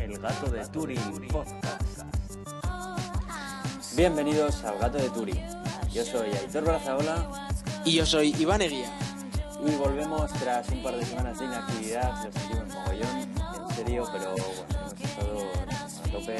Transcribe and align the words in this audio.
El 0.00 0.18
gato 0.18 0.50
de 0.50 0.66
Turing 0.68 1.28
Podcast. 1.28 2.02
Bienvenidos 3.96 4.64
al 4.64 4.78
gato 4.78 4.98
de 4.98 5.08
Turing. 5.10 5.40
Yo 5.92 6.04
soy 6.04 6.30
Aitor 6.30 6.64
Brazaola 6.64 7.48
Y 7.84 7.92
yo 7.94 8.04
soy 8.04 8.34
Iván 8.38 8.62
Eguía. 8.62 8.90
y 9.66 9.76
volvemos 9.76 10.30
tras 10.32 10.68
un 10.70 10.82
par 10.82 10.96
de 10.96 11.04
semanas 11.04 11.38
de 11.38 11.44
inactividad. 11.46 12.24
Lo 12.24 12.32
sentimos 12.32 12.68
mogollón, 12.74 13.16
en 13.18 13.76
serio, 13.76 14.08
pero 14.12 14.30
bueno, 14.32 14.44
hemos 14.70 15.00
estado 15.00 15.38
a 16.04 16.10
tope 16.10 16.36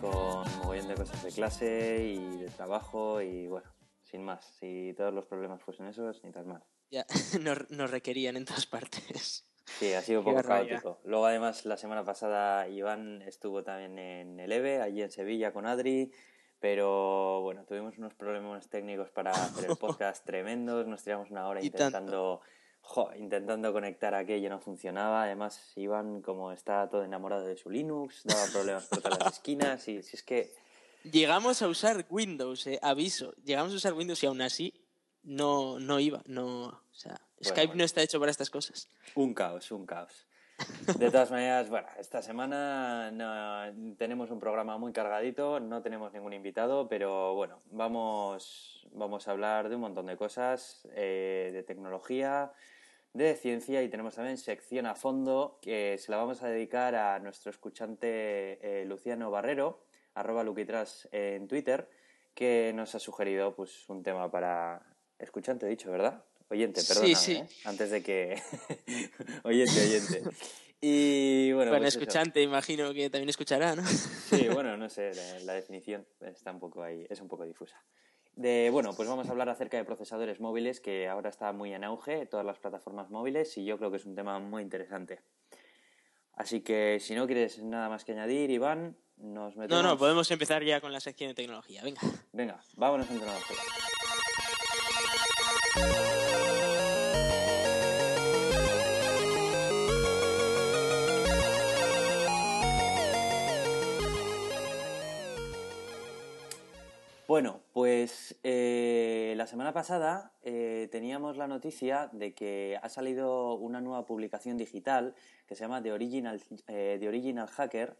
con 0.00 0.58
mogollón 0.58 0.88
de 0.88 0.94
cosas 0.94 1.22
de 1.22 1.32
clase 1.32 2.04
y 2.14 2.36
de 2.38 2.46
trabajo 2.50 3.20
y 3.22 3.46
bueno, 3.48 3.66
sin 4.10 4.24
más. 4.24 4.44
Si 4.58 4.94
todos 4.96 5.12
los 5.12 5.26
problemas 5.26 5.62
fuesen 5.62 5.86
esos, 5.86 6.22
ni 6.24 6.32
tan 6.32 6.48
mal. 6.48 6.64
Ya, 6.90 7.06
nos, 7.40 7.70
nos 7.70 7.90
requerían 7.90 8.36
en 8.36 8.44
todas 8.44 8.66
partes. 8.66 9.44
Sí, 9.78 9.92
ha 9.92 10.02
sido 10.02 10.20
un 10.20 10.24
poco 10.34 10.42
caótico. 10.42 10.98
Luego, 11.04 11.26
además, 11.26 11.64
la 11.66 11.76
semana 11.76 12.04
pasada 12.04 12.68
Iván 12.68 13.22
estuvo 13.22 13.62
también 13.62 13.98
en 13.98 14.40
el 14.40 14.52
EVE, 14.52 14.80
allí 14.80 15.02
en 15.02 15.10
Sevilla 15.10 15.52
con 15.52 15.66
Adri, 15.66 16.10
pero 16.58 17.42
bueno, 17.42 17.64
tuvimos 17.64 17.98
unos 17.98 18.14
problemas 18.14 18.68
técnicos 18.68 19.10
para 19.10 19.30
hacer 19.30 19.70
el 19.70 19.76
podcast 19.78 20.24
tremendos, 20.24 20.86
nos 20.86 21.02
tiramos 21.02 21.30
una 21.30 21.46
hora 21.46 21.62
intentando, 21.62 22.40
jo, 22.80 23.10
intentando 23.16 23.72
conectar 23.72 24.14
aquello, 24.14 24.48
no 24.48 24.58
funcionaba. 24.58 25.24
Además, 25.24 25.72
Iván, 25.76 26.22
como 26.22 26.52
está 26.52 26.88
todo 26.88 27.04
enamorado 27.04 27.44
de 27.44 27.56
su 27.56 27.70
Linux, 27.70 28.22
daba 28.24 28.46
problemas 28.52 28.86
por 28.86 29.02
todas 29.02 29.18
las 29.18 29.34
esquinas 29.34 29.86
y 29.88 30.02
si 30.02 30.16
es 30.16 30.22
que 30.22 30.52
Llegamos 31.04 31.62
a 31.62 31.68
usar 31.68 32.04
Windows, 32.10 32.66
eh, 32.66 32.78
aviso. 32.82 33.32
Llegamos 33.44 33.72
a 33.72 33.76
usar 33.76 33.94
Windows 33.94 34.22
y 34.22 34.26
aún 34.26 34.40
así 34.42 34.74
no, 35.22 35.78
no 35.78 36.00
iba. 36.00 36.22
No, 36.26 36.66
o 36.66 36.80
sea, 36.92 37.20
Skype 37.42 37.68
bueno. 37.68 37.78
no 37.78 37.84
está 37.84 38.02
hecho 38.02 38.18
para 38.18 38.30
estas 38.30 38.50
cosas. 38.50 38.88
Un 39.14 39.34
caos, 39.34 39.70
un 39.70 39.86
caos. 39.86 40.26
De 40.98 41.08
todas 41.12 41.30
maneras, 41.30 41.70
bueno, 41.70 41.86
esta 42.00 42.20
semana 42.20 43.12
no- 43.12 43.94
tenemos 43.96 44.30
un 44.32 44.40
programa 44.40 44.76
muy 44.76 44.92
cargadito, 44.92 45.60
no 45.60 45.82
tenemos 45.82 46.12
ningún 46.12 46.32
invitado, 46.32 46.88
pero 46.88 47.32
bueno, 47.34 47.60
vamos, 47.70 48.84
vamos 48.90 49.28
a 49.28 49.30
hablar 49.30 49.68
de 49.68 49.76
un 49.76 49.82
montón 49.82 50.06
de 50.06 50.16
cosas, 50.16 50.82
eh, 50.96 51.50
de 51.52 51.62
tecnología, 51.62 52.52
de 53.12 53.36
ciencia 53.36 53.84
y 53.84 53.88
tenemos 53.88 54.16
también 54.16 54.36
sección 54.36 54.86
a 54.86 54.96
fondo 54.96 55.60
que 55.62 55.96
se 55.96 56.10
la 56.10 56.16
vamos 56.18 56.42
a 56.42 56.48
dedicar 56.48 56.96
a 56.96 57.20
nuestro 57.20 57.50
escuchante 57.50 58.58
eh, 58.60 58.84
Luciano 58.84 59.30
Barrero, 59.30 59.84
arroba 60.18 60.42
Luquitras 60.44 61.08
en 61.12 61.48
Twitter, 61.48 61.88
que 62.34 62.72
nos 62.74 62.94
ha 62.94 62.98
sugerido 62.98 63.54
pues 63.54 63.88
un 63.88 64.02
tema 64.02 64.30
para 64.30 64.82
escuchante, 65.18 65.66
he 65.66 65.68
dicho, 65.68 65.90
¿verdad? 65.90 66.22
Oyente, 66.50 66.80
Sí, 66.80 66.88
perdóname, 66.88 67.14
sí. 67.16 67.32
¿eh? 67.36 67.46
antes 67.64 67.90
de 67.90 68.02
que... 68.02 68.40
oyente, 69.44 69.80
oyente. 69.80 70.22
Y 70.80 71.52
bueno, 71.52 71.70
Bueno, 71.72 71.82
pues 71.84 71.94
eso. 71.94 72.00
escuchante, 72.00 72.40
imagino 72.40 72.94
que 72.94 73.10
también 73.10 73.28
escuchará, 73.28 73.74
¿no? 73.74 73.84
Sí, 73.84 74.48
bueno, 74.48 74.76
no 74.76 74.88
sé, 74.88 75.12
la, 75.14 75.40
la 75.40 75.52
definición 75.54 76.06
está 76.20 76.52
un 76.52 76.60
poco 76.60 76.82
ahí, 76.82 77.04
es 77.10 77.20
un 77.20 77.28
poco 77.28 77.44
difusa. 77.44 77.82
De, 78.36 78.70
bueno, 78.70 78.94
pues 78.94 79.08
vamos 79.08 79.26
a 79.28 79.32
hablar 79.32 79.48
acerca 79.48 79.76
de 79.76 79.84
procesadores 79.84 80.38
móviles, 80.38 80.78
que 80.80 81.08
ahora 81.08 81.28
está 81.30 81.52
muy 81.52 81.74
en 81.74 81.82
auge, 81.82 82.24
todas 82.26 82.46
las 82.46 82.60
plataformas 82.60 83.10
móviles, 83.10 83.58
y 83.58 83.64
yo 83.64 83.76
creo 83.78 83.90
que 83.90 83.96
es 83.96 84.06
un 84.06 84.14
tema 84.14 84.38
muy 84.38 84.62
interesante. 84.62 85.20
Así 86.34 86.60
que 86.60 86.98
si 87.00 87.16
no 87.16 87.26
quieres 87.26 87.60
nada 87.64 87.88
más 87.88 88.04
que 88.04 88.12
añadir, 88.12 88.48
Iván, 88.52 88.96
nos 89.20 89.56
No, 89.56 89.82
no, 89.82 89.98
podemos 89.98 90.30
empezar 90.30 90.62
ya 90.62 90.80
con 90.80 90.92
la 90.92 91.00
sección 91.00 91.28
de 91.28 91.34
tecnología. 91.34 91.82
Venga. 91.82 92.00
Venga, 92.32 92.60
vámonos 92.76 93.08
en 93.10 93.18
tecnología. 93.18 93.56
Bueno, 107.28 107.60
pues 107.74 108.38
eh, 108.42 109.34
la 109.36 109.46
semana 109.46 109.74
pasada 109.74 110.32
eh, 110.42 110.88
teníamos 110.90 111.36
la 111.36 111.46
noticia 111.46 112.08
de 112.10 112.32
que 112.32 112.80
ha 112.82 112.88
salido 112.88 113.52
una 113.52 113.82
nueva 113.82 114.06
publicación 114.06 114.56
digital 114.56 115.14
que 115.46 115.54
se 115.54 115.64
llama 115.64 115.82
The 115.82 115.92
Original, 115.92 116.42
eh, 116.68 116.96
The 116.98 117.06
Original 117.06 117.46
Hacker, 117.46 117.98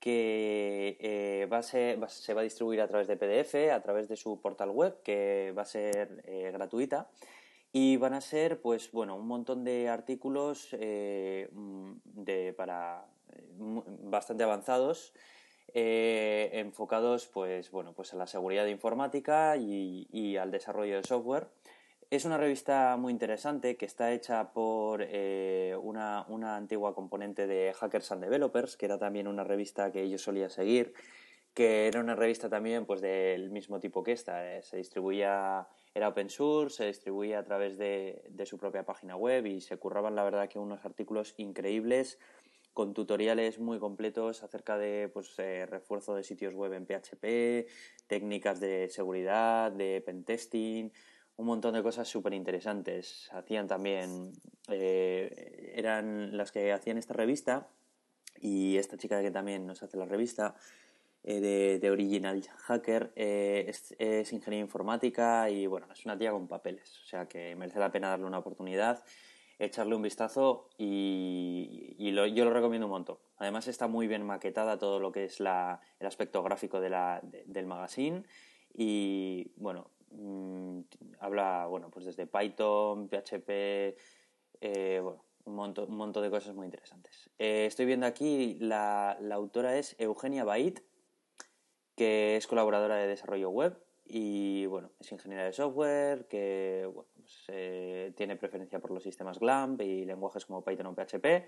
que 0.00 0.96
eh, 1.00 1.48
va 1.52 1.58
a 1.58 1.62
se 1.62 1.96
va 2.34 2.40
a 2.40 2.44
distribuir 2.44 2.80
a 2.80 2.88
través 2.88 3.08
de 3.08 3.16
PDF, 3.16 3.72
a 3.72 3.82
través 3.82 4.08
de 4.08 4.16
su 4.16 4.40
portal 4.40 4.70
web, 4.70 5.02
que 5.02 5.52
va 5.56 5.62
a 5.62 5.64
ser 5.64 6.22
eh, 6.26 6.50
gratuita. 6.52 7.08
Y 7.72 7.96
van 7.98 8.14
a 8.14 8.20
ser, 8.20 8.60
pues 8.62 8.90
bueno, 8.92 9.16
un 9.16 9.26
montón 9.26 9.62
de 9.64 9.88
artículos 9.88 10.68
eh, 10.72 11.48
mm, 11.52 11.92
de, 12.04 12.54
para, 12.54 13.06
bastante 13.58 14.44
avanzados, 14.44 15.12
enfocados, 15.74 17.26
pues 17.26 17.70
bueno, 17.70 17.92
pues 17.92 18.14
a 18.14 18.16
la 18.16 18.26
seguridad 18.26 18.66
informática 18.66 19.56
y, 19.58 20.08
y 20.10 20.36
al 20.38 20.50
desarrollo 20.50 20.96
de 20.96 21.02
software. 21.04 21.48
Es 22.10 22.24
una 22.24 22.38
revista 22.38 22.96
muy 22.96 23.12
interesante 23.12 23.76
que 23.76 23.84
está 23.84 24.12
hecha 24.12 24.50
por 24.52 25.02
eh, 25.06 25.76
una, 25.82 26.24
una 26.28 26.56
antigua 26.56 26.94
componente 26.94 27.46
de 27.46 27.74
Hackers 27.74 28.12
and 28.12 28.24
Developers, 28.24 28.78
que 28.78 28.86
era 28.86 28.96
también 28.98 29.28
una 29.28 29.44
revista 29.44 29.92
que 29.92 30.08
yo 30.08 30.16
solía 30.16 30.48
seguir, 30.48 30.94
que 31.52 31.86
era 31.86 32.00
una 32.00 32.16
revista 32.16 32.48
también 32.48 32.86
pues 32.86 33.02
del 33.02 33.50
mismo 33.50 33.78
tipo 33.78 34.02
que 34.02 34.12
esta. 34.12 34.56
eh, 34.56 34.62
Se 34.62 34.78
distribuía, 34.78 35.68
era 35.92 36.08
open 36.08 36.30
source, 36.30 36.76
se 36.78 36.86
distribuía 36.86 37.40
a 37.40 37.44
través 37.44 37.76
de, 37.76 38.24
de 38.30 38.46
su 38.46 38.56
propia 38.56 38.86
página 38.86 39.14
web 39.14 39.44
y 39.44 39.60
se 39.60 39.76
curraban 39.76 40.14
la 40.14 40.24
verdad 40.24 40.48
que 40.48 40.58
unos 40.58 40.82
artículos 40.86 41.34
increíbles 41.36 42.18
con 42.72 42.94
tutoriales 42.94 43.58
muy 43.58 43.78
completos 43.78 44.42
acerca 44.42 44.78
de 44.78 45.10
pues, 45.12 45.38
eh, 45.38 45.66
refuerzo 45.66 46.14
de 46.14 46.22
sitios 46.22 46.54
web 46.54 46.72
en 46.72 46.86
PHP, 46.86 47.66
técnicas 48.06 48.60
de 48.60 48.88
seguridad, 48.88 49.72
de 49.72 50.00
pentesting, 50.00 50.90
un 51.38 51.46
montón 51.46 51.74
de 51.74 51.82
cosas 51.82 52.06
súper 52.08 52.34
interesantes. 52.34 53.28
Hacían 53.32 53.66
también, 53.66 54.32
eh, 54.68 55.72
eran 55.74 56.36
las 56.36 56.52
que 56.52 56.72
hacían 56.72 56.98
esta 56.98 57.14
revista 57.14 57.68
y 58.40 58.76
esta 58.76 58.96
chica 58.98 59.22
que 59.22 59.30
también 59.30 59.66
nos 59.66 59.82
hace 59.82 59.96
la 59.96 60.04
revista 60.04 60.56
eh, 61.22 61.40
de, 61.40 61.78
de 61.78 61.90
Original 61.90 62.42
Hacker 62.42 63.12
eh, 63.16 63.66
es, 63.68 63.94
es 63.98 64.32
informática 64.32 65.48
y 65.48 65.66
bueno, 65.66 65.86
es 65.92 66.04
una 66.04 66.18
tía 66.18 66.32
con 66.32 66.48
papeles, 66.48 67.00
o 67.02 67.06
sea 67.06 67.26
que 67.26 67.54
merece 67.56 67.78
la 67.78 67.90
pena 67.92 68.08
darle 68.08 68.26
una 68.26 68.38
oportunidad, 68.38 69.04
echarle 69.60 69.94
un 69.94 70.02
vistazo 70.02 70.68
y, 70.76 71.94
y 71.98 72.12
yo 72.12 72.44
lo 72.44 72.52
recomiendo 72.52 72.86
un 72.86 72.92
montón. 72.92 73.18
Además 73.38 73.68
está 73.68 73.86
muy 73.86 74.08
bien 74.08 74.24
maquetada 74.26 74.78
todo 74.78 74.98
lo 74.98 75.12
que 75.12 75.24
es 75.24 75.38
la, 75.38 75.80
el 76.00 76.06
aspecto 76.08 76.42
gráfico 76.42 76.80
de 76.80 76.90
la, 76.90 77.20
de- 77.22 77.44
del 77.46 77.66
magazine 77.66 78.24
y 78.74 79.52
bueno, 79.56 79.90
mm, 80.10 80.80
habla 81.20 81.66
bueno 81.66 81.90
pues 81.90 82.04
desde 82.04 82.26
Python, 82.26 83.08
PHP, 83.08 83.96
eh, 84.60 85.00
bueno, 85.02 85.24
un 85.44 85.54
montón, 85.54 85.90
un 85.90 85.96
montón 85.96 86.22
de 86.22 86.30
cosas 86.30 86.54
muy 86.54 86.66
interesantes. 86.66 87.30
Eh, 87.38 87.66
estoy 87.66 87.86
viendo 87.86 88.06
aquí, 88.06 88.56
la, 88.60 89.16
la 89.20 89.34
autora 89.36 89.76
es 89.78 89.96
Eugenia 89.98 90.44
Bait, 90.44 90.80
que 91.96 92.36
es 92.36 92.46
colaboradora 92.46 92.96
de 92.96 93.08
desarrollo 93.08 93.50
web 93.50 93.78
y 94.10 94.64
bueno, 94.66 94.90
es 94.98 95.12
ingeniera 95.12 95.44
de 95.44 95.52
software, 95.52 96.26
que 96.28 96.88
bueno, 96.92 97.10
pues, 97.14 97.44
eh, 97.48 98.12
tiene 98.16 98.36
preferencia 98.36 98.78
por 98.78 98.90
los 98.90 99.02
sistemas 99.02 99.38
GLAMP 99.38 99.82
y 99.82 100.04
lenguajes 100.06 100.46
como 100.46 100.64
Python 100.64 100.86
o 100.86 100.94
PHP. 100.94 101.46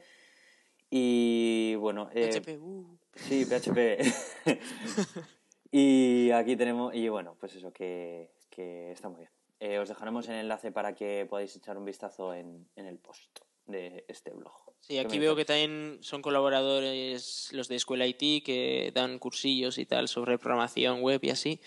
Y 0.90 1.74
bueno, 1.76 2.10
PHP, 2.10 2.58
uh. 2.60 2.98
Sí, 3.14 3.46
PHP. 3.46 4.02
y 5.70 6.30
aquí 6.32 6.56
tenemos, 6.56 6.94
y 6.94 7.08
bueno, 7.08 7.36
pues 7.40 7.54
eso, 7.54 7.72
que, 7.72 8.30
que 8.50 8.92
está 8.92 9.08
muy 9.08 9.20
bien. 9.20 9.30
Eh, 9.60 9.78
os 9.78 9.88
dejaremos 9.88 10.28
el 10.28 10.36
enlace 10.36 10.72
para 10.72 10.94
que 10.94 11.26
podáis 11.28 11.54
echar 11.54 11.76
un 11.76 11.84
vistazo 11.84 12.34
en, 12.34 12.68
en 12.76 12.86
el 12.86 12.98
post 12.98 13.40
de 13.66 14.04
este 14.08 14.32
blog. 14.32 14.52
Sí, 14.80 14.94
¿Qué 14.94 15.00
aquí 15.00 15.18
veo 15.18 15.36
que 15.36 15.44
también 15.44 15.98
son 16.00 16.22
colaboradores 16.22 17.50
los 17.52 17.68
de 17.68 17.76
Escuela 17.76 18.06
IT 18.06 18.44
que 18.44 18.90
dan 18.94 19.18
cursillos 19.18 19.78
y 19.78 19.86
tal 19.86 20.08
sobre 20.08 20.38
programación 20.38 21.02
web 21.02 21.20
y 21.22 21.30
así. 21.30 21.60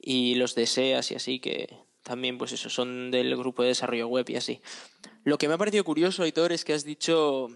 Y 0.00 0.34
los 0.34 0.54
de 0.54 0.66
SEAS 0.66 1.10
y 1.10 1.14
así 1.14 1.40
que 1.40 1.78
también 2.02 2.36
pues 2.36 2.52
eso 2.52 2.68
son 2.68 3.10
del 3.10 3.36
grupo 3.36 3.62
de 3.62 3.68
desarrollo 3.68 4.08
web 4.08 4.28
y 4.28 4.36
así. 4.36 4.60
Lo 5.24 5.38
que 5.38 5.48
me 5.48 5.54
ha 5.54 5.58
parecido 5.58 5.84
curioso, 5.84 6.22
Aitor, 6.22 6.52
es 6.52 6.64
que 6.64 6.74
has 6.74 6.84
dicho 6.84 7.48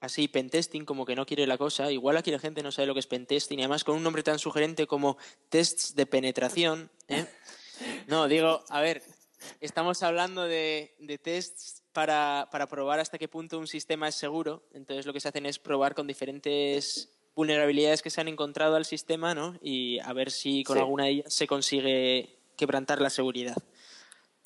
así 0.00 0.28
pentesting 0.28 0.84
como 0.84 1.06
que 1.06 1.16
no 1.16 1.26
quiere 1.26 1.46
la 1.46 1.58
cosa. 1.58 1.90
Igual 1.90 2.16
aquí 2.16 2.30
la 2.30 2.38
gente 2.38 2.62
no 2.62 2.70
sabe 2.70 2.86
lo 2.86 2.94
que 2.94 3.00
es 3.00 3.06
pentesting 3.06 3.58
y 3.58 3.62
además 3.62 3.84
con 3.84 3.96
un 3.96 4.02
nombre 4.02 4.22
tan 4.22 4.38
sugerente 4.38 4.86
como 4.86 5.16
tests 5.48 5.94
de 5.94 6.06
penetración. 6.06 6.90
¿eh? 7.08 7.26
No, 8.06 8.28
digo, 8.28 8.64
a 8.68 8.80
ver, 8.80 9.02
estamos 9.60 10.02
hablando 10.02 10.44
de, 10.44 10.94
de 10.98 11.18
tests 11.18 11.82
para, 11.92 12.48
para 12.50 12.66
probar 12.66 13.00
hasta 13.00 13.18
qué 13.18 13.28
punto 13.28 13.58
un 13.58 13.66
sistema 13.66 14.08
es 14.08 14.14
seguro. 14.14 14.62
Entonces 14.72 15.06
lo 15.06 15.12
que 15.12 15.20
se 15.20 15.28
hacen 15.28 15.46
es 15.46 15.58
probar 15.58 15.94
con 15.94 16.06
diferentes 16.06 17.10
vulnerabilidades 17.34 18.02
que 18.02 18.10
se 18.10 18.20
han 18.20 18.28
encontrado 18.28 18.76
al 18.76 18.84
sistema, 18.84 19.34
¿no? 19.34 19.58
Y 19.60 19.98
a 20.00 20.12
ver 20.12 20.30
si 20.30 20.64
con 20.64 20.76
Sí. 20.76 20.80
alguna 20.80 21.04
de 21.04 21.10
ellas 21.10 21.34
se 21.34 21.46
consigue 21.46 22.38
quebrantar 22.56 23.00
la 23.00 23.10
seguridad. 23.10 23.56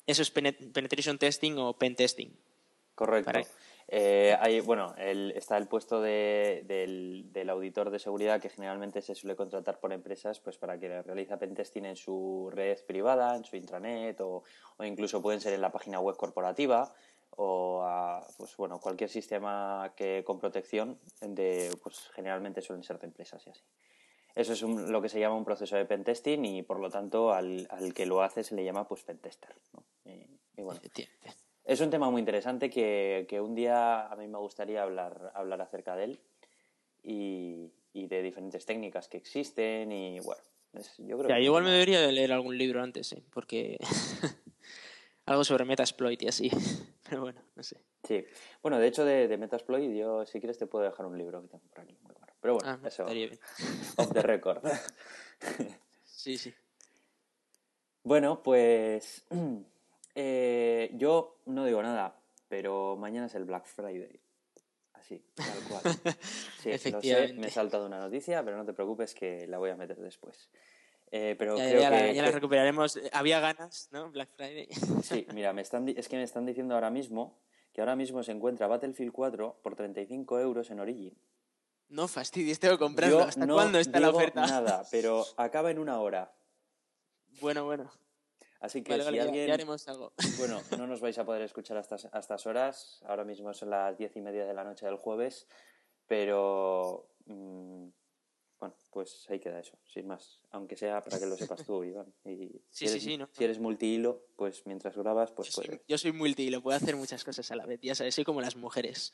Eso 0.07 0.21
es 0.21 0.31
penetration 0.31 1.17
testing 1.17 1.53
o 1.57 1.73
pen 1.73 1.95
testing. 1.95 2.29
Correcto. 2.95 3.31
Eh, 3.93 4.37
hay, 4.39 4.61
bueno, 4.61 4.95
está 4.97 5.57
el 5.57 5.67
puesto 5.67 5.99
de, 5.99 6.63
del, 6.65 7.49
auditor 7.49 7.89
de 7.89 7.99
seguridad 7.99 8.39
que 8.39 8.47
generalmente 8.47 9.01
se 9.01 9.15
suele 9.15 9.35
contratar 9.35 9.81
por 9.81 9.91
empresas 9.91 10.39
pues 10.39 10.57
para 10.57 10.79
que 10.79 11.01
realice 11.01 11.35
pentesting 11.35 11.83
en 11.83 11.97
su 11.97 12.49
red 12.53 12.79
privada, 12.85 13.35
en 13.35 13.43
su 13.43 13.57
intranet 13.57 14.21
o, 14.21 14.43
o 14.77 14.83
incluso 14.85 15.21
pueden 15.21 15.41
ser 15.41 15.51
en 15.51 15.59
la 15.59 15.73
página 15.73 15.99
web 15.99 16.15
corporativa 16.15 16.93
o 17.31 17.81
a, 17.83 18.25
pues 18.37 18.55
bueno, 18.55 18.79
cualquier 18.79 19.09
sistema 19.09 19.91
que 19.97 20.23
con 20.25 20.39
protección 20.39 20.97
de, 21.19 21.77
pues 21.83 22.09
generalmente 22.15 22.61
suelen 22.61 22.83
ser 22.83 22.97
de 22.97 23.07
empresas 23.07 23.45
y 23.45 23.49
así. 23.49 23.63
Eso 24.35 24.53
es 24.53 24.61
lo 24.61 25.01
que 25.01 25.09
se 25.09 25.19
llama 25.19 25.35
un 25.35 25.43
proceso 25.43 25.75
de 25.75 25.83
pentesting 25.83 26.45
y 26.45 26.63
por 26.63 26.79
lo 26.79 26.89
tanto 26.89 27.33
al, 27.33 27.67
al 27.69 27.93
que 27.93 28.05
lo 28.05 28.21
hace 28.21 28.45
se 28.45 28.55
le 28.55 28.63
llama 28.63 28.87
pues 28.87 29.03
pentester. 29.03 29.53
¿no? 29.73 29.83
y 30.05 30.61
bueno, 30.61 30.79
es 31.65 31.79
un 31.81 31.89
tema 31.89 32.09
muy 32.09 32.19
interesante 32.19 32.69
que, 32.69 33.25
que, 33.29 33.39
un 33.39 33.55
día 33.55 34.07
a 34.07 34.15
mí 34.15 34.27
me 34.27 34.37
gustaría 34.37 34.83
hablar, 34.83 35.31
hablar 35.35 35.61
acerca 35.61 35.95
de 35.95 36.03
él 36.05 36.19
y, 37.03 37.71
y 37.93 38.07
de 38.07 38.21
diferentes 38.21 38.65
técnicas 38.65 39.07
que 39.07 39.17
existen 39.17 39.91
y 39.91 40.19
bueno, 40.19 40.41
yo 40.99 41.17
creo 41.17 41.27
que 41.27 41.41
igual 41.41 41.63
me 41.63 41.71
debería 41.71 41.99
leer 42.11 42.31
algún 42.31 42.57
libro 42.57 42.81
antes, 42.81 43.11
¿eh? 43.13 43.23
porque 43.31 43.77
algo 45.25 45.43
sobre 45.43 45.65
Metasploit 45.65 46.21
y 46.23 46.27
así, 46.27 46.49
pero 47.09 47.21
bueno, 47.21 47.41
no 47.55 47.63
sé. 47.63 47.77
Sí, 48.03 48.25
bueno, 48.61 48.79
de 48.79 48.87
hecho 48.87 49.05
de, 49.05 49.27
de 49.27 49.37
Metasploit 49.37 49.91
yo 49.93 50.25
si 50.25 50.39
quieres 50.39 50.57
te 50.57 50.67
puedo 50.67 50.85
dejar 50.85 51.05
un 51.05 51.17
libro 51.17 51.41
que 51.41 51.49
tengo 51.49 51.63
por 51.69 51.81
aquí, 51.81 51.97
muy 52.01 52.13
bueno. 52.13 52.33
Pero 52.41 52.55
bueno, 52.55 52.69
ah, 52.69 52.87
eso, 52.87 53.05
bien. 53.05 53.39
off 53.97 54.11
the 54.13 54.21
record. 54.23 54.63
sí, 56.05 56.39
sí. 56.39 56.51
Bueno, 58.03 58.41
pues 58.41 59.23
Eh, 60.15 60.91
yo 60.93 61.41
no 61.45 61.65
digo 61.65 61.81
nada, 61.81 62.19
pero 62.47 62.95
mañana 62.97 63.27
es 63.27 63.35
el 63.35 63.45
Black 63.45 63.65
Friday. 63.65 64.19
Así, 64.93 65.23
tal 65.33 65.63
cual. 65.67 65.81
Sí, 66.61 66.69
Efectivamente. 66.69 67.33
me 67.33 67.47
he 67.47 67.51
saltado 67.51 67.87
una 67.87 67.99
noticia, 67.99 68.43
pero 68.43 68.55
no 68.55 68.65
te 68.65 68.73
preocupes 68.73 69.15
que 69.15 69.47
la 69.47 69.57
voy 69.57 69.71
a 69.71 69.75
meter 69.75 69.97
después. 69.97 70.49
Eh, 71.09 71.35
pero 71.37 71.57
ya, 71.57 71.69
creo 71.69 71.81
ya, 71.81 71.89
que, 71.89 72.15
ya 72.15 72.21
la 72.21 72.31
recuperaremos. 72.31 72.99
Había 73.11 73.39
ganas, 73.39 73.89
¿no? 73.91 74.11
Black 74.11 74.29
Friday. 74.35 74.67
Sí, 75.03 75.27
mira, 75.33 75.53
me 75.53 75.61
están, 75.61 75.89
es 75.89 76.07
que 76.07 76.17
me 76.17 76.23
están 76.23 76.45
diciendo 76.45 76.75
ahora 76.75 76.89
mismo 76.89 77.41
que 77.73 77.81
ahora 77.81 77.95
mismo 77.95 78.21
se 78.23 78.31
encuentra 78.31 78.67
Battlefield 78.67 79.11
4 79.11 79.59
por 79.61 79.75
35 79.75 80.39
euros 80.39 80.69
en 80.71 80.79
Origin. 80.79 81.17
No 81.89 82.07
fastidies, 82.07 82.59
tengo 82.59 82.75
que 82.75 82.79
comprarlo. 82.79 83.21
¿Hasta 83.21 83.47
cuándo 83.47 83.79
está 83.79 83.99
la 83.99 84.09
oferta? 84.09 84.45
Nada, 84.45 84.85
pero 84.91 85.25
acaba 85.37 85.71
en 85.71 85.79
una 85.79 85.99
hora. 85.99 86.33
Bueno, 87.41 87.65
bueno. 87.65 87.91
Así 88.61 88.83
que 88.83 88.93
si 89.01 89.19
alguien... 89.19 89.47
Bueno, 90.37 90.61
no 90.77 90.87
nos 90.87 91.01
vais 91.01 91.17
a 91.17 91.25
poder 91.25 91.41
escuchar 91.41 91.77
hasta 91.77 91.95
estas 91.95 92.45
horas. 92.45 93.01
Ahora 93.05 93.23
mismo 93.23 93.53
son 93.53 93.71
las 93.71 93.97
diez 93.97 94.15
y 94.15 94.21
media 94.21 94.45
de 94.45 94.53
la 94.53 94.63
noche 94.63 94.85
del 94.85 94.97
jueves. 94.97 95.47
Pero... 96.07 97.09
Mm, 97.25 97.89
bueno, 98.59 98.75
pues 98.91 99.25
ahí 99.29 99.39
queda 99.39 99.59
eso, 99.59 99.75
sin 99.91 100.05
más. 100.05 100.39
Aunque 100.51 100.75
sea 100.75 101.01
para 101.01 101.17
que 101.19 101.25
lo 101.25 101.35
sepas 101.35 101.65
tú, 101.65 101.83
Iván. 101.83 102.13
Y 102.23 102.61
sí, 102.69 102.87
sí, 102.87 102.99
sí, 102.99 103.17
¿no? 103.17 103.27
si 103.31 103.43
eres 103.43 103.57
multihilo, 103.57 104.27
pues 104.35 104.67
mientras 104.67 104.95
grabas, 104.95 105.31
pues 105.31 105.49
yo 105.49 105.55
puedes. 105.55 105.71
Soy, 105.71 105.81
yo 105.87 105.97
soy 105.97 106.11
multihilo, 106.11 106.61
puedo 106.61 106.77
hacer 106.77 106.95
muchas 106.95 107.23
cosas 107.23 107.49
a 107.49 107.55
la 107.55 107.65
vez. 107.65 107.79
Ya 107.81 107.95
sabes, 107.95 108.13
soy 108.13 108.23
como 108.23 108.39
las 108.39 108.55
mujeres. 108.55 109.13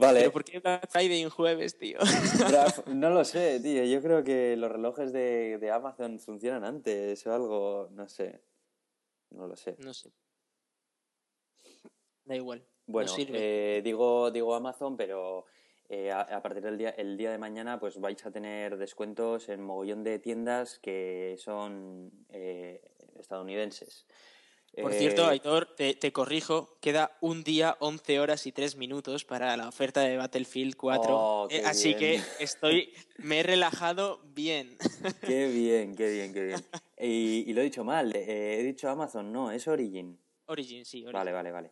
Vale. 0.00 0.20
¿Pero 0.20 0.32
por 0.32 0.44
qué 0.44 0.60
Black 0.60 0.88
Friday 0.90 1.20
en 1.22 1.30
jueves, 1.30 1.76
tío? 1.78 1.98
no 2.86 3.10
lo 3.10 3.24
sé, 3.24 3.60
tío. 3.60 3.84
Yo 3.84 4.00
creo 4.00 4.24
que 4.24 4.56
los 4.56 4.72
relojes 4.72 5.12
de, 5.12 5.58
de 5.58 5.70
Amazon 5.70 6.18
funcionan 6.18 6.64
antes 6.64 7.26
o 7.26 7.34
algo, 7.34 7.88
no 7.92 8.08
sé. 8.08 8.40
No 9.30 9.46
lo 9.46 9.56
sé. 9.56 9.76
No 9.78 9.94
sé. 9.94 10.10
Da 12.24 12.34
igual. 12.34 12.64
Bueno, 12.86 13.12
eh, 13.18 13.80
digo, 13.84 14.30
digo 14.30 14.54
Amazon, 14.54 14.96
pero 14.96 15.46
eh, 15.88 16.10
a, 16.10 16.42
partir 16.42 16.62
del 16.62 16.76
día, 16.76 16.90
el 16.90 17.16
día 17.16 17.30
de 17.30 17.38
mañana 17.38 17.78
pues 17.78 18.00
vais 18.00 18.24
a 18.26 18.32
tener 18.32 18.76
descuentos 18.78 19.48
en 19.48 19.62
mogollón 19.62 20.02
de 20.02 20.18
tiendas 20.18 20.78
que 20.80 21.36
son 21.38 22.10
eh, 22.30 22.82
estadounidenses. 23.16 24.06
Por 24.76 24.94
cierto, 24.94 25.22
eh, 25.22 25.30
Aitor, 25.30 25.74
te, 25.74 26.12
corrijo, 26.12 26.78
queda 26.80 27.16
un 27.20 27.42
día, 27.42 27.76
11 27.80 28.20
horas 28.20 28.46
y 28.46 28.52
3 28.52 28.76
minutos 28.76 29.24
para 29.24 29.56
la 29.56 29.68
oferta 29.68 30.00
de 30.02 30.16
Battlefield 30.16 30.76
4. 30.76 31.48
Eh, 31.50 31.62
así 31.64 31.94
que 31.94 32.20
estoy, 32.38 32.92
me 33.18 33.40
he 33.40 33.42
relajado 33.42 34.20
bien. 34.26 34.78
Qué 35.26 35.48
bien, 35.48 35.96
qué 35.96 36.10
bien, 36.12 36.32
qué 36.32 36.44
bien. 36.44 36.64
Y, 36.98 37.52
lo 37.52 37.60
he 37.60 37.64
dicho 37.64 37.82
mal, 37.84 38.14
eh, 38.14 38.60
he 38.60 38.62
dicho 38.62 38.88
Amazon, 38.88 39.32
no, 39.32 39.50
es 39.50 39.66
Origin. 39.66 40.18
Origin, 40.46 40.84
sí. 40.84 40.98
Origin. 40.98 41.12
Vale, 41.12 41.32
vale, 41.32 41.50
vale. 41.50 41.70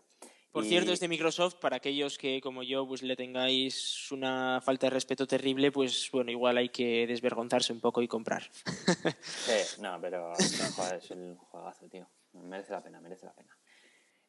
Por 0.51 0.65
cierto, 0.65 0.93
es 0.93 0.99
de 0.99 1.09
Microsoft, 1.09 1.57
para 1.57 1.77
aquellos 1.77 2.19
que 2.19 2.41
como 2.41 2.63
yo 2.65 2.89
pues 2.89 3.03
le 3.03 3.15
tengáis 3.15 4.11
una 4.11 4.61
falta 4.61 4.87
de 4.87 4.91
respeto 4.91 5.27
terrible, 5.27 5.71
pues 5.71 6.09
bueno, 6.11 6.33
igual 6.33 6.57
hay 6.57 6.71
que 6.71 7.07
desvergonzarse 7.07 7.73
un 7.73 7.81
poco 7.81 8.03
y 8.03 8.09
comprar. 8.09 8.51
Sí, 9.23 9.81
no, 9.81 9.99
pero 10.01 10.33
es 10.33 11.11
un 11.11 11.37
juegazo, 11.37 11.87
tío 11.89 12.09
merece 12.45 12.73
la 12.73 12.83
pena, 12.83 13.01
merece 13.01 13.27
la 13.27 13.35
pena. 13.35 13.57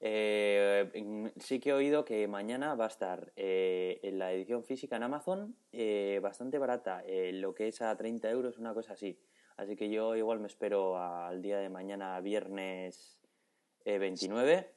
Eh, 0.01 1.31
sí 1.37 1.59
que 1.59 1.71
he 1.71 1.73
oído 1.73 2.05
que 2.05 2.25
mañana 2.27 2.73
va 2.75 2.85
a 2.85 2.87
estar 2.87 3.33
eh, 3.35 3.99
en 4.01 4.17
la 4.17 4.31
edición 4.31 4.63
física 4.63 4.95
en 4.95 5.03
Amazon 5.03 5.57
eh, 5.73 6.19
bastante 6.23 6.57
barata, 6.57 7.03
lo 7.33 7.53
que 7.53 7.67
es 7.67 7.81
a 7.81 7.95
30 7.95 8.29
euros, 8.29 8.57
una 8.57 8.73
cosa 8.73 8.93
así. 8.93 9.19
Así 9.57 9.75
que 9.75 9.89
yo 9.89 10.15
igual 10.15 10.39
me 10.39 10.47
espero 10.47 10.97
al 10.97 11.41
día 11.41 11.57
de 11.59 11.69
mañana, 11.69 12.19
viernes 12.21 13.19
29, 13.83 14.71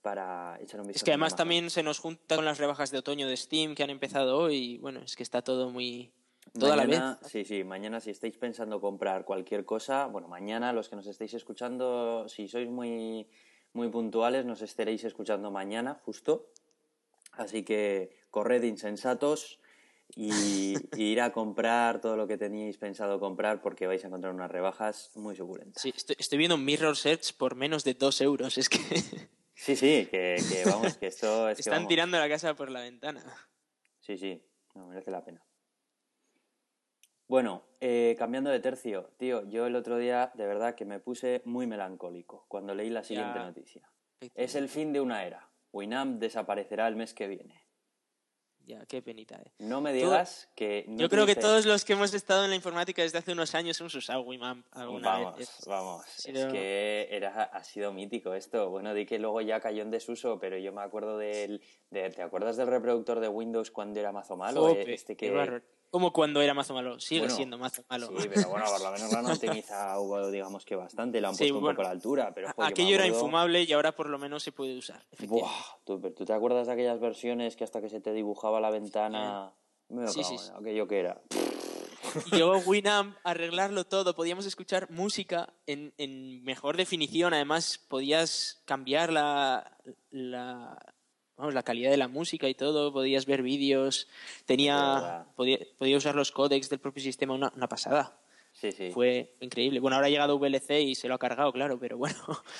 para 0.00 0.58
echar 0.62 0.80
un 0.80 0.86
vistazo. 0.86 1.02
Es 1.02 1.04
que 1.04 1.10
además 1.10 1.36
también 1.36 1.68
se 1.68 1.82
nos 1.82 1.98
junta 1.98 2.36
con 2.36 2.46
las 2.46 2.56
rebajas 2.56 2.90
de 2.90 2.98
otoño 2.98 3.28
de 3.28 3.36
Steam 3.36 3.74
que 3.74 3.82
han 3.82 3.90
empezado 3.90 4.38
hoy 4.38 4.56
y 4.56 4.78
bueno, 4.78 5.00
es 5.00 5.14
que 5.14 5.22
está 5.22 5.42
todo 5.42 5.68
muy, 5.68 6.14
Toda 6.58 6.76
la 6.76 6.86
vez. 6.86 7.00
Sí, 7.26 7.44
sí, 7.44 7.64
mañana 7.64 8.00
si 8.00 8.10
estáis 8.10 8.36
pensando 8.36 8.80
comprar 8.80 9.24
cualquier 9.24 9.64
cosa, 9.64 10.06
bueno, 10.06 10.28
mañana 10.28 10.72
los 10.72 10.88
que 10.88 10.96
nos 10.96 11.06
estéis 11.06 11.34
escuchando, 11.34 12.28
si 12.28 12.46
sois 12.46 12.68
muy, 12.68 13.28
muy 13.72 13.88
puntuales, 13.88 14.44
nos 14.44 14.62
estaréis 14.62 15.02
escuchando 15.04 15.50
mañana, 15.50 16.00
justo. 16.04 16.50
Así 17.32 17.64
que 17.64 18.16
corred 18.30 18.62
insensatos 18.62 19.58
y, 20.14 20.74
ir 20.96 21.20
a 21.20 21.32
comprar 21.32 22.00
todo 22.00 22.16
lo 22.16 22.28
que 22.28 22.38
teníais 22.38 22.78
pensado 22.78 23.18
comprar 23.18 23.60
porque 23.60 23.88
vais 23.88 24.04
a 24.04 24.06
encontrar 24.06 24.32
unas 24.32 24.50
rebajas 24.50 25.10
muy 25.16 25.34
suculentas. 25.34 25.82
Sí, 25.82 25.92
estoy, 25.96 26.38
viendo 26.38 26.56
Mirror 26.56 26.96
Search 26.96 27.36
por 27.36 27.56
menos 27.56 27.82
de 27.82 27.94
dos 27.94 28.20
euros, 28.20 28.58
es 28.58 28.68
que... 28.68 28.78
Sí, 29.56 29.76
sí, 29.76 30.08
que, 30.10 30.36
vamos, 30.66 30.96
que 30.96 31.06
esto 31.06 31.48
es 31.48 31.60
Están 31.60 31.86
tirando 31.86 32.18
la 32.18 32.28
casa 32.28 32.54
por 32.54 32.72
la 32.72 32.80
ventana. 32.80 33.24
Sí, 34.00 34.18
sí, 34.18 34.42
no, 34.74 34.88
merece 34.88 35.12
la 35.12 35.24
pena. 35.24 35.40
Bueno, 37.26 37.64
eh, 37.80 38.14
cambiando 38.18 38.50
de 38.50 38.60
tercio, 38.60 39.10
tío, 39.16 39.48
yo 39.48 39.66
el 39.66 39.76
otro 39.76 39.96
día 39.96 40.30
de 40.34 40.46
verdad 40.46 40.74
que 40.74 40.84
me 40.84 41.00
puse 41.00 41.42
muy 41.44 41.66
melancólico 41.66 42.44
cuando 42.48 42.74
leí 42.74 42.90
la 42.90 43.02
siguiente 43.02 43.38
noticia. 43.38 43.90
Es 44.34 44.54
el 44.54 44.68
fin 44.68 44.92
de 44.92 45.00
una 45.00 45.24
era. 45.24 45.48
Winamp 45.72 46.20
desaparecerá 46.20 46.86
el 46.86 46.96
mes 46.96 47.14
que 47.14 47.26
viene. 47.26 47.64
Ya, 48.66 48.86
qué 48.86 49.02
penita, 49.02 49.36
eh. 49.36 49.52
No 49.58 49.82
me 49.82 49.92
digas 49.92 50.48
que... 50.54 50.86
yo 50.88 51.10
creo 51.10 51.26
que 51.26 51.36
todos 51.36 51.66
los 51.66 51.84
que 51.84 51.92
hemos 51.92 52.14
estado 52.14 52.44
en 52.44 52.50
la 52.50 52.56
informática 52.56 53.02
desde 53.02 53.18
hace 53.18 53.32
unos 53.32 53.54
años 53.54 53.78
hemos 53.80 53.94
usado 53.94 54.22
Winamp 54.22 54.64
alguna 54.70 55.10
vamos, 55.10 55.36
vez. 55.36 55.50
Vamos, 55.66 56.26
Es 56.26 56.46
que 56.46 57.08
era, 57.10 57.42
ha 57.42 57.64
sido 57.64 57.92
mítico 57.92 58.32
esto. 58.32 58.70
Bueno, 58.70 58.94
di 58.94 59.04
que 59.04 59.18
luego 59.18 59.42
ya 59.42 59.60
cayó 59.60 59.82
en 59.82 59.90
desuso, 59.90 60.38
pero 60.38 60.56
yo 60.56 60.72
me 60.72 60.80
acuerdo 60.80 61.18
del... 61.18 61.60
De, 61.90 62.08
¿Te 62.08 62.22
acuerdas 62.22 62.56
del 62.56 62.68
reproductor 62.68 63.20
de 63.20 63.28
Windows 63.28 63.70
cuando 63.70 64.00
era 64.00 64.12
mazo 64.12 64.36
malo? 64.36 64.70
este 64.70 65.14
que 65.14 65.30
como 65.94 66.12
cuando 66.12 66.42
era 66.42 66.54
mazo 66.54 66.74
malo. 66.74 66.98
Sigue 66.98 67.30
siendo 67.30 67.56
mazo 67.56 67.84
malo. 67.88 68.08
Sí, 68.08 68.28
pero 68.28 68.48
bueno, 68.48 68.66
por 68.66 68.80
lo 68.82 68.90
menos 68.90 69.12
lo 69.12 69.18
han 69.20 69.26
optimizado, 69.26 70.30
digamos 70.32 70.64
que 70.64 70.74
bastante. 70.74 71.20
Lo 71.20 71.28
han 71.28 71.36
puesto 71.36 71.54
un 71.56 71.64
poco 71.64 71.82
a 71.82 71.84
la 71.84 71.90
altura. 71.90 72.32
Pero, 72.34 72.48
aquello 72.58 72.96
era 72.96 73.06
infumable 73.06 73.62
y 73.62 73.72
ahora 73.72 73.92
por 73.92 74.08
lo 74.08 74.18
menos 74.18 74.42
se 74.42 74.50
puede 74.50 74.76
usar. 74.76 75.06
Buah, 75.20 75.52
¿tú, 75.84 76.00
¿tú 76.00 76.24
te 76.24 76.32
acuerdas 76.32 76.66
de 76.66 76.72
aquellas 76.72 76.98
versiones 76.98 77.54
que 77.54 77.62
hasta 77.62 77.80
que 77.80 77.88
se 77.88 78.00
te 78.00 78.12
dibujaba 78.12 78.60
la 78.60 78.70
ventana... 78.70 79.52
Sí, 80.08 80.24
sí, 80.24 80.36
sí, 80.36 80.50
aquello 80.58 80.88
que 80.88 80.98
era... 80.98 81.22
Y 82.32 82.38
luego 82.38 82.58
Winamp, 82.66 83.16
arreglarlo 83.22 83.84
todo, 83.84 84.16
podíamos 84.16 84.46
escuchar 84.46 84.90
música 84.90 85.54
en, 85.66 85.94
en 85.96 86.42
mejor 86.42 86.76
definición, 86.76 87.34
además 87.34 87.78
podías 87.86 88.62
cambiar 88.64 89.12
la, 89.12 89.78
la, 90.10 90.76
vamos, 91.36 91.54
la 91.54 91.62
calidad 91.62 91.90
de 91.90 91.96
la 91.96 92.08
música 92.08 92.48
y 92.48 92.54
todo, 92.54 92.92
podías 92.92 93.26
ver 93.26 93.42
vídeos, 93.42 94.08
tenía, 94.46 95.26
podía, 95.36 95.58
podía, 95.78 95.96
usar 95.96 96.14
los 96.14 96.32
códecs 96.32 96.68
del 96.68 96.78
propio 96.78 97.02
sistema, 97.02 97.34
una, 97.34 97.52
una 97.56 97.68
pasada. 97.68 98.18
Sí, 98.52 98.70
sí. 98.70 98.90
Fue 98.92 99.34
increíble. 99.40 99.80
Bueno, 99.80 99.96
ahora 99.96 100.06
ha 100.06 100.10
llegado 100.10 100.38
VLC 100.38 100.80
y 100.80 100.94
se 100.94 101.08
lo 101.08 101.14
ha 101.14 101.18
cargado, 101.18 101.52
claro, 101.52 101.78
pero 101.78 101.98
bueno. 101.98 102.16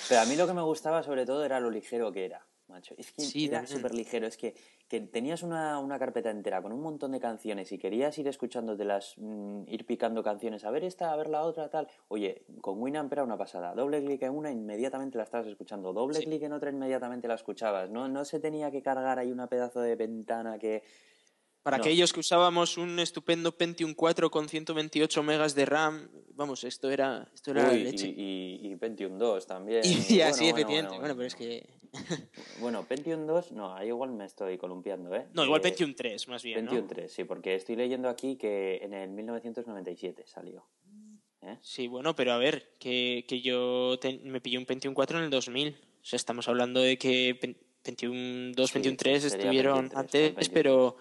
Pero 0.09 0.21
a 0.21 0.25
mí 0.25 0.35
lo 0.35 0.45
que 0.45 0.53
me 0.53 0.61
gustaba 0.61 1.01
sobre 1.03 1.25
todo 1.25 1.43
era 1.45 1.59
lo 1.59 1.71
ligero 1.71 2.11
que 2.11 2.25
era. 2.25 2.45
macho. 2.67 2.95
Es 2.97 3.11
que 3.11 3.45
era 3.45 3.65
súper 3.65 3.93
ligero. 3.93 4.27
Es 4.27 4.35
que, 4.35 4.55
que 4.87 5.01
tenías 5.01 5.41
una, 5.41 5.79
una, 5.79 5.97
carpeta 5.97 6.29
entera 6.29 6.61
con 6.61 6.71
un 6.71 6.81
montón 6.81 7.11
de 7.11 7.19
canciones 7.19 7.71
y 7.71 7.79
querías 7.79 8.17
ir 8.19 8.27
escuchándotelas, 8.27 9.15
mm, 9.17 9.63
ir 9.67 9.85
picando 9.85 10.23
canciones, 10.23 10.63
a 10.63 10.71
ver 10.71 10.83
esta, 10.83 11.11
a 11.11 11.15
ver 11.15 11.27
la 11.27 11.41
otra, 11.41 11.69
tal. 11.69 11.87
Oye, 12.07 12.45
con 12.61 12.81
Winamp 12.81 13.11
era 13.11 13.23
una 13.23 13.37
pasada. 13.37 13.73
Doble 13.73 14.03
clic 14.03 14.21
en 14.21 14.31
una, 14.31 14.51
inmediatamente 14.51 15.17
la 15.17 15.23
estabas 15.23 15.47
escuchando. 15.47 15.91
Doble 15.91 16.19
clic 16.19 16.43
en 16.43 16.53
otra, 16.53 16.69
inmediatamente 16.69 17.27
la 17.27 17.33
escuchabas. 17.33 17.89
No, 17.89 18.07
no 18.07 18.25
se 18.25 18.39
tenía 18.39 18.69
que 18.69 18.83
cargar 18.83 19.17
ahí 19.17 19.31
una 19.31 19.47
pedazo 19.47 19.81
de 19.81 19.95
ventana 19.95 20.59
que 20.59 20.83
para 21.65 21.77
aquellos 21.77 22.13
que 22.13 22.19
usábamos 22.19 22.77
un 22.77 22.99
estupendo 22.99 23.57
Pentium 23.57 23.95
4 23.95 24.29
con 24.29 24.47
128 24.47 25.23
megas 25.23 25.55
de 25.55 25.65
RAM, 25.65 26.11
vamos, 26.35 26.63
esto 26.63 26.91
era, 26.91 27.27
esto 27.33 27.49
era 27.49 27.73
leche. 27.73 28.07
Y, 28.07 28.59
y, 28.61 28.75
Pentium 28.75 29.17
2 29.17 29.47
también. 29.47 29.81
Y, 30.07 30.21
así, 30.21 30.47
efectivamente. 30.47 30.99
Bueno, 30.99 31.15
pero 31.15 31.25
es 31.25 31.33
que... 31.33 31.67
bueno, 32.61 32.85
Pentium 32.87 33.25
2, 33.25 33.53
no, 33.53 33.75
ahí 33.75 33.87
igual 33.87 34.11
me 34.11 34.25
estoy 34.25 34.59
columpiando, 34.59 35.15
¿eh? 35.15 35.25
No, 35.33 35.43
igual 35.43 35.59
Pentium 35.59 35.95
3, 35.95 36.27
más 36.27 36.43
bien, 36.43 36.67
Pentium 36.67 36.87
3, 36.87 37.11
sí, 37.11 37.23
porque 37.23 37.55
estoy 37.55 37.77
leyendo 37.77 38.09
aquí 38.09 38.35
que 38.35 38.81
en 38.83 38.93
el 38.93 39.09
1997 39.09 40.23
salió. 40.27 40.67
¿eh? 41.41 41.57
Sí, 41.63 41.87
bueno, 41.87 42.15
pero 42.15 42.33
a 42.33 42.37
ver, 42.37 42.73
que, 42.77 43.25
que 43.27 43.41
yo 43.41 43.97
me 44.21 44.39
pillé 44.39 44.59
un 44.59 44.67
Pentium 44.67 44.93
4 44.93 45.17
en 45.17 45.23
el 45.23 45.29
2000. 45.31 45.69
O 45.69 46.05
sea, 46.05 46.17
estamos 46.17 46.47
hablando 46.47 46.79
de 46.79 46.99
que 46.99 47.57
Pentium 47.85 48.51
2, 48.51 48.71
Pentium 48.71 48.97
3 48.97 49.25
estuvieron 49.25 49.91
antes, 49.93 50.49
pero 50.49 50.97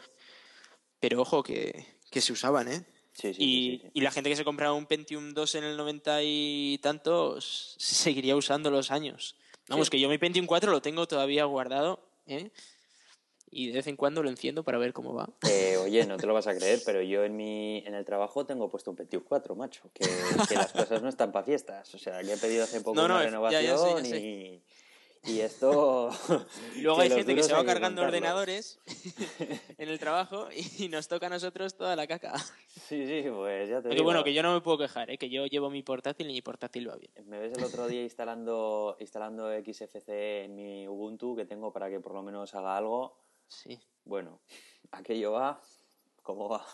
pero 1.04 1.20
ojo 1.20 1.42
que, 1.42 1.84
se 2.10 2.32
usaban, 2.32 2.66
¿eh? 2.66 2.82
Sí, 3.12 3.34
sí, 3.34 3.42
y, 3.42 3.90
y, 3.92 4.00
la 4.00 4.10
gente 4.10 4.30
que 4.30 4.36
se 4.36 4.44
compraba 4.44 4.72
un 4.72 4.86
Pentium 4.86 5.34
2 5.34 5.54
en 5.56 5.64
el 5.64 5.76
90 5.76 6.20
y 6.22 6.78
tantos 6.78 7.76
seguiría 7.78 8.34
usando 8.36 8.70
los 8.70 8.90
años. 8.90 9.36
Vamos, 9.68 9.90
que 9.90 10.00
yo 10.00 10.08
mi 10.08 10.16
Pentium 10.16 10.46
4 10.46 10.70
lo 10.70 10.80
tengo 10.80 11.06
todavía 11.06 11.44
guardado, 11.44 12.00
¿eh? 12.26 12.50
Y 13.50 13.66
de 13.66 13.74
vez 13.74 13.86
en 13.86 13.96
cuando 13.96 14.22
lo 14.22 14.30
enciendo 14.30 14.64
para 14.64 14.78
ver 14.78 14.94
cómo 14.94 15.12
va. 15.12 15.28
Eh, 15.46 15.76
oye, 15.76 16.06
no 16.06 16.16
te 16.16 16.26
lo 16.26 16.32
vas 16.32 16.46
a 16.46 16.56
creer, 16.56 16.80
pero 16.86 17.02
yo 17.02 17.22
en 17.22 17.36
mi 17.36 17.84
en 17.86 17.94
el 17.94 18.06
trabajo 18.06 18.46
tengo 18.46 18.70
puesto 18.70 18.90
un 18.90 18.96
Pentium 18.96 19.24
4, 19.28 19.54
macho. 19.54 19.90
Que, 19.92 20.06
las 20.54 20.72
cosas 20.72 21.02
no 21.02 21.10
están 21.10 21.32
para 21.32 21.44
fiestas. 21.44 21.94
O 21.94 21.98
sea, 21.98 22.22
que 22.22 22.32
he 22.32 22.38
pedido 22.38 22.64
hace 22.64 22.80
poco 22.80 23.04
una 23.04 23.22
renovación 23.22 24.06
y 24.06 24.62
y 25.26 25.40
esto. 25.40 26.10
Luego 26.76 27.00
hay 27.00 27.10
gente 27.10 27.34
que 27.34 27.42
se 27.42 27.52
va 27.52 27.64
cargando 27.64 28.02
ordenadores 28.02 28.80
en 29.78 29.88
el 29.88 29.98
trabajo 29.98 30.48
y 30.78 30.88
nos 30.88 31.08
toca 31.08 31.26
a 31.26 31.30
nosotros 31.30 31.76
toda 31.76 31.96
la 31.96 32.06
caca. 32.06 32.36
Sí, 32.88 33.06
sí, 33.06 33.24
pues 33.30 33.68
ya 33.68 33.82
te 33.82 33.88
digo. 33.88 34.04
bueno, 34.04 34.24
que 34.24 34.34
yo 34.34 34.42
no 34.42 34.52
me 34.52 34.60
puedo 34.60 34.78
quejar, 34.78 35.10
¿eh? 35.10 35.18
que 35.18 35.30
yo 35.30 35.46
llevo 35.46 35.70
mi 35.70 35.82
portátil 35.82 36.30
y 36.30 36.34
mi 36.34 36.42
portátil 36.42 36.88
va 36.88 36.96
bien. 36.96 37.12
Me 37.28 37.38
ves 37.38 37.56
el 37.56 37.64
otro 37.64 37.86
día 37.86 38.02
instalando, 38.02 38.96
instalando 39.00 39.50
XFC 39.50 40.44
en 40.44 40.54
mi 40.54 40.88
Ubuntu 40.88 41.36
que 41.36 41.46
tengo 41.46 41.72
para 41.72 41.88
que 41.88 42.00
por 42.00 42.14
lo 42.14 42.22
menos 42.22 42.54
haga 42.54 42.76
algo. 42.76 43.24
Sí. 43.48 43.78
Bueno, 44.04 44.40
aquello 44.90 45.32
va. 45.32 45.60
¿Cómo 46.22 46.48
va? 46.48 46.64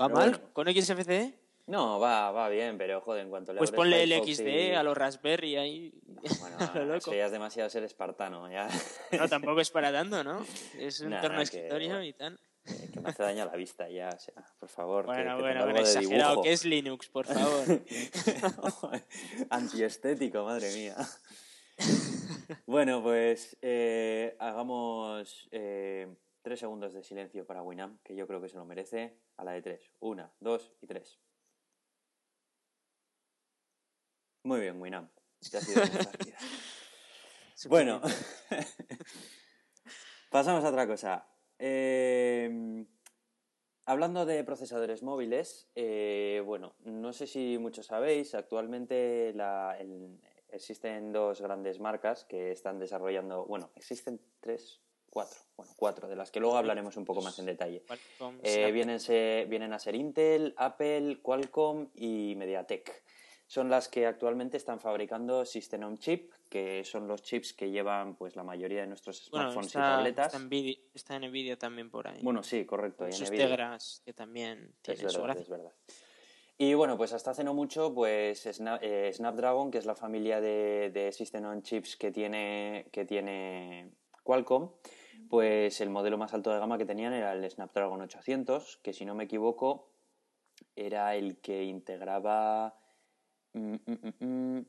¿Va 0.00 0.08
mal? 0.08 0.52
¿Con 0.52 0.66
XFCE? 0.66 1.43
No, 1.66 1.98
va, 1.98 2.30
va 2.30 2.48
bien, 2.50 2.76
pero 2.76 3.00
joder, 3.00 3.22
en 3.22 3.30
cuanto 3.30 3.52
le 3.52 3.58
Pues 3.58 3.70
ponle 3.70 4.02
el 4.02 4.12
XD 4.12 4.76
a 4.76 4.82
los 4.82 4.96
Raspberry 4.96 5.56
ahí. 5.56 5.94
bueno, 6.40 6.58
ya 7.06 7.26
es 7.26 7.32
demasiado 7.32 7.70
ser 7.70 7.84
espartano, 7.84 8.50
ya. 8.50 8.68
No, 9.18 9.28
tampoco 9.28 9.60
es 9.60 9.70
para 9.70 9.90
tanto, 9.90 10.22
¿no? 10.22 10.44
Es 10.78 11.00
un 11.00 11.12
entorno 11.12 11.40
escritorio 11.40 12.02
y 12.02 12.12
tal. 12.12 12.38
Eh, 12.66 12.90
que 12.92 13.00
me 13.00 13.10
hace 13.10 13.22
daño 13.22 13.42
a 13.42 13.46
la 13.46 13.56
vista 13.56 13.88
ya, 13.88 14.08
o 14.08 14.18
sea, 14.18 14.34
por 14.58 14.68
favor. 14.68 15.06
Bueno, 15.06 15.38
bueno, 15.38 15.64
bueno, 15.64 15.80
exagerado, 15.80 16.42
que 16.42 16.52
es 16.52 16.64
Linux, 16.64 17.08
por 17.08 17.26
favor. 17.26 17.64
Antiestético, 19.50 20.44
madre 20.44 20.72
mía. 20.74 20.96
bueno, 22.66 23.02
pues 23.02 23.56
eh, 23.60 24.36
hagamos 24.38 25.48
eh, 25.50 26.14
tres 26.42 26.60
segundos 26.60 26.94
de 26.94 27.02
silencio 27.02 27.46
para 27.46 27.62
Winamp, 27.62 28.02
que 28.02 28.14
yo 28.14 28.26
creo 28.26 28.40
que 28.40 28.48
se 28.48 28.56
lo 28.56 28.64
merece. 28.64 29.18
A 29.36 29.44
la 29.44 29.52
de 29.52 29.62
tres. 29.62 29.90
Una, 30.00 30.32
dos 30.38 30.72
y 30.80 30.86
tres. 30.86 31.18
Muy 34.44 34.60
bien, 34.60 34.80
Winamp. 34.80 35.10
Ya 35.52 35.58
ha 35.58 35.62
sido 35.62 35.82
bueno, 37.68 38.00
pasamos 40.30 40.64
a 40.64 40.68
otra 40.68 40.86
cosa. 40.86 41.26
Eh, 41.58 42.86
hablando 43.84 44.24
de 44.24 44.42
procesadores 44.42 45.02
móviles, 45.02 45.68
eh, 45.74 46.42
bueno, 46.44 46.74
no 46.84 47.12
sé 47.12 47.26
si 47.26 47.58
muchos 47.58 47.86
sabéis, 47.86 48.34
actualmente 48.34 49.34
existen 50.48 51.12
dos 51.12 51.42
grandes 51.42 51.78
marcas 51.78 52.24
que 52.24 52.50
están 52.50 52.78
desarrollando, 52.78 53.44
bueno, 53.44 53.70
existen 53.76 54.20
tres, 54.40 54.80
cuatro, 55.10 55.38
bueno, 55.56 55.72
cuatro, 55.76 56.08
de 56.08 56.16
las 56.16 56.30
que 56.30 56.40
luego 56.40 56.56
hablaremos 56.56 56.96
un 56.96 57.04
poco 57.04 57.22
más 57.22 57.38
en 57.38 57.46
detalle. 57.46 57.84
Eh, 58.42 58.72
vienen, 58.72 58.98
vienen 59.48 59.72
a 59.72 59.78
ser 59.78 59.94
Intel, 59.94 60.54
Apple, 60.56 61.20
Qualcomm 61.22 61.90
y 61.94 62.34
MediaTek 62.36 63.03
son 63.54 63.70
las 63.70 63.86
que 63.86 64.04
actualmente 64.04 64.56
están 64.56 64.80
fabricando 64.80 65.44
System 65.44 65.84
on 65.84 65.96
Chip, 65.96 66.32
que 66.50 66.82
son 66.82 67.06
los 67.06 67.22
chips 67.22 67.52
que 67.52 67.70
llevan 67.70 68.16
pues 68.16 68.34
la 68.34 68.42
mayoría 68.42 68.80
de 68.80 68.88
nuestros 68.88 69.26
smartphones 69.26 69.70
y 69.70 69.72
tabletas. 69.74 70.34
Está, 70.92 71.14
en 71.14 71.30
Nvidia 71.30 71.56
también 71.56 71.88
por 71.88 72.08
ahí. 72.08 72.18
Bueno, 72.20 72.42
sí, 72.42 72.64
correcto. 72.64 73.10
Sus 73.12 73.30
Tegras, 73.30 74.02
que 74.04 74.12
también 74.12 74.74
tiene 74.82 75.04
es 75.04 75.16
verdad, 75.16 75.38
es 75.38 75.48
verdad. 75.48 75.72
Y 76.58 76.74
bueno, 76.74 76.96
pues 76.96 77.12
hasta 77.12 77.30
hace 77.30 77.44
no 77.44 77.54
mucho, 77.54 77.94
pues 77.94 78.44
eh, 78.44 79.12
Snapdragon, 79.12 79.70
que 79.70 79.78
es 79.78 79.86
la 79.86 79.94
familia 79.94 80.40
de, 80.40 80.90
de 80.92 81.12
System 81.12 81.44
on 81.44 81.62
Chips 81.62 81.96
que 81.96 82.10
tiene, 82.10 82.88
que 82.90 83.04
tiene 83.04 83.92
Qualcomm, 84.24 84.72
pues 85.30 85.80
el 85.80 85.90
modelo 85.90 86.18
más 86.18 86.34
alto 86.34 86.52
de 86.52 86.58
gama 86.58 86.76
que 86.76 86.86
tenían 86.86 87.12
era 87.12 87.32
el 87.32 87.48
Snapdragon 87.48 88.00
800, 88.00 88.78
que 88.82 88.92
si 88.92 89.04
no 89.04 89.14
me 89.14 89.24
equivoco 89.24 89.92
era 90.74 91.14
el 91.14 91.36
que 91.38 91.62
integraba 91.62 92.80
Mm, 93.54 93.76
mm, 93.86 94.64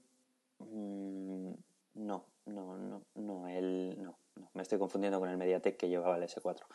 mm, 0.60 1.54
no, 1.96 2.26
no, 2.46 2.78
no, 2.78 3.02
no, 3.16 3.48
el, 3.48 3.96
no, 4.02 4.18
no, 4.36 4.50
me 4.54 4.62
estoy 4.62 4.78
confundiendo 4.78 5.20
con 5.20 5.30
el 5.30 5.38
Mediatek 5.38 5.76
que 5.76 5.90
llevaba 5.90 6.18
el 6.18 6.24
S4. 6.24 6.66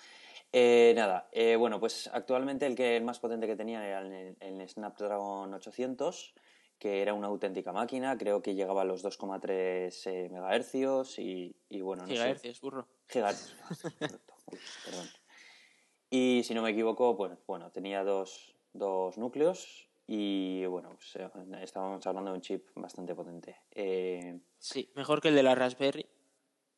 Eh, 0.52 0.93
nada, 0.97 1.29
eh, 1.31 1.55
bueno, 1.55 1.79
pues 1.79 2.11
actualmente 2.12 2.67
el 2.67 2.75
que 2.75 2.97
el 2.97 3.05
más 3.05 3.21
potente 3.21 3.47
que 3.47 3.55
tenía 3.55 3.87
era 3.87 4.00
el, 4.00 4.69
Snapdragon 4.69 5.55
800, 5.55 6.35
que 6.79 7.02
era 7.02 7.14
una 7.14 7.29
auténtica 7.29 7.73
máquina, 7.73 8.19
creo 8.19 8.43
que 8.43 8.57
llegaba 8.57 8.83
a 8.83 8.85
los 8.85 9.05
2,3 9.05 10.07
eh, 10.07 10.29
MHz 10.31 11.19
y, 11.21 11.55
y, 11.69 11.81
bueno, 11.83 12.02
no 12.02 12.09
Gigahercios, 12.09 12.61
burro. 12.61 12.88
Gigahercios, 13.07 13.55
perdón. 14.85 15.09
Y 16.11 16.43
si 16.45 16.55
no 16.55 16.62
me 16.62 16.71
equivoco, 16.71 17.14
bueno, 17.14 17.38
bueno 17.47 17.71
tenía 17.71 18.02
dos, 18.02 18.57
dos 18.73 19.17
núcleos, 19.17 19.90
y 20.12 20.67
bueno, 20.67 20.97
pues, 20.97 21.14
eh, 21.14 21.31
estábamos 21.62 22.05
hablando 22.05 22.33
de 22.33 22.38
un 22.38 22.43
chip 22.43 22.67
bastante 22.75 23.14
potente. 23.14 23.61
Eh, 23.71 24.40
sí, 24.59 24.90
mejor 24.97 25.21
que 25.21 25.29
el 25.29 25.37
de 25.37 25.45
la 25.45 25.55
Raspberry. 25.55 26.05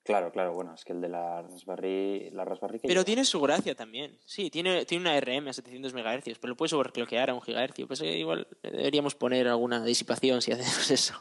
Claro, 0.02 0.30
claro, 0.30 0.52
bueno, 0.52 0.74
es 0.74 0.84
que 0.84 0.92
el 0.92 1.00
de 1.00 1.08
la 1.08 1.40
Raspberry. 1.40 2.28
La 2.32 2.44
Raspberry 2.44 2.80
pero 2.80 3.06
tiene 3.06 3.24
su 3.24 3.40
gracia 3.40 3.74
también. 3.74 4.18
Sí, 4.26 4.50
tiene, 4.50 4.84
tiene 4.84 5.08
una 5.08 5.18
RM 5.18 5.48
a 5.48 5.52
700 5.54 5.94
MHz, 5.94 6.38
pero 6.38 6.50
lo 6.50 6.56
puedes 6.58 6.74
overclockear 6.74 7.30
a 7.30 7.34
un 7.34 7.40
GHz. 7.40 7.86
Pues 7.86 8.02
eh, 8.02 8.18
igual 8.18 8.46
deberíamos 8.62 9.14
poner 9.14 9.48
alguna 9.48 9.82
disipación 9.82 10.42
si 10.42 10.52
hacemos 10.52 10.90
eso. 10.90 11.14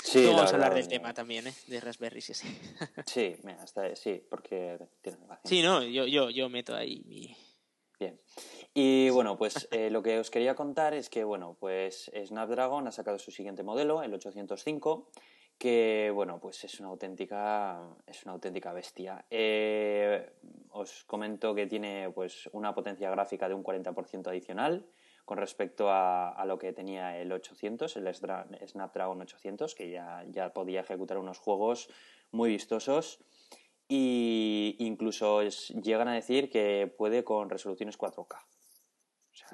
Sí, 0.00 0.24
vamos 0.26 0.52
a 0.52 0.54
hablar 0.54 0.74
del 0.74 0.86
tema 0.86 1.12
también, 1.12 1.48
¿eh? 1.48 1.54
De 1.66 1.80
Raspberry, 1.80 2.20
sí, 2.20 2.34
sí. 2.34 2.46
sí, 3.06 3.34
mira, 3.42 3.66
sí, 3.96 4.22
porque 4.30 4.78
tiene 5.02 5.18
Sí, 5.42 5.60
no, 5.60 5.82
yo, 5.82 6.06
yo, 6.06 6.30
yo 6.30 6.48
meto 6.48 6.76
ahí 6.76 7.02
mi, 7.04 7.36
Bien. 7.98 8.20
Y 8.76 9.08
bueno, 9.10 9.38
pues 9.38 9.68
eh, 9.70 9.88
lo 9.88 10.02
que 10.02 10.18
os 10.18 10.30
quería 10.30 10.56
contar 10.56 10.94
es 10.94 11.08
que, 11.08 11.22
bueno, 11.22 11.56
pues 11.60 12.10
Snapdragon 12.26 12.88
ha 12.88 12.90
sacado 12.90 13.20
su 13.20 13.30
siguiente 13.30 13.62
modelo, 13.62 14.02
el 14.02 14.12
805, 14.12 15.10
que, 15.58 16.10
bueno, 16.12 16.40
pues 16.40 16.64
es 16.64 16.80
una 16.80 16.88
auténtica, 16.88 17.80
es 18.04 18.24
una 18.24 18.32
auténtica 18.32 18.72
bestia. 18.72 19.24
Eh, 19.30 20.28
os 20.70 21.04
comento 21.04 21.54
que 21.54 21.68
tiene, 21.68 22.10
pues, 22.10 22.50
una 22.52 22.74
potencia 22.74 23.08
gráfica 23.10 23.48
de 23.48 23.54
un 23.54 23.62
40% 23.62 24.26
adicional 24.26 24.84
con 25.24 25.38
respecto 25.38 25.86
a, 25.88 26.44
lo 26.44 26.58
que 26.58 26.72
tenía 26.72 27.16
el 27.18 27.30
800, 27.30 27.96
el 27.96 28.12
Snapdragon 28.12 29.22
800, 29.22 29.74
que 29.76 29.88
ya, 29.88 30.24
ya 30.28 30.52
podía 30.52 30.80
ejecutar 30.80 31.18
unos 31.18 31.38
juegos 31.38 31.88
muy 32.32 32.50
vistosos 32.50 33.20
y 33.88 34.76
incluso 34.80 35.42
llegan 35.42 36.08
a 36.08 36.14
decir 36.14 36.50
que 36.50 36.92
puede 36.98 37.22
con 37.22 37.48
resoluciones 37.48 37.96
4K. 37.96 38.53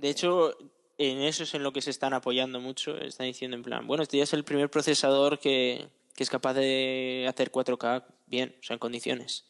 De 0.01 0.11
hecho, 0.11 0.57
en 0.99 1.23
eso 1.23 1.45
es 1.45 1.55
en 1.55 1.63
lo 1.63 1.73
que 1.73 1.83
se 1.83 1.91
están 1.91 2.15
apoyando 2.15 2.61
mucho. 2.61 2.97
Están 2.99 3.27
diciendo 3.27 3.57
en 3.57 3.63
plan, 3.63 3.87
bueno, 3.87 4.03
este 4.03 4.17
ya 4.17 4.25
es 4.25 4.33
el 4.33 4.45
primer 4.45 4.71
procesador 4.71 5.39
que, 5.39 5.89
que 6.15 6.23
es 6.23 6.31
capaz 6.31 6.55
de 6.55 7.27
hacer 7.29 7.51
4K 7.51 8.05
bien, 8.27 8.57
o 8.61 8.63
sea, 8.63 8.75
en 8.75 8.81
condiciones. 8.81 9.45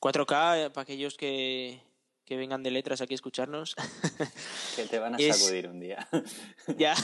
4K, 0.00 0.66
eh, 0.66 0.70
para 0.70 0.82
aquellos 0.82 1.16
que, 1.16 1.82
que 2.24 2.36
vengan 2.36 2.62
de 2.62 2.70
letras 2.70 3.00
aquí 3.00 3.14
a 3.14 3.16
escucharnos. 3.16 3.74
que 4.76 4.84
te 4.84 4.98
van 4.98 5.14
a 5.14 5.18
sacudir 5.18 5.68
un 5.68 5.80
día. 5.80 6.08
ya. 6.78 6.94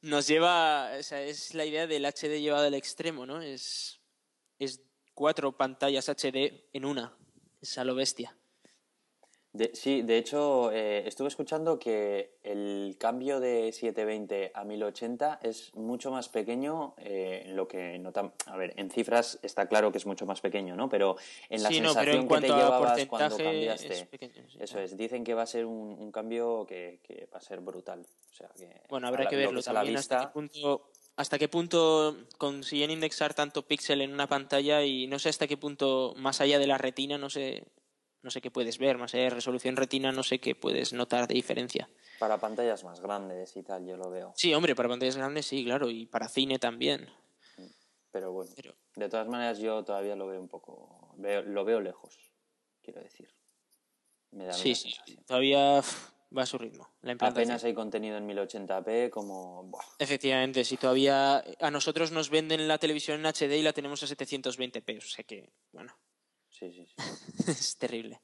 Nos 0.00 0.28
lleva, 0.28 0.92
o 0.98 1.02
sea, 1.02 1.22
es 1.22 1.54
la 1.54 1.64
idea 1.64 1.88
del 1.88 2.04
HD 2.04 2.40
llevado 2.40 2.66
al 2.66 2.74
extremo, 2.74 3.26
¿no? 3.26 3.42
Es, 3.42 4.00
es 4.60 4.80
cuatro 5.14 5.56
pantallas 5.56 6.08
HD 6.08 6.68
en 6.72 6.84
una. 6.84 7.16
Es 7.60 7.78
a 7.78 7.84
lo 7.84 7.96
bestia. 7.96 8.37
De, 9.58 9.72
sí, 9.74 10.02
de 10.02 10.18
hecho, 10.18 10.70
eh, 10.72 11.02
estuve 11.06 11.26
escuchando 11.26 11.80
que 11.80 12.38
el 12.44 12.94
cambio 12.98 13.40
de 13.40 13.72
720 13.72 14.52
a 14.54 14.62
1080 14.64 15.40
es 15.42 15.74
mucho 15.74 16.12
más 16.12 16.28
pequeño, 16.28 16.94
eh, 16.98 17.42
lo 17.48 17.66
que 17.66 17.98
nota, 17.98 18.32
a 18.46 18.56
ver, 18.56 18.72
en 18.76 18.88
cifras 18.88 19.40
está 19.42 19.66
claro 19.66 19.90
que 19.90 19.98
es 19.98 20.06
mucho 20.06 20.26
más 20.26 20.40
pequeño, 20.40 20.76
¿no? 20.76 20.88
Pero 20.88 21.16
en 21.48 21.64
la 21.64 21.70
Sí, 21.70 21.80
no, 21.80 21.88
sensación 21.88 22.28
pero 22.28 22.36
en 22.36 22.40
que 22.40 22.46
te 22.46 22.52
a 22.52 22.56
llevabas 22.56 23.06
cuando 23.06 23.36
cambiaste, 23.36 23.92
es 23.94 24.02
pequeño, 24.04 24.48
sí. 24.48 24.58
eso 24.60 24.78
es, 24.78 24.96
dicen 24.96 25.24
que 25.24 25.34
va 25.34 25.42
a 25.42 25.46
ser 25.46 25.66
un, 25.66 25.96
un 25.98 26.12
cambio 26.12 26.64
que, 26.64 27.00
que 27.02 27.26
va 27.34 27.38
a 27.38 27.42
ser 27.42 27.58
brutal. 27.58 28.06
O 28.30 28.34
sea, 28.34 28.48
que 28.56 28.82
Bueno, 28.88 29.08
habrá 29.08 29.24
la- 29.24 29.30
que 29.30 29.36
lo 29.36 29.42
verlo 29.42 29.58
es 29.58 29.66
a 29.66 29.72
la 29.72 29.80
también 29.80 29.96
hasta 29.98 30.18
qué 30.18 30.24
vista, 30.26 30.32
punto 30.32 30.90
hasta 31.16 31.36
qué 31.36 31.48
punto 31.48 32.16
consiguen 32.38 32.92
indexar 32.92 33.34
tanto 33.34 33.66
píxel 33.66 34.02
en 34.02 34.12
una 34.12 34.28
pantalla 34.28 34.84
y 34.84 35.08
no 35.08 35.18
sé 35.18 35.30
hasta 35.30 35.48
qué 35.48 35.56
punto 35.56 36.14
más 36.16 36.40
allá 36.40 36.60
de 36.60 36.68
la 36.68 36.78
retina 36.78 37.18
no 37.18 37.28
sé 37.28 37.64
no 38.22 38.30
sé 38.30 38.40
qué 38.40 38.50
puedes 38.50 38.78
ver, 38.78 38.98
más 38.98 39.14
allá 39.14 39.24
de 39.24 39.30
resolución 39.30 39.76
retina 39.76 40.12
no 40.12 40.22
sé 40.22 40.38
qué 40.40 40.54
puedes 40.54 40.92
notar 40.92 41.26
de 41.28 41.34
diferencia. 41.34 41.88
para 42.18 42.38
pantallas 42.38 42.82
más 42.84 43.00
grandes 43.00 43.56
y 43.56 43.62
tal, 43.62 43.86
yo 43.86 43.96
lo 43.96 44.10
veo. 44.10 44.32
Sí, 44.36 44.52
hombre, 44.54 44.74
para 44.74 44.88
pantallas 44.88 45.16
grandes 45.16 45.46
sí, 45.46 45.64
claro, 45.64 45.88
y 45.90 46.06
para 46.06 46.28
cine 46.28 46.58
también. 46.58 47.08
Pero 48.10 48.32
bueno, 48.32 48.50
Pero 48.56 48.74
de 48.96 49.08
todas 49.08 49.28
maneras 49.28 49.58
yo 49.58 49.84
todavía 49.84 50.16
lo 50.16 50.26
veo 50.26 50.40
un 50.40 50.48
poco, 50.48 51.14
veo- 51.18 51.42
lo 51.42 51.64
veo 51.64 51.80
lejos, 51.80 52.18
quiero 52.82 53.00
decir. 53.02 53.28
Me 54.30 54.46
da 54.46 54.52
sí, 54.52 54.74
sí, 54.74 54.90
sensación. 54.90 55.24
todavía 55.24 55.80
va 56.36 56.42
a 56.42 56.46
su 56.46 56.58
ritmo 56.58 56.90
la. 57.02 57.12
Apenas 57.20 57.64
hay 57.64 57.72
contenido 57.74 58.16
en 58.18 58.26
1080p 58.26 59.10
como... 59.10 59.62
buah, 59.64 59.84
Efectivamente, 59.98 60.64
si 60.64 60.76
todavía 60.76 61.42
a 61.60 61.70
nosotros 61.70 62.10
nos 62.12 62.28
venden 62.30 62.66
la 62.68 62.78
televisión 62.78 63.20
en 63.20 63.26
HD 63.26 63.58
y 63.58 63.62
la 63.62 63.72
tenemos 63.72 64.02
a 64.02 64.06
720p, 64.06 64.98
o 64.98 65.00
sea 65.00 65.24
que, 65.24 65.50
bueno, 65.72 65.94
sí, 66.58 66.72
sí, 66.72 66.86
sí. 66.86 66.94
es 67.50 67.76
terrible. 67.78 68.20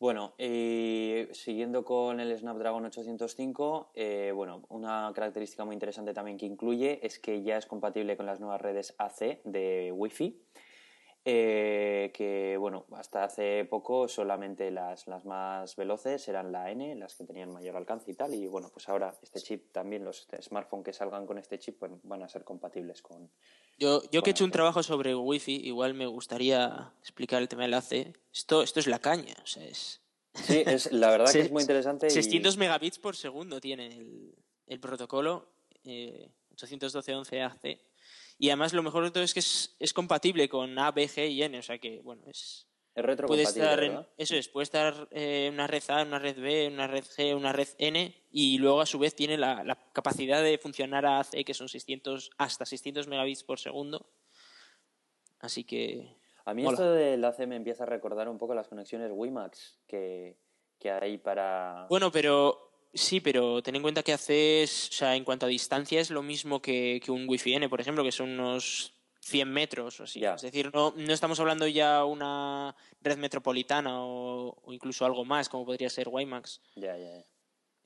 Bueno, 0.00 0.34
y 0.38 1.28
siguiendo 1.32 1.84
con 1.84 2.20
el 2.20 2.36
Snapdragon 2.36 2.84
805, 2.84 3.92
eh, 3.94 4.32
bueno, 4.34 4.64
una 4.68 5.10
característica 5.14 5.64
muy 5.64 5.74
interesante 5.74 6.12
también 6.12 6.36
que 6.36 6.46
incluye 6.46 6.98
es 7.06 7.18
que 7.18 7.42
ya 7.42 7.56
es 7.56 7.66
compatible 7.66 8.16
con 8.16 8.26
las 8.26 8.40
nuevas 8.40 8.60
redes 8.60 8.94
AC 8.98 9.40
de 9.44 9.92
Wi-Fi, 9.92 10.36
eh, 11.26 12.10
que 12.12 12.56
bueno, 12.58 12.84
hasta 12.92 13.24
hace 13.24 13.64
poco 13.64 14.08
solamente 14.08 14.70
las, 14.70 15.06
las 15.06 15.24
más 15.24 15.74
veloces 15.74 16.28
eran 16.28 16.52
la 16.52 16.70
N, 16.70 16.94
las 16.96 17.14
que 17.14 17.24
tenían 17.24 17.50
mayor 17.50 17.76
alcance 17.76 18.10
y 18.10 18.14
tal, 18.14 18.34
y 18.34 18.46
bueno, 18.46 18.68
pues 18.70 18.88
ahora 18.90 19.14
este 19.22 19.40
chip 19.40 19.72
también, 19.72 20.04
los 20.04 20.26
smartphones 20.42 20.84
que 20.84 20.92
salgan 20.92 21.26
con 21.26 21.38
este 21.38 21.58
chip 21.58 21.78
pues, 21.78 21.92
van 22.02 22.22
a 22.22 22.28
ser 22.28 22.44
compatibles 22.44 23.00
con... 23.00 23.30
Yo, 23.78 24.02
yo 24.10 24.22
que 24.22 24.30
he 24.30 24.32
hecho 24.32 24.44
un 24.44 24.50
trabajo 24.50 24.82
sobre 24.82 25.14
Wi-Fi, 25.14 25.66
igual 25.66 25.94
me 25.94 26.06
gustaría 26.06 26.92
explicar 27.00 27.40
el 27.40 27.48
tema 27.48 27.62
del 27.62 27.74
AC. 27.74 28.14
Esto, 28.32 28.62
esto 28.62 28.80
es 28.80 28.86
la 28.86 28.98
caña, 28.98 29.34
o 29.42 29.46
sea, 29.46 29.64
es... 29.64 30.02
Sí, 30.34 30.62
es, 30.66 30.92
la 30.92 31.10
verdad 31.10 31.32
que 31.32 31.40
es 31.40 31.52
muy 31.52 31.62
interesante 31.62 32.08
y... 32.08 32.10
600 32.10 32.56
megabits 32.58 32.98
por 32.98 33.16
segundo 33.16 33.60
tiene 33.60 33.86
el, 33.86 34.34
el 34.66 34.80
protocolo 34.80 35.48
eh, 35.84 36.28
812.11ac. 36.56 37.78
Y 38.38 38.48
además 38.48 38.72
lo 38.72 38.82
mejor 38.82 39.04
de 39.04 39.10
todo 39.10 39.22
es 39.22 39.32
que 39.34 39.40
es, 39.40 39.76
es 39.78 39.92
compatible 39.92 40.48
con 40.48 40.78
A, 40.78 40.90
B, 40.90 41.08
G 41.08 41.28
y 41.30 41.42
N, 41.42 41.58
o 41.58 41.62
sea 41.62 41.78
que, 41.78 42.00
bueno, 42.00 42.22
es... 42.26 42.66
Es 42.96 43.02
Puede 43.02 43.06
retrocompatible, 43.16 43.64
estar 43.64 43.82
en, 43.82 43.90
¿verdad? 43.90 44.08
eso 44.18 44.36
es, 44.36 44.48
puede 44.48 44.62
estar 44.62 45.08
eh, 45.10 45.50
una 45.52 45.66
red 45.66 45.82
A, 45.88 46.04
una 46.04 46.20
red 46.20 46.38
B, 46.38 46.68
una 46.68 46.86
red 46.86 47.02
G, 47.02 47.34
una 47.34 47.52
red 47.52 47.66
N 47.78 48.14
y 48.30 48.58
luego 48.58 48.80
a 48.80 48.86
su 48.86 49.00
vez 49.00 49.16
tiene 49.16 49.36
la, 49.36 49.64
la 49.64 49.74
capacidad 49.92 50.40
de 50.44 50.58
funcionar 50.58 51.04
a 51.04 51.18
AC 51.18 51.44
que 51.44 51.54
son 51.54 51.68
600 51.68 52.30
hasta 52.38 52.64
600 52.64 53.08
megabits 53.08 53.42
por 53.42 53.58
segundo. 53.58 54.06
Así 55.40 55.64
que 55.64 56.16
A 56.44 56.54
mí 56.54 56.62
Mola. 56.62 56.74
esto 56.76 56.92
del 56.92 57.24
AC 57.24 57.40
me 57.48 57.56
empieza 57.56 57.82
a 57.82 57.86
recordar 57.86 58.28
un 58.28 58.38
poco 58.38 58.54
las 58.54 58.68
conexiones 58.68 59.10
WiMAX 59.12 59.80
que, 59.88 60.38
que 60.78 60.92
hay 60.92 61.18
para... 61.18 61.86
Bueno, 61.90 62.12
pero 62.12 62.73
sí, 62.94 63.20
pero 63.20 63.62
ten 63.62 63.76
en 63.76 63.82
cuenta 63.82 64.02
que 64.02 64.12
haces, 64.12 64.88
o 64.90 64.92
sea, 64.92 65.16
en 65.16 65.24
cuanto 65.24 65.46
a 65.46 65.48
distancia 65.48 66.00
es 66.00 66.10
lo 66.10 66.22
mismo 66.22 66.62
que, 66.62 67.00
que 67.04 67.10
un 67.10 67.28
Wi-Fi 67.28 67.54
N, 67.54 67.68
por 67.68 67.80
ejemplo, 67.80 68.02
que 68.04 68.12
son 68.12 68.30
unos 68.30 68.94
100 69.20 69.50
metros 69.50 70.00
o 70.00 70.04
así. 70.04 70.24
Es 70.24 70.42
decir, 70.42 70.70
no, 70.74 70.92
no 70.96 71.12
estamos 71.12 71.38
hablando 71.40 71.66
ya 71.66 72.04
una 72.04 72.74
red 73.00 73.16
metropolitana 73.18 74.02
o, 74.04 74.56
o 74.62 74.72
incluso 74.72 75.04
algo 75.04 75.24
más, 75.24 75.48
como 75.48 75.64
podría 75.66 75.90
ser 75.90 76.08
WiMAX. 76.08 76.60
Ya, 76.76 76.96
ya, 76.96 77.18
ya. 77.18 77.24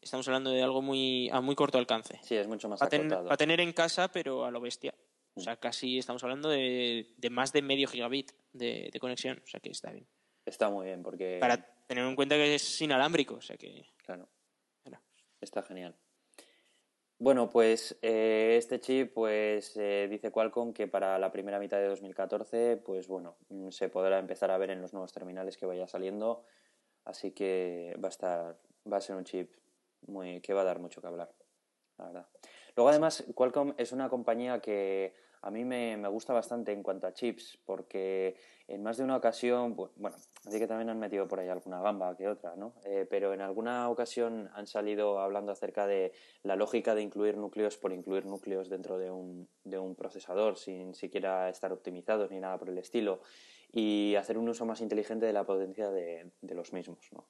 Estamos 0.01 0.27
hablando 0.29 0.51
de 0.51 0.63
algo 0.63 0.81
muy 0.83 1.29
a 1.31 1.41
muy 1.41 1.55
corto 1.57 1.77
alcance. 1.79 2.21
Sí, 2.23 2.37
es 2.37 2.47
mucho 2.47 2.69
más 2.69 2.79
Para, 2.79 2.91
ten- 2.91 3.03
acotado. 3.07 3.25
para 3.25 3.37
tener 3.37 3.61
en 3.61 3.73
casa, 3.73 4.09
pero 4.13 4.45
a 4.45 4.51
lo 4.51 4.61
bestia. 4.61 4.95
O 5.35 5.41
Mm. 5.41 5.45
sea, 5.45 5.57
casi 5.57 5.99
estamos 5.99 6.23
hablando 6.25 6.49
de, 6.49 7.15
de 7.17 7.31
más 7.31 7.53
de 7.53 7.63
medio 7.63 7.87
gigabit 7.89 8.33
de, 8.53 8.91
de 8.93 9.01
conexión. 9.01 9.41
O 9.45 9.47
sea, 9.47 9.61
que 9.61 9.71
está 9.71 9.91
bien. 9.93 10.07
Está 10.45 10.69
muy 10.71 10.87
bien 10.87 11.03
porque... 11.03 11.39
Para 11.41 11.57
tener 11.87 12.05
en 12.05 12.17
cuenta 12.17 12.35
que 12.37 12.55
es 12.57 12.81
inalámbrico. 12.81 13.35
O 13.35 13.41
sea, 13.41 13.57
que... 13.57 13.87
Claro. 14.05 14.29
Está 15.41 15.63
genial. 15.63 15.97
Bueno, 17.21 17.51
pues 17.51 17.99
eh, 18.01 18.55
este 18.59 18.79
chip, 18.79 19.13
pues 19.13 19.77
eh, 19.77 20.07
dice 20.09 20.31
Qualcomm 20.31 20.73
que 20.73 20.87
para 20.87 21.19
la 21.19 21.33
primera 21.33 21.59
mitad 21.59 21.79
de 21.79 21.89
2014, 21.89 22.77
pues 22.77 23.09
bueno, 23.09 23.37
mm, 23.49 23.71
se 23.71 23.89
podrá 23.89 24.21
empezar 24.21 24.53
a 24.53 24.59
ver 24.59 24.71
en 24.71 24.81
los 24.81 24.93
nuevos 24.93 25.13
terminales 25.13 25.57
que 25.57 25.67
vaya 25.67 25.89
saliendo, 25.89 26.45
así 27.05 27.33
que 27.33 27.97
va 28.03 28.07
a 28.07 28.11
estar, 28.11 28.59
va 28.91 28.99
a 28.99 29.01
ser 29.01 29.17
un 29.17 29.25
chip 29.25 29.53
muy 30.07 30.41
que 30.41 30.55
va 30.55 30.61
a 30.61 30.65
dar 30.65 30.79
mucho 30.79 31.01
que 31.01 31.09
hablar, 31.09 31.33
la 31.99 32.05
verdad. 32.05 32.27
Luego 32.77 32.91
además 32.91 33.25
Qualcomm 33.35 33.75
es 33.79 33.91
una 33.91 34.09
compañía 34.09 34.61
que 34.61 35.13
a 35.43 35.51
mí 35.51 35.65
me, 35.65 35.97
me 35.97 36.09
gusta 36.09 36.33
bastante 36.33 36.73
en 36.73 36.83
cuanto 36.83 37.07
a 37.07 37.13
chips, 37.15 37.59
porque 37.65 38.37
en 38.67 38.83
más 38.83 38.97
de 38.99 39.05
una 39.05 39.17
ocasión, 39.17 39.77
bu- 39.77 39.91
bueno, 39.97 40.17
así 40.47 40.59
que 40.59 40.67
también 40.67 40.91
han 40.91 40.99
metido 40.99 41.27
por 41.27 41.41
ahí 41.41 41.49
alguna 41.49 41.81
gamba 41.81 42.17
que 42.17 42.29
otra, 42.29 42.55
¿no? 42.57 42.75
Eh, 42.85 43.07
pero 43.09 43.33
en 43.33 43.41
alguna 43.41 43.89
ocasión 43.89 44.51
han 44.55 44.67
salido 44.67 45.21
hablando 45.21 45.53
acerca 45.53 45.87
de 45.87 46.13
la 46.43 46.57
lógica 46.57 46.95
de 46.95 47.03
incluir 47.03 47.37
núcleos 47.37 47.77
por 47.77 47.93
incluir 47.93 48.27
núcleos 48.27 48.69
dentro 48.69 48.99
de 48.99 49.11
un, 49.11 49.49
de 49.65 49.79
un 49.79 49.95
procesador 49.95 50.59
sin 50.59 50.95
siquiera 50.95 51.49
estar 51.49 51.73
optimizados 51.73 52.31
ni 52.31 52.41
nada 52.41 52.59
por 52.59 52.69
el 52.69 52.79
estilo 52.79 53.21
y 53.73 54.15
hacer 54.17 54.39
un 54.39 54.49
uso 54.49 54.67
más 54.67 54.81
inteligente 54.81 55.27
de 55.27 55.33
la 55.33 55.45
potencia 55.45 55.91
de, 55.91 56.31
de 56.41 56.55
los 56.55 56.73
mismos, 56.73 56.99
¿no? 57.13 57.25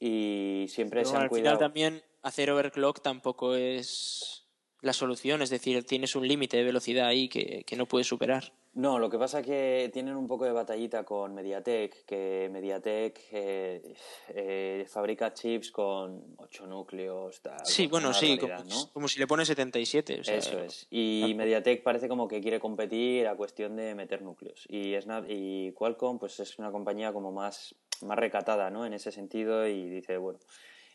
Y 0.00 0.66
siempre 0.68 1.00
Pero 1.00 1.10
se 1.10 1.16
han 1.16 1.22
al 1.22 1.28
cuidado... 1.28 1.56
final 1.56 1.58
también 1.58 2.02
hacer 2.22 2.50
overclock 2.50 3.00
tampoco 3.00 3.54
es 3.54 4.37
la 4.80 4.92
solución. 4.92 5.42
Es 5.42 5.50
decir, 5.50 5.84
tienes 5.84 6.16
un 6.16 6.26
límite 6.26 6.56
de 6.56 6.64
velocidad 6.64 7.06
ahí 7.06 7.28
que, 7.28 7.64
que 7.64 7.76
no 7.76 7.86
puedes 7.86 8.06
superar. 8.06 8.52
No, 8.78 9.00
lo 9.00 9.10
que 9.10 9.18
pasa 9.18 9.42
que 9.42 9.90
tienen 9.92 10.14
un 10.14 10.28
poco 10.28 10.44
de 10.44 10.52
batallita 10.52 11.02
con 11.02 11.34
Mediatek, 11.34 12.04
que 12.04 12.48
Mediatek 12.52 13.20
eh, 13.32 13.94
eh, 14.28 14.86
fabrica 14.88 15.34
chips 15.34 15.72
con 15.72 16.36
8 16.36 16.66
núcleos, 16.68 17.40
tal. 17.40 17.58
Sí, 17.64 17.88
bueno, 17.88 18.14
sí, 18.14 18.38
como, 18.38 18.52
barbaridad, 18.52 18.76
¿no? 18.76 18.92
como 18.92 19.08
si 19.08 19.18
le 19.18 19.26
pones 19.26 19.48
77. 19.48 20.20
O 20.20 20.24
sea, 20.24 20.36
Eso 20.36 20.60
es. 20.60 20.86
Y 20.90 21.34
Mediatek 21.34 21.82
parece 21.82 22.06
como 22.06 22.28
que 22.28 22.40
quiere 22.40 22.60
competir 22.60 23.26
a 23.26 23.34
cuestión 23.34 23.74
de 23.74 23.96
meter 23.96 24.22
núcleos. 24.22 24.64
Y, 24.68 24.94
Snap 25.00 25.24
y 25.28 25.72
Qualcomm 25.72 26.20
pues 26.20 26.38
es 26.38 26.56
una 26.60 26.70
compañía 26.70 27.12
como 27.12 27.32
más, 27.32 27.74
más 28.02 28.16
recatada, 28.16 28.70
¿no? 28.70 28.86
En 28.86 28.92
ese 28.92 29.10
sentido 29.10 29.66
y 29.66 29.88
dice, 29.88 30.18
bueno, 30.18 30.38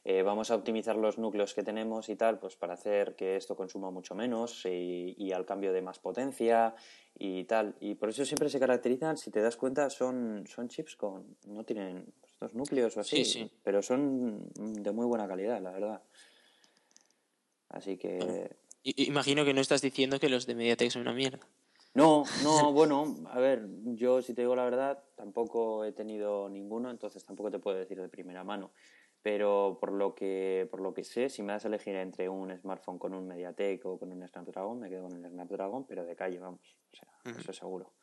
eh, 0.05 0.21
vamos 0.21 0.51
a 0.51 0.55
optimizar 0.55 0.95
los 0.97 1.17
núcleos 1.17 1.53
que 1.53 1.63
tenemos 1.63 2.09
y 2.09 2.15
tal, 2.15 2.39
pues 2.39 2.55
para 2.55 2.73
hacer 2.73 3.15
que 3.15 3.35
esto 3.37 3.55
consuma 3.55 3.89
mucho 3.89 4.15
menos 4.15 4.65
y, 4.65 5.15
y 5.17 5.31
al 5.31 5.45
cambio 5.45 5.71
de 5.71 5.81
más 5.81 5.99
potencia 5.99 6.75
y 7.17 7.45
tal. 7.45 7.75
Y 7.79 7.95
por 7.95 8.09
eso 8.09 8.25
siempre 8.25 8.49
se 8.49 8.59
caracterizan, 8.59 9.17
si 9.17 9.31
te 9.31 9.41
das 9.41 9.55
cuenta, 9.55 9.89
son, 9.89 10.45
son 10.47 10.67
chips 10.67 10.95
con... 10.95 11.37
no 11.47 11.63
tienen 11.63 12.05
estos 12.25 12.53
núcleos 12.53 12.97
o 12.97 12.99
así, 12.99 13.23
Sí, 13.23 13.25
sí. 13.25 13.51
pero 13.63 13.81
son 13.81 14.49
de 14.55 14.91
muy 14.91 15.05
buena 15.05 15.27
calidad, 15.27 15.61
la 15.61 15.71
verdad. 15.71 16.01
Así 17.69 17.97
que... 17.97 18.55
i- 18.83 19.07
imagino 19.07 19.45
que 19.45 19.53
no 19.53 19.61
estás 19.61 19.81
diciendo 19.81 20.19
que 20.19 20.29
los 20.29 20.45
de 20.45 20.55
Mediatek 20.55 20.91
son 20.91 21.03
una 21.03 21.13
mierda. 21.13 21.47
No, 21.95 22.23
no, 22.43 22.71
bueno, 22.73 23.15
a 23.29 23.39
ver, 23.39 23.67
yo 23.95 24.21
si 24.21 24.33
te 24.33 24.41
digo 24.41 24.55
la 24.55 24.63
verdad, 24.65 25.03
tampoco 25.15 25.85
he 25.85 25.91
tenido 25.91 26.49
ninguno, 26.49 26.89
entonces 26.91 27.23
tampoco 27.23 27.51
te 27.51 27.59
puedo 27.59 27.77
decir 27.77 27.99
de 28.01 28.09
primera 28.09 28.43
mano. 28.43 28.71
Pero 29.23 29.77
por 29.79 29.91
lo 29.93 30.13
que, 30.13 30.67
por 30.69 30.81
lo 30.81 30.93
que 30.93 31.03
sé, 31.05 31.29
si 31.29 31.41
me 31.43 31.53
das 31.53 31.63
a 31.65 31.69
elegir 31.69 31.95
entre 31.95 32.27
un 32.29 32.55
smartphone 32.57 32.99
con 32.99 33.13
un 33.13 33.25
Mediatek 33.25 33.86
o 33.86 33.97
con 33.97 34.12
un 34.12 34.27
Snapdragon, 34.27 34.79
me 34.79 34.89
quedo 34.89 35.07
con 35.07 35.23
el 35.25 35.31
Snapdragon, 35.31 35.86
pero 35.88 36.03
de 36.05 36.15
calle, 36.15 36.39
vamos. 36.39 36.75
O 36.91 36.95
sea, 36.95 37.07
eso 37.39 37.53
seguro. 37.53 37.93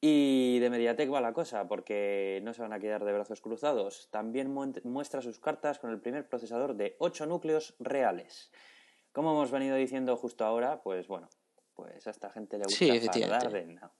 Y 0.00 0.58
de 0.58 0.68
Mediatek 0.68 1.10
va 1.12 1.20
la 1.22 1.32
cosa, 1.32 1.66
porque 1.66 2.40
no 2.44 2.52
se 2.52 2.60
van 2.60 2.74
a 2.74 2.78
quedar 2.78 3.02
de 3.04 3.12
brazos 3.14 3.40
cruzados. 3.40 4.08
También 4.10 4.52
mu- 4.52 4.72
muestra 4.84 5.22
sus 5.22 5.38
cartas 5.40 5.78
con 5.78 5.90
el 5.90 6.00
primer 6.00 6.28
procesador 6.28 6.74
de 6.74 6.96
8 6.98 7.24
núcleos 7.26 7.74
reales. 7.78 8.52
Como 9.12 9.30
hemos 9.32 9.50
venido 9.50 9.74
diciendo 9.76 10.14
justo 10.18 10.44
ahora, 10.44 10.82
pues 10.82 11.08
bueno, 11.08 11.30
pues 11.74 12.06
a 12.06 12.10
esta 12.10 12.28
gente 12.30 12.58
le 12.58 12.64
gusta 12.64 12.78
Sí, 12.78 12.90
efectivamente. 12.90 13.48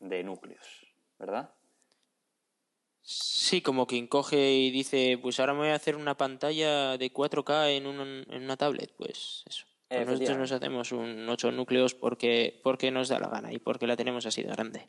de, 0.00 0.06
de 0.16 0.22
núcleos, 0.22 0.86
¿verdad? 1.18 1.50
Sí, 3.08 3.62
como 3.62 3.86
quien 3.86 4.08
coge 4.08 4.50
y 4.52 4.72
dice, 4.72 5.16
pues 5.22 5.38
ahora 5.38 5.52
me 5.52 5.60
voy 5.60 5.68
a 5.68 5.76
hacer 5.76 5.94
una 5.94 6.16
pantalla 6.16 6.98
de 6.98 7.12
4K 7.12 7.70
en, 7.70 7.86
un- 7.86 8.26
en 8.28 8.42
una 8.42 8.56
tablet. 8.56 8.92
Pues 8.96 9.44
eso. 9.46 9.64
Pues 9.88 10.08
nosotros 10.08 10.36
nos 10.36 10.50
hacemos 10.50 10.90
un 10.90 11.28
8 11.28 11.52
núcleos 11.52 11.94
porque, 11.94 12.60
porque 12.64 12.90
nos 12.90 13.08
da 13.08 13.20
la 13.20 13.28
gana 13.28 13.52
y 13.52 13.60
porque 13.60 13.86
la 13.86 13.96
tenemos 13.96 14.26
así 14.26 14.42
de 14.42 14.48
grande. 14.50 14.88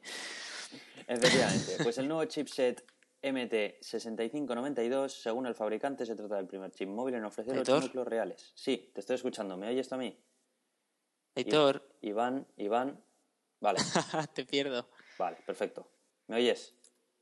Efectivamente. 1.07 1.77
Pues 1.83 1.99
el 1.99 2.07
nuevo 2.07 2.25
chipset 2.25 2.83
MT6592, 3.21 5.09
según 5.09 5.45
el 5.45 5.53
fabricante, 5.53 6.03
se 6.05 6.15
trata 6.15 6.37
del 6.37 6.47
primer 6.47 6.71
chip 6.71 6.87
móvil 6.89 7.13
en 7.15 7.23
ofrecer 7.25 7.53
8 7.53 7.59
¿Aitor? 7.73 7.83
núcleos 7.83 8.07
reales. 8.07 8.51
Sí, 8.55 8.89
te 8.95 8.99
estoy 9.01 9.15
escuchando. 9.15 9.57
¿Me 9.57 9.67
oyes 9.67 9.81
esto 9.81 9.93
a 9.93 9.99
mí? 9.99 10.17
Aitor, 11.35 11.87
Iván, 12.01 12.47
Iván. 12.57 12.99
Vale, 13.59 13.79
te 14.33 14.43
pierdo. 14.45 14.89
vale, 15.19 15.37
perfecto. 15.45 15.87
¿Me 16.27 16.37
oyes? 16.37 16.73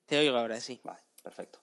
Te 0.05 0.17
oigo 0.19 0.37
ahora, 0.37 0.59
sí. 0.59 0.79
Vale, 0.83 1.01
perfecto. 1.23 1.59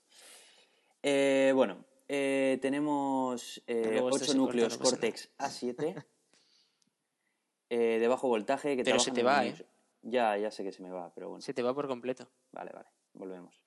Eh, 1.03 1.53
bueno, 1.55 1.85
eh, 2.09 2.59
tenemos 2.61 3.63
eh, 3.67 3.83
Luego 3.93 4.09
esto 4.11 4.25
8 4.25 4.33
se 4.33 4.39
núcleos 4.39 4.77
corta, 4.79 4.85
no 4.85 4.91
pasa 4.91 4.97
Cortex 4.97 5.31
A7 5.39 6.05
eh, 7.71 7.99
de 7.99 8.09
bajo 8.09 8.29
voltaje 8.29 8.77
que 8.77 8.85
Pero 8.85 8.99
se 8.99 9.11
te 9.11 9.23
va, 9.23 9.41
Windows- 9.43 9.65
Ya, 10.03 10.37
ya 10.37 10.51
sé 10.51 10.65
que 10.65 10.73
se 10.73 10.83
me 10.83 10.91
va, 10.91 11.13
pero 11.15 11.29
bueno. 11.29 11.43
Se 11.43 11.55
te 11.55 11.63
va 11.63 11.75
por 11.75 11.87
completo. 11.89 12.29
Vale, 12.53 12.73
vale, 12.73 12.89
volvemos. 13.15 13.63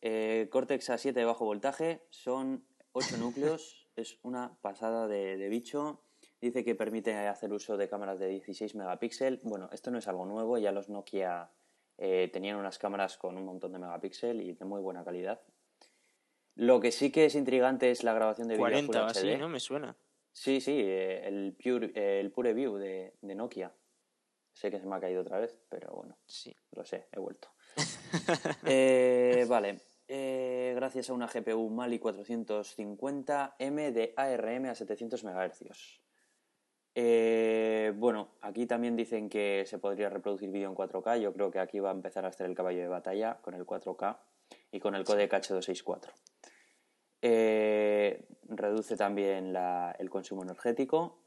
Eh, 0.00 0.48
Cortex 0.50 0.88
A7 0.90 1.12
de 1.12 1.24
bajo 1.24 1.44
voltaje 1.44 2.06
son 2.10 2.66
8 2.92 3.16
núcleos, 3.18 3.86
es 3.96 4.18
una 4.22 4.58
pasada 4.60 5.06
de, 5.08 5.36
de 5.36 5.48
bicho. 5.48 6.02
Dice 6.40 6.64
que 6.64 6.74
permite 6.74 7.14
hacer 7.14 7.52
uso 7.52 7.76
de 7.76 7.88
cámaras 7.88 8.18
de 8.18 8.28
16 8.28 8.74
megapíxeles. 8.74 9.40
Bueno, 9.42 9.68
esto 9.72 9.90
no 9.90 9.98
es 9.98 10.06
algo 10.08 10.26
nuevo, 10.26 10.58
ya 10.58 10.70
los 10.72 10.88
Nokia 10.90 11.50
eh, 11.98 12.28
tenían 12.32 12.56
unas 12.56 12.78
cámaras 12.78 13.16
con 13.16 13.36
un 13.36 13.44
montón 13.44 13.72
de 13.72 13.78
megapíxeles 13.78 14.46
y 14.46 14.52
de 14.52 14.64
muy 14.64 14.80
buena 14.80 15.04
calidad. 15.04 15.40
Lo 16.54 16.80
que 16.80 16.92
sí 16.92 17.10
que 17.10 17.26
es 17.26 17.34
intrigante 17.34 17.90
es 17.90 18.02
la 18.04 18.14
grabación 18.14 18.48
de 18.48 18.54
vídeo 18.54 18.64
40 18.64 18.98
o 18.98 19.02
Full 19.08 19.10
así, 19.10 19.28
HD. 19.28 19.38
¿no? 19.38 19.48
Me 19.48 19.60
suena. 19.60 19.96
Sí, 20.32 20.60
sí, 20.60 20.80
eh, 20.84 21.26
el, 21.26 21.54
Pure, 21.54 21.92
eh, 21.94 22.20
el 22.20 22.30
Pure 22.30 22.54
View 22.54 22.76
de, 22.76 23.14
de 23.20 23.34
Nokia. 23.34 23.72
Sé 24.52 24.70
que 24.70 24.80
se 24.80 24.86
me 24.86 24.96
ha 24.96 25.00
caído 25.00 25.20
otra 25.20 25.38
vez, 25.38 25.58
pero 25.68 25.92
bueno, 25.94 26.16
Sí. 26.26 26.54
lo 26.72 26.84
sé, 26.84 27.08
he 27.12 27.18
vuelto. 27.18 27.48
Vale, 29.48 29.80
gracias 30.74 31.10
a 31.10 31.12
una 31.12 31.26
GPU 31.26 31.68
Mali 31.68 31.98
450M 31.98 33.92
de 33.92 34.14
ARM 34.16 34.66
a 34.66 34.74
700 34.74 35.24
MHz. 35.24 36.00
Eh, 36.98 37.92
bueno, 37.94 38.30
aquí 38.40 38.64
también 38.64 38.96
dicen 38.96 39.28
que 39.28 39.64
se 39.66 39.78
podría 39.78 40.08
reproducir 40.08 40.50
vídeo 40.50 40.70
en 40.70 40.74
4K. 40.74 41.18
Yo 41.20 41.30
creo 41.34 41.50
que 41.50 41.58
aquí 41.58 41.78
va 41.78 41.90
a 41.90 41.92
empezar 41.92 42.24
a 42.24 42.28
hacer 42.28 42.46
el 42.46 42.54
caballo 42.54 42.80
de 42.80 42.88
batalla 42.88 43.36
con 43.42 43.52
el 43.52 43.66
4K 43.66 44.18
y 44.72 44.80
con 44.80 44.94
el 44.94 45.04
codec 45.04 45.30
H264. 45.30 46.10
Eh, 47.20 48.26
reduce 48.48 48.96
también 48.96 49.52
la- 49.52 49.94
el 49.98 50.08
consumo 50.08 50.42
energético. 50.42 51.18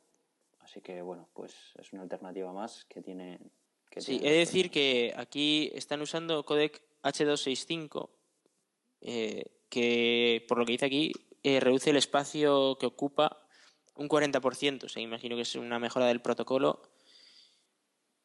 Así 0.61 0.81
que, 0.81 1.03
bueno, 1.03 1.29
pues 1.33 1.55
es 1.77 1.93
una 1.93 2.01
alternativa 2.01 2.51
más 2.51 2.85
que 2.85 3.01
tiene. 3.03 3.39
Que 3.91 4.01
Sí, 4.01 4.13
tiene 4.13 4.27
he 4.27 4.31
de 4.33 4.39
decir 4.39 4.71
que 4.71 5.13
aquí 5.15 5.71
están 5.75 6.01
usando 6.01 6.43
codec 6.45 6.81
H265, 7.03 8.09
eh, 9.01 9.45
que 9.69 10.45
por 10.47 10.57
lo 10.57 10.65
que 10.65 10.71
dice 10.71 10.85
aquí, 10.87 11.11
reduce 11.43 11.91
el 11.91 11.97
espacio 11.97 12.75
que 12.79 12.85
ocupa 12.87 13.45
un 13.99 14.09
40%. 14.09 14.83
O 14.85 14.89
sea, 14.89 15.01
imagino 15.01 15.35
que 15.35 15.43
es 15.43 15.55
una 15.55 15.79
mejora 15.79 16.07
del 16.07 16.21
protocolo. 16.21 16.81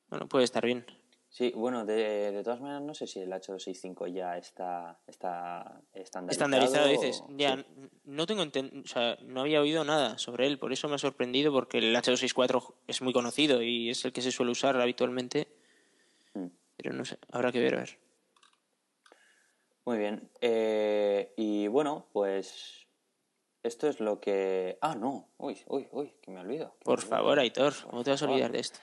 Bueno, 0.08 0.28
puede 0.28 0.44
estar 0.44 0.64
bien. 0.64 0.86
Sí, 1.34 1.52
bueno, 1.52 1.84
de, 1.84 2.30
de 2.30 2.42
todas 2.44 2.60
maneras 2.60 2.82
no 2.82 2.94
sé 2.94 3.08
si 3.08 3.18
el 3.18 3.32
H265 3.32 4.06
ya 4.06 4.38
está, 4.38 5.00
está 5.08 5.82
estandarizado. 5.92 6.30
Estandarizado, 6.30 6.88
dices. 6.88 7.24
Ya, 7.30 7.56
sí. 7.56 7.64
no 8.04 8.24
tengo 8.24 8.44
o 8.44 8.86
sea, 8.86 9.18
no 9.22 9.40
había 9.40 9.60
oído 9.60 9.82
nada 9.82 10.16
sobre 10.16 10.46
él, 10.46 10.60
por 10.60 10.72
eso 10.72 10.88
me 10.88 10.94
ha 10.94 10.98
sorprendido, 10.98 11.52
porque 11.52 11.78
el 11.78 11.96
H264 11.96 12.74
es 12.86 13.02
muy 13.02 13.12
conocido 13.12 13.62
y 13.62 13.90
es 13.90 14.04
el 14.04 14.12
que 14.12 14.22
se 14.22 14.30
suele 14.30 14.52
usar 14.52 14.80
habitualmente. 14.80 15.48
Mm. 16.34 16.46
Pero 16.76 16.92
no 16.92 17.04
sé, 17.04 17.18
habrá 17.32 17.50
que 17.50 17.58
ver, 17.58 17.74
a 17.74 17.78
ver. 17.78 17.98
Muy 19.86 19.98
bien. 19.98 20.30
Eh, 20.40 21.32
y 21.36 21.66
bueno, 21.66 22.06
pues 22.12 22.83
esto 23.64 23.88
es 23.88 23.98
lo 24.00 24.20
que... 24.20 24.78
Ah, 24.80 24.94
no. 24.94 25.28
Uy, 25.38 25.56
uy, 25.68 25.88
uy, 25.92 26.12
que 26.20 26.30
me 26.30 26.40
olvido. 26.40 26.74
que 26.78 26.84
Por 26.84 26.98
me 26.98 27.02
olvido. 27.04 27.16
favor, 27.16 27.38
Aitor, 27.38 27.72
¿cómo 27.90 28.04
te 28.04 28.10
vas 28.10 28.22
a 28.22 28.26
olvidar 28.30 28.52
de 28.52 28.60
esto? 28.60 28.78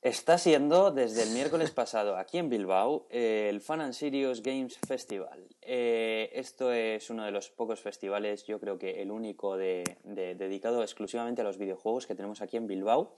Está 0.00 0.38
siendo 0.38 0.92
desde 0.92 1.24
el 1.24 1.30
miércoles 1.30 1.72
pasado 1.72 2.16
aquí 2.16 2.38
en 2.38 2.48
Bilbao 2.48 3.08
eh, 3.10 3.48
el 3.50 3.60
Fun 3.60 3.80
and 3.80 3.94
Serious 3.94 4.42
Games 4.42 4.78
Festival. 4.86 5.44
Eh, 5.60 6.30
esto 6.34 6.72
es 6.72 7.10
uno 7.10 7.24
de 7.24 7.32
los 7.32 7.50
pocos 7.50 7.80
festivales, 7.80 8.44
yo 8.46 8.60
creo 8.60 8.78
que 8.78 9.02
el 9.02 9.10
único 9.10 9.56
de, 9.56 9.82
de- 10.04 10.36
dedicado 10.36 10.82
exclusivamente 10.82 11.40
a 11.40 11.44
los 11.44 11.58
videojuegos 11.58 12.06
que 12.06 12.14
tenemos 12.14 12.40
aquí 12.42 12.56
en 12.56 12.68
Bilbao 12.68 13.16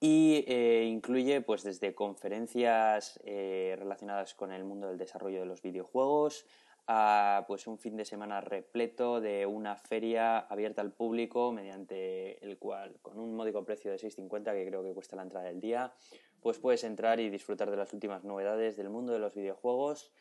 y 0.00 0.44
eh, 0.48 0.84
incluye 0.86 1.40
pues 1.40 1.62
desde 1.62 1.94
conferencias 1.94 3.18
eh, 3.24 3.74
relacionadas 3.78 4.34
con 4.34 4.52
el 4.52 4.64
mundo 4.64 4.88
del 4.88 4.98
desarrollo 4.98 5.40
de 5.40 5.46
los 5.46 5.62
videojuegos 5.62 6.44
a 6.86 7.44
pues 7.46 7.66
un 7.66 7.78
fin 7.78 7.96
de 7.96 8.04
semana 8.04 8.40
repleto 8.40 9.20
de 9.20 9.46
una 9.46 9.76
feria 9.76 10.38
abierta 10.38 10.82
al 10.82 10.92
público 10.92 11.52
mediante 11.52 12.44
el 12.44 12.58
cual 12.58 12.98
con 13.02 13.18
un 13.18 13.34
módico 13.36 13.64
precio 13.64 13.90
de 13.90 13.98
6.50 13.98 14.52
que 14.52 14.66
creo 14.66 14.82
que 14.82 14.92
cuesta 14.92 15.16
la 15.16 15.22
entrada 15.22 15.46
del 15.46 15.60
día 15.60 15.94
pues 16.40 16.58
puedes 16.58 16.82
entrar 16.82 17.20
y 17.20 17.30
disfrutar 17.30 17.70
de 17.70 17.76
las 17.76 17.92
últimas 17.92 18.24
novedades 18.24 18.76
del 18.76 18.90
mundo 18.90 19.12
de 19.12 19.20
los 19.20 19.34
videojuegos 19.34 20.12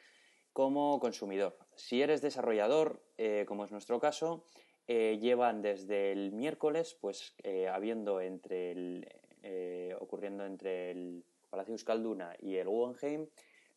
como 0.54 1.00
consumidor. 1.00 1.58
Si 1.76 2.02
eres 2.02 2.22
desarrollador, 2.22 3.02
eh, 3.18 3.46
como 3.48 3.66
es 3.66 3.72
nuestro 3.72 4.00
caso, 4.00 4.46
eh, 4.88 5.18
llevan 5.22 5.62
desde 5.62 6.12
el 6.12 6.32
miércoles, 6.32 6.98
pues 7.00 7.36
eh, 7.44 7.68
habiendo 7.68 8.22
entre 8.22 9.08
ocurriendo 10.00 10.46
entre 10.46 10.92
el 10.92 11.26
Palacio 11.50 11.74
Euskalduna 11.74 12.36
y 12.40 12.58
el 12.58 12.68
Guggenheim, 12.68 13.28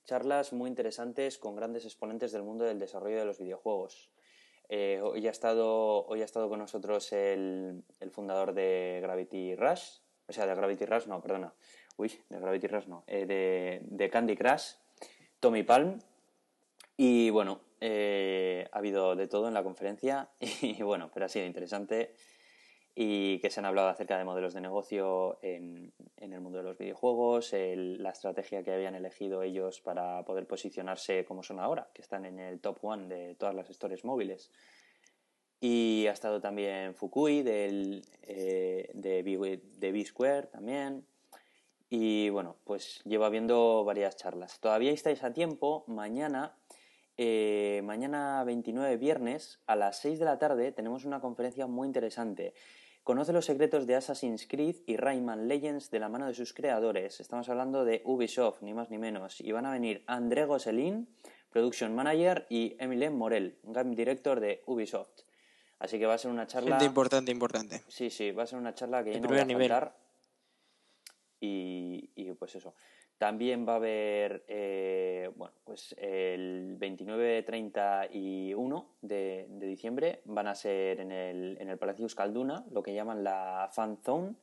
charlas 0.04 0.52
muy 0.52 0.68
interesantes 0.68 1.38
con 1.38 1.56
grandes 1.56 1.84
exponentes 1.84 2.32
del 2.32 2.42
mundo 2.42 2.64
del 2.64 2.78
desarrollo 2.78 3.18
de 3.18 3.24
los 3.24 3.38
videojuegos. 3.38 4.10
Eh, 4.68 5.00
hoy, 5.02 5.26
ha 5.26 5.30
estado, 5.30 6.06
hoy 6.06 6.22
ha 6.22 6.24
estado 6.24 6.48
con 6.48 6.58
nosotros 6.58 7.12
el, 7.12 7.82
el 8.00 8.10
fundador 8.10 8.54
de 8.54 9.00
Gravity 9.02 9.54
Rush, 9.56 9.98
o 10.26 10.32
sea, 10.32 10.46
de 10.46 10.54
Gravity 10.54 10.86
Rush, 10.86 11.06
no, 11.06 11.20
perdona, 11.20 11.52
uy, 11.96 12.12
de 12.28 12.38
Gravity 12.38 12.66
Rush 12.66 12.86
no, 12.86 13.04
eh, 13.06 13.26
de, 13.26 13.80
de 13.82 14.10
Candy 14.10 14.36
Crush, 14.36 14.74
Tommy 15.40 15.62
Palm, 15.62 15.98
y 16.96 17.30
bueno, 17.30 17.60
eh, 17.80 18.66
ha 18.72 18.78
habido 18.78 19.16
de 19.16 19.26
todo 19.26 19.48
en 19.48 19.54
la 19.54 19.62
conferencia 19.62 20.30
y 20.40 20.82
bueno, 20.82 21.10
pero 21.12 21.26
ha 21.26 21.28
sido 21.28 21.44
interesante 21.44 22.14
y 22.94 23.38
que 23.40 23.50
se 23.50 23.60
han 23.60 23.66
hablado 23.66 23.88
acerca 23.88 24.16
de 24.16 24.24
modelos 24.24 24.54
de 24.54 24.60
negocio 24.60 25.38
en, 25.42 25.92
en 26.16 26.32
el 26.32 26.40
mundo 26.40 26.58
de 26.58 26.64
los 26.64 26.78
videojuegos, 26.78 27.52
la 27.52 28.10
estrategia 28.10 28.62
que 28.62 28.72
habían 28.72 28.94
elegido 28.94 29.42
ellos 29.42 29.80
para 29.80 30.24
poder 30.24 30.46
posicionarse 30.46 31.24
como 31.24 31.42
son 31.42 31.58
ahora, 31.58 31.90
que 31.92 32.02
están 32.02 32.24
en 32.24 32.38
el 32.38 32.60
top 32.60 32.78
one 32.82 33.08
de 33.08 33.34
todas 33.34 33.54
las 33.54 33.68
stores 33.68 34.04
móviles. 34.04 34.50
Y 35.60 36.06
ha 36.08 36.12
estado 36.12 36.42
también 36.42 36.94
Fukui 36.94 37.42
del, 37.42 38.04
eh, 38.22 38.90
de, 38.92 39.22
B, 39.22 39.62
de 39.78 39.92
B 39.92 40.04
Square 40.04 40.48
también. 40.48 41.06
Y 41.88 42.28
bueno, 42.28 42.56
pues 42.64 43.00
lleva 43.04 43.30
viendo 43.30 43.82
varias 43.82 44.16
charlas. 44.16 44.60
Todavía 44.60 44.92
estáis 44.92 45.24
a 45.24 45.32
tiempo. 45.32 45.84
Mañana, 45.86 46.54
eh, 47.16 47.80
mañana 47.84 48.44
29 48.44 48.98
viernes, 48.98 49.60
a 49.66 49.74
las 49.74 49.98
6 50.00 50.18
de 50.18 50.24
la 50.26 50.38
tarde, 50.38 50.70
tenemos 50.72 51.06
una 51.06 51.20
conferencia 51.20 51.66
muy 51.66 51.86
interesante. 51.86 52.52
Conoce 53.04 53.34
los 53.34 53.44
secretos 53.44 53.86
de 53.86 53.96
Assassin's 53.96 54.46
Creed 54.48 54.76
y 54.86 54.96
Rayman 54.96 55.46
Legends 55.46 55.90
de 55.90 55.98
la 55.98 56.08
mano 56.08 56.26
de 56.26 56.32
sus 56.32 56.54
creadores. 56.54 57.20
Estamos 57.20 57.46
hablando 57.50 57.84
de 57.84 58.00
Ubisoft, 58.06 58.62
ni 58.62 58.72
más 58.72 58.88
ni 58.88 58.96
menos. 58.96 59.42
Y 59.42 59.52
van 59.52 59.66
a 59.66 59.72
venir 59.72 60.02
André 60.06 60.46
Gosselin, 60.46 61.06
Production 61.50 61.94
Manager, 61.94 62.46
y 62.48 62.74
Emilien 62.78 63.14
Morel, 63.14 63.58
Game 63.62 63.94
Director 63.94 64.40
de 64.40 64.62
Ubisoft. 64.64 65.20
Así 65.80 65.98
que 65.98 66.06
va 66.06 66.14
a 66.14 66.18
ser 66.18 66.30
una 66.30 66.46
charla... 66.46 66.70
Gente 66.70 66.86
importante, 66.86 67.30
importante. 67.30 67.82
Sí, 67.88 68.08
sí, 68.08 68.30
va 68.30 68.44
a 68.44 68.46
ser 68.46 68.58
una 68.58 68.74
charla 68.74 69.04
que 69.04 69.10
De 69.10 69.16
yo 69.16 69.20
no 69.20 69.28
voy 69.28 69.38
a 69.38 69.46
faltar. 69.46 69.98
Y, 71.40 72.10
y, 72.14 72.32
pues 72.32 72.54
eso. 72.54 72.74
También 73.18 73.66
va 73.66 73.74
a 73.74 73.76
haber, 73.76 74.44
eh, 74.48 75.30
bueno, 75.36 75.54
pues 75.64 75.94
el 75.98 76.76
29, 76.78 77.42
30 77.44 78.08
y 78.12 78.52
1 78.54 78.96
de, 79.02 79.46
de 79.48 79.66
diciembre 79.66 80.20
van 80.24 80.48
a 80.48 80.54
ser 80.54 81.00
en 81.00 81.12
el, 81.12 81.56
en 81.60 81.68
el 81.68 81.78
Palacio 81.78 82.04
Euskalduna, 82.04 82.64
lo 82.70 82.82
que 82.82 82.92
llaman 82.92 83.22
la 83.22 83.70
Fan 83.72 83.98
Zone, 84.02 84.34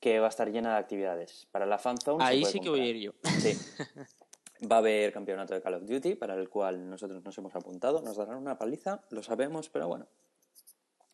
que 0.00 0.20
va 0.20 0.26
a 0.26 0.28
estar 0.28 0.50
llena 0.50 0.72
de 0.72 0.78
actividades. 0.78 1.48
Para 1.50 1.66
la 1.66 1.78
Fan 1.78 1.98
Zone 1.98 2.24
Ahí 2.24 2.44
sí 2.44 2.60
que 2.60 2.68
voy 2.68 2.80
a 2.80 2.86
ir 2.86 2.96
yo. 2.96 3.12
Sí. 3.40 3.56
Va 4.70 4.76
a 4.76 4.78
haber 4.78 5.12
campeonato 5.12 5.52
de 5.52 5.60
Call 5.60 5.74
of 5.74 5.84
Duty, 5.84 6.14
para 6.14 6.34
el 6.34 6.48
cual 6.48 6.88
nosotros 6.88 7.22
nos 7.22 7.36
hemos 7.36 7.54
apuntado. 7.54 8.00
Nos 8.00 8.16
darán 8.16 8.36
una 8.36 8.56
paliza, 8.56 9.02
lo 9.10 9.22
sabemos, 9.22 9.68
pero 9.68 9.86
bueno. 9.86 10.06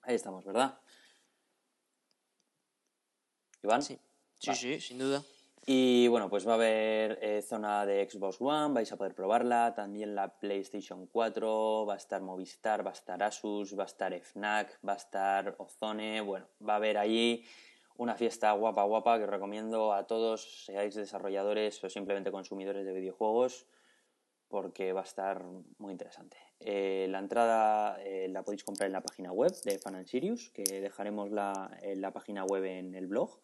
Ahí 0.03 0.15
estamos, 0.15 0.45
¿verdad? 0.45 0.79
Iván. 3.65 3.83
Sí, 3.83 3.99
sí, 4.39 4.49
Vale. 4.49 4.61
sí, 4.61 4.81
sin 4.81 4.99
duda. 4.99 5.25
Y 5.65 6.09
bueno, 6.09 6.29
pues 6.29 6.47
va 6.47 6.53
a 6.53 6.55
haber 6.57 7.21
eh, 7.23 7.41
zona 7.41 7.87
de 7.87 8.09
Xbox 8.11 8.39
One, 8.41 8.75
vais 8.75 8.91
a 8.91 8.97
poder 8.97 9.15
probarla, 9.15 9.75
también 9.75 10.15
la 10.17 10.27
PlayStation 10.41 11.07
4, 11.07 11.87
va 11.87 11.95
a 11.95 11.97
estar 11.97 12.21
Movistar, 12.21 12.85
va 12.85 12.91
a 12.91 12.95
estar 12.95 13.23
Asus, 13.23 13.79
va 13.79 13.85
a 13.85 13.87
estar 13.87 14.13
FNAC, 14.13 14.81
va 14.87 14.95
a 14.95 14.97
estar 14.97 15.55
Ozone, 15.59 16.21
bueno, 16.21 16.49
va 16.67 16.73
a 16.73 16.77
haber 16.77 16.99
allí 16.99 17.45
una 17.97 18.17
fiesta 18.17 18.51
guapa 18.53 18.83
guapa 18.83 19.19
que 19.19 19.25
os 19.25 19.31
recomiendo 19.31 19.93
a 19.93 20.09
todos, 20.09 20.65
seáis 20.65 20.97
desarrolladores 20.97 21.83
o 21.85 21.89
simplemente 21.89 22.33
consumidores 22.33 22.85
de 22.85 22.93
videojuegos, 22.93 23.67
porque 24.49 24.93
va 24.93 25.03
a 25.03 25.05
estar 25.05 25.45
muy 25.79 25.93
interesante. 25.93 26.39
Eh, 26.59 27.07
la 27.09 27.21
entrada 27.21 28.03
eh, 28.03 28.27
la 28.29 28.43
podéis 28.43 28.65
comprar 28.65 28.89
en 28.89 28.93
la 28.95 29.01
página 29.01 29.31
web 29.31 29.53
de 29.65 29.79
Fan 29.79 30.05
Sirius, 30.07 30.51
que 30.51 30.65
dejaremos 30.65 31.31
la, 31.31 31.71
en 31.83 32.01
la 32.01 32.13
página 32.13 32.45
web 32.45 32.65
en 32.65 32.97
el 32.97 33.07
blog. 33.07 33.41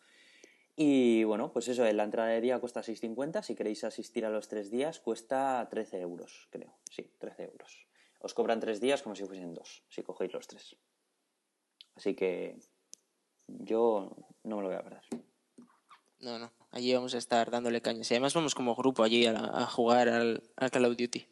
Y 0.81 1.25
bueno, 1.25 1.51
pues 1.51 1.67
eso, 1.67 1.83
la 1.93 2.05
entrada 2.05 2.29
de 2.29 2.41
día 2.41 2.61
cuesta 2.61 2.83
6,50. 2.83 3.43
Si 3.43 3.57
queréis 3.57 3.83
asistir 3.83 4.25
a 4.25 4.31
los 4.31 4.47
tres 4.47 4.71
días, 4.71 5.01
cuesta 5.01 5.67
13 5.69 6.03
euros, 6.03 6.47
creo. 6.51 6.79
Sí, 6.89 7.11
13 7.19 7.47
euros. 7.47 7.89
Os 8.21 8.33
cobran 8.33 8.61
tres 8.61 8.81
días 8.81 9.03
como 9.03 9.17
si 9.17 9.25
fuesen 9.25 9.55
dos, 9.55 9.83
si 9.89 10.05
cogéis 10.05 10.33
los 10.33 10.47
tres. 10.47 10.77
Así 11.97 12.15
que 12.15 12.61
yo 13.49 14.15
no 14.45 14.57
me 14.57 14.63
lo 14.63 14.69
voy 14.69 14.77
a 14.77 14.85
perder. 14.85 15.03
No, 16.21 16.39
no. 16.39 16.53
Allí 16.71 16.95
vamos 16.95 17.13
a 17.17 17.19
estar 17.19 17.51
dándole 17.51 17.83
cañas. 17.83 18.09
Y 18.13 18.15
además 18.15 18.35
vamos 18.35 18.55
como 18.55 18.77
grupo 18.77 19.03
allí 19.03 19.27
a, 19.27 19.67
jugar 19.67 20.09
al, 20.09 20.45
Call 20.71 20.85
of 20.85 20.97
Duty. 20.97 21.27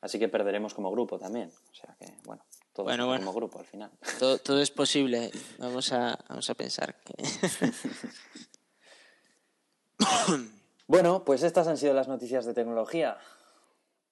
Así 0.00 0.18
que 0.18 0.28
perderemos 0.28 0.72
como 0.72 0.90
grupo 0.90 1.18
también. 1.18 1.52
O 1.70 1.74
sea 1.74 1.94
que, 2.00 2.06
bueno, 2.24 2.42
todo 2.72 2.84
bueno, 2.84 3.06
como 3.18 3.34
grupo 3.34 3.58
al 3.58 3.66
final. 3.66 3.90
Todo, 4.18 4.38
todo, 4.38 4.62
es 4.62 4.70
posible. 4.70 5.30
Vamos 5.58 5.92
a, 5.92 6.18
vamos 6.26 6.48
a 6.48 6.54
pensar 6.54 6.96
que... 7.02 7.12
bueno, 10.86 11.24
pues 11.24 11.42
estas 11.42 11.66
han 11.68 11.76
sido 11.76 11.94
las 11.94 12.08
noticias 12.08 12.44
de 12.44 12.54
tecnología. 12.54 13.18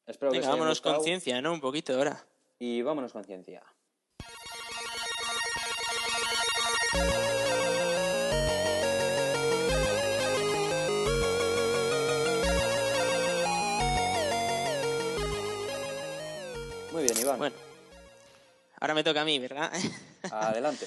Espero 0.06 0.30
Venga, 0.30 0.48
vámonos 0.48 0.80
con 0.80 1.02
ciencia, 1.02 1.40
¿no? 1.42 1.52
Un 1.52 1.60
poquito 1.60 1.94
ahora. 1.94 2.24
Y 2.58 2.82
vámonos 2.82 3.12
con 3.12 3.24
ciencia. 3.24 3.62
Muy 16.92 17.02
bien, 17.02 17.18
Iván. 17.18 17.38
Bueno, 17.38 17.56
ahora 18.80 18.94
me 18.94 19.04
toca 19.04 19.20
a 19.20 19.24
mí, 19.24 19.38
¿verdad? 19.38 19.70
Adelante. 20.30 20.86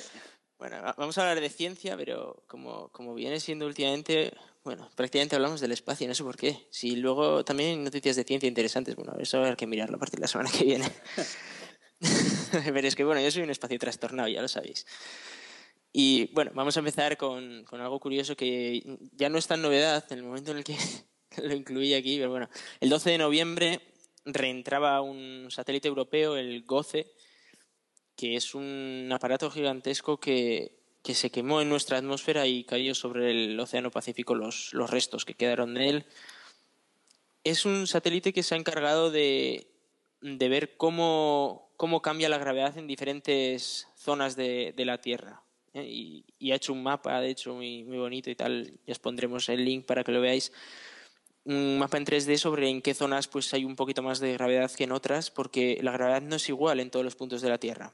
bueno, 0.58 0.78
vamos 0.98 1.18
a 1.18 1.22
hablar 1.22 1.40
de 1.40 1.50
ciencia, 1.50 1.96
pero 1.98 2.42
como, 2.48 2.90
como 2.90 3.14
viene 3.14 3.40
siendo 3.40 3.68
últimamente, 3.68 4.34
bueno, 4.64 4.90
prácticamente 4.96 5.36
hablamos 5.36 5.62
del 5.62 5.72
espacio, 5.72 6.08
no 6.08 6.14
sé 6.14 6.24
por 6.24 6.38
qué. 6.38 6.68
Si 6.70 6.96
luego 6.96 7.44
también 7.46 7.70
hay 7.70 7.78
noticias 7.78 8.16
de 8.16 8.24
ciencia 8.24 8.48
interesantes, 8.48 8.96
bueno, 8.96 9.14
eso 9.20 9.44
hay 9.44 9.56
que 9.56 9.68
mirarlo 9.68 9.96
a 9.96 10.00
partir 10.00 10.20
de 10.20 10.24
la 10.24 10.28
semana 10.28 10.52
que 10.52 10.66
viene. 10.66 10.92
pero 12.66 12.88
es 12.88 12.96
que, 12.96 13.04
bueno, 13.04 13.22
yo 13.22 13.32
soy 13.32 13.44
un 13.44 13.50
espacio 13.50 13.80
trastornado, 13.80 14.28
ya 14.28 14.42
lo 14.42 14.48
sabéis. 14.48 14.86
Y 15.92 16.32
bueno, 16.34 16.52
vamos 16.54 16.76
a 16.76 16.80
empezar 16.80 17.18
con, 17.18 17.64
con, 17.64 17.82
algo 17.82 18.00
curioso 18.00 18.36
que 18.36 18.84
ya 19.14 19.30
no 19.30 19.38
es 19.38 19.48
tan 19.48 19.62
novedad 19.62 20.06
en 20.12 20.20
el 20.20 20.24
momento 20.24 20.52
en 20.52 20.58
el 20.58 20.64
que 20.64 20.78
lo 21.44 21.54
incluí 21.54 21.94
aquí, 21.94 22.18
pero 22.18 22.30
bueno, 22.30 22.50
el 22.80 22.90
12 22.90 23.12
de 23.12 23.18
noviembre 23.18 23.82
reentraba 24.26 25.02
un 25.02 25.48
satélite 25.50 25.88
europeo, 25.88 26.36
el 26.36 26.64
GOCE, 26.64 27.08
que 28.16 28.36
es 28.36 28.54
un 28.54 29.10
aparato 29.12 29.50
gigantesco 29.50 30.20
que, 30.20 30.79
se 31.04 31.32
quemó 31.32 31.62
en 31.62 31.70
nuestra 31.70 31.98
atmósfera 31.98 32.46
y 32.48 32.64
cayó 32.64 32.94
sobre 32.96 33.32
el 33.32 33.60
Océano 33.60 33.92
Pacífico 33.92 34.36
los, 34.36 34.72
restos 34.72 35.26
que 35.26 35.34
quedaron 35.34 35.74
de 35.74 35.90
él. 35.90 36.06
Es 37.44 37.66
un 37.66 37.88
satélite 37.88 38.34
que 38.34 38.44
se 38.44 38.56
ha 38.56 38.58
encargado 38.58 39.12
de, 39.12 39.68
ver 40.22 40.78
cómo, 40.78 41.72
cambia 42.04 42.30
la 42.30 42.38
gravedad 42.38 42.78
en 42.78 42.88
diferentes 42.88 43.88
zonas 43.96 44.36
de, 44.36 44.74
la 44.78 45.02
Tierra. 45.02 45.42
¿eh? 45.74 45.86
Y, 46.40 46.52
ha 46.52 46.56
hecho 46.56 46.74
un 46.74 46.84
mapa, 46.84 47.20
de 47.22 47.30
hecho, 47.30 47.56
muy, 47.56 47.84
muy 47.84 47.98
bonito 47.98 48.30
y 48.30 48.36
tal. 48.36 48.80
Ya 48.86 48.92
os 48.92 49.00
pondremos 49.00 49.50
el 49.50 49.66
link 49.66 49.86
para 49.86 50.04
que 50.04 50.12
lo 50.12 50.22
veáis 50.22 50.52
un 51.46 51.80
mapa 51.80 51.98
en 51.98 52.06
3D 52.06 52.38
sobre 52.38 52.70
en 52.70 52.82
qué 52.82 52.94
zonas 52.94 53.28
pues 53.28 53.54
hay 53.54 53.66
un 53.66 53.76
poquito 53.76 54.04
más 54.04 54.20
de 54.20 54.34
gravedad 54.34 54.72
que 54.72 54.84
en 54.84 54.92
otras, 54.92 55.32
porque 55.32 55.80
la 55.82 55.92
gravedad 55.92 56.22
no 56.22 56.36
es 56.36 56.48
igual 56.50 56.80
en 56.80 56.92
todos 56.92 57.04
los 57.04 57.16
puntos 57.16 57.42
de 57.42 57.50
la 57.50 57.58
Tierra. 57.58 57.94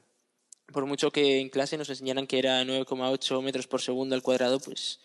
Por 0.72 0.86
mucho 0.86 1.12
que 1.12 1.38
en 1.40 1.48
clase 1.48 1.78
nos 1.78 1.88
enseñaran 1.90 2.26
que 2.26 2.38
era 2.38 2.62
9,8 2.64 3.40
metros 3.40 3.68
por 3.68 3.80
segundo 3.80 4.14
al 4.14 4.22
cuadrado, 4.22 4.58
pues 4.58 5.00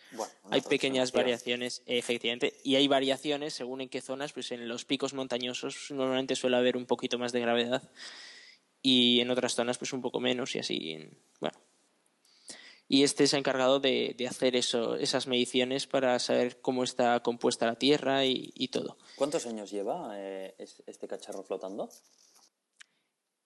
hay 0.50 0.62
pequeñas 0.62 1.12
variaciones, 1.12 1.84
efectivamente, 1.86 2.56
y 2.63 2.76
hay 2.76 2.88
variaciones 2.88 3.54
según 3.54 3.82
en 3.82 3.89
qué 3.89 4.02
zonas, 4.02 4.34
pues 4.34 4.52
en 4.52 4.67
los 4.67 4.86
picos 4.86 5.13
montañosos 5.13 5.91
normalmente 5.91 6.36
suele 6.36 6.58
haber 6.58 6.78
un 6.78 6.88
poquito 6.88 7.19
más 7.19 7.32
de 7.32 7.41
gravedad 7.41 7.84
y 8.82 9.19
en 9.19 9.30
otras 9.30 9.54
zonas 9.54 9.78
pues 9.78 9.93
un 9.93 10.02
poco 10.02 10.19
menos 10.19 10.56
y 10.56 10.60
así, 10.60 10.97
bueno, 11.39 11.60
y 12.91 13.04
este 13.04 13.26
se 13.26 13.38
ha 13.38 13.39
encargado 13.39 13.80
de, 13.80 14.17
hacer 14.30 14.58
eso, 14.58 14.97
esas 14.97 15.26
mediciones 15.26 15.88
para 15.88 16.19
saber 16.19 16.60
cómo 16.60 16.84
está 16.84 17.17
compuesta 17.21 17.65
la 17.65 17.76
Tierra 17.76 18.26
y, 18.26 18.67
todo. 18.67 18.97
¿Cuántos 19.15 19.45
años 19.45 19.71
lleva 19.71 20.12
eh, 20.17 20.56
este 20.58 21.08
cacharro 21.08 21.41
flotando? 21.41 21.89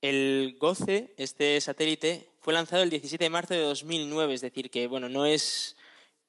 El 0.06 0.58
GOCE, 0.60 1.16
este 1.18 1.60
satélite, 1.60 2.30
fue 2.40 2.54
lanzado 2.54 2.84
el 2.84 2.92
17 2.92 3.24
de 3.24 3.30
marzo 3.32 3.56
de 3.56 3.62
2009, 3.62 4.36
es 4.36 4.42
decir, 4.42 4.70
que 4.70 4.86
bueno, 4.86 5.10
no 5.10 5.26
es, 5.26 5.78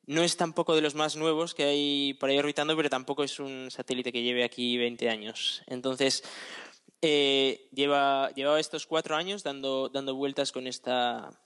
no 0.07 0.23
es 0.23 0.39
tampoco 0.39 0.75
de 0.75 0.81
los 0.81 0.95
más 0.95 1.15
nuevos 1.17 1.53
que 1.53 1.65
hay 1.65 2.15
por 2.15 2.31
ahí 2.31 2.39
orbitando, 2.39 2.75
pero 2.75 2.89
tampoco 2.89 3.23
es 3.23 3.39
un 3.39 3.71
satélite 3.71 4.13
que 4.13 4.23
lleve 4.23 4.45
aquí 4.45 4.79
20 4.79 5.11
años. 5.11 5.63
Entonces, 5.67 6.25
eh, 7.03 7.69
lleva, 7.71 8.31
llevaba 8.31 8.61
estos 8.61 8.87
cuatro 8.87 9.15
años 9.15 9.43
dando, 9.43 9.91
dando 9.91 10.15
vueltas 10.15 10.53
con 10.53 10.67
esta, 10.67 11.39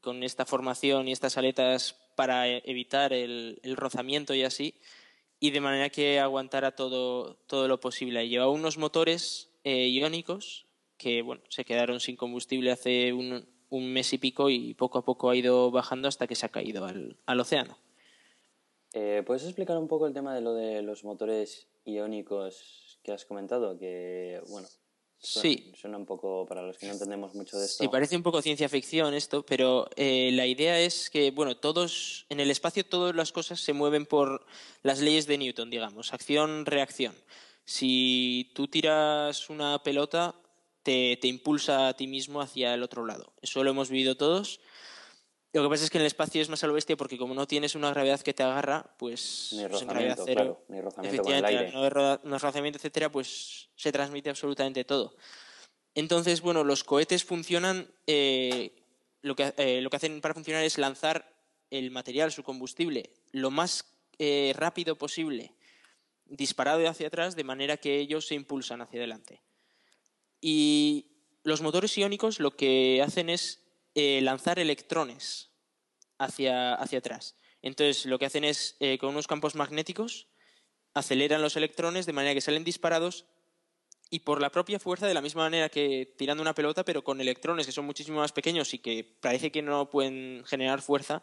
con 0.00 0.24
esta 0.24 0.46
formación 0.46 1.06
y 1.06 1.12
estas 1.12 1.38
aletas 1.38 1.94
para 2.16 2.48
evitar 2.48 3.12
el, 3.12 3.60
rozamiento 3.76 4.34
y 4.34 4.42
así, 4.42 4.74
y 5.38 5.52
de 5.52 5.60
manera 5.60 5.88
que 5.88 6.18
aguantara 6.18 6.74
todo, 6.74 7.36
todo 7.46 7.68
lo 7.68 7.78
posible. 7.78 8.28
Llevaba 8.28 8.50
unos 8.50 8.76
motores 8.76 9.52
eh, 9.62 9.86
iónicos 9.86 10.66
que 11.00 11.22
bueno, 11.22 11.42
se 11.48 11.64
quedaron 11.64 11.98
sin 11.98 12.14
combustible 12.14 12.70
hace 12.70 13.12
un, 13.14 13.46
mes 13.70 14.12
y 14.12 14.18
pico 14.18 14.50
y 14.50 14.74
poco 14.74 14.98
a 14.98 15.04
poco 15.04 15.30
ha 15.30 15.36
ido 15.36 15.70
bajando 15.70 16.08
hasta 16.08 16.26
que 16.26 16.34
se 16.34 16.44
ha 16.44 16.50
caído 16.50 16.84
al, 16.84 17.16
al 17.24 17.40
océano. 17.40 17.78
Eh, 18.92 19.22
¿Puedes 19.24 19.44
explicar 19.44 19.78
un 19.78 19.88
poco 19.88 20.06
el 20.06 20.12
tema 20.12 20.34
de 20.34 20.40
lo 20.42 20.52
de 20.52 20.82
los 20.82 21.04
motores 21.04 21.68
iónicos 21.84 22.98
que 23.02 23.12
has 23.12 23.24
comentado? 23.24 23.78
Que, 23.78 24.42
bueno, 24.48 24.68
sí. 25.18 25.72
Suena 25.74 25.96
un 25.96 26.04
poco, 26.04 26.44
para 26.46 26.62
los 26.62 26.76
que 26.76 26.86
no 26.86 26.92
entendemos 26.92 27.34
mucho 27.34 27.56
de 27.56 27.64
esto. 27.64 27.82
Sí, 27.82 27.88
parece 27.88 28.16
un 28.16 28.24
poco 28.24 28.42
ciencia 28.42 28.68
ficción 28.68 29.14
esto, 29.14 29.46
pero 29.46 29.88
eh, 29.96 30.30
la 30.32 30.46
idea 30.46 30.80
es 30.80 31.08
que, 31.08 31.30
bueno, 31.30 31.56
todos, 31.56 32.26
en 32.28 32.40
el 32.40 32.50
espacio 32.50 32.84
todas 32.84 33.14
las 33.14 33.32
cosas 33.32 33.60
se 33.60 33.72
mueven 33.72 34.04
por 34.04 34.44
las 34.82 35.00
leyes 35.00 35.26
de 35.26 35.38
Newton, 35.38 35.70
digamos, 35.70 36.12
acción-reacción. 36.12 37.14
Si 37.64 38.50
tú 38.54 38.66
tiras 38.66 39.48
una 39.48 39.80
pelota, 39.84 40.34
te, 40.82 41.18
te 41.20 41.28
impulsa 41.28 41.88
a 41.88 41.94
ti 41.94 42.06
mismo 42.06 42.40
hacia 42.40 42.74
el 42.74 42.82
otro 42.82 43.06
lado. 43.06 43.32
Eso 43.42 43.62
lo 43.64 43.70
hemos 43.70 43.90
vivido 43.90 44.16
todos 44.16 44.60
lo 45.52 45.64
que 45.64 45.68
pasa 45.68 45.84
es 45.84 45.90
que 45.90 45.98
en 45.98 46.02
el 46.02 46.06
espacio 46.06 46.40
es 46.40 46.48
más 46.48 46.62
a 46.62 46.68
lo 46.68 46.74
bestia 46.74 46.96
porque 46.96 47.18
como 47.18 47.34
no 47.34 47.46
tienes 47.46 47.74
una 47.74 47.90
gravedad 47.90 48.20
que 48.20 48.32
te 48.32 48.44
agarra, 48.44 48.94
pues... 48.98 49.48
Ni 49.52 49.62
pues 49.62 49.72
rozamiento, 49.72 50.24
claro, 50.24 50.64
ni 50.68 50.80
rozamiento 50.80 51.22
con 51.24 51.32
el 51.32 51.44
aire. 51.44 51.72
No, 51.72 52.20
no 52.22 52.38
rozamiento, 52.38 52.78
etcétera, 52.78 53.10
pues 53.10 53.68
se 53.74 53.90
transmite 53.90 54.30
absolutamente 54.30 54.84
todo. 54.84 55.16
Entonces, 55.94 56.40
bueno, 56.40 56.62
los 56.62 56.84
cohetes 56.84 57.24
funcionan... 57.24 57.92
Eh, 58.06 58.76
lo, 59.22 59.34
que, 59.34 59.52
eh, 59.56 59.80
lo 59.80 59.90
que 59.90 59.96
hacen 59.96 60.20
para 60.20 60.34
funcionar 60.34 60.62
es 60.62 60.78
lanzar 60.78 61.34
el 61.70 61.90
material, 61.90 62.30
su 62.30 62.44
combustible, 62.44 63.10
lo 63.32 63.50
más 63.50 63.84
eh, 64.18 64.52
rápido 64.56 64.96
posible, 64.96 65.52
disparado 66.26 66.88
hacia 66.88 67.08
atrás, 67.08 67.34
de 67.34 67.44
manera 67.44 67.76
que 67.76 67.98
ellos 67.98 68.26
se 68.26 68.36
impulsan 68.36 68.82
hacia 68.82 69.00
adelante. 69.00 69.42
Y 70.40 71.10
los 71.42 71.62
motores 71.62 71.96
iónicos 71.96 72.40
lo 72.40 72.56
que 72.56 73.02
hacen 73.02 73.30
es 73.30 73.64
eh, 73.94 74.20
lanzar 74.22 74.58
electrones 74.58 75.50
hacia, 76.18 76.74
hacia 76.74 76.98
atrás. 76.98 77.36
Entonces, 77.62 78.06
lo 78.06 78.18
que 78.18 78.26
hacen 78.26 78.44
es, 78.44 78.76
eh, 78.80 78.98
con 78.98 79.10
unos 79.10 79.26
campos 79.26 79.54
magnéticos, 79.54 80.28
aceleran 80.94 81.42
los 81.42 81.56
electrones 81.56 82.06
de 82.06 82.12
manera 82.12 82.34
que 82.34 82.40
salen 82.40 82.64
disparados 82.64 83.26
y 84.10 84.20
por 84.20 84.40
la 84.40 84.50
propia 84.50 84.80
fuerza, 84.80 85.06
de 85.06 85.14
la 85.14 85.20
misma 85.20 85.42
manera 85.42 85.68
que 85.68 86.14
tirando 86.18 86.42
una 86.42 86.54
pelota, 86.54 86.84
pero 86.84 87.04
con 87.04 87.20
electrones 87.20 87.66
que 87.66 87.72
son 87.72 87.86
muchísimo 87.86 88.18
más 88.18 88.32
pequeños 88.32 88.74
y 88.74 88.80
que 88.80 89.04
parece 89.20 89.52
que 89.52 89.62
no 89.62 89.88
pueden 89.88 90.42
generar 90.46 90.82
fuerza, 90.82 91.22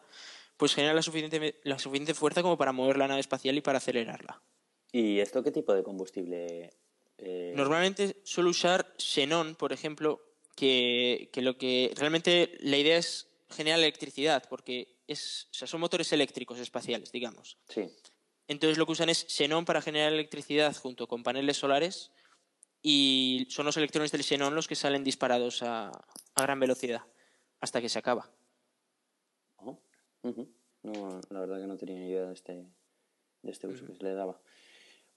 pues 0.56 0.74
generan 0.74 0.96
la 0.96 1.02
suficiente, 1.02 1.60
la 1.64 1.80
suficiente 1.80 2.14
fuerza 2.14 2.42
como 2.42 2.58
para 2.58 2.72
mover 2.72 2.98
la 2.98 3.08
nave 3.08 3.20
espacial 3.20 3.58
y 3.58 3.62
para 3.62 3.80
acelerarla. 3.80 4.42
¿Y 4.92 5.20
esto 5.20 5.44
qué 5.44 5.52
tipo 5.52 5.74
de 5.74 5.84
combustible? 5.84 6.72
Eh? 7.18 7.54
Normalmente 7.56 8.22
suelo 8.24 8.50
usar 8.50 8.94
xenón, 8.98 9.56
por 9.56 9.74
ejemplo, 9.74 10.22
que, 10.56 11.30
lo 11.36 11.58
que 11.58 11.94
realmente 11.96 12.58
la 12.62 12.78
idea 12.78 12.98
es 12.98 13.28
generar 13.50 13.80
electricidad, 13.80 14.44
porque 14.50 14.98
es, 15.08 15.48
son 15.52 15.80
motores 15.80 16.12
eléctricos 16.12 16.60
espaciales, 16.60 17.12
digamos. 17.12 17.58
Sí. 17.70 17.90
Entonces 18.48 18.78
lo 18.78 18.86
que 18.86 18.94
usan 18.94 19.10
es 19.10 19.26
xenón 19.28 19.66
para 19.66 19.82
generar 19.82 20.14
electricidad 20.14 20.76
junto 20.76 21.08
con 21.08 21.24
paneles 21.24 21.58
solares 21.58 22.12
y 22.82 23.48
son 23.50 23.66
los 23.66 23.78
electrones 23.78 24.12
del 24.12 24.24
xenón 24.24 24.56
los 24.56 24.68
que 24.68 24.76
salen 24.76 25.04
disparados 25.04 25.64
a, 25.64 25.92
gran 26.36 26.60
velocidad 26.60 27.02
hasta 27.60 27.82
que 27.82 27.90
se 27.90 28.00
acaba. 28.00 28.30
Oh, 29.58 29.80
no, 30.84 31.22
la 31.30 31.40
verdad 31.40 31.60
que 31.60 31.68
no 31.68 31.78
tenía 31.78 31.96
ni 31.98 32.10
idea 32.10 32.28
de 32.28 32.34
este, 32.34 32.66
de 33.42 33.52
este 33.52 33.68
uso 33.68 33.86
que 33.86 33.96
se 33.96 34.04
le 34.04 34.14
daba. 34.14 34.40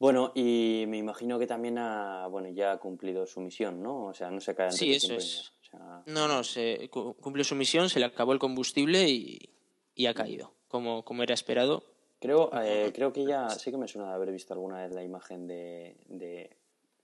Bueno, 0.00 0.32
y 0.34 0.86
me 0.88 0.96
imagino 0.96 1.38
que 1.38 1.46
también 1.46 1.76
ha, 1.78 2.26
bueno, 2.26 2.48
ya 2.48 2.72
ha 2.72 2.78
cumplido 2.78 3.26
su 3.26 3.40
misión, 3.40 3.82
¿no? 3.82 4.06
O 4.06 4.14
sea, 4.14 4.30
no 4.30 4.40
se 4.40 4.54
cae 4.54 4.64
antes 4.66 4.78
Sí, 4.78 4.94
eso 4.94 5.14
es. 5.14 5.52
O 5.60 5.64
sea, 5.64 6.02
No, 6.06 6.26
no, 6.26 6.42
se 6.42 6.88
cu- 6.88 7.14
cumplió 7.20 7.44
su 7.44 7.54
misión, 7.54 7.90
se 7.90 8.00
le 8.00 8.06
acabó 8.06 8.32
el 8.32 8.38
combustible 8.38 9.06
y, 9.08 9.38
y 9.94 10.06
ha 10.06 10.14
caído, 10.14 10.54
como, 10.68 11.04
como 11.04 11.22
era 11.22 11.34
esperado. 11.34 11.84
Creo, 12.18 12.50
eh, 12.62 12.90
creo 12.94 13.12
que 13.12 13.24
ya 13.26 13.50
sí 13.50 13.70
que 13.70 13.76
me 13.76 13.88
suena 13.88 14.08
de 14.08 14.14
haber 14.14 14.32
visto 14.32 14.54
alguna 14.54 14.82
vez 14.82 14.92
la 14.94 15.02
imagen 15.04 15.46
de, 15.46 15.96
de, 16.08 16.56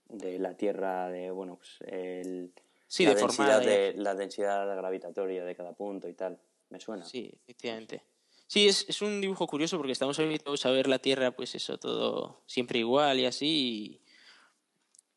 de 0.09 0.39
la 0.39 0.55
Tierra, 0.57 1.07
de, 1.09 1.29
bueno, 1.29 1.57
pues 1.57 1.77
el, 1.85 2.51
Sí, 2.87 3.05
la, 3.05 3.13
densidad 3.13 3.59
de, 3.61 3.93
la 3.95 4.15
densidad 4.15 4.75
gravitatoria 4.75 5.45
de 5.45 5.55
cada 5.55 5.73
punto 5.73 6.07
y 6.09 6.13
tal. 6.13 6.39
Me 6.69 6.79
suena. 6.79 7.05
Sí, 7.05 7.31
efectivamente. 7.43 8.01
Sí, 8.47 8.67
es, 8.67 8.85
es 8.87 9.01
un 9.01 9.19
dibujo 9.21 9.45
curioso 9.47 9.77
porque 9.77 9.91
estamos 9.91 10.17
habituados 10.19 10.65
a 10.65 10.71
ver 10.71 10.87
la 10.87 10.99
Tierra, 10.99 11.31
pues 11.31 11.53
eso, 11.55 11.77
todo 11.77 12.43
siempre 12.47 12.79
igual 12.79 13.19
y 13.19 13.25
así. 13.25 13.45
Y, 13.47 14.01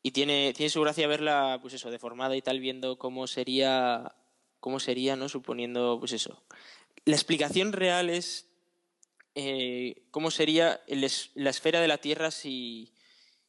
y 0.03 0.11
tiene, 0.11 0.53
tiene 0.55 0.69
su 0.69 0.81
gracia 0.81 1.07
verla, 1.07 1.59
pues 1.61 1.73
eso, 1.73 1.89
deformada 1.91 2.35
y 2.35 2.41
tal, 2.41 2.59
viendo 2.59 2.97
cómo 2.97 3.27
sería, 3.27 4.15
cómo 4.59 4.79
sería, 4.79 5.15
¿no? 5.15 5.29
Suponiendo, 5.29 5.97
pues 5.99 6.11
eso. 6.11 6.43
La 7.05 7.15
explicación 7.15 7.71
real 7.71 8.09
es 8.09 8.47
eh, 9.35 10.03
cómo 10.11 10.29
sería 10.29 10.81
el 10.87 11.03
es- 11.05 11.31
la 11.35 11.51
esfera 11.51 11.79
de 11.79 11.87
la 11.87 11.99
Tierra 11.99 12.31
si, 12.31 12.93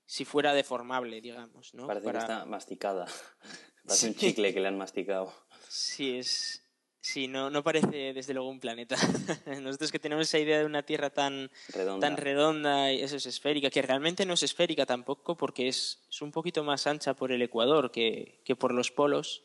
si 0.07 0.25
fuera 0.25 0.55
deformable, 0.55 1.21
digamos, 1.21 1.75
¿no? 1.75 1.88
Parece 1.88 2.07
Para- 2.07 2.18
que 2.21 2.25
está 2.33 2.45
masticada. 2.45 3.07
Parece 3.85 4.07
un 4.07 4.14
Sí. 4.14 4.21
chicle 4.21 4.55
que 4.55 4.61
le 4.61 4.68
han 4.68 4.79
masticado. 4.79 5.35
Sí, 5.68 6.18
es. 6.18 6.62
Sí, 7.05 7.27
no, 7.27 7.51
no 7.51 7.65
parece 7.65 8.12
desde 8.12 8.33
luego 8.33 8.49
un 8.49 8.61
planeta. 8.61 8.95
Nosotros 9.61 9.91
que 9.91 9.99
tenemos 9.99 10.29
esa 10.29 10.38
idea 10.38 10.61
de 10.61 10.65
una 10.65 10.85
Tierra 10.85 11.11
tan, 11.11 11.51
Redonda. 11.75 12.07
tan 12.07 12.17
redonda 12.17 12.93
y 12.93 13.03
eso 13.03 13.17
es 13.17 13.27
esférica, 13.27 13.71
que 13.71 13.83
realmente 13.83 14.25
no 14.25 14.35
es 14.35 14.45
esférica 14.45 14.87
tampoco 14.87 15.37
porque 15.37 15.67
es, 15.67 15.99
es 16.09 16.23
un 16.23 16.31
poquito 16.31 16.62
más 16.62 16.87
ancha 16.87 17.15
por 17.15 17.33
el 17.33 17.43
ecuador 17.43 17.91
que, 17.91 18.41
que 18.45 18.55
por 18.55 18.73
los 18.73 18.93
polos, 18.93 19.43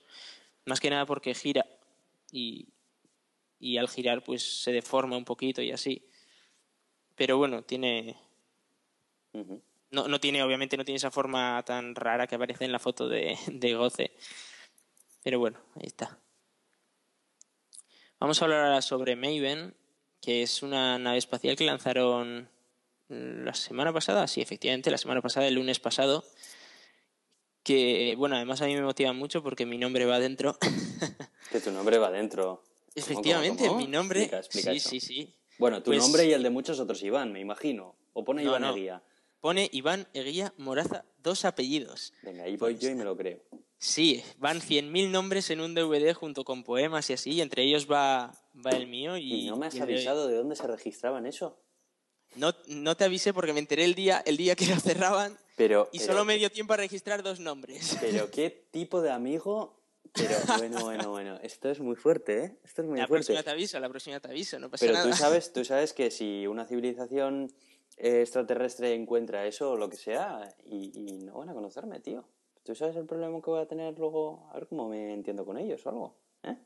más 0.66 0.80
que 0.80 0.92
nada 0.92 1.08
porque 1.08 1.34
gira 1.34 1.66
y, 2.32 2.68
y 3.60 3.78
al 3.78 3.90
girar 3.90 4.24
pues 4.24 4.62
se 4.62 4.72
deforma 4.72 5.18
un 5.18 5.26
poquito 5.26 5.64
y 5.64 5.72
así. 5.72 6.08
Pero 7.16 7.40
bueno, 7.40 7.64
tiene, 7.64 8.16
no, 9.90 10.08
no 10.08 10.20
tiene, 10.20 10.44
obviamente 10.44 10.78
no 10.78 10.86
tiene 10.86 10.98
esa 10.98 11.10
forma 11.10 11.64
tan 11.66 11.96
rara 11.96 12.28
que 12.28 12.36
aparece 12.36 12.66
en 12.66 12.72
la 12.72 12.78
foto 12.78 13.10
de, 13.10 13.36
de 13.48 13.74
Goce. 13.74 14.12
Pero 15.24 15.40
bueno, 15.40 15.60
ahí 15.76 15.88
está. 15.88 16.20
Vamos 18.20 18.42
a 18.42 18.46
hablar 18.46 18.66
ahora 18.66 18.82
sobre 18.82 19.16
Maven, 19.16 19.76
que 20.22 20.42
es 20.42 20.64
una 20.64 20.98
nave 20.98 21.18
espacial 21.18 21.56
que 21.56 21.66
lanzaron 21.66 22.50
la 23.10 23.54
semana 23.54 23.94
pasada, 23.94 24.28
sí, 24.28 24.42
efectivamente, 24.42 24.92
la 24.92 24.98
semana 24.98 25.22
pasada, 25.22 25.48
el 25.48 25.54
lunes 25.56 25.80
pasado. 25.80 26.24
Que, 27.64 28.16
bueno, 28.18 28.36
además 28.38 28.62
a 28.62 28.66
mí 28.66 28.76
me 28.76 28.82
motiva 28.82 29.14
mucho 29.14 29.44
porque 29.44 29.66
mi 29.66 29.78
nombre 29.78 30.06
va 30.06 30.20
dentro. 30.20 30.58
Que 31.52 31.62
tu 31.62 31.72
nombre 31.72 31.98
va 31.98 32.12
dentro. 32.12 32.62
¿Cómo, 32.62 32.92
Efectivamente, 32.94 33.60
cómo, 33.64 33.76
cómo? 33.76 33.86
mi 33.86 33.88
nombre. 33.90 34.24
Explica, 34.24 34.40
explica 34.40 34.72
sí, 34.72 34.78
eso. 34.78 34.90
sí, 34.90 35.00
sí. 35.00 35.34
Bueno, 35.58 35.78
tu 35.82 35.92
Pues- 35.92 36.00
nombre 36.00 36.26
y 36.26 36.34
el 36.34 36.44
de 36.44 36.50
muchos 36.50 36.78
otros 36.82 37.02
Iván, 37.04 37.32
me 37.32 37.40
imagino. 37.40 37.96
O 38.12 38.26
pone 38.26 38.44
No, 38.44 38.50
Iván 38.50 38.62
no. 38.64 38.76
Eguía. 38.76 39.02
Pone 39.40 39.70
Iván 39.72 40.08
Eguía 40.14 40.54
Moraza, 40.58 41.06
dos 41.24 41.46
apellidos. 41.46 42.12
Venga, 42.22 42.44
ahí 42.44 42.58
voy 42.58 42.78
yo 42.78 42.90
y 42.90 42.96
me 42.96 43.06
lo 43.06 43.16
creo. 43.16 43.40
Sí, 43.80 44.24
van 44.40 44.60
100.000 44.60 45.10
nombres 45.12 45.50
en 45.52 45.62
un 45.62 45.76
DVD 45.76 46.14
junto 46.14 46.44
con 46.44 46.64
poemas 46.64 47.10
y 47.10 47.14
así, 47.14 47.32
y 47.34 47.42
entre 47.42 47.64
ellos 47.64 47.88
va, 47.90 48.34
va 48.66 48.72
el 48.72 48.88
mío. 48.88 49.18
Y, 49.18 49.46
¿Y 49.46 49.50
no 49.50 49.56
me 49.56 49.68
has 49.68 49.74
de- 49.76 49.82
avisado 49.84 50.28
de 50.28 50.36
dónde 50.36 50.56
se 50.56 50.66
registraban 50.66 51.26
eso? 51.28 51.60
No, 52.36 52.54
no 52.68 52.96
te 52.98 53.04
avisé 53.06 53.34
porque 53.34 53.54
me 53.54 53.60
enteré 53.60 53.84
el 53.86 53.94
día, 53.96 54.22
el 54.26 54.36
día 54.38 54.56
que 54.56 54.66
lo 54.68 54.80
cerraban 54.80 55.38
Pero, 55.56 55.90
y 55.92 56.00
pero- 56.00 56.12
solo 56.14 56.26
me 56.26 56.38
dio 56.38 56.50
tiempo 56.52 56.74
a 56.74 56.78
registrar 56.78 57.22
dos 57.24 57.40
nombres. 57.40 57.98
Pero 58.02 58.30
qué 58.32 58.50
tipo 58.72 59.02
de 59.02 59.12
amigo. 59.12 59.76
Pero 60.14 60.30
bueno, 60.58 60.84
bueno, 60.84 61.10
bueno. 61.12 61.40
Esto 61.44 61.70
es 61.70 61.80
muy 61.80 61.96
fuerte, 61.96 62.44
¿eh? 62.46 62.58
Esto 62.64 62.82
es 62.82 62.88
muy 62.88 62.98
La 63.00 63.08
fuerte. 63.08 63.26
próxima 63.28 63.44
te 63.44 63.50
aviso, 63.52 63.80
la 63.80 63.90
próxima 63.90 64.20
te 64.20 64.28
aviso, 64.28 64.58
no 64.60 64.70
pasa 64.72 64.86
Pero 64.86 64.94
nada. 64.98 65.10
tú 65.10 65.16
sabes, 65.16 65.54
tú 65.54 65.64
sabes 65.66 65.94
que 65.94 66.10
si 66.12 66.48
una 66.48 66.66
civilización 66.66 67.52
extraterrestre 67.98 68.94
encuentra 68.94 69.46
eso 69.46 69.72
o 69.72 69.76
lo 69.78 69.90
que 69.90 69.98
sea, 69.98 70.56
y, 70.66 70.92
y 70.96 71.18
no 71.20 71.38
van 71.40 71.50
a 71.50 71.54
conocerme, 71.54 72.00
tío. 72.00 72.28
¿Tú 72.68 72.76
sabes 72.76 72.98
el 72.98 73.06
problema 73.06 73.40
que 73.42 73.50
voy 73.50 73.62
a 73.62 73.66
tener 73.66 73.98
luego? 73.98 74.50
A 74.52 74.56
ver 74.56 74.68
cómo 74.68 74.90
me 74.90 75.14
entiendo 75.14 75.46
con 75.46 75.58
ellos 75.58 75.86
o 75.86 75.90
algo. 75.90 76.18
¿Eh? 76.44 76.58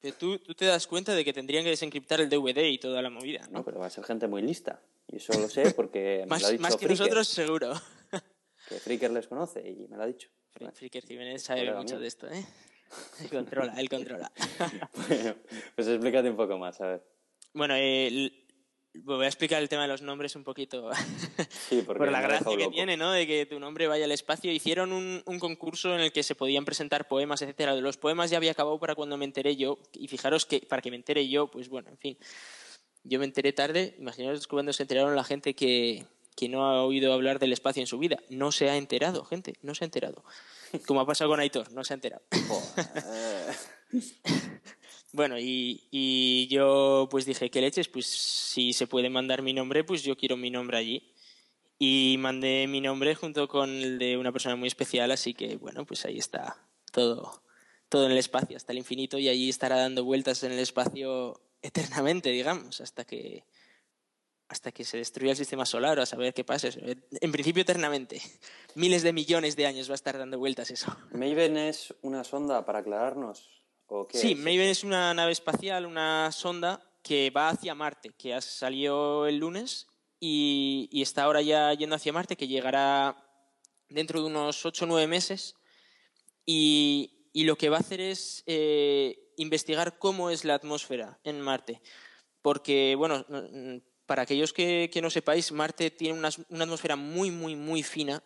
Pero 0.00 0.16
tú, 0.16 0.38
tú 0.38 0.54
te 0.54 0.66
das 0.66 0.86
cuenta 0.86 1.14
de 1.16 1.24
que 1.24 1.32
tendrían 1.32 1.64
que 1.64 1.70
desencriptar 1.70 2.20
el 2.20 2.28
DVD 2.30 2.68
y 2.68 2.78
toda 2.78 3.02
la 3.02 3.10
movida, 3.10 3.40
¿no? 3.48 3.58
No, 3.58 3.64
pero 3.64 3.80
va 3.80 3.86
a 3.86 3.90
ser 3.90 4.04
gente 4.04 4.28
muy 4.28 4.40
lista. 4.40 4.80
Y 5.08 5.16
eso 5.16 5.32
lo 5.40 5.48
sé 5.48 5.72
porque 5.72 6.18
me 6.20 6.26
más, 6.30 6.42
lo 6.42 6.46
ha 6.46 6.50
dicho 6.52 6.62
más 6.62 6.76
que 6.76 6.86
Fricker, 6.86 7.00
nosotros, 7.06 7.26
seguro. 7.26 7.72
Que 8.68 8.76
Fricker 8.78 9.10
les 9.10 9.26
conoce 9.26 9.68
y 9.68 9.88
me 9.88 9.96
lo 9.96 10.04
ha 10.04 10.06
dicho. 10.06 10.28
Fri- 10.54 10.70
Fricker 10.72 11.04
Jiménez 11.04 11.42
sabe 11.42 11.74
mucho 11.74 11.98
de 11.98 12.06
esto, 12.06 12.28
¿eh? 12.28 12.44
Él 13.20 13.28
controla, 13.30 13.74
él 13.80 13.88
controla. 13.88 14.30
Bueno, 15.08 15.34
pues 15.74 15.88
explícate 15.88 16.30
un 16.30 16.36
poco 16.36 16.56
más, 16.56 16.80
a 16.80 16.86
ver. 16.86 17.04
Bueno, 17.52 17.74
eh, 17.76 18.45
voy 19.04 19.24
a 19.24 19.28
explicar 19.28 19.62
el 19.62 19.68
tema 19.68 19.82
de 19.82 19.88
los 19.88 20.02
nombres 20.02 20.36
un 20.36 20.44
poquito. 20.44 20.90
Sí, 21.68 21.82
por 21.82 22.10
la 22.10 22.20
gracia 22.20 22.46
que 22.50 22.56
loco. 22.64 22.70
tiene, 22.70 22.96
¿no? 22.96 23.10
De 23.10 23.26
que 23.26 23.44
tu 23.46 23.58
nombre 23.58 23.88
vaya 23.88 24.04
al 24.04 24.12
espacio. 24.12 24.52
Hicieron 24.52 24.92
un, 24.92 25.22
un 25.26 25.38
concurso 25.40 25.94
en 25.94 26.00
el 26.00 26.12
que 26.12 26.22
se 26.22 26.34
podían 26.36 26.64
presentar 26.64 27.08
poemas, 27.08 27.42
etcétera. 27.42 27.74
De 27.74 27.80
los 27.80 27.96
poemas 27.96 28.30
ya 28.30 28.36
había 28.36 28.52
acabado 28.52 28.78
para 28.78 28.94
cuando 28.94 29.16
me 29.16 29.24
enteré 29.24 29.56
yo. 29.56 29.78
Y 29.92 30.06
fijaros 30.08 30.46
que 30.46 30.60
para 30.60 30.80
que 30.82 30.90
me 30.90 30.96
entere 30.96 31.28
yo, 31.28 31.48
pues 31.48 31.68
bueno, 31.68 31.88
en 31.90 31.98
fin. 31.98 32.18
Yo 33.02 33.18
me 33.18 33.24
enteré 33.24 33.52
tarde. 33.52 33.96
Imaginaos 33.98 34.46
cuando 34.46 34.72
se 34.72 34.84
enteraron 34.84 35.16
la 35.16 35.24
gente 35.24 35.54
que, 35.54 36.06
que 36.36 36.48
no 36.48 36.64
ha 36.66 36.84
oído 36.84 37.12
hablar 37.12 37.38
del 37.40 37.52
espacio 37.52 37.80
en 37.80 37.86
su 37.88 37.98
vida. 37.98 38.18
No 38.28 38.52
se 38.52 38.70
ha 38.70 38.76
enterado, 38.76 39.24
gente. 39.24 39.54
No 39.62 39.74
se 39.74 39.84
ha 39.84 39.86
enterado. 39.86 40.24
Como 40.86 41.00
ha 41.00 41.06
pasado 41.06 41.30
con 41.30 41.40
Aitor, 41.40 41.72
no 41.72 41.82
se 41.84 41.94
ha 41.94 41.96
enterado. 41.96 42.22
Bueno, 45.16 45.38
y, 45.38 45.88
y 45.90 46.46
yo 46.48 47.08
pues 47.10 47.24
dije, 47.24 47.50
¿qué 47.50 47.62
leches? 47.62 47.88
Pues 47.88 48.04
si 48.04 48.74
se 48.74 48.86
puede 48.86 49.08
mandar 49.08 49.40
mi 49.40 49.54
nombre, 49.54 49.82
pues 49.82 50.02
yo 50.02 50.14
quiero 50.14 50.36
mi 50.36 50.50
nombre 50.50 50.76
allí. 50.76 51.10
Y 51.78 52.16
mandé 52.18 52.66
mi 52.68 52.82
nombre 52.82 53.14
junto 53.14 53.48
con 53.48 53.70
el 53.70 53.98
de 53.98 54.18
una 54.18 54.30
persona 54.30 54.56
muy 54.56 54.68
especial, 54.68 55.10
así 55.10 55.32
que 55.32 55.56
bueno, 55.56 55.86
pues 55.86 56.04
ahí 56.04 56.18
está 56.18 56.62
todo, 56.92 57.42
todo 57.88 58.04
en 58.04 58.12
el 58.12 58.18
espacio, 58.18 58.58
hasta 58.58 58.72
el 58.72 58.78
infinito, 58.78 59.16
y 59.16 59.30
allí 59.30 59.48
estará 59.48 59.76
dando 59.76 60.04
vueltas 60.04 60.42
en 60.42 60.52
el 60.52 60.58
espacio 60.58 61.40
eternamente, 61.62 62.28
digamos, 62.28 62.82
hasta 62.82 63.04
que 63.04 63.44
hasta 64.48 64.70
que 64.70 64.84
se 64.84 64.98
destruya 64.98 65.30
el 65.30 65.38
sistema 65.38 65.64
solar 65.64 65.98
o 65.98 66.02
a 66.02 66.06
saber 66.06 66.34
qué 66.34 66.44
pasa. 66.44 66.68
En 66.76 67.32
principio 67.32 67.62
eternamente. 67.62 68.20
Miles 68.74 69.02
de 69.02 69.14
millones 69.14 69.56
de 69.56 69.64
años 69.64 69.88
va 69.88 69.94
a 69.94 69.94
estar 69.94 70.18
dando 70.18 70.38
vueltas 70.38 70.70
eso. 70.70 70.94
Maven 71.10 71.56
es 71.56 71.94
una 72.02 72.22
sonda 72.22 72.66
para 72.66 72.80
aclararnos. 72.80 73.55
¿O 73.88 74.06
qué 74.06 74.18
Sí, 74.18 74.32
es? 74.32 74.38
Maven 74.38 74.60
es 74.68 74.84
una 74.84 75.12
nave 75.14 75.32
espacial, 75.32 75.86
una 75.86 76.30
sonda 76.32 76.80
que 77.02 77.30
va 77.30 77.50
hacia 77.50 77.74
Marte, 77.74 78.10
que 78.18 78.34
ha- 78.34 78.40
salió 78.40 79.26
el 79.26 79.36
lunes 79.38 79.86
y, 80.18 80.88
y 80.90 81.02
está 81.02 81.24
ahora 81.24 81.42
ya 81.42 81.72
yendo 81.74 81.96
hacia 81.96 82.12
Marte, 82.12 82.36
que 82.36 82.48
llegará 82.48 83.16
dentro 83.88 84.20
de 84.20 84.26
unos 84.26 84.64
8 84.66 84.84
o 84.84 84.88
9 84.88 85.06
meses. 85.06 85.54
Y, 86.44 87.28
y 87.32 87.44
lo 87.44 87.56
que 87.56 87.68
va 87.68 87.76
a 87.76 87.80
hacer 87.80 88.00
es 88.00 88.42
eh, 88.46 89.32
investigar 89.36 89.98
cómo 89.98 90.30
es 90.30 90.44
la 90.44 90.54
atmósfera 90.54 91.18
en 91.24 91.40
Marte. 91.40 91.80
Porque, 92.42 92.94
bueno, 92.96 93.24
mm, 93.28 93.76
para 94.06 94.22
aquellos 94.22 94.52
que, 94.52 94.88
que 94.92 95.02
no 95.02 95.10
sepáis, 95.10 95.50
Marte 95.52 95.90
tiene 95.90 96.18
una, 96.18 96.30
una 96.48 96.64
atmósfera 96.64 96.96
muy, 96.96 97.30
muy, 97.30 97.56
muy 97.56 97.82
fina, 97.82 98.22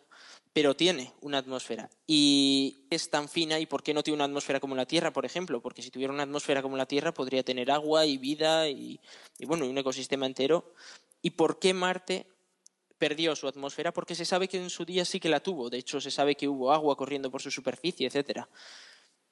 pero 0.53 0.75
tiene 0.75 1.13
una 1.21 1.37
atmósfera. 1.37 1.89
Y 2.05 2.85
es 2.89 3.09
tan 3.09 3.29
fina, 3.29 3.59
¿y 3.59 3.65
por 3.65 3.83
qué 3.83 3.93
no 3.93 4.03
tiene 4.03 4.15
una 4.15 4.25
atmósfera 4.25 4.59
como 4.59 4.75
la 4.75 4.85
Tierra, 4.85 5.13
por 5.13 5.25
ejemplo? 5.25 5.61
Porque 5.61 5.81
si 5.81 5.91
tuviera 5.91 6.13
una 6.13 6.23
atmósfera 6.23 6.61
como 6.61 6.75
la 6.75 6.85
Tierra, 6.85 7.13
podría 7.13 7.43
tener 7.43 7.71
agua 7.71 8.05
y 8.05 8.17
vida 8.17 8.67
y, 8.69 8.99
bueno, 9.45 9.65
un 9.65 9.77
ecosistema 9.77 10.25
entero. 10.25 10.73
¿Y 11.21 11.31
por 11.31 11.59
qué 11.59 11.73
Marte 11.73 12.27
perdió 12.97 13.35
su 13.35 13.47
atmósfera? 13.47 13.93
Porque 13.93 14.15
se 14.15 14.25
sabe 14.25 14.49
que 14.49 14.57
en 14.57 14.69
su 14.69 14.83
día 14.83 15.05
sí 15.05 15.19
que 15.19 15.29
la 15.29 15.39
tuvo. 15.39 15.69
De 15.69 15.77
hecho, 15.77 16.01
se 16.01 16.11
sabe 16.11 16.35
que 16.35 16.49
hubo 16.49 16.73
agua 16.73 16.97
corriendo 16.97 17.31
por 17.31 17.41
su 17.41 17.49
superficie, 17.49 18.07
etcétera. 18.07 18.49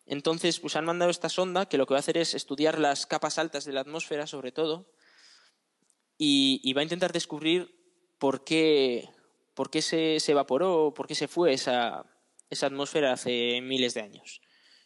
Entonces, 0.05 0.59
pues 0.59 0.75
han 0.77 0.85
mandado 0.85 1.11
esta 1.11 1.29
sonda 1.29 1.67
que 1.67 1.77
lo 1.77 1.85
que 1.85 1.93
va 1.93 1.97
a 1.97 1.99
hacer 1.99 2.17
es 2.17 2.33
estudiar 2.33 2.79
las 2.79 3.05
capas 3.05 3.37
altas 3.37 3.65
de 3.65 3.73
la 3.73 3.81
atmósfera, 3.81 4.25
sobre 4.25 4.51
todo, 4.51 4.89
y, 6.17 6.61
y 6.63 6.73
va 6.73 6.81
a 6.81 6.83
intentar 6.83 7.11
descubrir 7.11 7.77
por 8.17 8.43
qué, 8.43 9.09
por 9.59 9.69
qué 9.69 9.81
se, 9.81 10.21
se 10.21 10.31
evaporó, 10.31 10.93
por 10.95 11.05
qué 11.05 11.15
se 11.15 11.27
fue 11.27 11.51
esa, 11.51 12.05
esa 12.49 12.67
atmósfera 12.67 13.11
hace 13.11 13.59
miles 13.59 13.93
de 13.93 13.99
años, 13.99 14.39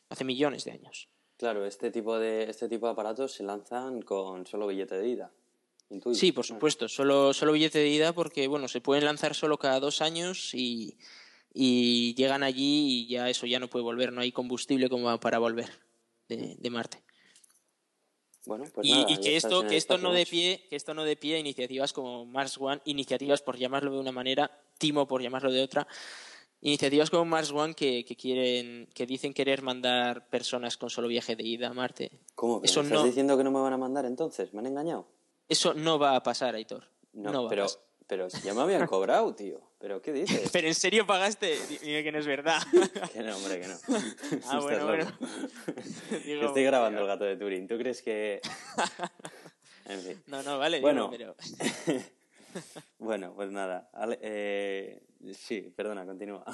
hace 0.09 0.23
millones 0.23 0.65
de 0.65 0.71
años. 0.71 1.09
Claro, 1.37 1.67
este 1.67 1.91
tipo 1.91 2.17
de 2.17 2.49
este 2.49 2.67
tipo 2.67 2.87
de 2.87 2.93
aparatos 2.93 3.33
se 3.33 3.43
lanzan 3.43 4.01
con 4.01 4.47
solo 4.47 4.65
billete 4.65 4.95
de 4.95 5.07
ida. 5.07 5.31
Sí, 6.13 6.31
por 6.31 6.43
supuesto, 6.43 6.89
solo, 6.89 7.35
solo 7.35 7.51
billete 7.51 7.77
de 7.77 7.87
ida 7.87 8.13
porque 8.13 8.47
bueno, 8.47 8.67
se 8.67 8.81
pueden 8.81 9.05
lanzar 9.05 9.35
solo 9.35 9.59
cada 9.59 9.79
dos 9.79 10.01
años 10.01 10.55
y, 10.55 10.97
y 11.53 12.15
llegan 12.15 12.41
allí 12.41 13.03
y 13.03 13.07
ya 13.07 13.29
eso 13.29 13.45
ya 13.45 13.59
no 13.59 13.69
puede 13.69 13.83
volver, 13.83 14.11
no 14.11 14.21
hay 14.21 14.31
combustible 14.31 14.89
como 14.89 15.19
para 15.19 15.37
volver 15.37 15.69
de, 16.29 16.55
de 16.57 16.69
Marte. 16.71 17.03
Bueno, 18.45 18.65
pues 18.73 18.87
y, 18.87 18.91
nada, 18.91 19.05
y 19.09 19.15
ya 19.15 19.21
que 19.21 19.35
esto 19.37 19.67
que 19.67 19.77
esto 19.77 19.97
no 19.97 20.11
de 20.11 20.25
pie 20.25 20.65
que 20.69 20.75
esto 20.75 20.93
no 20.93 21.03
de 21.03 21.15
pie 21.15 21.35
a 21.35 21.39
iniciativas 21.39 21.93
como 21.93 22.25
Mars 22.25 22.57
One 22.59 22.81
iniciativas 22.85 23.41
por 23.41 23.57
llamarlo 23.57 23.91
de 23.91 23.99
una 23.99 24.11
manera 24.11 24.51
Timo 24.77 25.07
por 25.07 25.21
llamarlo 25.21 25.51
de 25.51 25.61
otra 25.61 25.87
iniciativas 26.61 27.09
como 27.09 27.25
Mars 27.25 27.51
One 27.51 27.73
que, 27.73 28.03
que 28.03 28.15
quieren 28.15 28.89
que 28.93 29.05
dicen 29.05 29.33
querer 29.33 29.61
mandar 29.61 30.27
personas 30.29 30.77
con 30.77 30.89
solo 30.89 31.07
viaje 31.07 31.35
de 31.35 31.43
ida 31.43 31.69
a 31.69 31.73
Marte 31.73 32.11
¿Cómo? 32.35 32.59
¿Pero 32.59 32.71
eso 32.71 32.81
estás 32.81 32.99
no 32.99 33.05
diciendo 33.05 33.37
que 33.37 33.43
no 33.43 33.51
me 33.51 33.61
van 33.61 33.73
a 33.73 33.77
mandar 33.77 34.05
entonces? 34.05 34.53
¿Me 34.53 34.59
han 34.59 34.67
engañado? 34.67 35.07
eso 35.47 35.73
no 35.73 35.97
va 35.97 36.15
a 36.15 36.23
pasar 36.23 36.55
Aitor 36.55 36.89
no, 37.13 37.43
va 37.43 37.49
pero, 37.49 37.63
a 37.63 37.65
pasar. 37.65 37.81
Pero 38.13 38.29
si 38.29 38.41
ya 38.43 38.53
me 38.53 38.61
habían 38.61 38.85
cobrado, 38.85 39.33
tío. 39.33 39.59
¿Pero 39.79 39.99
qué 39.99 40.13
dices? 40.13 40.51
pero 40.53 40.67
en 40.67 40.75
serio 40.75 41.07
pagaste 41.07 41.57
dime 41.81 42.03
que 42.03 42.11
no 42.11 42.19
es 42.19 42.27
verdad 42.27 42.61
que 43.11 43.21
no, 43.23 43.35
hombre, 43.35 43.59
que 43.59 43.67
no. 43.67 43.75
Ah, 44.45 44.59
bueno, 44.61 44.85
bueno. 44.85 45.17
Digo, 46.23 46.45
Estoy 46.45 46.63
grabando 46.63 47.01
el 47.01 47.07
gato 47.07 47.23
de 47.23 47.35
Turín. 47.37 47.67
¿Tú 47.67 47.75
crees 47.75 48.03
que...? 48.03 48.39
En 49.85 49.99
fin. 50.01 50.23
no 50.27 50.43
no 50.43 50.59
vale 50.59 50.79
Bueno. 50.79 51.09
digo, 51.17 51.35
pero 51.89 52.01
Bueno, 52.99 53.33
pues 53.33 53.49
nada. 53.49 53.89
Ale- 53.93 54.19
eh, 54.21 55.01
sí, 55.35 55.73
perdona, 55.75 56.05
continúa. 56.05 56.45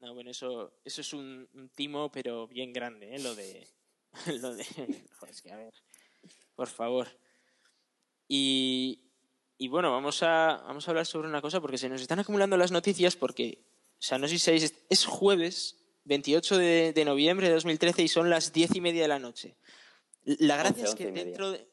No, 0.00 0.14
bueno, 0.14 0.32
eso, 0.32 0.80
eso 0.84 1.00
es 1.00 1.12
un, 1.12 1.48
un 1.54 1.68
timo, 1.68 2.10
pero 2.10 2.48
bien 2.48 2.72
grande, 2.72 3.14
¿eh? 3.14 3.20
Lo 3.20 3.36
de... 3.36 3.68
Lo 4.40 4.52
de... 4.52 4.64
Joder, 4.64 5.30
es 5.30 5.42
que 5.42 5.52
a 5.52 5.56
ver, 5.56 5.74
por 6.56 6.66
favor. 6.66 7.06
Y, 8.26 9.09
y 9.60 9.68
bueno, 9.68 9.92
vamos 9.92 10.22
a, 10.22 10.62
vamos 10.66 10.88
a 10.88 10.90
hablar 10.90 11.04
sobre 11.04 11.28
una 11.28 11.42
cosa, 11.42 11.60
porque 11.60 11.76
se 11.76 11.90
nos 11.90 12.00
están 12.00 12.18
acumulando 12.18 12.56
las 12.56 12.72
noticias, 12.72 13.14
porque, 13.14 13.58
o 13.90 14.02
sea, 14.02 14.16
no 14.16 14.26
sé 14.26 14.32
si 14.32 14.38
sabéis, 14.38 14.74
es 14.88 15.04
jueves 15.04 15.76
28 16.04 16.56
de, 16.56 16.92
de 16.94 17.04
noviembre 17.04 17.46
de 17.46 17.52
2013 17.56 18.02
y 18.02 18.08
son 18.08 18.30
las 18.30 18.54
diez 18.54 18.74
y 18.74 18.80
media 18.80 19.02
de 19.02 19.08
la 19.08 19.18
noche. 19.18 19.58
La 20.24 20.56
gracia 20.56 20.84
Once, 20.84 20.88
es 20.88 20.94
que 20.94 21.08
once 21.08 21.10
y 21.10 21.12
media. 21.12 21.24
dentro 21.26 21.50
de... 21.52 21.68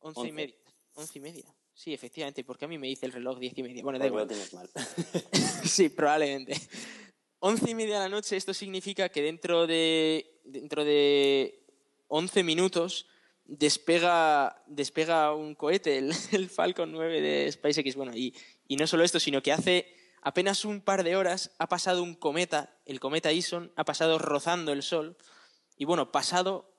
Once 0.00 0.20
y 0.20 0.22
Once. 0.22 0.32
media. 0.34 0.56
Once 0.92 1.18
y 1.18 1.22
media. 1.22 1.56
Sí, 1.72 1.94
efectivamente, 1.94 2.44
porque 2.44 2.66
a 2.66 2.68
mí 2.68 2.76
me 2.76 2.88
dice 2.88 3.06
el 3.06 3.12
reloj 3.12 3.38
diez 3.38 3.56
y 3.56 3.62
media. 3.62 3.82
Bueno, 3.82 3.98
da 3.98 4.06
igual. 4.06 4.24
lo 4.24 4.28
tienes 4.28 4.52
mal. 4.52 4.68
Sí, 5.64 5.88
probablemente. 5.88 6.60
Once 7.38 7.70
y 7.70 7.74
media 7.74 7.94
de 7.94 8.00
la 8.00 8.08
noche, 8.10 8.36
esto 8.36 8.52
significa 8.52 9.08
que 9.08 9.22
dentro 9.22 9.66
de, 9.66 10.42
dentro 10.44 10.84
de 10.84 11.64
11 12.08 12.42
minutos 12.42 13.06
despega, 13.48 14.62
despega 14.66 15.34
un 15.34 15.54
cohete, 15.56 15.98
el, 15.98 16.12
el 16.32 16.48
Falcon 16.48 16.92
9 16.92 17.20
de 17.20 17.50
SpaceX. 17.50 17.96
Bueno, 17.96 18.12
y, 18.14 18.34
y 18.68 18.76
no 18.76 18.86
solo 18.86 19.02
esto, 19.02 19.18
sino 19.18 19.42
que 19.42 19.52
hace 19.52 19.92
apenas 20.22 20.64
un 20.64 20.80
par 20.80 21.02
de 21.02 21.16
horas 21.16 21.50
ha 21.58 21.68
pasado 21.68 22.02
un 22.02 22.14
cometa, 22.14 22.76
el 22.84 23.00
cometa 23.00 23.32
Ison, 23.32 23.72
ha 23.74 23.84
pasado 23.84 24.18
rozando 24.18 24.72
el 24.72 24.82
Sol. 24.82 25.16
Y 25.76 25.84
bueno, 25.84 26.12
pasado, 26.12 26.70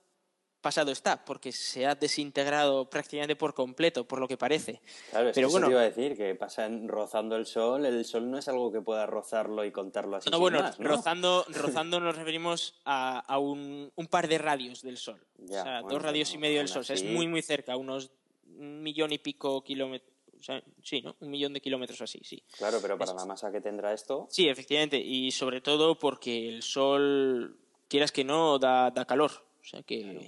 pasado 0.61 0.91
está, 0.91 1.23
porque 1.23 1.51
se 1.51 1.85
ha 1.85 1.95
desintegrado 1.95 2.89
prácticamente 2.89 3.35
por 3.35 3.53
completo, 3.53 4.05
por 4.07 4.19
lo 4.19 4.27
que 4.27 4.37
parece. 4.37 4.81
Claro, 5.11 5.29
es 5.29 5.35
Pero 5.35 5.47
que 5.47 5.51
bueno. 5.51 5.67
eso 5.67 5.69
te 5.69 5.71
iba 5.73 5.81
a 5.81 5.89
decir, 5.89 6.17
que 6.17 6.35
pasa 6.35 6.65
en- 6.65 6.87
rozando 6.87 7.35
el 7.35 7.45
sol. 7.45 7.85
El 7.85 8.03
sol 8.05 8.29
no 8.29 8.37
es 8.37 8.47
algo 8.47 8.71
que 8.71 8.81
pueda 8.81 9.05
rozarlo 9.05 9.63
y 9.65 9.71
contarlo 9.71 10.17
así 10.17 10.29
No, 10.29 10.37
sin 10.37 10.41
bueno, 10.41 10.61
más, 10.61 10.79
¿no? 10.79 10.87
rozando, 10.89 11.45
rozando 11.49 11.99
nos 11.99 12.15
referimos 12.15 12.75
a, 12.85 13.19
a 13.19 13.37
un, 13.39 13.91
un 13.95 14.07
par 14.07 14.27
de 14.27 14.37
radios 14.37 14.81
del 14.81 14.97
Sol. 14.97 15.19
Ya, 15.37 15.61
o 15.61 15.63
sea, 15.63 15.81
bueno, 15.81 15.89
dos 15.95 16.01
radios 16.01 16.33
y 16.33 16.37
medio 16.37 16.57
del 16.59 16.67
Sol. 16.67 16.81
O 16.81 16.83
sea, 16.83 16.95
es 16.95 17.03
así- 17.03 17.11
muy, 17.13 17.27
muy 17.27 17.41
cerca, 17.41 17.77
unos 17.77 18.11
un 18.57 18.83
millón 18.83 19.11
y 19.13 19.17
pico 19.19 19.63
kilómetros. 19.63 20.09
O 20.37 20.43
sea, 20.43 20.61
sí, 20.83 21.01
¿no? 21.01 21.15
Un 21.19 21.29
millón 21.31 21.51
de 21.53 21.59
kilómetros 21.61 22.01
así, 22.01 22.19
sí. 22.23 22.41
Claro, 22.57 22.79
pero 22.81 22.97
para 22.97 23.11
Es- 23.11 23.17
la 23.17 23.25
masa 23.25 23.51
que 23.51 23.59
tendrá 23.61 23.93
esto... 23.93 24.27
Sí, 24.29 24.47
efectivamente. 24.47 24.97
Y 24.97 25.31
sobre 25.31 25.59
todo 25.61 25.99
porque 25.99 26.47
el 26.47 26.63
Sol, 26.63 27.57
quieras 27.89 28.11
que 28.13 28.23
no, 28.23 28.57
da, 28.57 28.89
da 28.91 29.03
calor. 29.05 29.31
O 29.61 29.65
sea 29.65 29.83
que, 29.83 30.01
Claro. 30.01 30.19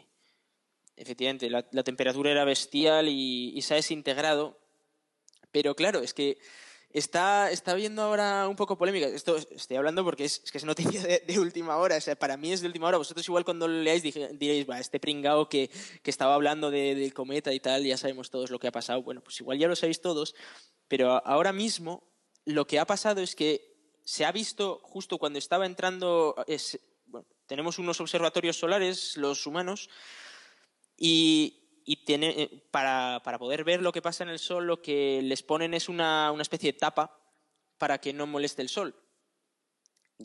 Efectivamente, 1.02 1.50
la, 1.50 1.66
la 1.72 1.84
temperatura 1.84 2.32
era 2.32 2.46
bestial 2.46 3.08
y, 3.10 3.52
y 3.56 3.62
se 3.62 3.74
ha 3.74 3.78
desintegrado. 3.78 4.58
Pero 5.52 5.76
claro, 5.76 6.00
es 6.00 6.14
que 6.14 6.38
está, 6.92 7.52
está 7.52 7.72
habiendo 7.72 8.02
ahora 8.02 8.48
un 8.48 8.56
poco 8.56 8.78
polémica. 8.78 9.08
Esto 9.08 9.36
estoy 9.38 9.78
hablando 9.78 10.04
porque 10.04 10.24
es, 10.26 10.42
es 10.44 10.52
que 10.52 10.58
es 10.60 10.64
noticia 10.66 11.02
de, 11.02 11.20
de 11.20 11.40
última 11.40 11.76
hora. 11.78 11.98
O 11.98 12.02
sea, 12.02 12.16
para 12.16 12.38
mí 12.38 12.52
es 12.54 12.62
de 12.62 12.68
última 12.68 12.88
hora. 12.88 12.98
Vosotros 12.98 13.28
igual 13.28 13.44
cuando 13.44 13.68
lo 13.68 13.82
leáis 13.82 14.02
diréis, 14.04 14.70
va, 14.70 14.80
este 14.80 15.00
pringao 15.00 15.50
que, 15.50 15.70
que 16.04 16.10
estaba 16.10 16.36
hablando 16.36 16.72
de- 16.72 16.96
del 16.96 17.14
cometa 17.14 17.52
y 17.54 17.60
tal, 17.60 17.84
ya 17.84 17.98
sabemos 17.98 18.30
todos 18.30 18.50
lo 18.50 18.60
que 18.60 18.68
ha 18.68 18.72
pasado. 18.72 19.02
Bueno, 19.04 19.22
pues 19.22 19.40
igual 19.42 19.58
ya 19.60 19.68
lo 19.68 19.76
sabéis 19.76 20.02
todos. 20.02 20.36
Pero 20.88 21.26
ahora 21.26 21.52
mismo 21.52 22.04
lo 22.46 22.66
que 22.66 22.80
ha 22.80 22.86
pasado 22.86 23.22
es 23.22 23.36
que 23.36 23.70
se 24.04 24.26
ha 24.26 24.32
visto 24.32 24.80
justo 24.84 25.18
cuando 25.18 25.40
estaba 25.40 25.66
entrando... 25.66 26.36
es- 26.48 26.80
bueno, 27.06 27.28
tenemos 27.46 27.78
unos 27.78 28.00
observatorios 28.00 28.56
solares, 28.58 29.18
los 29.18 29.46
humanos, 29.46 29.90
y, 31.04 31.82
y 31.84 32.06
tiene, 32.06 32.30
eh, 32.30 32.68
para, 32.70 33.22
para 33.24 33.40
poder 33.40 33.64
ver 33.64 33.82
lo 33.82 33.92
que 33.92 34.04
pasa 34.04 34.24
en 34.24 34.30
el 34.30 34.38
Sol, 34.38 34.68
lo 34.68 34.84
que 34.84 35.20
les 35.24 35.42
ponen 35.42 35.74
es 35.74 35.90
una, 35.90 36.32
una 36.32 36.44
especie 36.44 36.72
de 36.72 36.78
tapa 36.78 37.20
para 37.80 38.00
que 38.00 38.14
no 38.14 38.28
moleste 38.28 38.62
el 38.62 38.70
Sol. 38.70 38.96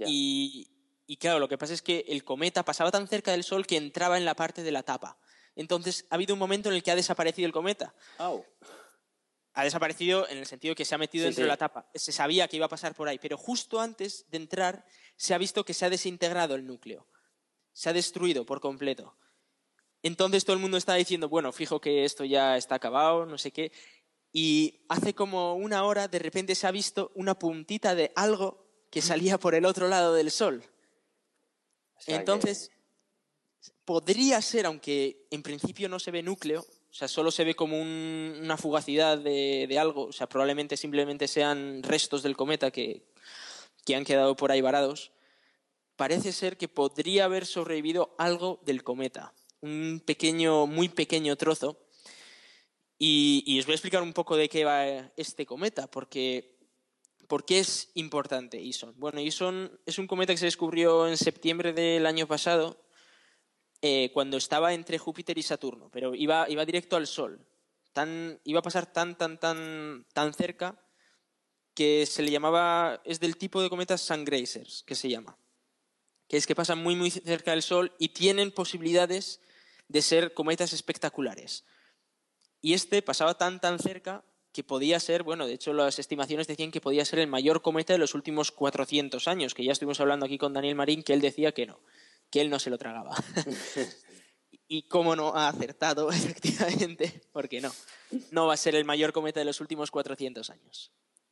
Y, 0.06 0.68
y 1.06 1.16
claro, 1.16 1.38
lo 1.38 1.48
que 1.48 1.56
pasa 1.56 1.72
es 1.72 1.80
que 1.80 2.04
el 2.08 2.24
cometa 2.24 2.62
pasaba 2.62 2.90
tan 2.90 3.08
cerca 3.08 3.30
del 3.32 3.42
Sol 3.42 3.66
que 3.66 3.78
entraba 3.78 4.18
en 4.18 4.26
la 4.26 4.36
parte 4.36 4.62
de 4.62 4.70
la 4.70 4.82
tapa. 4.82 5.18
Entonces 5.54 6.04
ha 6.10 6.16
habido 6.16 6.34
un 6.34 6.38
momento 6.38 6.68
en 6.68 6.74
el 6.74 6.82
que 6.82 6.90
ha 6.90 6.94
desaparecido 6.96 7.46
el 7.46 7.52
cometa. 7.54 7.94
Ha 9.54 9.64
desaparecido 9.64 10.28
en 10.28 10.36
el 10.36 10.44
sentido 10.44 10.74
que 10.74 10.84
se 10.84 10.94
ha 10.94 10.98
metido 10.98 11.22
Sí, 11.22 11.28
dentro 11.28 11.40
sí. 11.40 11.44
de 11.44 11.48
la 11.48 11.56
tapa. 11.56 11.90
Se 11.94 12.12
sabía 12.12 12.48
que 12.48 12.56
iba 12.58 12.66
a 12.66 12.68
pasar 12.68 12.94
por 12.94 13.08
ahí, 13.08 13.18
pero 13.18 13.38
justo 13.38 13.80
antes 13.80 14.26
de 14.28 14.36
entrar 14.36 14.84
se 15.16 15.32
ha 15.32 15.38
visto 15.38 15.64
que 15.64 15.72
se 15.72 15.86
ha 15.86 15.90
desintegrado 15.90 16.54
el 16.54 16.66
núcleo. 16.66 17.08
Se 17.72 17.88
ha 17.88 17.94
destruido 17.94 18.44
por 18.44 18.60
completo. 18.60 19.16
Entonces 20.06 20.44
todo 20.44 20.54
el 20.54 20.62
mundo 20.62 20.76
está 20.76 20.94
diciendo, 20.94 21.28
bueno, 21.28 21.50
fijo 21.52 21.80
que 21.80 22.04
esto 22.04 22.24
ya 22.24 22.56
está 22.56 22.76
acabado, 22.76 23.26
no 23.26 23.38
sé 23.38 23.50
qué. 23.50 23.72
Y 24.32 24.84
hace 24.88 25.14
como 25.14 25.54
una 25.54 25.82
hora 25.84 26.06
de 26.08 26.18
repente 26.18 26.54
se 26.54 26.66
ha 26.66 26.70
visto 26.70 27.10
una 27.14 27.38
puntita 27.38 27.94
de 27.94 28.12
algo 28.14 28.64
que 28.90 29.02
salía 29.02 29.36
por 29.38 29.54
el 29.54 29.64
otro 29.64 29.88
lado 29.88 30.14
del 30.14 30.30
sol. 30.30 30.62
O 31.96 32.00
sea 32.00 32.14
que- 32.16 32.20
Entonces, 32.20 32.70
podría 33.84 34.40
ser, 34.42 34.66
aunque 34.66 35.26
en 35.30 35.42
principio 35.42 35.88
no 35.88 35.98
se 35.98 36.10
ve 36.10 36.22
núcleo, 36.22 36.60
o 36.90 36.94
sea, 36.94 37.08
solo 37.08 37.30
se 37.30 37.44
ve 37.44 37.54
como 37.54 37.78
un- 37.80 38.38
una 38.42 38.56
fugacidad 38.56 39.18
de, 39.18 39.66
de 39.68 39.78
algo, 39.78 40.04
o 40.06 40.12
sea, 40.12 40.28
probablemente 40.28 40.76
simplemente 40.76 41.26
sean 41.28 41.82
restos 41.82 42.22
del 42.22 42.36
cometa 42.36 42.70
que, 42.70 43.02
que 43.84 43.96
han 43.96 44.04
quedado 44.04 44.36
por 44.36 44.50
ahí 44.52 44.60
varados, 44.60 45.12
parece 45.96 46.32
ser 46.32 46.56
que 46.56 46.68
podría 46.68 47.24
haber 47.24 47.44
sobrevivido 47.46 48.14
algo 48.18 48.60
del 48.64 48.82
cometa, 48.84 49.32
un 49.66 50.02
pequeño, 50.04 50.66
muy 50.66 50.88
pequeño 50.88 51.36
trozo. 51.36 51.78
Y, 52.98 53.58
os 53.58 53.66
voy 53.66 53.72
a 53.72 53.76
explicar 53.76 54.02
un 54.02 54.14
poco 54.14 54.36
de 54.36 54.48
qué 54.48 54.64
va 54.64 54.86
este 55.16 55.44
cometa, 55.46 55.90
porque 55.90 56.56
¿Por 57.26 57.44
qué 57.44 57.58
es 57.58 57.90
importante 57.94 58.60
Ison? 58.60 58.94
Bueno, 58.98 59.20
Ison 59.20 59.80
es 59.84 59.98
un 59.98 60.06
cometa 60.06 60.32
que 60.32 60.38
se 60.38 60.44
descubrió 60.44 61.08
en 61.08 61.16
septiembre 61.16 61.72
del 61.72 62.06
año 62.06 62.28
pasado, 62.28 62.86
eh, 63.82 64.10
cuando 64.12 64.36
estaba 64.36 64.72
entre 64.72 64.98
Júpiter 64.98 65.36
y 65.36 65.42
Saturno, 65.42 65.90
pero 65.90 66.14
iba, 66.14 66.48
iba 66.48 66.64
directo 66.64 66.96
al 66.96 67.06
Sol. 67.06 67.46
Tan, 67.92 68.40
iba 68.44 68.60
a 68.60 68.62
pasar 68.62 68.92
tan, 68.92 69.16
tan, 69.18 69.38
tan, 69.38 70.06
tan 70.12 70.34
cerca 70.34 70.80
que 71.74 72.06
se 72.06 72.22
le 72.22 72.30
llamaba, 72.30 73.02
es 73.04 73.20
del 73.20 73.36
tipo 73.36 73.60
de 73.60 73.68
cometas 73.68 74.00
Sun-Grazers, 74.02 74.82
que 74.86 74.94
se 74.94 75.08
llama. 75.08 75.38
Que 76.28 76.36
es 76.36 76.46
que 76.46 76.54
pasan 76.54 76.82
muy, 76.82 76.96
muy 76.96 77.10
cerca 77.10 77.50
del 77.50 77.62
Sol 77.62 77.92
y 77.98 78.08
tienen 78.08 78.50
posibilidades 78.50 79.40
de 79.88 80.02
ser 80.02 80.34
cometas 80.34 80.72
espectaculares. 80.72 81.64
Y 82.60 82.74
este 82.74 83.02
pasaba 83.02 83.34
tan, 83.34 83.60
tan 83.60 83.78
cerca 83.78 84.24
que 84.52 84.64
podía 84.64 84.98
ser, 85.00 85.22
bueno, 85.22 85.46
de 85.46 85.52
hecho 85.52 85.72
las 85.72 85.98
estimaciones 85.98 86.46
decían 86.46 86.70
que 86.70 86.80
podía 86.80 87.04
ser 87.04 87.18
el 87.18 87.26
mayor 87.26 87.60
cometa 87.60 87.92
de 87.92 87.98
los 87.98 88.14
últimos 88.14 88.50
400 88.52 89.28
años, 89.28 89.54
que 89.54 89.64
ya 89.64 89.72
estuvimos 89.72 90.00
hablando 90.00 90.24
aquí 90.24 90.38
con 90.38 90.54
Daniel 90.54 90.74
Marín, 90.74 91.02
que 91.02 91.12
él 91.12 91.20
decía 91.20 91.52
que 91.52 91.66
no, 91.66 91.80
que 92.30 92.40
él 92.40 92.48
no 92.48 92.58
se 92.58 92.70
lo 92.70 92.78
tragaba. 92.78 93.14
y 94.68 94.88
cómo 94.88 95.14
no 95.14 95.34
ha 95.34 95.48
acertado, 95.48 96.10
efectivamente, 96.10 97.20
porque 97.32 97.60
no, 97.60 97.70
no 98.30 98.46
va 98.46 98.54
a 98.54 98.56
ser 98.56 98.74
el 98.74 98.84
mayor 98.84 99.12
cometa 99.12 99.40
de 99.40 99.44
los 99.46 99.60
últimos 99.60 99.90
400 99.90 100.48
años. 100.50 100.90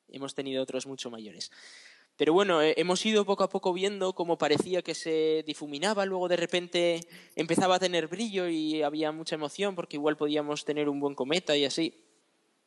Hemos 0.08 0.34
tenido 0.34 0.62
otros 0.62 0.86
mucho 0.86 1.10
mayores. 1.10 1.50
Pero 2.16 2.32
bueno, 2.32 2.62
eh, 2.62 2.74
hemos 2.76 3.04
ido 3.04 3.24
poco 3.24 3.42
a 3.42 3.48
poco 3.48 3.72
viendo 3.72 4.14
cómo 4.14 4.38
parecía 4.38 4.82
que 4.82 4.94
se 4.94 5.42
difuminaba, 5.46 6.06
luego 6.06 6.28
de 6.28 6.36
repente 6.36 7.00
empezaba 7.34 7.76
a 7.76 7.80
tener 7.80 8.06
brillo 8.06 8.48
y 8.48 8.82
había 8.82 9.10
mucha 9.10 9.34
emoción 9.34 9.74
porque 9.74 9.96
igual 9.96 10.16
podíamos 10.16 10.64
tener 10.64 10.88
un 10.88 11.00
buen 11.00 11.14
cometa 11.14 11.56
y 11.56 11.64
así. 11.64 12.00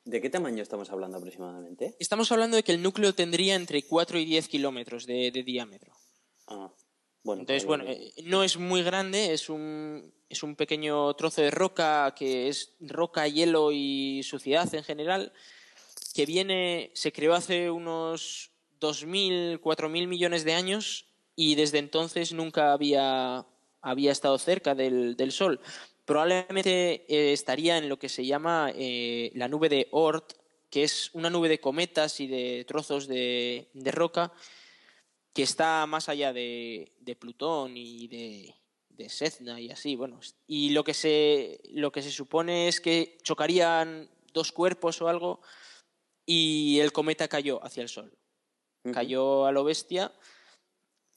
¿De 0.03 0.21
qué 0.21 0.29
tamaño 0.29 0.63
estamos 0.63 0.89
hablando 0.89 1.17
aproximadamente? 1.17 1.95
Estamos 1.99 2.31
hablando 2.31 2.57
de 2.57 2.63
que 2.63 2.71
el 2.71 2.81
núcleo 2.81 3.13
tendría 3.13 3.55
entre 3.55 3.83
4 3.83 4.19
y 4.19 4.25
10 4.25 4.47
kilómetros 4.47 5.05
de, 5.05 5.31
de 5.31 5.43
diámetro. 5.43 5.93
Ah, 6.47 6.71
bueno. 7.23 7.41
Entonces, 7.41 7.65
pues, 7.65 7.79
bueno, 7.79 7.91
eh, 7.91 8.13
no 8.23 8.43
es 8.43 8.57
muy 8.57 8.83
grande, 8.83 9.33
es 9.33 9.49
un, 9.49 10.13
es 10.29 10.43
un 10.43 10.55
pequeño 10.55 11.13
trozo 11.15 11.41
de 11.41 11.51
roca 11.51 12.13
que 12.17 12.47
es 12.47 12.75
roca, 12.79 13.27
hielo 13.27 13.71
y 13.73 14.23
suciedad 14.23 14.73
en 14.73 14.83
general, 14.83 15.33
que 16.13 16.25
viene, 16.25 16.91
se 16.93 17.11
creó 17.11 17.33
hace 17.33 17.69
unos 17.69 18.51
2.000, 18.79 19.59
4.000 19.59 20.07
millones 20.07 20.43
de 20.43 20.53
años 20.53 21.05
y 21.35 21.55
desde 21.55 21.77
entonces 21.77 22.33
nunca 22.33 22.73
había, 22.73 23.45
había 23.81 24.11
estado 24.11 24.37
cerca 24.37 24.75
del, 24.75 25.15
del 25.15 25.31
Sol. 25.31 25.59
probablemente 26.05 27.05
eh, 27.07 27.33
estaría 27.33 27.77
en 27.77 27.89
lo 27.89 27.99
que 27.99 28.09
se 28.09 28.25
llama 28.25 28.71
eh, 28.75 29.31
la 29.35 29.47
nube 29.47 29.69
de 29.69 29.87
Oort, 29.91 30.33
que 30.69 30.83
es 30.83 31.11
una 31.13 31.29
nube 31.29 31.49
de 31.49 31.59
cometas 31.59 32.19
y 32.19 32.27
de 32.27 32.65
trozos 32.67 33.07
de, 33.07 33.69
roca 33.85 34.33
que 35.33 35.43
está 35.43 35.85
más 35.85 36.09
allá 36.09 36.33
de, 36.33 36.91
Plutón 37.19 37.77
y 37.77 38.07
de, 38.07 38.55
de 38.89 39.09
Sedna 39.09 39.61
y 39.61 39.69
así, 39.69 39.95
bueno. 39.95 40.19
Y 40.47 40.71
lo 40.71 40.83
que, 40.83 40.93
se, 40.93 41.59
lo 41.69 41.91
que 41.91 42.01
se 42.01 42.11
supone 42.11 42.67
es 42.67 42.81
que 42.81 43.17
chocarían 43.21 44.09
dos 44.33 44.51
cuerpos 44.51 45.01
o 45.01 45.07
algo 45.07 45.41
y 46.25 46.79
el 46.79 46.91
cometa 46.91 47.27
cayó 47.27 47.63
hacia 47.63 47.83
el 47.83 47.89
Sol. 47.89 48.11
Cayó 48.93 49.45
a 49.45 49.51
lo 49.51 49.63
bestia 49.63 50.11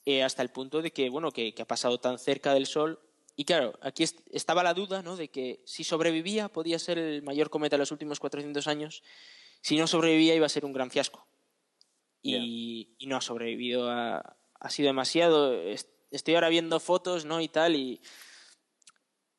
eh, 0.05 0.23
hasta 0.23 0.43
el 0.43 0.51
punto 0.51 0.83
de 0.83 0.93
que, 0.93 1.11
bueno, 1.11 1.31
que, 1.31 1.55
ha 1.59 1.64
pasado 1.64 2.01
tan 2.01 2.18
cerca 2.18 2.55
del 2.55 2.66
Sol. 2.66 3.01
Y 3.37 3.45
claro, 3.45 3.79
aquí 3.81 4.05
estaba 4.33 4.62
la 4.62 4.75
duda 4.75 5.03
¿no? 5.03 5.16
de 5.16 5.29
que 5.29 5.62
si 5.64 5.85
sobrevivía 5.85 6.49
podía 6.49 6.79
ser 6.79 6.99
el 6.99 7.23
mayor 7.23 7.51
cometa 7.51 7.77
de 7.77 7.81
los 7.81 7.93
últimos 7.93 8.21
400 8.21 8.66
años. 8.66 9.03
Si 9.62 9.77
no 9.77 9.87
sobrevivía 9.87 10.35
iba 10.35 10.47
a 10.47 10.51
ser 10.51 10.64
un 10.64 10.73
gran 10.73 10.91
fiasco. 10.91 11.27
Y, 12.23 12.97
no 13.07 13.16
ha 13.16 13.21
sobrevivido. 13.21 13.91
Ha, 13.91 14.37
ha, 14.55 14.71
sido 14.71 14.89
demasiado. 14.89 15.55
Estoy 16.11 16.35
ahora 16.35 16.49
viendo 16.49 16.81
fotos 16.81 17.25
¿no? 17.25 17.41
y 17.41 17.49
tal 17.49 17.77
y 17.77 18.01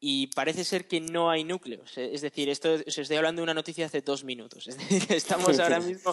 y 0.04 0.28
parece 0.28 0.66
ser 0.66 0.88
que 0.88 1.00
no 1.00 1.30
hay 1.30 1.44
núcleos. 1.44 1.96
Es 1.96 2.22
decir, 2.22 2.50
esto 2.50 2.74
os 2.74 2.98
estoy 2.98 3.18
hablando 3.18 3.42
de 3.42 3.44
una 3.44 3.54
noticia 3.54 3.86
hace 3.86 4.02
dos 4.02 4.24
minutos. 4.24 4.68
estamos 5.10 5.60
ahora 5.60 5.80
mismo. 5.80 6.12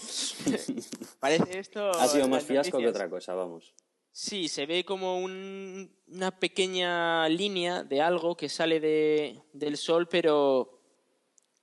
parece 1.18 1.58
esto. 1.58 1.90
Ha 1.92 2.06
sido 2.06 2.28
más 2.28 2.44
fiasco 2.44 2.78
que 2.78 2.86
otra 2.86 3.08
cosa, 3.08 3.32
vamos. 3.34 3.74
Sí, 4.12 4.48
se 4.48 4.66
ve 4.66 4.84
como 4.84 5.18
una 5.18 6.38
pequeña 6.38 7.28
línea 7.30 7.82
de 7.82 8.02
algo 8.02 8.36
que 8.36 8.50
sale 8.50 8.78
de, 8.78 9.42
del 9.54 9.78
Sol, 9.78 10.06
pero 10.06 10.82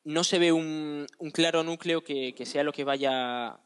no 0.04 0.24
se 0.24 0.40
ve 0.40 0.52
un, 0.52 1.06
claro 1.32 1.64
núcleo 1.64 2.04
que, 2.04 2.34
que, 2.34 2.46
sea 2.48 2.64
lo 2.64 2.72
que 2.72 2.84
vaya 2.84 3.60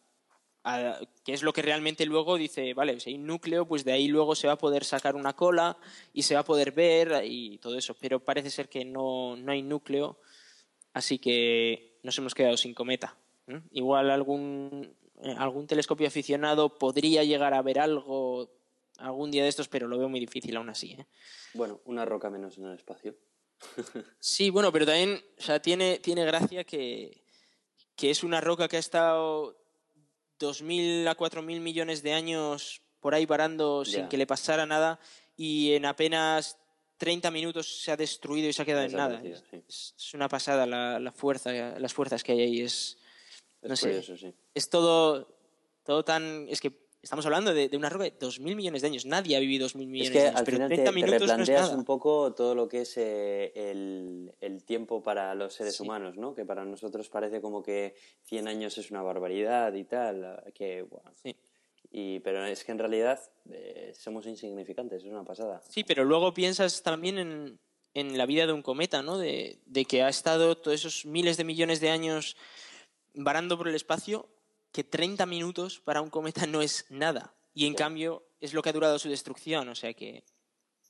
que 1.24 1.34
es 1.34 1.42
lo 1.42 1.54
que 1.54 1.62
realmente 1.62 2.06
luego 2.06 2.38
dice, 2.38 2.74
vale, 2.74 3.00
si 3.00 3.12
hay 3.12 3.16
un 3.16 3.26
núcleo, 3.26 3.66
pues 3.66 3.86
de 3.86 3.94
ahí 3.94 4.08
luego 4.08 4.36
se 4.36 4.48
va 4.48 4.54
a 4.54 4.58
poder 4.58 4.84
sacar 4.84 5.16
una 5.16 5.36
cola 5.36 5.78
y 6.14 6.24
se 6.24 6.34
va 6.34 6.42
a 6.42 6.46
poder 6.46 6.72
ver 6.72 7.24
y 7.26 7.58
todo 7.60 7.78
eso, 7.78 7.96
pero 8.00 8.20
parece 8.20 8.50
ser 8.50 8.70
que 8.70 8.86
no, 8.86 9.36
no 9.36 9.52
hay 9.52 9.62
núcleo, 9.62 10.20
así 10.94 11.18
que 11.18 12.00
nos 12.04 12.18
hemos 12.18 12.36
quedado 12.36 12.58
sin 12.58 12.74
cometa. 12.74 13.18
Igual 13.72 14.12
algún, 14.12 14.96
algún 15.38 15.66
telescopio 15.66 16.08
aficionado 16.08 16.78
podría 16.78 17.24
llegar 17.24 17.54
a 17.54 17.62
ver 17.64 17.80
algo 17.80 18.52
algún 19.00 19.32
día 19.32 19.44
de 19.44 19.50
estos, 19.50 19.70
pero 19.70 19.88
lo 19.88 19.98
veo 19.98 20.10
muy 20.10 20.20
difícil 20.20 20.56
aún 20.58 20.70
así. 20.70 20.92
¿eh? 20.92 21.06
Bueno, 21.54 21.80
una 21.86 22.06
roca 22.06 22.30
menos 22.30 22.58
en 22.58 22.66
el 22.66 22.76
espacio. 22.76 23.16
sí, 24.20 24.50
bueno, 24.50 24.72
pero 24.72 24.86
también 24.86 25.22
o 25.38 25.42
sea, 25.42 25.62
tiene, 25.62 26.00
tiene 26.00 26.26
gracia 26.26 26.64
que, 26.64 27.24
que 27.96 28.10
es 28.10 28.24
una 28.24 28.42
roca 28.42 28.68
que 28.68 28.78
ha 28.78 28.80
estado 28.80 29.59
2.000 30.40 31.08
a 31.08 31.16
4.000 31.16 31.60
millones 31.60 32.02
de 32.02 32.14
años 32.14 32.82
por 33.00 33.14
ahí 33.14 33.26
varando 33.26 33.86
sin 33.86 34.08
que 34.08 34.18
le 34.18 34.28
pasara 34.28 34.66
nada 34.66 35.00
y 35.38 35.74
en 35.74 35.86
apenas 35.86 36.58
30 36.98 37.32
minutos 37.32 37.82
se 37.82 37.92
ha 37.92 37.98
destruido 37.98 38.50
y 38.50 38.54
se 38.54 38.62
ha 38.62 38.66
quedado 38.66 38.86
en 38.86 38.94
nada. 38.94 39.22
Es, 39.68 40.14
una 40.14 40.28
pasada 40.28 40.66
la, 40.66 41.12
fuerza, 41.12 41.52
las 41.80 41.94
fuerzas 41.94 42.24
que 42.24 42.34
hay 42.34 42.42
ahí. 42.42 42.62
Es, 42.62 42.98
no 43.62 43.76
sé, 43.76 44.04
es 44.54 44.70
todo, 44.70 45.28
todo 45.84 46.04
tan... 46.04 46.48
Es 46.50 46.60
que 46.60 46.89
estamos 47.02 47.26
hablando 47.26 47.54
de, 47.54 47.70
una 47.76 47.90
roca 47.90 48.06
de 48.06 48.18
2.000 48.18 48.56
millones 48.56 48.82
de 48.82 48.88
años. 48.88 49.06
Nadie 49.06 49.36
ha 49.36 49.40
vivido 49.40 49.68
2.000 49.68 49.88
millones 49.88 50.14
de 50.14 50.28
años. 50.28 50.42
pero 50.46 50.68
30 50.68 50.92
minutos 50.92 51.14
te 51.14 51.20
replanteas 51.20 51.72
un 51.72 51.86
poco 51.86 52.34
todo 52.34 52.56
lo 52.56 52.68
que 52.68 52.82
es 52.82 52.98
eh, 52.98 53.52
el, 53.56 54.34
el, 54.42 54.64
tiempo 54.64 55.02
para 55.02 55.34
los 55.36 55.54
seres 55.54 55.80
humanos, 55.80 56.18
¿no? 56.18 56.36
Que 56.36 56.46
para 56.46 56.66
nosotros 56.66 57.10
parece 57.10 57.42
como 57.42 57.64
que 57.64 57.96
100 58.24 58.48
años 58.48 58.78
es 58.78 58.92
una 58.92 59.02
barbaridad 59.02 59.74
y 59.74 59.86
tal. 59.86 60.44
Que, 60.54 60.84
bueno, 60.84 61.12
sí. 61.22 61.36
Y, 61.92 62.20
pero 62.20 62.46
es 62.46 62.64
que 62.64 62.72
en 62.72 62.80
realidad 62.80 63.20
eh, 63.50 63.94
somos 63.96 64.28
insignificantes, 64.28 65.04
es 65.04 65.10
una 65.10 65.24
pasada. 65.24 65.62
Sí, 65.68 65.84
pero 65.84 66.04
luego 66.04 66.34
piensas 66.34 66.84
también 66.84 67.18
en, 67.18 67.60
en 67.94 68.18
la 68.18 68.26
vida 68.26 68.46
de 68.46 68.54
un 68.54 68.62
cometa, 68.62 69.02
¿no? 69.02 69.18
De, 69.18 69.60
de 69.66 69.86
que 69.86 70.04
ha 70.04 70.10
estado 70.10 70.56
todos 70.58 70.76
esos 70.76 71.06
miles 71.06 71.38
de 71.38 71.46
millones 71.46 71.80
de 71.80 71.90
años 71.90 72.36
varando 73.16 73.58
por 73.58 73.68
el 73.68 73.76
espacio 73.76 74.30
que 74.72 74.84
30 74.84 75.26
minutos 75.26 75.80
para 75.80 76.02
un 76.02 76.10
cometa 76.10 76.46
no 76.46 76.62
es 76.62 76.86
nada. 76.90 77.34
Y 77.54 77.66
en 77.66 77.74
cambio 77.74 78.24
es 78.40 78.54
lo 78.54 78.62
que 78.62 78.70
ha 78.70 78.74
durado 78.74 79.00
su 79.00 79.10
destrucción, 79.10 79.68
o 79.70 79.76
sea 79.76 79.94
que... 79.94 80.24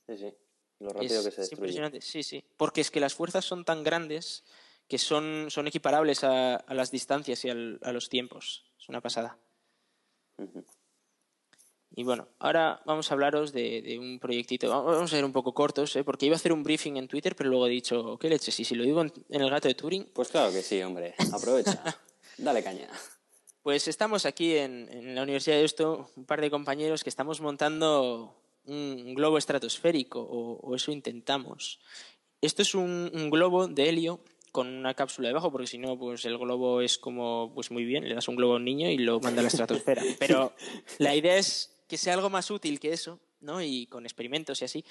Sí, 0.06 0.16
sí, 0.16 0.34
lo 0.78 0.90
rápido 0.90 1.24
que 1.24 1.30
se 1.30 1.40
destruye. 1.40 1.60
impresionante, 1.60 2.00
sí, 2.00 2.22
sí. 2.22 2.44
Porque 2.56 2.80
es 2.80 2.90
que 2.90 3.00
las 3.00 3.14
fuerzas 3.14 3.44
son 3.44 3.64
tan 3.64 3.82
grandes 3.82 4.44
que 4.88 4.98
son, 4.98 5.46
son 5.50 5.68
equiparables 5.68 6.24
a, 6.24 6.56
a 6.56 6.74
las 6.74 6.90
distancias 6.90 7.44
y 7.44 7.50
al, 7.50 7.78
a 7.82 7.92
los 7.92 8.08
tiempos. 8.08 8.64
Es 8.78 8.88
una 8.88 9.00
pasada. 9.00 9.38
Y 11.92 12.04
bueno, 12.04 12.28
ahora 12.38 12.82
vamos 12.86 13.10
a 13.10 13.14
hablaros 13.14 13.52
de, 13.52 13.82
de, 13.82 13.98
un 13.98 14.18
proyectito. 14.18 14.68
Vamos 14.68 15.12
a 15.12 15.16
ser 15.16 15.24
un 15.24 15.32
poco 15.32 15.54
cortos, 15.54 15.94
¿eh? 15.96 16.04
porque 16.04 16.26
iba 16.26 16.34
a 16.34 16.36
hacer 16.36 16.52
un 16.52 16.62
briefing 16.62 16.96
en 16.96 17.08
Twitter, 17.08 17.34
pero 17.36 17.50
luego 17.50 17.66
he 17.66 17.70
dicho, 17.70 18.18
¿qué 18.18 18.28
leche? 18.28 18.50
Si, 18.50 18.64
si 18.64 18.74
lo 18.74 18.84
digo 18.84 19.00
en, 19.02 19.12
en 19.28 19.42
el 19.42 19.50
gato 19.50 19.68
de 19.68 19.74
Turing. 19.74 20.10
Pues 20.12 20.28
claro 20.28 20.52
que 20.52 20.62
sí, 20.62 20.80
hombre. 20.82 21.14
Aprovecha. 21.32 21.82
Dale 22.38 22.62
caña. 22.62 22.88
Pues 23.62 23.88
estamos 23.88 24.24
aquí 24.24 24.56
en, 24.56 25.14
la 25.14 25.22
Universidad 25.22 25.56
de 25.56 25.64
Esto, 25.64 26.10
un 26.16 26.24
par 26.24 26.40
de 26.40 26.50
compañeros 26.50 27.04
que 27.04 27.10
estamos 27.10 27.42
montando 27.42 28.34
un 28.64 29.14
globo 29.14 29.36
estratosférico, 29.36 30.20
o, 30.20 30.74
eso 30.74 30.92
intentamos. 30.92 31.78
Esto 32.40 32.62
es 32.62 32.74
un, 32.74 33.28
globo 33.30 33.68
de 33.68 33.88
helio 33.90 34.20
con 34.50 34.66
una 34.66 34.94
cápsula 34.94 35.28
debajo, 35.28 35.52
porque 35.52 35.66
si 35.66 35.76
no, 35.76 35.98
pues 35.98 36.24
el 36.24 36.38
globo 36.38 36.80
es 36.80 36.96
como, 36.96 37.52
pues 37.54 37.70
muy 37.70 37.84
bien, 37.84 38.08
le 38.08 38.14
das 38.14 38.28
un 38.28 38.36
globo 38.36 38.54
a 38.54 38.56
un 38.56 38.64
niño 38.64 38.88
y 38.88 38.96
lo 38.96 39.20
manda 39.20 39.40
a 39.40 39.42
la 39.42 39.48
estratosfera. 39.48 40.02
Pero 40.18 40.54
la 40.98 41.14
idea 41.14 41.36
es 41.36 41.76
que 41.86 41.98
sea 41.98 42.14
algo 42.14 42.30
más 42.30 42.50
útil 42.50 42.80
que 42.80 42.92
eso, 42.92 43.20
¿no? 43.40 43.60
Y 43.60 43.86
con 43.86 44.06
experimentos 44.06 44.62
y 44.62 44.64
así. 44.64 44.84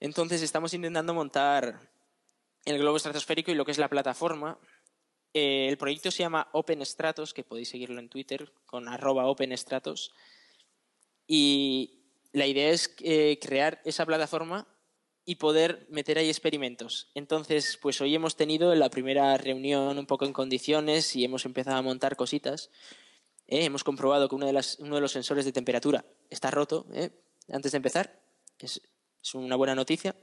Entonces 0.00 0.40
estamos 0.40 0.72
intentando 0.72 1.12
montar 1.12 1.80
el 2.64 2.78
globo 2.78 2.96
estratosférico 2.96 3.50
y 3.50 3.54
lo 3.54 3.66
que 3.66 3.72
es 3.72 3.78
la 3.78 3.88
plataforma, 3.90 4.58
eh, 5.34 5.66
el 5.68 5.76
proyecto 5.76 6.12
se 6.12 6.22
llama 6.22 6.48
Open 6.52 6.84
Stratos, 6.86 7.34
que 7.34 7.42
podéis 7.42 7.68
seguirlo 7.68 7.98
en 7.98 8.08
Twitter 8.08 8.52
con 8.66 8.88
arroba 8.88 9.26
Open 9.26 9.56
Stratos. 9.58 10.12
Y 11.26 12.04
la 12.32 12.46
idea 12.46 12.70
es 12.70 12.94
eh, 13.00 13.38
crear 13.42 13.82
esa 13.84 14.06
plataforma 14.06 14.68
y 15.24 15.36
poder 15.36 15.86
meter 15.90 16.18
ahí 16.18 16.28
experimentos. 16.28 17.10
Entonces, 17.14 17.78
pues 17.82 18.00
hoy 18.00 18.14
hemos 18.14 18.36
tenido 18.36 18.74
la 18.76 18.90
primera 18.90 19.36
reunión 19.36 19.98
un 19.98 20.06
poco 20.06 20.24
en 20.24 20.32
condiciones 20.32 21.16
y 21.16 21.24
hemos 21.24 21.44
empezado 21.46 21.78
a 21.78 21.82
montar 21.82 22.14
cositas. 22.14 22.70
Eh, 23.48 23.64
hemos 23.64 23.82
comprobado 23.82 24.28
que 24.28 24.36
uno 24.36 24.46
de, 24.46 24.52
los 24.52 25.12
sensores 25.12 25.44
de 25.44 25.52
temperatura 25.52 26.04
está 26.30 26.50
roto 26.50 26.86
antes 27.48 27.72
de 27.72 27.76
empezar. 27.76 28.22
Es, 28.60 28.80
es 29.24 29.34
una 29.34 29.56
buena 29.56 29.74
noticia. 29.74 30.14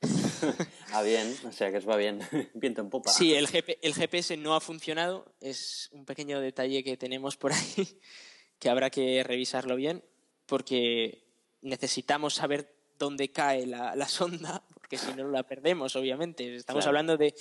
ah, 0.92 1.02
bien, 1.02 1.36
o 1.46 1.52
sea 1.52 1.70
que 1.70 1.76
os 1.76 1.86
va 1.86 1.96
bien, 1.96 2.20
viento 2.54 2.80
en 2.80 2.88
popa. 2.88 3.10
Sí, 3.10 3.34
el, 3.34 3.46
el 3.82 3.94
GPS 3.94 4.36
no 4.38 4.54
ha 4.54 4.60
funcionado, 4.60 5.26
es 5.40 5.90
un 5.92 6.06
pequeño 6.06 6.40
detalle 6.40 6.82
que 6.82 6.96
tenemos 6.96 7.36
por 7.36 7.52
ahí 7.52 8.00
que 8.58 8.70
habrá 8.70 8.88
que 8.88 9.22
revisarlo 9.22 9.76
bien 9.76 10.02
porque 10.46 11.26
necesitamos 11.60 12.34
saber 12.34 12.74
dónde 12.98 13.30
cae 13.30 13.66
la, 13.66 14.08
sonda, 14.08 14.64
porque 14.72 14.96
si 14.96 15.12
no 15.12 15.28
la 15.28 15.42
perdemos, 15.42 15.94
obviamente. 15.96 16.56
Estamos 16.56 16.86
hablando 16.86 17.18
de, 17.18 17.34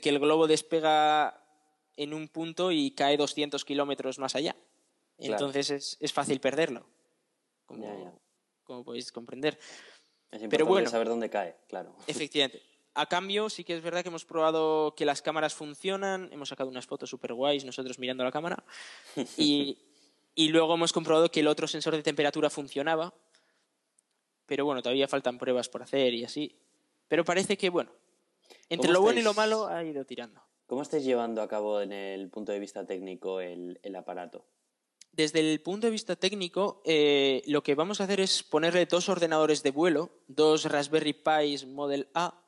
que 0.00 0.08
el 0.08 0.18
globo 0.20 0.46
despega 0.46 1.44
en 1.96 2.14
un 2.14 2.28
punto 2.28 2.72
y 2.72 2.92
cae 2.92 3.18
200 3.18 3.62
kilómetros 3.66 4.18
más 4.18 4.36
allá. 4.36 4.56
Entonces 5.18 5.98
es, 6.00 6.12
fácil 6.12 6.40
perderlo, 6.40 6.86
como, 7.66 8.18
como 8.64 8.84
podéis 8.84 9.12
comprender. 9.12 9.58
Es 10.32 10.42
importante 10.42 10.56
Pero 10.56 10.66
bueno, 10.66 10.90
saber 10.90 11.08
dónde 11.08 11.28
cae, 11.28 11.56
claro. 11.68 11.94
Efectivamente. 12.06 12.62
A 12.94 13.06
cambio, 13.06 13.48
sí 13.48 13.64
que 13.64 13.76
es 13.76 13.82
verdad 13.82 14.02
que 14.02 14.08
hemos 14.08 14.24
probado 14.24 14.94
que 14.94 15.04
las 15.06 15.22
cámaras 15.22 15.54
funcionan, 15.54 16.28
hemos 16.32 16.48
sacado 16.48 16.68
unas 16.68 16.86
fotos 16.86 17.08
súper 17.08 17.32
guays 17.32 17.64
nosotros 17.64 17.98
mirando 17.98 18.22
la 18.22 18.32
cámara 18.32 18.64
y, 19.38 19.78
y 20.34 20.48
luego 20.48 20.74
hemos 20.74 20.92
comprobado 20.92 21.30
que 21.30 21.40
el 21.40 21.48
otro 21.48 21.66
sensor 21.66 21.96
de 21.96 22.02
temperatura 22.02 22.50
funcionaba, 22.50 23.14
pero 24.44 24.66
bueno, 24.66 24.82
todavía 24.82 25.08
faltan 25.08 25.38
pruebas 25.38 25.70
por 25.70 25.82
hacer 25.82 26.12
y 26.12 26.24
así. 26.24 26.54
Pero 27.08 27.24
parece 27.24 27.56
que, 27.56 27.70
bueno, 27.70 27.90
entre 28.68 28.90
lo 28.90 29.00
bueno 29.00 29.20
y 29.20 29.22
lo 29.22 29.32
malo 29.32 29.68
ha 29.68 29.82
ido 29.84 30.04
tirando. 30.04 30.42
¿Cómo 30.66 30.82
estáis 30.82 31.04
llevando 31.04 31.42
a 31.42 31.48
cabo 31.48 31.80
en 31.80 31.92
el 31.92 32.28
punto 32.30 32.52
de 32.52 32.58
vista 32.58 32.86
técnico 32.86 33.40
el, 33.40 33.78
el 33.82 33.96
aparato? 33.96 34.44
Desde 35.12 35.40
el 35.40 35.60
punto 35.60 35.86
de 35.86 35.90
vista 35.90 36.16
técnico, 36.16 36.82
eh, 36.84 37.42
lo 37.46 37.62
que 37.62 37.74
vamos 37.74 38.00
a 38.00 38.04
hacer 38.04 38.20
es 38.20 38.42
ponerle 38.42 38.86
dos 38.86 39.08
ordenadores 39.08 39.62
de 39.62 39.70
vuelo, 39.70 40.10
dos 40.26 40.64
Raspberry 40.64 41.12
Pis 41.12 41.66
Model 41.66 42.08
A, 42.14 42.42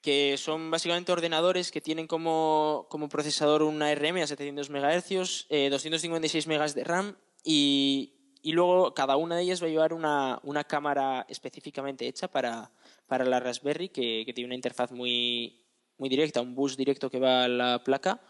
que 0.00 0.36
son 0.38 0.70
básicamente 0.70 1.12
ordenadores 1.12 1.70
que 1.70 1.80
tienen 1.80 2.06
como, 2.06 2.88
procesador 3.10 3.62
una 3.62 3.88
ARM 3.88 4.18
a 4.18 4.26
700 4.26 4.70
MHz, 4.70 5.48
256 5.70 6.46
MB 6.46 6.74
de 6.74 6.84
RAM 6.84 7.16
y, 7.44 8.12
luego 8.44 8.94
cada 8.94 9.16
una 9.16 9.36
de 9.36 9.42
ellas 9.42 9.62
va 9.62 9.66
a 9.66 9.70
llevar 9.70 9.92
una, 9.92 10.64
cámara 10.68 11.26
específicamente 11.28 12.06
hecha 12.06 12.28
para, 12.28 12.70
para 13.06 13.24
la 13.24 13.40
Raspberry 13.40 13.88
que 13.90 14.32
tiene 14.34 14.46
una 14.46 14.54
interfaz 14.54 14.92
muy, 14.92 15.66
muy 15.98 16.08
directa, 16.08 16.40
un 16.40 16.54
bus 16.54 16.76
directo 16.76 17.10
que 17.10 17.18
va 17.18 17.44
a 17.44 17.48
la 17.48 17.82
placa. 17.82 18.20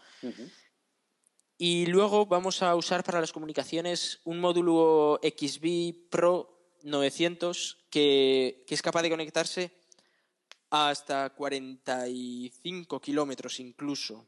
Y 1.57 1.87
luego 1.87 2.25
vamos 2.25 2.61
a 2.61 2.75
usar 2.75 3.03
para 3.03 3.19
las 3.19 3.31
comunicaciones 3.31 4.19
un 4.23 4.39
módulo 4.39 5.19
XB 5.23 6.09
Pro 6.09 6.75
900 6.83 7.85
que, 7.89 8.63
que 8.67 8.75
es 8.75 8.81
capaz 8.81 9.01
de 9.01 9.09
conectarse 9.09 9.71
hasta 10.69 11.29
45 11.31 12.99
kilómetros 13.01 13.59
incluso. 13.59 14.27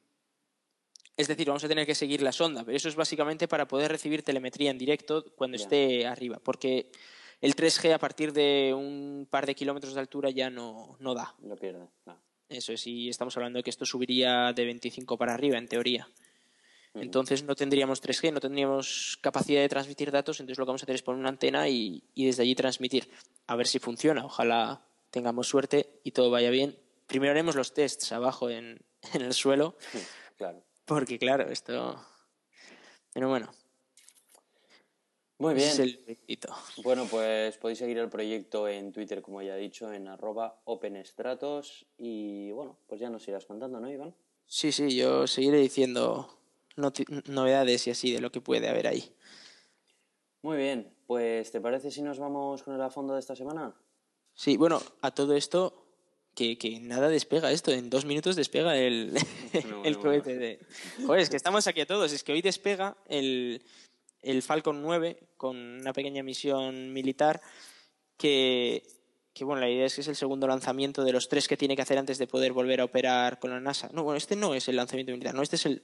Es 1.15 1.27
decir, 1.27 1.47
vamos 1.47 1.63
a 1.63 1.67
tener 1.67 1.85
que 1.85 1.95
seguir 1.95 2.21
la 2.21 2.31
sonda, 2.31 2.63
pero 2.63 2.77
eso 2.77 2.87
es 2.87 2.95
básicamente 2.95 3.47
para 3.47 3.67
poder 3.67 3.91
recibir 3.91 4.23
telemetría 4.23 4.71
en 4.71 4.77
directo 4.77 5.25
cuando 5.35 5.57
esté 5.57 6.07
arriba, 6.07 6.39
porque 6.41 6.91
el 7.41 7.55
3G 7.55 7.93
a 7.93 7.99
partir 7.99 8.31
de 8.31 8.73
un 8.73 9.27
par 9.29 9.45
de 9.45 9.53
kilómetros 9.53 9.93
de 9.93 9.99
altura 9.99 10.29
ya 10.29 10.49
no, 10.49 10.95
no 10.99 11.13
da. 11.13 11.35
Lo 11.43 11.57
pierde, 11.57 11.87
Eso 12.47 12.71
es, 12.71 12.87
y 12.87 13.09
estamos 13.09 13.35
hablando 13.35 13.57
de 13.57 13.63
que 13.63 13.69
esto 13.69 13.85
subiría 13.85 14.53
de 14.53 14.63
25 14.63 15.17
para 15.17 15.33
arriba, 15.33 15.57
en 15.57 15.67
teoría. 15.67 16.07
Entonces 16.95 17.43
no 17.43 17.55
tendríamos 17.55 18.01
3G, 18.01 18.33
no 18.33 18.39
tendríamos 18.39 19.17
capacidad 19.21 19.61
de 19.61 19.69
transmitir 19.69 20.11
datos, 20.11 20.39
entonces 20.39 20.57
lo 20.57 20.65
que 20.65 20.69
vamos 20.69 20.81
a 20.81 20.85
hacer 20.85 20.95
es 20.95 21.03
poner 21.03 21.19
una 21.19 21.29
antena 21.29 21.69
y, 21.69 22.03
y 22.15 22.25
desde 22.25 22.43
allí 22.43 22.55
transmitir. 22.55 23.09
A 23.47 23.55
ver 23.55 23.67
si 23.67 23.79
funciona, 23.79 24.25
ojalá 24.25 24.81
tengamos 25.11 25.47
suerte 25.47 25.99
y 26.03 26.11
todo 26.11 26.31
vaya 26.31 26.49
bien. 26.49 26.77
Primero 27.07 27.31
haremos 27.31 27.55
los 27.55 27.73
tests 27.73 28.11
abajo 28.11 28.49
en, 28.49 28.79
en 29.13 29.21
el 29.21 29.33
suelo. 29.33 29.75
Claro. 30.37 30.63
Porque 30.85 31.19
claro, 31.19 31.49
esto... 31.49 32.03
Pero 33.13 33.29
bueno. 33.29 33.51
Muy 35.39 35.53
bien. 35.53 35.69
Es 35.69 35.79
el. 35.79 36.17
Bueno, 36.83 37.07
pues 37.09 37.57
podéis 37.57 37.79
seguir 37.79 37.97
el 37.97 38.09
proyecto 38.09 38.67
en 38.67 38.91
Twitter, 38.91 39.21
como 39.21 39.41
ya 39.41 39.57
he 39.57 39.59
dicho, 39.59 39.91
en 39.91 40.07
arroba 40.07 40.59
openstratos. 40.65 41.85
Y 41.97 42.51
bueno, 42.51 42.77
pues 42.87 42.99
ya 42.99 43.09
nos 43.09 43.25
irás 43.27 43.45
contando, 43.45 43.79
¿no, 43.79 43.89
Iván? 43.89 44.13
Sí, 44.45 44.71
sí, 44.71 44.95
yo 44.95 45.27
seguiré 45.27 45.59
diciendo 45.59 46.38
novedades 47.25 47.87
y 47.87 47.91
así 47.91 48.11
de 48.11 48.21
lo 48.21 48.31
que 48.31 48.41
puede 48.41 48.69
haber 48.69 48.87
ahí. 48.87 49.15
Muy 50.41 50.57
bien, 50.57 50.93
pues 51.05 51.51
¿te 51.51 51.59
parece 51.59 51.91
si 51.91 52.01
nos 52.01 52.19
vamos 52.19 52.63
con 52.63 52.73
el 52.73 52.81
a 52.81 52.89
fondo 52.89 53.13
de 53.13 53.19
esta 53.19 53.35
semana? 53.35 53.75
Sí, 54.33 54.55
bueno, 54.55 54.81
a 55.01 55.11
todo 55.11 55.35
esto, 55.35 55.89
que, 56.33 56.79
nada 56.81 57.09
despega 57.09 57.51
esto, 57.51 57.71
en 57.71 57.89
dos 57.89 58.05
minutos 58.05 58.35
despega 58.35 58.77
el, 58.77 59.17
el 59.83 59.97
cohete 59.99 60.37
de... 60.37 60.59
Joder, 61.05 61.21
es 61.21 61.29
que 61.29 61.35
estamos 61.35 61.67
aquí 61.67 61.81
a 61.81 61.85
todos, 61.85 62.13
es 62.13 62.23
que 62.23 62.31
hoy 62.31 62.41
despega 62.41 62.95
el, 63.07 63.61
el 64.21 64.41
Falcon 64.41 64.81
9 64.81 65.31
con 65.37 65.57
una 65.57 65.93
pequeña 65.93 66.23
misión 66.23 66.93
militar 66.93 67.41
que, 68.17 68.83
que, 69.33 69.43
bueno, 69.43 69.61
la 69.61 69.69
idea 69.69 69.85
es 69.85 69.95
que 69.95 70.01
es 70.01 70.07
el 70.07 70.15
segundo 70.15 70.47
lanzamiento 70.47 71.03
de 71.03 71.11
los 71.11 71.29
tres 71.29 71.47
que 71.47 71.57
tiene 71.57 71.75
que 71.75 71.81
hacer 71.81 71.97
antes 71.97 72.17
de 72.17 72.27
poder 72.27 72.53
volver 72.53 72.81
a 72.81 72.85
operar 72.85 73.39
con 73.39 73.51
la 73.51 73.59
NASA. 73.59 73.89
No, 73.93 74.03
bueno, 74.03 74.17
este 74.17 74.35
no 74.35 74.53
es 74.53 74.67
el 74.67 74.75
lanzamiento 74.75 75.11
militar, 75.11 75.33
no, 75.33 75.41
este 75.41 75.55
es 75.57 75.65
el... 75.65 75.83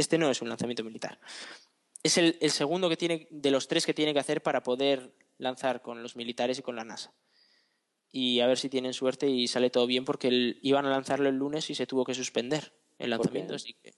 Este 0.00 0.18
no 0.18 0.30
es 0.30 0.42
un 0.42 0.48
lanzamiento 0.48 0.84
militar. 0.84 1.20
Es 2.02 2.18
el, 2.18 2.38
el 2.40 2.50
segundo 2.50 2.88
que 2.88 2.96
tiene, 2.96 3.28
de 3.30 3.50
los 3.50 3.68
tres 3.68 3.86
que 3.86 3.94
tiene 3.94 4.12
que 4.12 4.20
hacer 4.20 4.42
para 4.42 4.62
poder 4.62 5.14
lanzar 5.38 5.82
con 5.82 6.02
los 6.02 6.16
militares 6.16 6.58
y 6.58 6.62
con 6.62 6.76
la 6.76 6.84
NASA 6.84 7.12
y 8.12 8.40
a 8.40 8.46
ver 8.46 8.58
si 8.58 8.68
tienen 8.68 8.92
suerte 8.92 9.28
y 9.28 9.46
sale 9.46 9.70
todo 9.70 9.86
bien 9.86 10.04
porque 10.04 10.56
iban 10.62 10.86
a 10.86 10.90
lanzarlo 10.90 11.28
el 11.28 11.36
lunes 11.36 11.70
y 11.70 11.74
se 11.74 11.86
tuvo 11.86 12.04
que 12.04 12.14
suspender 12.14 12.72
el 12.98 13.10
lanzamiento. 13.10 13.54
Así 13.54 13.74
que... 13.74 13.94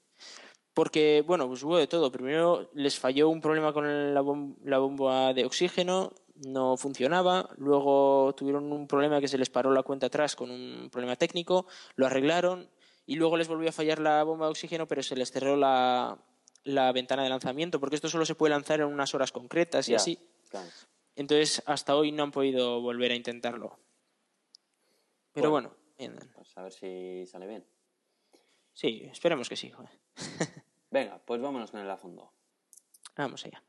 Porque, 0.75 1.23
bueno, 1.27 1.47
pues 1.49 1.63
hubo 1.65 1.77
de 1.77 1.87
todo. 1.87 2.11
Primero 2.11 2.71
les 2.75 2.99
falló 2.99 3.29
un 3.29 3.41
problema 3.41 3.73
con 3.73 4.15
la, 4.15 4.21
bomba 4.21 5.35
de 5.35 5.45
oxígeno, 5.45 6.13
no 6.47 6.77
funcionaba. 6.77 7.51
Luego 7.57 8.35
tuvieron 8.35 8.73
un 8.73 8.87
problema 8.87 9.21
que 9.21 9.29
se 9.29 9.39
les 9.39 9.51
paró 9.51 9.71
la 9.73 9.83
cuenta 9.83 10.07
atrás 10.07 10.35
con 10.35 10.51
un 10.51 10.89
problema 10.91 11.17
técnico, 11.17 11.67
lo 11.97 12.07
arreglaron 12.07 12.71
y 13.07 13.17
luego 13.17 13.37
les 13.37 13.49
volvió 13.49 13.69
a 13.69 13.73
fallar 13.73 13.99
la 13.99 14.23
bomba 14.25 14.47
de 14.47 14.51
oxígeno, 14.51 14.87
pero 14.87 15.03
se 15.03 15.17
les 15.17 15.31
cerró 15.31 15.57
la, 15.57 16.19
la 16.65 16.93
ventana 16.93 17.23
de 17.23 17.29
lanzamiento, 17.29 17.81
porque 17.81 17.97
esto 17.97 18.09
solo 18.09 18.25
se 18.25 18.35
puede 18.35 18.51
lanzar 18.51 18.81
en 18.81 18.87
unas 18.87 19.15
horas 19.15 19.33
concretas 19.33 19.89
y 19.89 19.95
así. 19.95 20.19
Entonces, 21.15 21.63
hasta 21.67 21.95
hoy 21.97 22.13
no 22.13 22.23
han 22.23 22.31
podido 22.31 22.81
volver 22.81 23.13
a 23.13 23.17
intentarlo. 23.17 23.79
Pero 25.33 25.51
bueno, 25.51 25.75
Pues 26.35 26.57
a 26.57 26.63
ver 26.63 26.73
si 26.73 27.27
sale 27.27 27.47
bien. 27.47 27.67
Sí, 28.73 29.03
esperemos 29.11 29.49
que 29.49 29.57
sí. 29.57 29.73
Venga, 30.91 31.19
pues 31.25 31.41
vámonos 31.41 31.71
con 31.71 31.81
el 31.81 31.91
a 31.91 31.97
fondo. 31.97 32.33
Vamos 33.17 33.45
allá. 33.45 33.63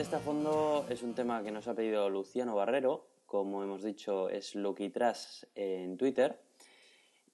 Este 0.00 0.16
a 0.16 0.20
fondo 0.20 0.86
es 0.88 1.02
un 1.02 1.14
tema 1.14 1.42
que 1.42 1.50
nos 1.50 1.68
ha 1.68 1.74
pedido 1.74 2.08
Luciano 2.08 2.54
Barrero, 2.54 3.06
como 3.26 3.62
hemos 3.62 3.82
dicho, 3.82 4.30
es 4.30 4.54
Lucky 4.54 4.88
Trash 4.88 5.44
en 5.54 5.98
Twitter. 5.98 6.40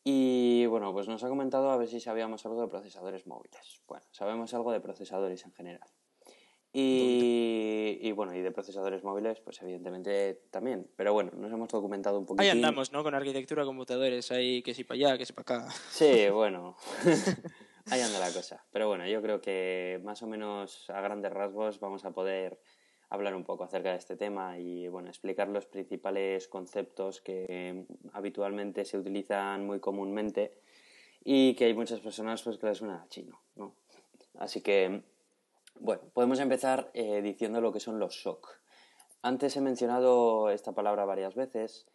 Y 0.03 0.67
bueno, 0.67 0.93
pues 0.93 1.07
nos 1.07 1.23
ha 1.23 1.29
comentado 1.29 1.71
a 1.71 1.77
ver 1.77 1.87
si 1.87 2.01
sabíamos 2.01 2.45
algo 2.45 2.63
de 2.63 2.67
procesadores 2.67 3.25
móviles. 3.29 3.83
Bueno, 3.87 4.05
sabemos 4.11 4.53
algo 4.53 4.73
de 4.73 4.81
procesadores 4.81 5.45
en 5.45 5.53
general. 5.53 5.89
Y, 6.73 8.11
bueno, 8.13 8.35
y 8.35 8.41
de 8.41 8.51
procesadores 8.51 9.05
móviles, 9.05 9.41
pues 9.41 9.63
evidentemente 9.63 10.43
también. 10.51 10.91
Pero 10.97 11.13
bueno, 11.13 11.31
nos 11.37 11.53
hemos 11.53 11.69
documentado 11.69 12.19
un 12.19 12.27
poquito. 12.27 12.43
Ahí 12.43 12.51
andamos, 12.51 12.91
¿no? 12.91 13.05
Con 13.05 13.15
arquitectura 13.15 13.65
computadores, 13.65 14.33
ahí 14.33 14.63
que 14.63 14.75
si 14.75 14.83
para 14.83 14.97
allá, 14.97 15.19
que 15.19 15.25
si 15.25 15.33
para 15.33 15.61
acá. 15.61 15.75
Sí, 15.91 16.29
bueno. 16.31 16.77
ahí 17.91 18.01
anda 18.01 18.19
la 18.19 18.33
cosa. 18.33 18.65
Pero 18.71 18.89
bueno, 18.89 19.07
yo 19.07 19.23
creo 19.23 19.41
que 19.41 20.01
más 20.05 20.23
o 20.23 20.27
menos 20.27 20.89
a 20.91 21.01
grandes 21.01 21.33
rasgos 21.33 21.81
vamos 21.81 22.05
a 22.05 22.11
poder 22.11 22.59
hablar 23.09 23.35
un 23.35 23.45
poco 23.45 23.65
acerca 23.65 23.91
de 23.91 23.99
este 23.99 24.17
tema 24.17 24.59
y 24.59 24.89
bueno, 24.89 25.09
explicar 25.09 25.49
los 25.49 25.67
principales 25.67 26.49
conceptos 26.49 27.21
que 27.21 27.87
habitualmente 28.13 28.85
se 28.85 28.99
utilizan 28.99 29.65
muy 29.65 29.81
comúnmente 29.81 30.55
y 31.23 31.55
que 31.55 31.67
hay 31.67 31.75
muchas 31.75 32.01
personas 32.01 32.43
pues 32.43 32.59
que 32.59 32.67
les 32.67 32.79
suena 32.79 33.07
chino, 33.09 33.41
¿no? 33.55 33.75
Así 34.39 34.61
que, 34.61 35.03
bueno, 35.81 36.03
podemos 36.13 36.41
empezar 36.41 36.91
eh, 36.95 37.23
diciendo 37.23 37.61
lo 37.61 37.73
que 37.73 37.81
son 37.81 37.99
los 37.99 38.21
SOC. 38.23 38.61
Antes 39.23 39.57
he 39.57 39.61
mencionado 39.61 40.51
esta 40.51 40.73
palabra 40.73 41.05
varias 41.05 41.35
veces 41.35 41.87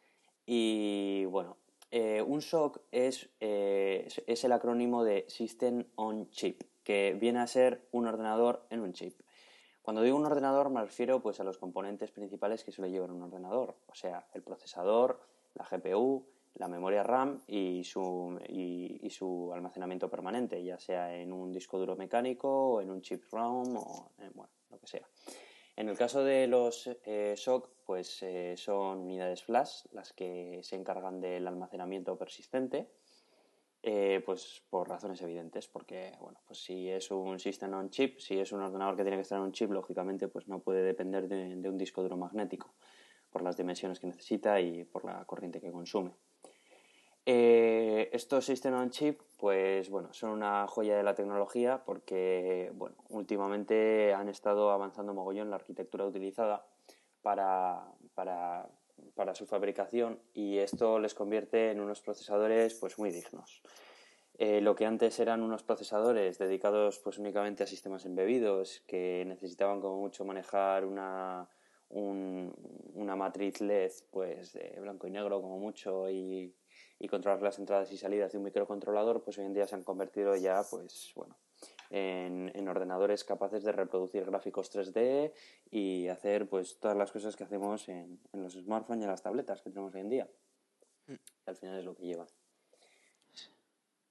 y 0.45 1.25
bueno, 1.25 1.57
eh, 1.91 2.21
un 2.21 2.41
SOC 2.41 2.81
es, 2.91 3.29
eh, 3.41 4.07
es 4.25 4.43
el 4.45 4.51
acrónimo 4.53 5.03
de 5.03 5.25
System 5.27 5.83
on 5.95 6.29
Chip, 6.29 6.63
que 6.83 7.17
viene 7.19 7.39
a 7.39 7.47
ser 7.47 7.87
un 7.91 8.07
ordenador 8.07 8.65
en 8.69 8.79
un 8.79 8.93
chip. 8.93 9.19
Cuando 9.81 10.01
digo 10.01 10.15
un 10.15 10.25
ordenador 10.25 10.69
me 10.69 10.81
refiero 10.81 11.21
pues 11.21 11.39
a 11.41 11.43
los 11.43 11.57
componentes 11.57 12.11
principales 12.11 12.63
que 12.63 12.71
suele 12.71 12.91
llevar 12.91 13.11
un 13.11 13.23
ordenador, 13.23 13.75
o 13.87 13.95
sea, 13.95 14.25
el 14.33 14.41
procesador, 14.41 15.19
la 15.53 15.65
GPU, 15.69 16.25
la 16.55 16.69
memoria 16.69 17.03
RAM 17.03 17.41
y 17.47 17.83
su, 17.83 18.39
y, 18.47 19.09
su 19.09 19.51
almacenamiento 19.53 20.09
permanente, 20.09 20.63
ya 20.63 20.79
sea 20.79 21.13
en 21.15 21.33
un 21.33 21.51
disco 21.51 21.77
duro 21.77 21.95
mecánico 21.97 22.73
o 22.73 22.81
en 22.81 22.89
un 22.89 23.01
chip 23.01 23.23
ROM 23.31 23.75
o 23.75 24.11
bueno, 24.33 24.49
lo 24.69 24.79
que 24.79 24.87
sea. 24.87 25.07
En 25.75 25.89
el 25.89 25.97
caso 25.97 26.23
de 26.23 26.47
los 26.47 26.87
eh, 27.05 27.33
SOC, 27.35 27.69
pues 27.85 28.21
eh, 28.23 28.55
son 28.57 28.99
unidades 28.99 29.43
flash 29.43 29.85
las 29.91 30.13
que 30.13 30.59
se 30.63 30.75
encargan 30.75 31.21
del 31.21 31.47
almacenamiento 31.47 32.17
persistente 32.17 32.89
eh, 33.83 34.21
pues 34.23 34.63
por 34.69 34.87
razones 34.87 35.23
evidentes, 35.23 35.67
porque 35.67 36.13
bueno, 36.21 36.39
pues 36.45 36.63
si 36.63 36.87
es 36.87 37.09
un 37.09 37.39
system 37.39 37.73
on 37.73 37.89
chip, 37.89 38.19
si 38.19 38.37
es 38.37 38.51
un 38.51 38.61
ordenador 38.61 38.95
que 38.95 39.01
tiene 39.01 39.17
que 39.17 39.23
estar 39.23 39.39
en 39.39 39.45
un 39.45 39.53
chip, 39.53 39.71
lógicamente 39.71 40.27
pues 40.27 40.47
no 40.47 40.59
puede 40.59 40.83
depender 40.83 41.27
de, 41.27 41.67
un 41.67 41.77
disco 41.79 42.03
duro 42.03 42.15
magnético 42.15 42.75
por 43.31 43.41
las 43.41 43.57
dimensiones 43.57 43.99
que 43.99 44.05
necesita 44.05 44.61
y 44.61 44.83
por 44.83 45.03
la 45.03 45.25
corriente 45.25 45.59
que 45.59 45.71
consume. 45.71 46.13
Eh, 47.25 48.09
estos 48.13 48.45
System 48.45 48.73
on 48.73 48.89
Chip, 48.89 49.21
pues 49.37 49.89
bueno, 49.89 50.11
son 50.13 50.31
una 50.31 50.67
joya 50.67 50.97
de 50.97 51.03
la 51.03 51.13
tecnología 51.13 51.83
porque, 51.85 52.71
bueno, 52.75 52.95
últimamente 53.09 54.13
han 54.13 54.29
estado 54.29 54.71
avanzando 54.71 55.13
mogollón 55.13 55.49
la 55.49 55.57
arquitectura 55.57 56.05
utilizada 56.05 56.65
para, 57.21 57.85
para 58.15 58.67
para 59.15 59.35
su 59.35 59.45
fabricación 59.45 60.19
y 60.33 60.57
esto 60.57 60.99
les 60.99 61.13
convierte 61.13 61.71
en 61.71 61.79
unos 61.79 62.01
procesadores 62.01 62.75
pues 62.75 62.97
muy 62.97 63.11
dignos. 63.11 63.61
Eh, 64.37 64.61
lo 64.61 64.75
que 64.75 64.85
antes 64.85 65.19
eran 65.19 65.43
unos 65.43 65.63
procesadores 65.63 66.39
dedicados 66.39 66.99
pues 66.99 67.17
únicamente 67.17 67.63
a 67.63 67.67
sistemas 67.67 68.05
embebidos 68.05 68.83
que 68.87 69.23
necesitaban 69.27 69.81
como 69.81 69.97
mucho 69.97 70.25
manejar 70.25 70.85
una, 70.85 71.47
una 71.89 73.15
matriz 73.15 73.61
LED 73.61 73.91
pues 74.09 74.57
blanco 74.79 75.07
y 75.07 75.11
negro 75.11 75.41
como 75.41 75.59
mucho 75.59 76.09
y, 76.09 76.55
y 77.01 77.07
controlar 77.07 77.41
las 77.41 77.57
entradas 77.57 77.91
y 77.91 77.97
salidas 77.97 78.31
de 78.31 78.37
un 78.37 78.43
microcontrolador 78.43 79.23
pues 79.23 79.37
hoy 79.39 79.45
en 79.45 79.53
día 79.53 79.65
se 79.65 79.73
han 79.73 79.83
convertido 79.83 80.35
ya 80.35 80.63
pues 80.69 81.11
bueno 81.15 81.35
en, 81.89 82.67
ordenadores 82.67 83.23
capaces 83.23 83.63
de 83.63 83.71
reproducir 83.71 84.23
gráficos 84.23 84.71
3D 84.71 85.33
y 85.71 86.07
hacer 86.07 86.47
pues 86.47 86.77
todas 86.79 86.95
las 86.95 87.11
cosas 87.11 87.35
que 87.35 87.43
hacemos 87.43 87.89
en, 87.89 88.19
los 88.33 88.53
smartphones 88.53 89.01
y 89.01 89.03
en 89.05 89.09
las 89.09 89.23
tabletas 89.23 89.61
que 89.61 89.71
tenemos 89.71 89.93
hoy 89.95 90.01
en 90.01 90.09
día. 90.09 90.29
al 91.47 91.55
final 91.55 91.79
es 91.79 91.85
lo 91.85 91.95
que 91.95 92.05
lleva. 92.05 92.27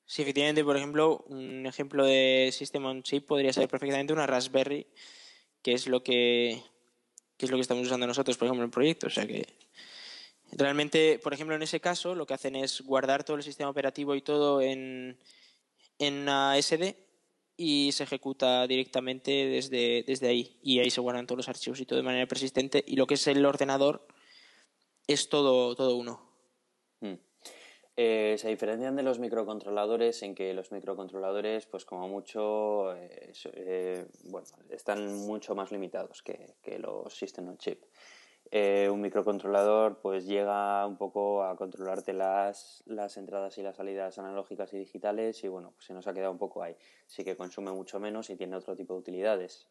Sí, 0.04 0.22
efectivamente, 0.22 0.64
por 0.64 0.76
ejemplo, 0.76 1.24
un 1.28 1.64
ejemplo 1.66 2.04
de 2.04 2.50
System 2.52 2.84
on 2.84 3.02
Chip 3.04 3.26
podría 3.26 3.52
ser 3.52 3.68
perfectamente 3.68 4.12
una 4.12 4.26
Raspberry, 4.26 4.88
que 5.62 5.72
es 5.72 5.86
lo 5.86 6.02
que, 6.02 6.60
que 7.36 7.46
es 7.46 7.50
lo 7.50 7.56
que 7.56 7.62
estamos 7.62 7.86
usando 7.86 8.08
nosotros, 8.08 8.36
por 8.36 8.46
ejemplo, 8.46 8.64
en 8.64 8.68
el 8.68 8.72
proyecto. 8.72 9.06
O 9.06 9.10
sea 9.10 9.26
que 9.26 9.46
realmente, 10.52 11.18
por 11.18 11.32
ejemplo, 11.32 11.54
en 11.54 11.62
ese 11.62 11.80
caso, 11.80 12.14
lo 12.14 12.26
que 12.26 12.34
hacen 12.34 12.56
es 12.56 12.80
guardar 12.82 13.24
todo 13.24 13.36
el 13.36 13.42
sistema 13.42 13.70
operativo 13.70 14.14
y 14.14 14.22
todo 14.22 14.60
en, 14.60 15.18
en 15.98 16.14
una 16.14 16.60
SD 16.60 16.96
y 17.56 17.92
se 17.92 18.04
ejecuta 18.04 18.66
directamente 18.66 19.30
desde, 19.30 20.02
desde 20.06 20.28
ahí. 20.28 20.58
Y 20.62 20.78
ahí 20.78 20.90
se 20.90 21.02
guardan 21.02 21.26
todos 21.26 21.38
los 21.38 21.48
archivos 21.50 21.78
y 21.78 21.84
todo 21.84 21.98
de 21.98 22.02
manera 22.02 22.26
persistente. 22.26 22.82
Y 22.86 22.96
lo 22.96 23.06
que 23.06 23.14
es 23.14 23.26
el 23.26 23.44
ordenador 23.44 24.06
es 25.06 25.28
todo, 25.28 25.74
todo 25.74 25.96
uno. 25.96 26.22
Hmm. 27.00 27.16
Eh, 27.96 28.36
se 28.38 28.48
diferencian 28.48 28.96
de 28.96 29.02
los 29.02 29.18
microcontroladores 29.18 30.22
en 30.22 30.34
que 30.34 30.54
los 30.54 30.72
microcontroladores, 30.72 31.66
pues 31.66 31.84
como 31.84 32.08
mucho, 32.08 32.96
eh, 32.96 33.32
eh, 33.52 34.06
bueno, 34.24 34.46
están 34.70 35.14
mucho 35.26 35.54
más 35.54 35.70
limitados 35.70 36.22
que, 36.22 36.54
que 36.62 36.78
los 36.78 37.12
System 37.14 37.48
on 37.48 37.58
Chip. 37.58 37.84
Un 38.52 39.00
microcontrolador 39.00 40.00
pues 40.00 40.26
llega 40.26 40.86
un 40.86 40.96
poco 40.96 41.44
a 41.44 41.56
controlarte 41.56 42.12
las, 42.12 42.82
las, 42.86 43.16
entradas 43.16 43.56
y 43.58 43.62
las 43.62 43.76
salidas 43.76 44.18
analógicas 44.18 44.72
y 44.72 44.78
digitales 44.78 45.44
y 45.44 45.48
bueno, 45.48 45.72
pues 45.72 45.86
se 45.86 45.94
nos 45.94 46.06
ha 46.06 46.14
quedado 46.14 46.32
un 46.32 46.38
poco 46.38 46.62
ahí. 46.62 46.76
Sí 47.06 47.24
que 47.24 47.36
consume 47.36 47.70
mucho 47.72 48.00
menos 48.00 48.28
y 48.30 48.36
tiene 48.36 48.56
otro 48.56 48.74
tipo 48.74 48.94
de 48.94 49.00
utilidades. 49.00 49.68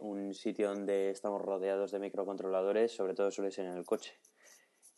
un 0.00 0.34
sitio 0.34 0.68
donde 0.68 1.10
estamos 1.10 1.40
rodeados 1.42 1.90
de 1.92 1.98
microcontroladores, 1.98 2.92
sobre 2.92 3.14
todo 3.14 3.30
suele 3.30 3.50
ser 3.50 3.66
en 3.66 3.76
el 3.76 3.84
coche. 3.84 4.18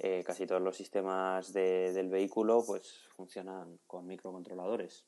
Eh, 0.02 0.24
casi 0.24 0.46
todos 0.46 0.62
los 0.62 0.78
sistemas 0.78 1.52
del 1.52 2.08
vehículo 2.08 2.64
pues 2.66 3.06
funcionan 3.14 3.78
con 3.86 4.06
microcontroladores. 4.06 5.04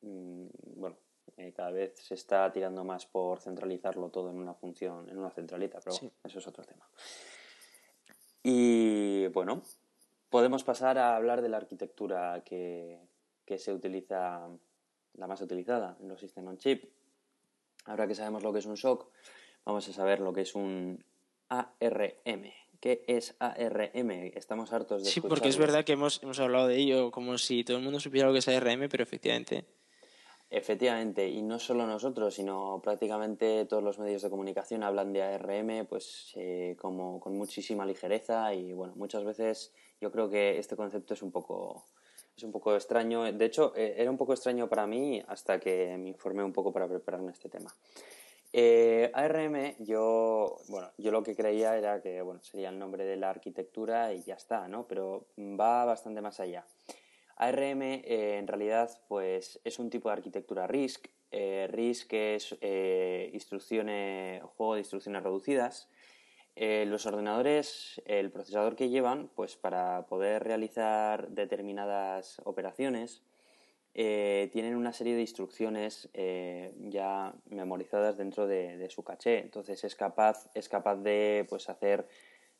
Mm, 0.00 0.46
bueno, 0.76 0.96
eh, 1.36 1.52
cada 1.52 1.70
vez 1.70 1.94
se 1.98 2.14
está 2.14 2.50
tirando 2.52 2.84
más 2.84 3.06
por 3.06 3.40
centralizarlo 3.40 4.08
todo 4.10 4.30
en 4.30 4.36
una 4.36 4.54
función, 4.54 5.08
en 5.08 5.18
una 5.18 5.30
centralita, 5.30 5.80
pero 5.80 5.96
eso 6.24 6.38
es 6.38 6.46
otro 6.46 6.64
tema. 6.64 6.88
Y 8.42 9.26
bueno, 9.28 9.62
podemos 10.30 10.64
pasar 10.64 10.98
a 10.98 11.16
hablar 11.16 11.42
de 11.42 11.48
la 11.48 11.58
arquitectura 11.58 12.42
que, 12.44 12.98
que 13.44 13.58
se 13.58 13.72
utiliza, 13.72 14.48
la 15.14 15.26
más 15.26 15.40
utilizada 15.40 15.96
en 16.00 16.08
los 16.08 16.20
sistemas 16.20 16.52
on 16.52 16.58
chip. 16.58 16.84
Ahora 17.86 18.06
que 18.06 18.14
sabemos 18.14 18.42
lo 18.42 18.52
que 18.52 18.60
es 18.60 18.66
un 18.66 18.76
SOC, 18.76 19.10
vamos 19.64 19.88
a 19.88 19.92
saber 19.92 20.20
lo 20.20 20.32
que 20.32 20.42
es 20.42 20.54
un 20.54 21.04
ARM. 21.48 22.52
¿Qué 22.80 23.04
es 23.06 23.34
ARM? 23.38 24.10
Estamos 24.34 24.72
hartos 24.72 25.04
de 25.04 25.10
Sí, 25.10 25.20
porque 25.20 25.48
es 25.48 25.58
verdad 25.58 25.84
que 25.84 25.92
hemos, 25.92 26.22
hemos 26.22 26.40
hablado 26.40 26.66
de 26.68 26.76
ello 26.76 27.10
como 27.10 27.36
si 27.36 27.62
todo 27.62 27.76
el 27.76 27.82
mundo 27.82 28.00
supiera 28.00 28.28
lo 28.28 28.32
que 28.32 28.38
es 28.38 28.48
ARM, 28.48 28.88
pero 28.88 29.02
efectivamente... 29.02 29.66
Efectivamente, 30.52 31.28
y 31.28 31.42
no 31.42 31.60
solo 31.60 31.86
nosotros, 31.86 32.34
sino 32.34 32.80
prácticamente 32.82 33.66
todos 33.66 33.84
los 33.84 34.00
medios 34.00 34.22
de 34.22 34.30
comunicación 34.30 34.82
hablan 34.82 35.12
de 35.12 35.22
ARM 35.22 35.86
pues 35.86 36.32
eh, 36.34 36.76
como 36.80 37.20
con 37.20 37.36
muchísima 37.38 37.86
ligereza 37.86 38.52
y 38.52 38.72
bueno, 38.72 38.94
muchas 38.96 39.24
veces 39.24 39.72
yo 40.00 40.10
creo 40.10 40.28
que 40.28 40.58
este 40.58 40.74
concepto 40.74 41.14
es 41.14 41.22
un 41.22 41.30
poco 41.30 41.84
es 42.36 42.42
un 42.42 42.50
poco 42.50 42.74
extraño. 42.74 43.30
De 43.32 43.44
hecho, 43.44 43.72
eh, 43.76 43.94
era 43.98 44.10
un 44.10 44.16
poco 44.16 44.32
extraño 44.32 44.68
para 44.68 44.88
mí 44.88 45.22
hasta 45.28 45.60
que 45.60 45.96
me 45.98 46.08
informé 46.08 46.42
un 46.42 46.52
poco 46.52 46.72
para 46.72 46.88
prepararme 46.88 47.30
este 47.30 47.48
tema. 47.48 47.72
Eh, 48.52 49.08
ARM, 49.14 49.76
yo, 49.78 50.56
bueno, 50.68 50.90
yo 50.98 51.12
lo 51.12 51.22
que 51.22 51.36
creía 51.36 51.76
era 51.76 52.02
que 52.02 52.22
bueno, 52.22 52.42
sería 52.42 52.70
el 52.70 52.78
nombre 52.78 53.04
de 53.04 53.16
la 53.16 53.30
arquitectura 53.30 54.12
y 54.12 54.24
ya 54.24 54.34
está, 54.34 54.66
¿no? 54.66 54.88
Pero 54.88 55.26
va 55.38 55.84
bastante 55.84 56.20
más 56.20 56.40
allá. 56.40 56.64
ARM 57.40 57.82
eh, 57.82 58.38
en 58.38 58.46
realidad 58.46 58.90
pues, 59.08 59.60
es 59.64 59.78
un 59.78 59.90
tipo 59.90 60.08
de 60.08 60.14
arquitectura 60.14 60.66
RISC. 60.66 61.08
Eh, 61.30 61.68
RISC 61.70 62.12
es 62.12 62.56
instrucciones, 63.32 64.42
juego 64.56 64.74
de 64.74 64.80
instrucciones 64.80 65.22
reducidas. 65.22 65.88
los 66.56 67.06
ordenadores, 67.06 68.02
el 68.04 68.30
procesador 68.30 68.76
que 68.76 68.88
llevan, 68.88 69.30
pues 69.34 69.56
para 69.56 70.06
poder 70.06 70.44
realizar 70.44 71.28
determinadas 71.30 72.40
operaciones, 72.44 73.22
eh, 73.92 74.50
tienen 74.52 74.76
una 74.76 74.92
serie 74.92 75.16
de 75.16 75.22
instrucciones 75.22 76.08
eh, 76.14 76.72
ya 76.90 77.34
memorizadas 77.46 78.16
dentro 78.16 78.46
de, 78.46 78.88
su 78.88 79.02
caché. 79.02 79.38
Entonces 79.40 79.82
es 79.82 79.96
capaz, 79.96 80.48
es 80.54 80.68
capaz 80.68 80.96
de 80.96 81.44
pues, 81.48 81.68
hacer 81.68 82.06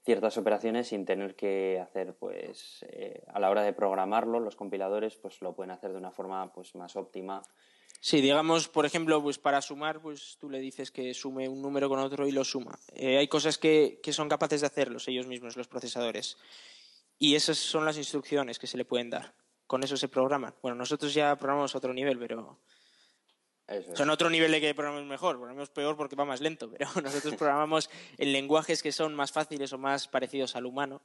ciertas 0.05 0.37
operaciones 0.39 0.89
sin 0.89 1.05
tener 1.05 1.35
que 1.37 1.79
hacer, 1.81 2.15
pues, 2.15 2.85
eh, 2.89 3.23
a 3.29 3.39
la 3.39 3.51
hora 3.51 3.63
de 3.63 3.73
programarlo, 3.73 4.41
los 4.41 4.57
compiladores 4.57 5.17
pues 5.17 5.41
lo 5.43 5.55
pueden 5.55 5.71
hacer 5.71 5.93
de 5.93 5.99
una 5.99 6.11
forma 6.11 6.53
pues 6.53 6.75
más 6.75 6.97
óptima. 6.97 7.43
Sí, 8.01 8.21
digamos, 8.21 8.69
por 8.69 8.87
ejemplo, 8.87 9.23
pues 9.23 9.39
para 9.39 9.61
sumar, 9.61 10.01
pues 10.01 10.39
tú 10.41 10.49
le 10.49 10.59
dices 10.59 10.91
que 10.91 11.13
sume 11.13 11.49
un 11.49 11.61
número 11.61 11.89
con 11.89 11.99
otro 11.99 12.27
y 12.27 12.33
lo 12.33 12.45
suma. 12.45 12.79
hay 12.97 13.29
cosas 13.29 13.59
que, 13.59 14.01
que 14.03 14.13
son 14.13 14.29
capaces 14.29 14.63
de 14.63 14.69
hacerlos 14.69 15.07
ellos 15.09 15.27
mismos, 15.27 15.57
los 15.57 15.69
procesadores. 15.69 16.39
Y 17.19 17.35
esas 17.35 17.59
son 17.59 17.85
las 17.85 17.99
instrucciones 17.99 18.59
que 18.59 18.67
se 18.67 18.79
le 18.79 18.87
pueden 18.87 19.11
dar 19.11 19.35
con 19.71 19.85
eso 19.85 19.97
se 19.97 20.09
programan. 20.09 20.53
Bueno, 20.61 20.75
nosotros 20.75 21.15
ya 21.15 21.37
programamos 21.37 21.73
a 21.73 21.79
otro 21.79 21.95
nivel, 21.95 22.19
pero... 22.19 22.59
Son 23.95 24.11
otro 24.11 24.31
nivel 24.31 24.51
de 24.51 24.61
que 24.61 24.75
programamos 24.75 25.09
mejor, 25.09 25.37
programamos 25.37 25.71
peor 25.71 25.97
porque 25.97 26.17
va 26.17 26.25
más 26.25 26.41
lento, 26.41 26.71
pero 26.79 26.91
nosotros 27.03 27.37
programamos 27.37 27.91
en 28.19 28.33
lenguajes 28.33 28.83
que 28.83 28.93
son 28.93 29.15
más 29.15 29.33
fáciles 29.33 29.73
o 29.73 29.79
más 29.79 30.09
parecidos 30.09 30.57
al 30.57 30.67
humano, 30.67 31.03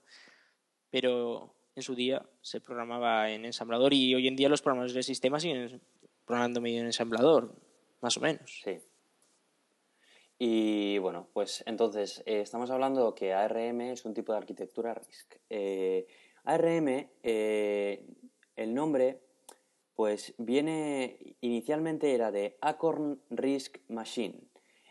pero 0.90 1.54
en 1.76 1.84
su 1.84 1.94
día 1.94 2.26
se 2.42 2.62
programaba 2.62 3.30
en 3.30 3.46
ensamblador 3.46 3.94
y 3.94 4.16
hoy 4.16 4.28
en 4.28 4.36
día 4.36 4.50
los 4.50 4.62
programadores 4.62 4.96
de 4.96 5.04
sistemas 5.04 5.44
siguen 5.44 5.82
programando 6.26 6.62
medio 6.62 6.80
en 6.80 6.88
ensamblador, 6.88 7.54
más 8.02 8.18
o 8.18 8.22
menos. 8.22 8.62
Sí. 8.64 8.80
Y 10.38 10.98
bueno, 10.98 11.30
pues 11.34 11.64
entonces 11.66 12.22
eh, 12.26 12.42
estamos 12.42 12.70
hablando 12.70 13.16
que 13.16 13.34
ARM 13.34 13.82
es 13.82 14.06
un 14.06 14.14
tipo 14.14 14.34
de 14.34 14.38
arquitectura 14.40 14.94
RISC. 14.94 15.40
Eh, 15.50 16.08
ARM 16.44 17.10
eh, 17.24 18.06
el 18.56 18.74
nombre, 18.74 19.22
pues 19.96 20.34
viene, 20.38 21.36
inicialmente 21.42 22.14
era 22.14 22.32
de 22.32 22.58
Acorn 22.62 23.22
Risk 23.30 23.78
Machine. 23.88 24.42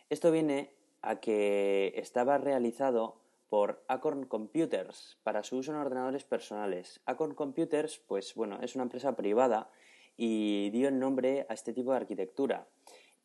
Esto 0.09 0.31
viene 0.31 0.71
a 1.03 1.21
que 1.21 1.93
estaba 1.97 2.39
realizado 2.39 3.21
por 3.51 3.85
Acorn 3.89 4.25
Computers 4.25 5.19
para 5.23 5.43
su 5.43 5.59
uso 5.59 5.73
en 5.73 5.79
ordenadores 5.79 6.25
personales. 6.25 7.01
Acorn 7.05 7.35
Computers, 7.35 7.99
pues 7.99 8.35
bueno, 8.35 8.59
es 8.63 8.75
una 8.75 8.85
empresa 8.85 9.15
privada 9.15 9.71
y 10.17 10.71
dio 10.71 10.89
el 10.89 10.99
nombre 10.99 11.47
a 11.49 11.55
este 11.55 11.73
tipo 11.73 11.91
de 11.91 11.99
arquitectura. 11.99 12.67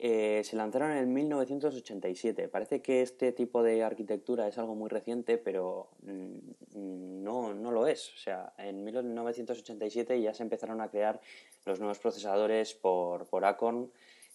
Eh, 0.01 0.43
se 0.45 0.55
lanzaron 0.55 0.91
en 0.91 1.13
1987. 1.13 2.47
Parece 2.47 2.81
que 2.81 3.01
este 3.01 3.33
tipo 3.33 3.61
de 3.61 3.83
arquitectura 3.83 4.47
es 4.47 4.57
algo 4.57 4.73
muy 4.73 4.89
reciente, 4.89 5.37
pero 5.37 5.89
mm, 6.03 7.21
no, 7.21 7.53
no 7.53 7.71
lo 7.71 7.85
es. 7.85 8.13
O 8.13 8.17
sea, 8.17 8.53
en 8.57 8.85
1987 8.85 10.21
ya 10.21 10.33
se 10.33 10.43
empezaron 10.43 10.79
a 10.79 10.89
crear 10.89 11.19
los 11.65 11.79
nuevos 11.79 11.99
procesadores 11.99 12.73
por, 12.73 13.27
por 13.27 13.43
Acorn 13.43 13.91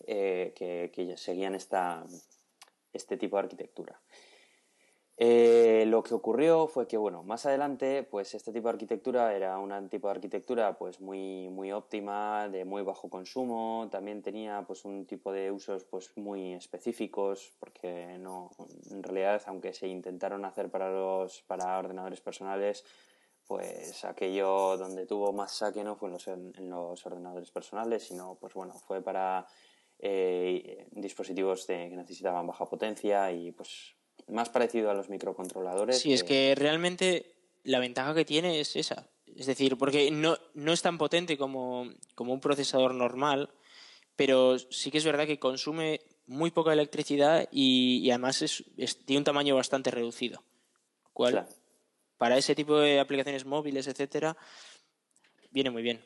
eh, 0.07 0.53
que, 0.55 0.93
que, 0.95 1.17
seguían 1.17 1.55
esta, 1.55 2.05
este 2.93 3.17
tipo 3.17 3.37
de 3.37 3.45
arquitectura. 3.45 3.99
Eh, 5.17 5.85
lo 5.87 6.03
que 6.03 6.13
ocurrió 6.13 6.67
fue 6.67 6.89
que, 6.89 6.97
bueno, 6.97 7.23
más 7.23 7.47
adelante, 7.47 8.03
pues 8.03 8.35
este 8.35 8.53
tipo 8.53 8.67
de 8.67 8.73
arquitectura 8.73 9.33
era 9.35 9.59
un 9.59 9.89
tipo 9.89 10.09
de 10.09 10.13
arquitectura 10.15 10.77
pues 10.77 11.01
muy, 11.01 11.49
muy 11.51 11.71
óptima, 11.71 12.49
de 12.49 12.65
muy 12.65 12.83
bajo 12.83 13.09
consumo, 13.09 13.89
también 13.93 14.23
tenía 14.23 14.65
pues 14.67 14.85
un 14.85 15.07
tipo 15.07 15.31
de 15.31 15.53
usos 15.53 15.85
pues 15.85 16.11
muy 16.17 16.55
específicos, 16.55 17.53
porque 17.61 18.19
no, 18.19 18.51
en 18.91 19.05
realidad, 19.05 19.41
aunque 19.47 19.73
se 19.73 19.87
intentaron 19.87 20.45
hacer 20.45 20.69
para 20.69 20.91
los, 20.91 21.43
para 21.43 21.79
ordenadores 21.79 22.21
personales, 22.21 22.85
pues 23.47 24.05
aquello 24.05 24.77
donde 24.77 25.07
tuvo 25.07 25.33
más 25.33 25.53
saque 25.53 25.85
no 25.85 25.97
fue 25.97 26.09
en 26.09 26.15
los, 26.15 26.27
en 26.29 26.71
los 26.71 27.07
ordenadores 27.07 27.53
personales, 27.53 28.05
sino 28.09 28.35
pues 28.37 28.55
bueno, 28.55 28.75
fue 28.75 29.01
para 29.01 29.47
eh, 29.99 30.89
dispositivos 30.91 31.67
que 31.67 31.89
necesitaban 31.89 32.47
baja 32.47 32.67
potencia 32.67 33.31
y 33.31 33.53
pues 33.53 33.95
más 34.29 34.49
parecido 34.49 34.91
a 34.91 34.95
los 34.95 35.09
microcontroladores. 35.09 36.01
Sí, 36.01 36.13
es 36.13 36.25
que 36.25 36.55
realmente 36.57 37.35
la 37.65 37.79
ventaja 37.79 38.15
que 38.15 38.25
tiene 38.25 38.61
es 38.61 38.77
esa. 38.77 39.09
Es 39.37 39.47
decir, 39.47 39.77
porque 39.77 40.11
no, 40.11 40.37
no 40.55 40.73
es 40.73 40.83
tan 40.83 40.99
potente 40.99 41.37
como, 41.37 41.91
como 42.15 42.33
un 42.33 42.41
procesador 42.41 42.95
normal, 42.95 43.51
pero 44.17 44.59
sí 44.59 44.91
que 44.91 44.99
es 44.99 45.05
verdad 45.05 45.27
que 45.27 45.39
consume 45.39 46.01
muy 46.27 46.51
poca 46.51 46.73
electricidad 46.73 47.49
y, 47.51 48.09
además 48.11 48.43
es, 48.43 48.65
tiene 49.05 49.19
un 49.19 49.25
tamaño 49.25 49.57
bastante 49.57 49.91
reducido. 49.91 50.43
Cual, 51.13 51.47
Para 52.17 52.37
ese 52.39 52.55
tipo 52.55 52.79
de 52.79 52.99
aplicaciones 52.99 53.45
móviles, 53.45 53.87
etcétera, 53.87 54.37
viene 55.51 55.71
muy 55.71 55.83
bien. 55.83 56.01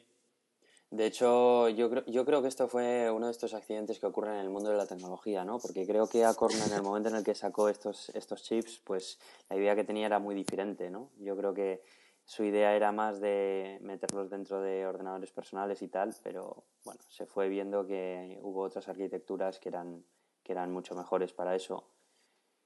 De 0.91 1.05
hecho, 1.05 1.68
yo 1.68 1.91
creo, 1.91 2.05
yo 2.07 2.24
creo 2.24 2.41
que 2.41 2.49
esto 2.49 2.66
fue 2.66 3.11
uno 3.11 3.26
de 3.26 3.32
estos 3.32 3.53
accidentes 3.53 3.99
que 3.99 4.07
ocurren 4.07 4.34
en 4.34 4.41
el 4.41 4.49
mundo 4.49 4.70
de 4.70 4.76
la 4.76 4.86
tecnología, 4.86 5.45
¿no? 5.45 5.59
Porque 5.59 5.86
creo 5.86 6.09
que 6.09 6.24
Acorn 6.24 6.55
en 6.66 6.72
el 6.72 6.82
momento 6.82 7.11
en 7.11 7.16
el 7.16 7.24
que 7.24 7.34
sacó 7.34 7.68
estos, 7.68 8.09
estos 8.11 8.43
chips, 8.43 8.80
pues 8.84 9.18
la 9.51 9.57
idea 9.57 9.76
que 9.76 9.84
tenía 9.84 10.07
era 10.07 10.18
muy 10.18 10.34
diferente, 10.34 10.89
¿no? 10.89 11.11
Yo 11.18 11.36
creo 11.36 11.53
que 11.53 11.82
su 12.24 12.43
idea 12.43 12.74
era 12.74 12.91
más 12.91 13.20
de 13.20 13.78
meterlos 13.82 14.30
dentro 14.30 14.62
de 14.62 14.86
ordenadores 14.86 15.30
personales 15.30 15.82
y 15.82 15.89
tal, 15.89 16.14
pero 16.22 16.64
bueno, 16.84 17.01
se 17.09 17.26
fue 17.26 17.51
viendo 17.51 17.86
que 17.86 18.39
hubo 18.43 18.62
otras 18.62 18.89
arquitecturas 18.89 19.59
que 19.59 19.68
eran, 19.68 20.03
que 20.43 20.53
eran 20.53 20.72
mucho 20.72 20.95
mejores 20.95 21.34
para 21.34 21.55
eso. 21.55 21.84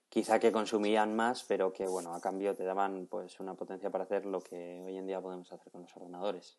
Quizá 0.08 0.38
que 0.38 0.52
consumían 0.52 1.16
más, 1.16 1.42
pero 1.42 1.72
que 1.72 1.88
bueno, 1.88 2.14
a 2.14 2.20
cambio 2.20 2.54
te 2.54 2.64
daban 2.64 3.08
pues 3.08 3.40
una 3.40 3.54
potencia 3.54 3.90
para 3.90 4.04
hacer 4.04 4.26
lo 4.26 4.40
que 4.40 4.80
hoy 4.84 4.96
en 4.96 5.06
día 5.06 5.20
podemos 5.20 5.50
hacer 5.52 5.72
con 5.72 5.82
los 5.82 5.96
ordenadores. 5.96 6.58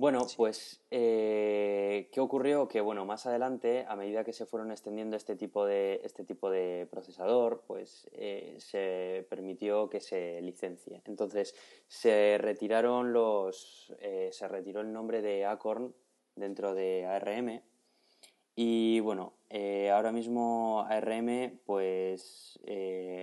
Bueno, 0.00 0.26
pues, 0.34 0.80
eh, 0.90 2.08
¿qué 2.10 2.20
ocurrió? 2.20 2.68
Que, 2.68 2.80
bueno, 2.80 3.04
más 3.04 3.26
adelante, 3.26 3.84
a 3.86 3.96
medida 3.96 4.24
que 4.24 4.32
se 4.32 4.46
fueron 4.46 4.70
extendiendo 4.70 5.14
este 5.14 5.36
tipo 5.36 5.66
de, 5.66 6.00
este 6.02 6.24
tipo 6.24 6.48
de 6.48 6.88
procesador, 6.90 7.64
pues 7.66 8.08
eh, 8.12 8.56
se 8.60 9.26
permitió 9.28 9.90
que 9.90 10.00
se 10.00 10.40
licencie. 10.40 11.02
Entonces, 11.04 11.54
se 11.86 12.38
retiraron 12.38 13.12
los, 13.12 13.92
eh, 14.00 14.30
se 14.32 14.48
retiró 14.48 14.80
el 14.80 14.90
nombre 14.90 15.20
de 15.20 15.44
Acorn 15.44 15.94
dentro 16.34 16.72
de 16.72 17.04
ARM 17.04 17.60
y, 18.56 19.00
bueno, 19.00 19.34
ahora 19.92 20.12
mismo 20.12 20.80
ARM, 20.88 21.60
pues, 21.66 22.58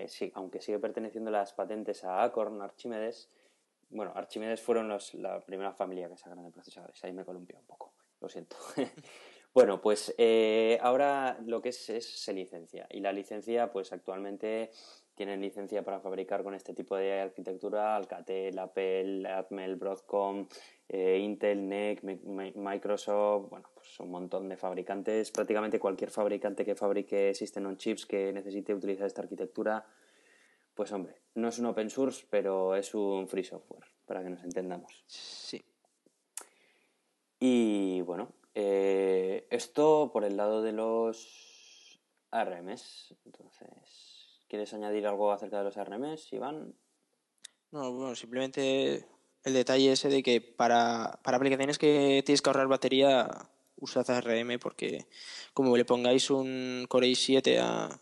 sí, 0.09 0.31
aunque 0.35 0.61
sigue 0.61 0.77
perteneciendo 0.77 1.31
las 1.31 1.53
patentes 1.53 2.03
a 2.03 2.21
Acorn, 2.21 2.61
Archimedes, 2.61 3.31
bueno, 3.89 4.11
Archimedes 4.15 4.61
fueron 4.61 4.89
la 5.13 5.39
primera 5.41 5.73
familia 5.73 6.09
que 6.09 6.17
sacaron 6.17 6.43
de 6.43 6.51
procesadores. 6.51 7.03
Ahí 7.03 7.13
me 7.13 7.25
columpié 7.25 7.57
un 7.57 7.65
poco, 7.65 7.93
lo 8.19 8.29
siento. 8.29 8.57
bueno, 9.53 9.81
pues 9.81 10.13
eh, 10.17 10.77
ahora 10.81 11.37
lo 11.45 11.61
que 11.61 11.69
es, 11.69 11.89
es 11.89 12.05
se 12.19 12.33
licencia. 12.33 12.87
Y 12.89 12.99
la 12.99 13.11
licencia, 13.11 13.71
pues 13.71 13.93
actualmente 13.93 14.71
tienen 15.17 15.41
licencia 15.41 15.83
para 15.83 15.99
fabricar 15.99 16.43
con 16.43 16.53
este 16.53 16.75
tipo 16.75 16.95
de 16.95 17.19
arquitectura 17.19 17.95
Alcatel, 17.95 18.57
Apple, 18.59 19.27
Atmel, 19.27 19.75
Broadcom, 19.75 20.47
eh, 20.87 21.17
Intel, 21.17 21.67
NEC, 21.67 22.03
Microsoft, 22.55 23.49
bueno, 23.49 23.67
pues 23.73 23.99
un 23.99 24.11
montón 24.11 24.47
de 24.47 24.57
fabricantes. 24.57 25.31
Prácticamente 25.31 25.79
cualquier 25.79 26.11
fabricante 26.11 26.63
que 26.63 26.75
fabrique 26.75 27.33
System 27.33 27.65
on 27.65 27.77
Chips 27.77 28.05
que 28.05 28.31
necesite 28.31 28.75
utilizar 28.75 29.07
esta 29.07 29.23
arquitectura 29.23 29.83
pues 30.77 30.91
hombre, 30.91 31.15
no 31.33 31.49
es 31.49 31.57
un 31.57 31.65
open 31.65 31.89
source, 31.89 32.25
pero 32.29 32.75
es 32.75 32.93
un 32.93 33.27
free 33.27 33.43
software, 33.43 33.83
para 34.05 34.23
que 34.23 34.29
nos 34.29 34.43
entendamos. 34.43 35.03
Sí. 35.07 35.61
Y 37.39 38.01
bueno, 38.01 38.31
eh, 38.53 39.47
esto 39.49 40.11
por 40.13 40.23
el 40.23 40.37
lado 40.37 40.61
de 40.61 40.71
los 40.71 41.99
ARMs. 42.29 43.15
Entonces, 43.25 44.41
¿quieres 44.47 44.73
añadir 44.73 45.07
algo 45.07 45.31
acerca 45.31 45.57
de 45.57 45.63
los 45.63 45.77
ARMs, 45.77 46.31
Iván? 46.31 46.75
No, 47.71 47.91
bueno, 47.91 48.15
simplemente 48.15 49.07
el 49.43 49.53
detalle 49.53 49.91
ese 49.91 50.09
de 50.09 50.21
que 50.21 50.41
para, 50.41 51.19
para 51.23 51.37
aplicaciones 51.37 51.79
que 51.79 52.21
tienes 52.23 52.41
que 52.43 52.49
ahorrar 52.49 52.67
batería, 52.67 53.27
usad 53.77 54.09
ARM 54.09 54.59
porque 54.59 55.07
como 55.53 55.75
le 55.75 55.85
pongáis 55.85 56.29
un 56.29 56.85
Core 56.87 57.07
i7 57.07 57.59
a, 57.59 57.99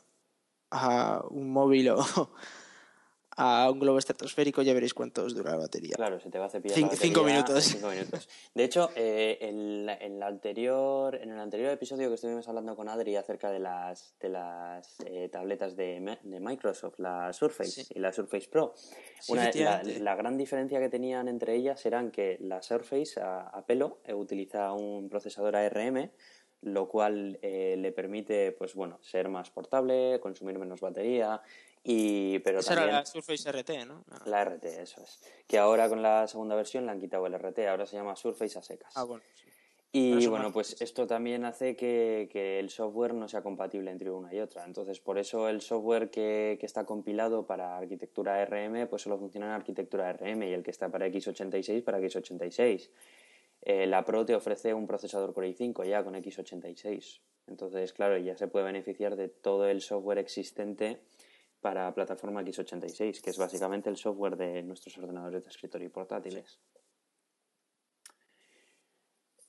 a 0.71 1.23
un 1.29 1.51
móvil 1.51 1.89
o 1.89 2.29
a 3.37 3.69
un 3.69 3.79
globo 3.79 3.99
estratosférico, 3.99 4.61
ya 4.61 4.73
veréis 4.73 4.93
cuántos 4.93 5.35
dura 5.35 5.51
la 5.51 5.57
batería. 5.57 5.95
Claro, 5.95 6.19
se 6.19 6.29
te 6.29 6.39
va 6.39 6.45
a 6.45 6.49
cepillar 6.49 6.75
cinco, 6.75 6.91
la 6.91 6.97
cinco 6.97 7.23
minutos. 7.23 7.63
Cinco 7.65 7.89
minutos. 7.89 8.29
De 8.53 8.63
hecho, 8.63 8.91
eh, 8.95 9.37
en, 9.41 9.89
el 9.89 10.23
anterior, 10.23 11.15
en 11.15 11.31
el 11.31 11.39
anterior 11.39 11.71
episodio 11.71 12.07
que 12.09 12.15
estuvimos 12.15 12.47
hablando 12.47 12.75
con 12.75 12.87
Adri 12.87 13.15
acerca 13.15 13.51
de 13.51 13.59
las, 13.59 14.15
de 14.19 14.29
las 14.29 14.95
eh, 15.05 15.29
tabletas 15.29 15.75
de, 15.75 16.17
de, 16.23 16.39
Microsoft, 16.39 16.99
la 16.99 17.33
Surface 17.33 17.85
y 17.89 17.99
la 17.99 18.13
Surface 18.13 18.47
Pro, 18.49 18.73
una, 19.27 19.51
la, 19.51 19.83
la, 19.83 20.15
gran 20.15 20.37
diferencia 20.37 20.79
que 20.79 20.89
tenían 20.89 21.27
entre 21.27 21.55
ellas 21.55 21.85
eran 21.85 22.11
que 22.11 22.37
la 22.39 22.61
Surface 22.61 23.19
a, 23.19 23.41
a 23.41 23.65
pelo 23.65 23.99
eh, 24.05 24.13
utiliza 24.13 24.71
un 24.71 25.09
procesador 25.09 25.55
ARM 25.55 26.09
lo 26.65 26.87
cual 26.87 27.37
eh, 27.41 27.75
le 27.77 27.91
permite 27.91 28.51
pues 28.51 28.73
bueno 28.73 28.97
ser 29.01 29.29
más 29.29 29.51
portable 29.51 30.19
consumir 30.19 30.57
menos 30.57 30.81
batería 30.81 31.41
y, 31.87 32.39
pero 32.39 32.61
Esa 32.61 32.73
era 32.73 32.87
la 32.87 33.05
Surface 33.05 33.51
RT, 33.51 33.85
¿no? 33.85 34.03
La 34.25 34.43
RT, 34.43 34.65
eso 34.65 35.03
es. 35.03 35.21
Que 35.45 35.59
ahora 35.59 35.87
con 35.87 36.01
la 36.01 36.27
segunda 36.27 36.55
versión 36.55 36.87
le 36.87 36.91
han 36.91 36.99
quitado 36.99 37.27
el 37.27 37.37
RT, 37.37 37.59
ahora 37.69 37.85
se 37.85 37.95
llama 37.95 38.15
Surface 38.15 38.57
a 38.57 38.63
secas. 38.63 38.91
Ah, 38.95 39.03
bueno, 39.03 39.21
Y 39.91 40.25
bueno, 40.25 40.51
pues 40.51 40.81
esto 40.81 41.05
también 41.05 41.45
hace 41.45 41.75
que, 41.75 42.27
que, 42.31 42.57
el 42.57 42.71
software 42.71 43.13
no 43.13 43.27
sea 43.27 43.43
compatible 43.43 43.91
entre 43.91 44.09
una 44.09 44.33
y 44.33 44.39
otra. 44.39 44.65
Entonces, 44.65 44.99
por 44.99 45.19
eso 45.19 45.47
el 45.47 45.61
software 45.61 46.09
que, 46.09 46.57
que 46.59 46.65
está 46.65 46.85
compilado 46.85 47.45
para 47.45 47.77
arquitectura 47.77 48.43
RM, 48.43 48.87
pues 48.87 49.03
solo 49.03 49.19
funciona 49.19 49.45
en 49.45 49.51
arquitectura 49.51 50.11
RM 50.11 50.41
y 50.41 50.53
el 50.53 50.63
que 50.63 50.71
está 50.71 50.89
para 50.89 51.07
x86 51.07 51.83
para 51.83 51.99
x86. 51.99 52.89
Eh, 53.61 53.85
la 53.85 54.03
Pro 54.05 54.25
te 54.25 54.33
ofrece 54.33 54.73
un 54.73 54.87
procesador 54.87 55.35
Core 55.35 55.55
i5 55.55 55.85
ya 55.87 56.03
con 56.03 56.15
x86. 56.15 57.21
Entonces, 57.45 57.93
claro, 57.93 58.17
ya 58.17 58.35
se 58.35 58.47
puede 58.47 58.65
beneficiar 58.65 59.15
de 59.15 59.27
todo 59.27 59.67
el 59.67 59.81
software 59.81 60.17
existente 60.17 60.99
para 61.65 61.91
plataforma 61.95 62.43
x86, 62.43 63.21
que 63.23 63.31
es 63.31 63.39
básicamente 63.39 63.89
el 63.89 63.97
software 63.97 64.37
de 64.37 64.61
nuestros 64.61 64.95
ordenadores 64.99 65.45
de 65.45 65.49
escritorio 65.49 65.87
y 65.87 65.89
portátiles. 65.89 66.59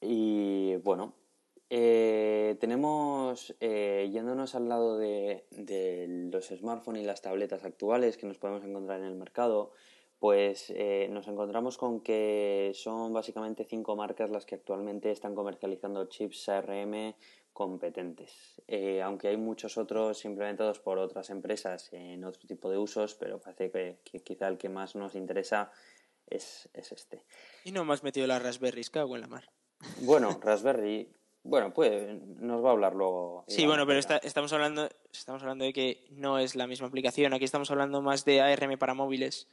Y 0.01 0.77
bueno, 0.77 1.13
eh, 1.69 2.57
tenemos, 2.59 3.55
eh, 3.61 4.09
yéndonos 4.11 4.55
al 4.55 4.67
lado 4.67 4.97
de, 4.97 5.45
los 6.33 6.47
smartphones 6.47 7.03
y 7.03 7.05
las 7.05 7.21
tabletas 7.21 7.63
actuales 7.65 8.17
que 8.17 8.27
nos 8.27 8.39
podemos 8.39 8.65
encontrar 8.65 9.01
en 9.01 9.09
el 9.09 9.17
mercado, 9.17 9.73
pues 10.19 10.71
eh, 10.71 11.09
nos 11.11 11.29
encontramos 11.29 11.77
con 11.77 12.01
que 12.01 12.73
son 12.75 13.13
básicamente 13.13 13.65
cinco 13.65 13.97
marcas 13.97 14.31
las 14.31 14.47
que 14.47 14.55
actualmente 14.55 15.11
están 15.11 15.35
comercializando 15.35 16.07
chips 16.07 16.49
ARM 16.49 17.15
competentes. 17.57 18.61
Eh, 18.69 19.01
aunque 19.01 19.29
hay 19.29 19.39
muchos 19.39 19.79
otros 19.79 20.27
implementados 20.27 20.79
por 20.79 20.99
otras 20.99 21.31
empresas 21.31 21.91
en 21.93 22.23
otro 22.23 22.47
tipo 22.47 22.71
de 22.71 22.77
usos, 22.77 23.15
pero 23.15 23.41
parece 23.41 23.71
que, 24.05 24.21
quizá 24.21 24.49
el 24.49 24.59
que 24.59 24.69
más 24.69 24.95
nos 24.95 25.15
interesa 25.15 25.73
es, 26.27 26.69
este. 26.75 27.25
¿Y 27.65 27.73
no 27.73 27.85
me 27.87 27.95
has 27.95 28.03
metido 28.03 28.27
las 28.27 28.43
Raspberries? 28.43 28.91
Cago 28.91 29.15
en 29.17 29.23
la 29.23 29.29
mar. 29.29 29.51
Bueno, 30.03 30.39
Raspberry, 30.43 31.11
bueno, 31.45 31.73
pues 31.73 32.21
nos 32.23 32.63
va 32.63 32.69
a 32.69 32.73
hablar 32.73 32.95
luego. 32.95 33.47
Sí, 33.49 33.67
bueno, 33.67 33.87
pero 33.87 34.01
estamos, 34.01 34.53
hablando, 34.53 34.91
estamos 35.11 35.41
hablando 35.41 35.65
de 35.65 35.73
que 35.73 36.05
no 36.11 36.39
es 36.39 36.57
la 36.57 36.67
misma 36.67 36.89
aplicación. 36.89 37.33
Aquí 37.33 37.47
estamos 37.47 37.71
hablando 37.71 38.03
más 38.03 38.27
de 38.27 38.43
ARM 38.43 38.77
para 38.77 38.93
móviles, 38.93 39.49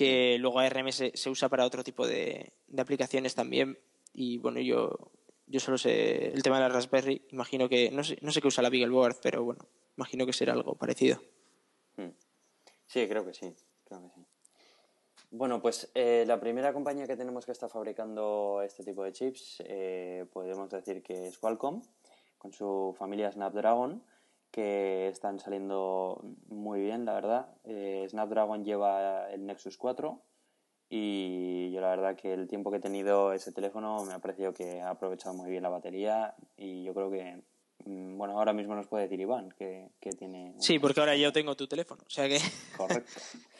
que 0.00 0.38
luego 0.38 0.60
ARM 0.60 0.90
se, 0.92 1.14
se 1.14 1.28
usa 1.28 1.50
para 1.50 1.66
otro 1.66 1.84
tipo 1.84 2.06
de, 2.06 2.54
aplicaciones 2.78 3.34
también. 3.34 3.78
Y 4.14 4.38
bueno, 4.38 4.58
yo 4.58 5.10
yo 5.46 5.60
solo 5.60 5.76
sé 5.76 6.28
el 6.28 6.42
tema 6.42 6.56
de 6.56 6.62
la 6.62 6.68
Raspberry. 6.70 7.26
Imagino 7.32 7.68
que. 7.68 7.90
No 7.90 8.02
sé, 8.02 8.16
no 8.22 8.32
sé 8.32 8.40
qué 8.40 8.48
usa 8.48 8.62
la 8.62 8.70
Beagleboard, 8.70 9.18
pero 9.20 9.44
bueno, 9.44 9.66
imagino 9.98 10.24
que 10.24 10.32
será 10.32 10.54
algo 10.54 10.74
parecido. 10.74 11.20
Hmm. 11.98 12.12
Sí, 12.86 13.06
creo 13.08 13.26
que 13.26 13.34
sí. 13.34 13.54
Creo 13.84 14.00
que 14.00 14.08
sí. 14.08 14.24
Bueno, 15.32 15.60
pues 15.60 15.90
eh, 15.94 16.24
la 16.26 16.40
primera 16.40 16.72
compañía 16.72 17.06
que 17.06 17.18
tenemos 17.18 17.44
que 17.44 17.52
está 17.52 17.68
fabricando 17.68 18.62
este 18.64 18.82
tipo 18.82 19.04
de 19.04 19.12
chips, 19.12 19.62
eh, 19.66 20.24
podemos 20.32 20.70
decir 20.70 21.02
que 21.02 21.28
es 21.28 21.38
Qualcomm, 21.38 21.82
con 22.38 22.54
su 22.54 22.96
familia 22.98 23.30
Snapdragon, 23.30 24.02
que 24.50 25.08
están 25.08 25.38
saliendo 25.38 26.22
muy 26.48 26.80
bien, 26.80 27.04
la 27.04 27.14
verdad. 27.14 27.48
Eh, 27.64 28.06
Snapdragon 28.08 28.64
lleva 28.64 29.30
el 29.30 29.46
Nexus 29.46 29.76
4, 29.76 30.22
y 30.92 31.70
yo 31.70 31.80
la 31.80 31.90
verdad 31.90 32.16
que 32.16 32.34
el 32.34 32.48
tiempo 32.48 32.72
que 32.72 32.78
he 32.78 32.80
tenido 32.80 33.32
ese 33.32 33.52
teléfono 33.52 34.04
me 34.04 34.12
ha 34.12 34.18
parecido 34.18 34.52
que 34.52 34.80
ha 34.80 34.90
aprovechado 34.90 35.34
muy 35.34 35.48
bien 35.48 35.62
la 35.62 35.68
batería 35.68 36.34
y 36.56 36.82
yo 36.82 36.92
creo 36.92 37.10
que 37.12 37.40
mm, 37.84 38.18
bueno 38.18 38.36
ahora 38.36 38.52
mismo 38.52 38.74
nos 38.74 38.88
puede 38.88 39.04
decir 39.04 39.20
Iván 39.20 39.54
que, 39.56 39.88
tiene 40.18 40.52
sí 40.58 40.80
porque 40.80 40.98
ahora 40.98 41.16
yo 41.16 41.32
tengo 41.32 41.54
tu 41.54 41.68
teléfono 41.68 42.02
o 42.04 42.10
sea 42.10 42.28
que 42.28 42.38
correcto. 42.76 43.12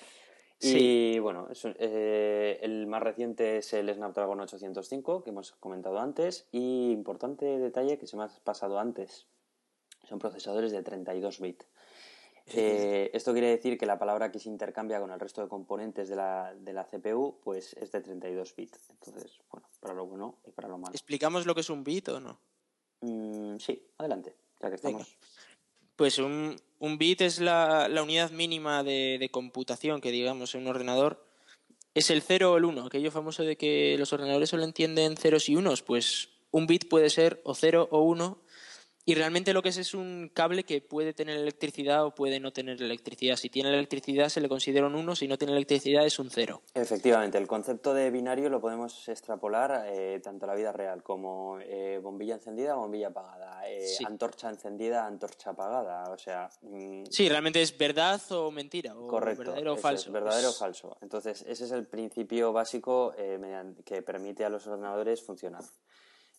Y 0.62 1.18
bueno 1.20 1.48
eh, 1.78 2.58
el 2.60 2.86
más 2.86 3.02
reciente 3.02 3.58
es 3.58 3.72
el 3.72 3.94
Snapdragon 3.94 4.40
805 4.40 5.22
que 5.22 5.30
hemos 5.30 5.52
comentado 5.52 5.98
antes 5.98 6.48
y 6.52 6.90
importante 6.90 7.46
detalle 7.46 7.96
que 7.96 8.06
se 8.06 8.18
me 8.18 8.24
ha 8.24 8.28
pasado 8.44 8.78
antes 8.78 9.26
son 10.10 10.18
procesadores 10.18 10.72
de 10.72 10.82
32 10.82 11.40
bits 11.40 11.66
eh, 12.52 13.10
esto 13.12 13.32
quiere 13.32 13.48
decir 13.48 13.78
que 13.78 13.86
la 13.86 13.98
palabra 13.98 14.32
que 14.32 14.38
se 14.38 14.48
intercambia 14.48 15.00
con 15.00 15.10
el 15.10 15.20
resto 15.20 15.42
de 15.42 15.48
componentes 15.48 16.08
de 16.08 16.16
la, 16.16 16.54
de 16.54 16.72
la 16.72 16.84
CPU 16.84 17.38
pues 17.42 17.74
es 17.74 17.92
de 17.92 18.00
32 18.00 18.56
bits. 18.56 18.90
Entonces, 18.90 19.38
bueno, 19.50 19.68
para 19.80 19.94
lo 19.94 20.06
bueno 20.06 20.38
y 20.46 20.50
para 20.50 20.68
lo 20.68 20.78
malo. 20.78 20.92
¿Explicamos 20.92 21.46
lo 21.46 21.54
que 21.54 21.60
es 21.60 21.70
un 21.70 21.84
bit 21.84 22.08
o 22.08 22.20
no? 22.20 22.40
Mm, 23.02 23.58
sí, 23.58 23.82
adelante, 23.98 24.34
ya 24.60 24.68
que 24.68 24.74
estamos. 24.74 25.16
Pues 25.96 26.18
un, 26.18 26.56
un, 26.78 26.98
bit 26.98 27.20
es 27.20 27.40
la, 27.40 27.88
la 27.88 28.02
unidad 28.02 28.30
mínima 28.30 28.82
de, 28.82 29.18
de, 29.20 29.30
computación 29.30 30.00
que 30.00 30.10
digamos 30.10 30.54
en 30.54 30.62
un 30.62 30.68
ordenador. 30.68 31.24
Es 31.92 32.10
el 32.10 32.22
0 32.22 32.52
o 32.52 32.56
el 32.56 32.64
1, 32.64 32.86
aquello 32.86 33.10
famoso 33.10 33.42
de 33.42 33.56
que 33.56 33.96
los 33.98 34.12
ordenadores 34.12 34.48
solo 34.48 34.64
entienden 34.64 35.16
ceros 35.16 35.48
y 35.48 35.56
unos. 35.56 35.82
Pues 35.82 36.30
un 36.50 36.66
bit 36.66 36.88
puede 36.88 37.10
ser 37.10 37.40
o 37.44 37.54
0 37.54 37.88
o 37.90 38.00
1 38.02 38.40
Y 39.10 39.14
realmente 39.16 39.52
lo 39.52 39.60
que 39.60 39.70
es 39.70 39.76
es 39.76 39.92
un 39.92 40.30
cable 40.32 40.62
que 40.62 40.80
puede 40.80 41.12
tener 41.12 41.36
electricidad 41.36 42.06
o 42.06 42.14
puede 42.14 42.38
no 42.38 42.52
tener 42.52 42.80
electricidad. 42.80 43.34
Si 43.34 43.48
tiene 43.48 43.70
electricidad 43.70 44.28
se 44.28 44.40
le 44.40 44.48
considera 44.48 44.86
un 44.86 44.94
1, 44.94 45.16
si 45.16 45.26
no 45.26 45.36
tiene 45.36 45.52
electricidad 45.52 46.06
es 46.06 46.20
un 46.20 46.30
0. 46.30 46.62
Efectivamente, 46.74 47.36
el 47.36 47.48
concepto 47.48 47.92
de 47.92 48.12
binario 48.12 48.48
lo 48.48 48.60
podemos 48.60 49.08
extrapolar 49.08 49.86
eh, 49.88 50.20
tanto 50.22 50.44
a 50.44 50.46
la 50.46 50.54
vida 50.54 50.70
real 50.70 51.02
como 51.02 51.58
eh, 51.58 51.98
bombilla 52.00 52.34
encendida, 52.34 52.76
bombilla 52.76 53.08
apagada, 53.08 53.68
eh, 53.68 53.84
antorcha 54.06 54.48
encendida, 54.48 55.04
antorcha 55.04 55.50
apagada. 55.50 56.12
O 56.12 56.16
sea. 56.16 56.48
Mm, 56.62 57.06
sí, 57.10 57.28
realmente 57.28 57.60
es 57.60 57.76
verdad 57.76 58.20
o 58.30 58.52
mentira, 58.52 58.94
o 58.94 59.10
verdadero 59.10 59.72
o 59.72 59.76
falso. 59.76 60.12
verdadero 60.12 60.50
o 60.50 60.52
falso. 60.52 60.96
Entonces, 61.00 61.44
ese 61.48 61.64
es 61.64 61.72
el 61.72 61.84
principio 61.88 62.52
básico 62.52 63.12
que 63.84 64.02
permite 64.02 64.44
a 64.44 64.48
los 64.48 64.68
ordenadores 64.68 65.20
funcionar. 65.20 65.64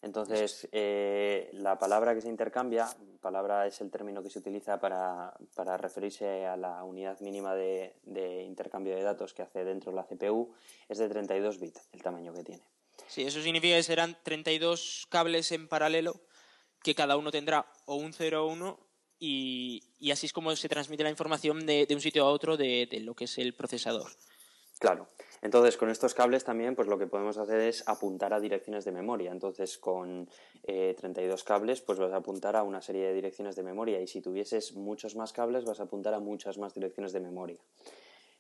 Entonces, 0.02 0.68
eh, 0.72 1.50
la 1.54 1.78
palabra 1.78 2.16
que 2.16 2.22
se 2.22 2.30
intercambia, 2.30 2.90
palabra 3.22 3.68
es 3.68 3.82
el 3.82 3.92
término 3.92 4.24
que 4.24 4.32
se 4.32 4.40
utiliza 4.40 4.80
para, 4.80 5.34
para 5.56 5.78
referirse 5.78 6.48
a 6.48 6.58
la 6.58 6.84
unidad 6.84 7.20
mínima 7.20 7.54
de, 7.54 7.96
de, 8.04 8.42
intercambio 8.44 8.96
de 8.96 9.04
datos 9.04 9.34
que 9.34 9.44
hace 9.44 9.64
dentro 9.64 9.92
de 9.92 9.98
la 9.98 10.06
CPU, 10.06 10.54
es 10.90 10.98
de 10.98 11.08
32 11.08 11.60
bits, 11.60 11.88
el 11.92 12.02
tamaño 12.02 12.34
que 12.34 12.44
tiene. 12.44 12.64
Sí, 13.08 13.24
eso 13.24 13.42
significa 13.42 13.76
que 13.76 13.84
serán 13.84 14.18
32 14.24 15.08
cables 15.10 15.52
en 15.52 15.68
paralelo, 15.68 16.22
que 16.82 16.96
cada 16.96 17.16
uno 17.16 17.30
tendrá 17.30 17.72
o 17.86 17.96
un 17.96 18.14
0 18.14 18.44
o 18.44 18.48
1, 18.48 18.80
y, 19.20 19.84
y 20.00 20.10
así 20.10 20.26
es 20.26 20.34
como 20.34 20.56
se 20.56 20.68
transmite 20.68 21.04
la 21.04 21.12
información 21.12 21.68
de, 21.68 21.86
de 21.86 21.94
un 21.94 22.02
sitio 22.02 22.26
a 22.26 22.32
otro 22.32 22.58
de, 22.58 22.88
de 22.90 23.02
lo 23.02 23.14
que 23.14 23.26
es 23.26 23.38
el 23.38 23.54
procesador. 23.54 24.10
Claro. 24.80 25.08
Entonces, 25.42 25.76
con 25.76 25.90
estos 25.90 26.14
cables 26.14 26.44
también, 26.44 26.76
pues 26.76 26.88
lo 26.88 27.00
que 27.00 27.08
podemos 27.08 27.38
hacer 27.38 27.62
es 27.62 27.84
apuntar 27.88 28.32
a 28.34 28.40
direcciones 28.40 28.86
de 28.86 28.92
memoria. 28.92 29.32
Entonces, 29.32 29.80
con 29.80 30.30
32 30.64 31.42
eh, 31.42 31.44
cables, 31.46 31.82
pues 31.82 31.98
vas 31.98 32.12
a 32.12 32.18
apuntar 32.18 32.56
a 32.56 32.64
una 32.64 32.82
serie 32.82 33.08
de 33.08 33.14
direcciones 33.14 33.56
de 33.56 33.64
memoria. 33.64 34.00
Y 34.00 34.08
si 34.08 34.22
tuvieses 34.22 34.76
muchos 34.76 35.16
más 35.16 35.34
cables, 35.34 35.66
vas 35.66 35.80
a 35.80 35.84
apuntar 35.84 36.14
a 36.14 36.20
muchas 36.20 36.60
más 36.60 36.76
direcciones 36.76 37.12
de 37.12 37.22
memoria. 37.22 37.58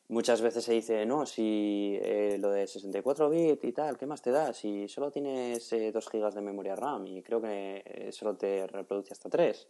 Muchas 0.09 0.41
veces 0.41 0.65
se 0.65 0.73
dice, 0.73 1.05
no, 1.05 1.25
si 1.25 1.97
eh, 2.01 2.37
lo 2.39 2.51
de 2.51 2.67
64 2.67 3.29
bits 3.29 3.63
y 3.63 3.71
tal, 3.71 3.97
¿qué 3.97 4.05
más 4.05 4.21
te 4.21 4.29
da? 4.29 4.53
Si 4.53 4.87
solo 4.87 5.09
tienes 5.09 5.69
2 5.69 5.71
eh, 5.71 5.91
GB 5.91 6.33
de 6.33 6.41
memoria 6.41 6.75
RAM 6.75 7.07
y 7.07 7.23
creo 7.23 7.41
que 7.41 8.09
solo 8.11 8.35
te 8.35 8.67
reproduce 8.67 9.13
hasta 9.13 9.29
3. 9.29 9.67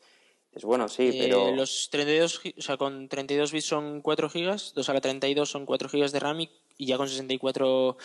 Es 0.51 0.65
bueno, 0.65 0.89
sí, 0.89 1.09
eh, 1.13 1.17
pero... 1.17 1.55
Los 1.55 1.89
32, 1.91 2.41
o 2.57 2.61
sea, 2.61 2.75
con 2.77 3.07
32 3.07 3.51
bits 3.53 3.65
son 3.65 4.01
4 4.01 4.29
gigas, 4.29 4.73
2 4.75 4.89
a 4.89 4.93
la 4.93 5.01
32 5.01 5.49
son 5.49 5.65
4 5.65 5.87
gigas 5.87 6.11
de 6.11 6.19
RAM 6.19 6.41
y, 6.41 6.49
ya 6.85 6.97
con 6.97 7.07
64 7.07 7.97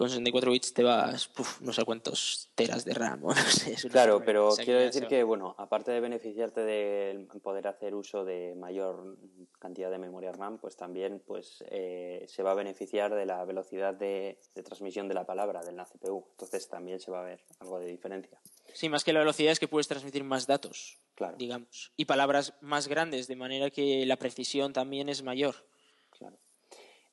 con 0.00 0.08
64 0.08 0.52
bits 0.52 0.72
te 0.72 0.82
vas, 0.82 1.30
no 1.60 1.74
sé 1.74 1.84
cuántos 1.84 2.48
teras 2.54 2.86
de 2.86 2.94
RAM. 2.94 3.20
No 3.24 3.34
sé, 3.34 3.76
claro, 3.90 4.22
pero 4.24 4.48
quiero 4.56 4.80
decir 4.80 5.06
que, 5.06 5.22
bueno, 5.22 5.54
aparte 5.58 5.90
de 5.90 6.00
beneficiarte 6.00 6.62
de 6.62 7.28
poder 7.42 7.68
hacer 7.68 7.94
uso 7.94 8.24
de 8.24 8.54
mayor 8.56 9.18
cantidad 9.58 9.90
de 9.90 9.98
memoria 9.98 10.32
RAM, 10.32 10.56
pues 10.56 10.76
también 10.76 11.22
pues, 11.26 11.62
eh, 11.70 12.24
se 12.28 12.42
va 12.42 12.52
a 12.52 12.54
beneficiar 12.54 13.14
de 13.14 13.26
la 13.26 13.44
velocidad 13.44 13.92
de, 13.92 14.38
de 14.54 14.62
transmisión 14.62 15.06
de 15.06 15.14
la 15.14 15.26
palabra 15.26 15.60
de 15.60 15.72
la 15.72 15.84
CPU. 15.84 16.24
Entonces 16.30 16.66
también 16.68 16.98
se 16.98 17.10
va 17.10 17.20
a 17.20 17.24
ver 17.24 17.44
algo 17.58 17.78
de 17.78 17.86
diferencia. 17.86 18.40
Sí, 18.72 18.88
más 18.88 19.04
que 19.04 19.12
la 19.12 19.20
velocidad 19.20 19.52
es 19.52 19.60
que 19.60 19.68
puedes 19.68 19.88
transmitir 19.88 20.24
más 20.24 20.46
datos, 20.46 20.98
claro. 21.14 21.36
digamos, 21.36 21.92
y 21.96 22.06
palabras 22.06 22.54
más 22.62 22.88
grandes, 22.88 23.26
de 23.26 23.36
manera 23.36 23.68
que 23.68 24.06
la 24.06 24.16
precisión 24.16 24.72
también 24.72 25.08
es 25.10 25.22
mayor. 25.22 25.56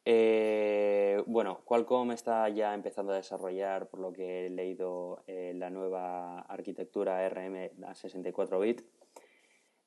Eh, 0.09 1.21
bueno, 1.25 1.59
Qualcomm 1.65 2.11
está 2.11 2.47
ya 2.47 2.73
empezando 2.73 3.11
a 3.11 3.17
desarrollar, 3.17 3.89
por 3.89 3.99
lo 3.99 4.13
que 4.13 4.45
he 4.45 4.49
leído, 4.49 5.21
eh, 5.27 5.51
la 5.53 5.69
nueva 5.69 6.39
arquitectura 6.43 7.27
RM 7.27 7.71
a 7.85 7.93
64 7.93 8.57
bit. 8.61 8.83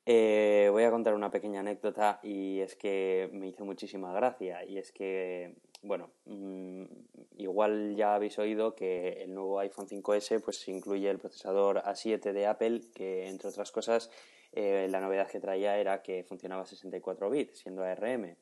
Eh, 0.05 0.69
voy 0.71 0.83
a 0.83 0.91
contar 0.91 1.15
una 1.15 1.31
pequeña 1.31 1.61
anécdota 1.61 2.19
y 2.21 2.59
es 2.59 2.75
que 2.75 3.31
me 3.33 3.47
hizo 3.47 3.65
muchísima 3.65 4.13
gracia 4.13 4.63
y 4.63 4.77
es 4.77 4.91
que 4.91 5.55
bueno, 5.81 6.11
mm, 6.25 6.83
igual 7.37 7.95
ya 7.95 8.13
habéis 8.13 8.37
oído 8.37 8.75
que 8.75 9.23
el 9.23 9.33
nuevo 9.33 9.57
iPhone 9.59 9.87
5S 9.87 10.39
pues 10.39 10.67
incluye 10.67 11.09
el 11.09 11.17
procesador 11.17 11.81
A7 11.83 12.31
de 12.31 12.45
Apple, 12.45 12.81
que 12.93 13.27
entre 13.27 13.49
otras 13.49 13.71
cosas 13.71 14.11
la 14.53 14.99
novedad 14.99 15.29
que 15.29 15.39
traía 15.39 15.79
era 15.79 16.03
que 16.03 16.23
funcionaba 16.25 16.65
64 16.65 17.29
bits, 17.31 17.57
siendo 17.57 17.83
ARM. 17.83 18.35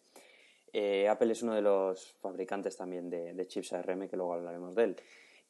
Eh, 0.74 1.08
Apple 1.08 1.32
es 1.32 1.44
uno 1.44 1.56
de 1.56 1.62
los 1.62 2.14
fabricantes 2.22 2.78
también 2.78 3.10
de, 3.10 3.48
chips 3.48 3.74
ARM, 3.74 4.08
que 4.08 4.18
luego 4.18 4.34
hablaremos 4.34 4.76
de 4.76 4.84
él. 4.84 4.96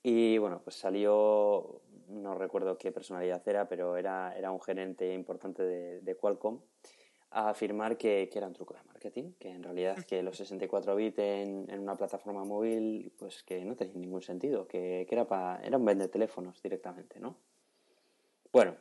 Y 0.01 0.37
bueno, 0.37 0.61
pues 0.63 0.75
salió, 0.77 1.81
no 2.07 2.35
recuerdo 2.35 2.77
qué 2.77 2.91
personalidad 2.91 3.41
era, 3.47 3.67
pero 3.67 3.97
era, 3.97 4.33
era 4.37 4.51
un 4.51 4.61
gerente 4.61 5.13
importante 5.13 5.63
de, 5.63 6.15
Qualcomm 6.15 6.61
a 7.31 7.49
afirmar 7.49 7.97
que, 7.97 8.27
que, 8.31 8.39
era 8.39 8.47
un 8.47 8.53
truco 8.53 8.73
de 8.73 8.81
marketing, 8.83 9.33
que 9.37 9.49
en 9.49 9.61
realidad 9.61 10.03
que 10.05 10.23
los 10.23 10.35
64 10.37 10.95
bits 10.95 11.19
en, 11.19 11.69
en 11.69 11.79
una 11.79 11.95
plataforma 11.95 12.43
móvil, 12.43 13.13
pues 13.19 13.43
que 13.43 13.63
no 13.65 13.75
tenía 13.75 13.93
ningún 13.95 14.23
sentido, 14.23 14.67
que, 14.67 15.05
que 15.07 15.13
era, 15.13 15.27
para 15.27 15.63
era 15.63 15.77
un 15.77 15.85
vende 15.85 16.07
teléfonos 16.07 16.59
directamente, 16.63 17.19
¿no? 17.19 17.35
Bueno, 18.51 18.75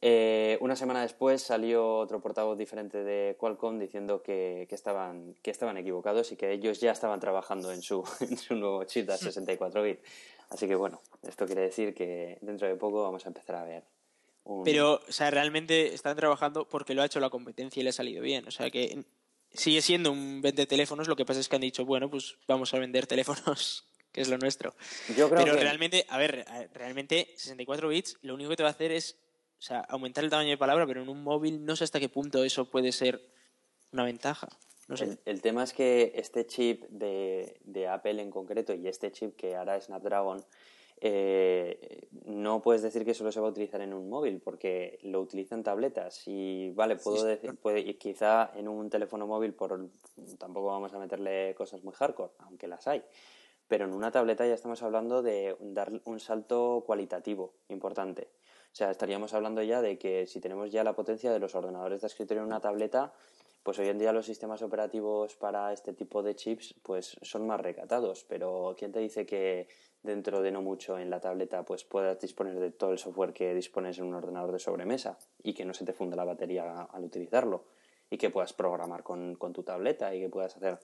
eh, 0.00 0.58
una 0.60 0.76
semana 0.76 1.02
después 1.02 1.42
salió 1.42 1.96
otro 1.96 2.20
portavoz 2.20 2.56
diferente 2.56 3.04
de 3.04 3.36
Qualcomm 3.38 3.78
diciendo 3.78 4.22
que, 4.22 4.66
que, 4.68 4.74
estaban, 4.74 5.34
que 5.42 5.50
estaban 5.50 5.76
equivocados 5.76 6.32
y 6.32 6.36
que 6.36 6.52
ellos 6.52 6.80
ya 6.80 6.92
estaban 6.92 7.20
trabajando 7.20 7.72
en 7.72 7.82
su, 7.82 8.04
en 8.20 8.36
su 8.36 8.54
nuevo 8.54 8.84
chip 8.84 9.08
de 9.08 9.16
64 9.16 9.82
bits. 9.82 10.02
Así 10.50 10.66
que 10.66 10.74
bueno, 10.74 11.00
esto 11.26 11.46
quiere 11.46 11.62
decir 11.62 11.94
que 11.94 12.38
dentro 12.40 12.66
de 12.66 12.76
poco 12.76 13.02
vamos 13.02 13.24
a 13.26 13.28
empezar 13.28 13.56
a 13.56 13.64
ver 13.64 13.84
pero, 14.64 15.02
o 15.06 15.12
sea, 15.12 15.30
realmente 15.30 15.94
están 15.94 16.16
trabajando 16.16 16.66
porque 16.68 16.94
lo 16.94 17.02
ha 17.02 17.06
hecho 17.06 17.20
la 17.20 17.30
competencia 17.30 17.80
y 17.80 17.84
le 17.84 17.90
ha 17.90 17.92
salido 17.92 18.22
bien. 18.22 18.46
O 18.48 18.50
sea 18.50 18.70
que 18.70 19.04
sigue 19.52 19.82
siendo 19.82 20.10
un 20.10 20.40
vende 20.40 20.66
teléfonos, 20.66 21.08
lo 21.08 21.16
que 21.16 21.26
pasa 21.26 21.40
es 21.40 21.48
que 21.48 21.56
han 21.56 21.62
dicho, 21.62 21.84
bueno, 21.84 22.10
pues 22.10 22.36
vamos 22.46 22.72
a 22.72 22.78
vender 22.78 23.06
teléfonos, 23.06 23.86
que 24.10 24.22
es 24.22 24.28
lo 24.28 24.38
nuestro. 24.38 24.74
Yo 25.16 25.28
creo 25.28 25.44
Pero 25.44 25.56
realmente, 25.56 26.06
a 26.08 26.18
ver, 26.18 26.46
realmente 26.72 27.34
64 27.36 27.88
bits 27.88 28.16
lo 28.22 28.34
único 28.34 28.50
que 28.50 28.56
te 28.56 28.62
va 28.62 28.70
a 28.70 28.72
hacer 28.72 28.90
es 28.90 29.16
o 29.58 29.62
sea, 29.62 29.80
aumentar 29.80 30.24
el 30.24 30.30
tamaño 30.30 30.50
de 30.50 30.58
palabra, 30.58 30.86
pero 30.86 31.02
en 31.02 31.08
un 31.08 31.22
móvil 31.22 31.64
no 31.64 31.74
sé 31.76 31.84
hasta 31.84 32.00
qué 32.00 32.08
punto 32.08 32.44
eso 32.44 32.70
puede 32.70 32.92
ser 32.92 33.20
una 33.92 34.04
ventaja. 34.04 34.48
No 34.86 34.96
sé. 34.96 35.04
el, 35.04 35.18
el, 35.26 35.42
tema 35.42 35.64
es 35.64 35.74
que 35.74 36.12
este 36.14 36.46
chip 36.46 36.84
de, 36.88 37.60
de 37.64 37.88
Apple 37.88 38.22
en 38.22 38.30
concreto 38.30 38.72
y 38.72 38.88
este 38.88 39.12
chip 39.12 39.36
que 39.36 39.54
hará 39.54 39.78
Snapdragon 39.78 40.42
eh, 41.00 42.08
no 42.24 42.60
puedes 42.60 42.82
decir 42.82 43.04
que 43.04 43.14
solo 43.14 43.30
se 43.30 43.38
va 43.38 43.46
a 43.46 43.50
utilizar 43.50 43.80
en 43.80 43.94
un 43.94 44.08
móvil 44.08 44.40
porque 44.40 44.98
lo 45.02 45.20
utilizan 45.20 45.62
tabletas 45.62 46.22
y 46.26 46.70
vale 46.70 46.96
puedo 46.96 47.22
decir 47.22 47.54
puede, 47.54 47.96
quizá 47.96 48.50
en 48.56 48.66
un 48.66 48.90
teléfono 48.90 49.24
móvil 49.24 49.54
por 49.54 49.90
tampoco 50.38 50.66
vamos 50.66 50.92
a 50.94 50.98
meterle 50.98 51.54
cosas 51.54 51.84
muy 51.84 51.94
hardcore 51.94 52.32
aunque 52.40 52.66
las 52.66 52.88
hay 52.88 53.04
pero 53.68 53.84
en 53.84 53.92
una 53.92 54.10
tableta 54.10 54.44
ya 54.44 54.54
estamos 54.54 54.82
hablando 54.82 55.22
de 55.22 55.56
dar 55.60 55.92
un 56.04 56.18
salto 56.18 56.82
cualitativo 56.84 57.54
importante 57.68 58.26
o 58.72 58.74
sea 58.74 58.90
estaríamos 58.90 59.34
hablando 59.34 59.62
ya 59.62 59.82
de 59.82 59.98
que 59.98 60.26
si 60.26 60.40
tenemos 60.40 60.70
ya 60.70 60.84
la 60.84 60.94
potencia 60.94 61.32
de 61.32 61.38
los 61.38 61.54
ordenadores 61.54 62.00
de 62.00 62.06
escritorio 62.06 62.42
en 62.42 62.48
una 62.48 62.60
tableta 62.60 63.12
pues 63.62 63.78
hoy 63.78 63.88
en 63.88 63.98
día 63.98 64.12
los 64.12 64.26
sistemas 64.26 64.62
operativos 64.62 65.36
para 65.36 65.72
este 65.72 65.92
tipo 65.92 66.22
de 66.22 66.34
chips 66.34 66.74
pues 66.82 67.16
son 67.22 67.46
más 67.46 67.60
recatados 67.60 68.24
pero 68.28 68.74
quién 68.78 68.92
te 68.92 69.00
dice 69.00 69.26
que 69.26 69.68
dentro 70.02 70.42
de 70.42 70.52
no 70.52 70.62
mucho 70.62 70.98
en 70.98 71.10
la 71.10 71.20
tableta 71.20 71.64
pues 71.64 71.84
puedas 71.84 72.20
disponer 72.20 72.58
de 72.58 72.70
todo 72.70 72.92
el 72.92 72.98
software 72.98 73.32
que 73.32 73.54
dispones 73.54 73.98
en 73.98 74.04
un 74.04 74.14
ordenador 74.14 74.52
de 74.52 74.58
sobremesa 74.58 75.18
y 75.42 75.54
que 75.54 75.64
no 75.64 75.74
se 75.74 75.84
te 75.84 75.92
funda 75.92 76.16
la 76.16 76.24
batería 76.24 76.82
al 76.82 77.04
utilizarlo 77.04 77.64
y 78.10 78.16
que 78.16 78.30
puedas 78.30 78.52
programar 78.52 79.02
con, 79.02 79.36
tu 79.36 79.62
tableta 79.62 80.14
y 80.14 80.20
que 80.20 80.28
puedas 80.28 80.56
hacer, 80.56 80.78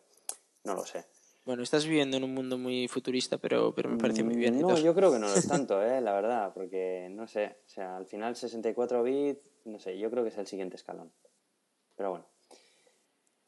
no 0.65 0.75
lo 0.75 0.85
sé. 0.85 1.05
Bueno, 1.45 1.63
estás 1.63 1.85
viviendo 1.85 2.17
en 2.17 2.25
un 2.25 2.33
mundo 2.33 2.57
muy 2.57 2.89
futurista, 2.89 3.37
pero, 3.37 3.75
pero 3.75 3.91
me 3.91 3.99
parece 3.99 4.25
muy 4.25 4.35
bien. 4.35 4.59
No, 4.61 4.79
yo 4.79 4.95
creo 4.95 5.13
que 5.13 5.19
no 5.19 5.29
lo 5.29 5.35
es 5.35 5.47
tanto, 5.49 5.83
¿eh? 5.83 6.01
la 6.01 6.15
verdad, 6.15 6.53
porque 6.55 7.09
no 7.11 7.27
sé, 7.27 7.59
o 7.67 7.69
sea, 7.69 7.97
al 7.97 8.07
final 8.07 8.35
64 8.35 9.03
bits, 9.03 9.43
no 9.67 9.79
sé, 9.79 9.99
yo 9.99 10.11
creo 10.11 10.23
que 10.23 10.31
es 10.31 10.39
el 10.39 10.47
siguiente 10.47 10.77
escalón. 10.77 11.13
Pero 11.97 12.11
bueno. 12.11 12.27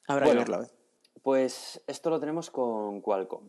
Habrá 0.09 0.27
que 0.27 0.35
verlo. 0.35 0.67
Pues 1.23 1.83
esto 1.87 2.11
lo 2.11 2.21
tenemos 2.21 2.51
con 2.51 3.01
Qualcomm. 3.01 3.49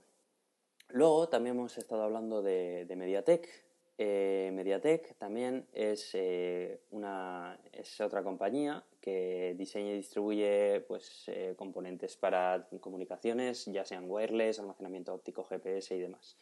Luego 0.89 1.27
también 1.27 1.57
hemos 1.57 1.77
estado 1.77 2.03
hablando 2.03 2.41
de, 2.41 2.87
Mediatek. 2.95 3.49
Eh, 3.97 4.51
Mediatek 4.53 5.17
también 5.17 5.67
es, 5.73 6.11
eh, 6.13 6.81
una, 6.91 7.59
es 7.73 7.99
otra 7.99 8.23
compañía 8.23 8.85
que 9.07 9.55
diseña 9.57 9.91
y 9.91 9.95
distribuye 9.95 10.83
pues, 10.85 11.23
eh, 11.27 11.53
componentes 11.55 12.17
para 12.17 12.67
comunicaciones, 12.81 13.63
ya 13.67 13.85
sean 13.85 14.03
wireless, 14.05 14.59
almacenamiento 14.59 15.13
óptico, 15.13 15.45
GPS 15.45 15.95
y 15.95 15.99
demás. 15.99 16.35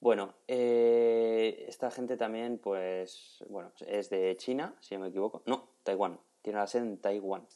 Bueno, 0.00 0.32
esta 0.46 1.90
gente 1.90 2.16
también, 2.16 2.56
pues, 2.56 3.44
bueno, 3.50 3.70
es 3.86 4.08
de 4.08 4.34
China, 4.38 4.74
si 4.80 4.94
no 4.94 5.02
me 5.02 5.08
equivoco. 5.08 5.42
No, 5.44 5.68
Taiwán. 5.82 6.18
Tiene 6.40 6.58
la 6.58 6.66
sede 6.66 6.84
en 6.84 6.96
Taiwán. 6.96 7.46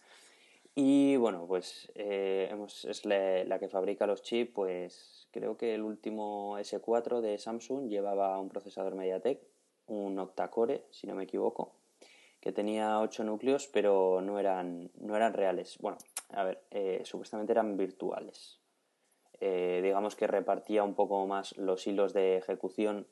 Y 0.74 1.16
bueno, 1.16 1.46
pues 1.46 1.90
hemos, 1.94 2.84
es 2.84 3.06
la, 3.06 3.58
que 3.58 3.68
fabrica 3.70 4.06
los 4.06 4.20
chips, 4.20 4.52
pues 4.54 5.28
creo 5.30 5.56
que 5.56 5.74
el 5.74 5.82
último 5.82 6.58
S4 6.58 7.22
de 7.22 7.38
Samsung 7.38 7.88
llevaba 7.88 8.38
un 8.38 8.50
procesador 8.50 8.94
MediaTek, 8.94 9.40
un 9.86 10.18
octa-core, 10.18 10.84
si 10.90 11.06
no 11.06 11.14
me 11.14 11.24
equivoco. 11.24 11.77
Que 12.40 12.52
tenía 12.52 13.00
ocho 13.00 13.24
núcleos, 13.24 13.68
pero 13.72 14.20
no 14.22 14.38
eran, 14.38 14.90
no 15.00 15.16
eran 15.16 15.32
reales. 15.32 15.76
Bueno, 15.80 15.98
a 16.30 16.44
ver, 16.44 16.62
eh, 16.70 17.02
supuestamente 17.04 17.52
eran 17.52 17.76
virtuales. 17.76 18.58
Eh, 19.40 19.80
digamos 19.82 20.16
que 20.16 20.26
repartía 20.26 20.82
un 20.82 20.94
poco 20.94 21.26
más 21.26 21.56
los 21.56 21.86
hilos 21.86 22.12
de 22.12 22.38
ejecución 22.38 23.06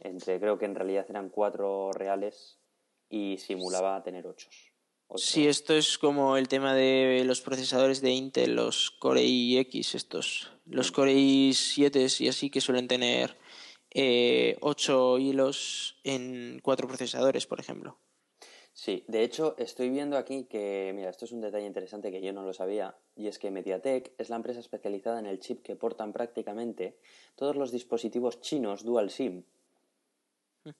entre, 0.00 0.38
creo 0.38 0.58
que 0.58 0.64
en 0.64 0.74
realidad 0.74 1.06
eran 1.08 1.28
cuatro 1.28 1.92
reales 1.92 2.58
y 3.08 3.38
simulaba 3.38 4.02
tener 4.02 4.26
ocho. 4.26 4.48
Sí, 5.16 5.48
esto 5.48 5.74
es 5.74 5.96
como 5.96 6.36
el 6.36 6.48
tema 6.48 6.74
de 6.74 7.22
los 7.24 7.40
procesadores 7.40 8.02
de 8.02 8.10
Intel, 8.10 8.54
los 8.54 8.90
Core 8.90 9.22
i-X, 9.22 9.94
estos, 9.94 10.52
los. 10.66 10.92
Core 10.92 11.14
i7 11.14 12.20
y 12.20 12.28
así 12.28 12.50
que 12.50 12.60
suelen 12.60 12.88
tener 12.88 13.36
eh, 13.90 14.58
ocho 14.60 15.18
hilos 15.18 15.98
en 16.04 16.60
cuatro 16.62 16.86
procesadores, 16.86 17.46
por 17.46 17.58
ejemplo. 17.58 17.96
Sí, 18.78 19.02
de 19.08 19.24
hecho 19.24 19.56
estoy 19.58 19.90
viendo 19.90 20.16
aquí 20.16 20.44
que, 20.44 20.92
mira, 20.94 21.10
esto 21.10 21.24
es 21.24 21.32
un 21.32 21.40
detalle 21.40 21.66
interesante 21.66 22.12
que 22.12 22.20
yo 22.20 22.32
no 22.32 22.44
lo 22.44 22.52
sabía, 22.52 22.94
y 23.16 23.26
es 23.26 23.40
que 23.40 23.50
MediaTek 23.50 24.12
es 24.16 24.30
la 24.30 24.36
empresa 24.36 24.60
especializada 24.60 25.18
en 25.18 25.26
el 25.26 25.40
chip 25.40 25.64
que 25.64 25.74
portan 25.74 26.12
prácticamente 26.12 26.96
todos 27.34 27.56
los 27.56 27.72
dispositivos 27.72 28.40
chinos 28.40 28.84
dual 28.84 29.10
SIM. 29.10 29.42
Hmm. 30.62 30.70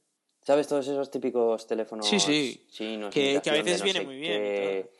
¿Sabes 0.41 0.69
todos 0.69 0.87
esos 0.87 1.11
típicos 1.11 1.67
teléfonos 1.67 2.07
chinos? 2.09 3.13
Que, 3.13 3.41
que 3.43 3.51
a 3.51 3.55
veces 3.55 3.83
viene 3.83 4.03
muy 4.03 4.21
bien 4.21 4.43
que 4.43 4.91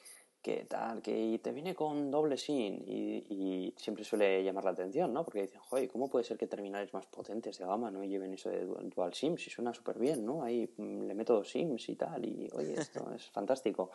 tal, 0.69 1.03
que 1.03 1.41
te 1.43 1.53
viene 1.53 1.75
con 1.75 2.11
doble 2.11 2.37
SIM 2.37 2.83
y, 2.87 3.75
siempre 3.77 4.05
suele 4.05 4.43
llamar 4.43 4.65
la 4.65 4.71
atención, 4.71 5.13
¿no? 5.13 5.25
Porque 5.25 5.43
dicen, 5.43 5.61
joder, 5.61 5.89
¿cómo 5.89 6.09
puede 6.09 6.25
ser 6.25 6.37
que 6.37 6.47
terminales 6.47 6.93
más 6.93 7.07
potentes 7.07 7.59
de 7.59 7.65
gama 7.65 7.91
no 7.91 8.05
lleven 8.05 8.35
eso 8.35 8.51
de 8.51 8.65
dual, 8.65 9.15
SIM? 9.15 9.37
Si 9.37 9.51
suena 9.51 9.73
súper 9.73 9.99
bien, 9.99 10.25
¿no? 10.25 10.43
Ahí 10.43 10.69
mm, 10.77 11.03
le 11.03 11.15
meto 11.15 11.35
dos 11.35 11.51
SIMs 11.51 11.89
y 11.89 11.95
tal, 11.95 12.25
y 12.25 12.49
oye, 12.53 12.75
esto 12.75 13.11
es 13.15 13.31
fantástico. 13.31 13.91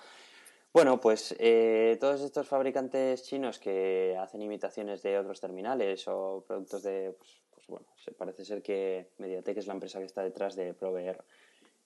Bueno, 0.73 0.99
pues 0.99 1.35
eh, 1.37 1.97
todos 1.99 2.21
estos 2.21 2.47
fabricantes 2.47 3.23
chinos 3.23 3.59
que 3.59 4.17
hacen 4.19 4.41
imitaciones 4.41 5.03
de 5.03 5.19
otros 5.19 5.39
terminales 5.39 6.07
o 6.07 6.43
productos 6.47 6.81
de, 6.81 7.13
pues, 7.17 7.41
pues 7.51 7.67
bueno, 7.67 7.85
parece 8.17 8.43
ser 8.43 8.63
que 8.63 9.11
Mediatek 9.19 9.57
es 9.57 9.67
la 9.67 9.73
empresa 9.73 9.99
que 9.99 10.05
está 10.05 10.23
detrás 10.23 10.55
de 10.55 10.73
proveer 10.73 11.23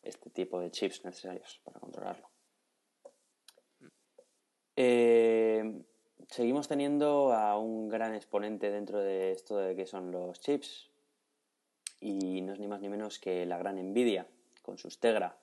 este 0.02 0.30
tipo 0.30 0.60
de 0.60 0.72
chips 0.72 1.04
necesarios 1.04 1.60
para 1.66 1.80
controlarlo. 1.80 2.37
Eh, 4.80 5.82
seguimos 6.30 6.68
teniendo 6.68 7.34
a 7.34 7.58
un 7.58 7.90
gran 7.90 8.14
exponente 8.14 8.70
dentro 8.70 9.00
de 9.00 9.32
esto 9.32 9.58
de 9.58 9.76
que 9.76 9.88
son 9.88 10.12
los 10.12 10.40
chips 10.40 10.92
y 12.00 12.42
no 12.42 12.54
es 12.54 12.60
ni 12.60 12.68
más 12.68 12.80
ni 12.80 12.88
menos 12.88 13.18
que 13.18 13.48
la 13.48 13.58
gran 13.58 13.78
Nvidia 13.78 14.28
con 14.62 14.78
sus 14.78 15.00
Tegra. 15.00 15.36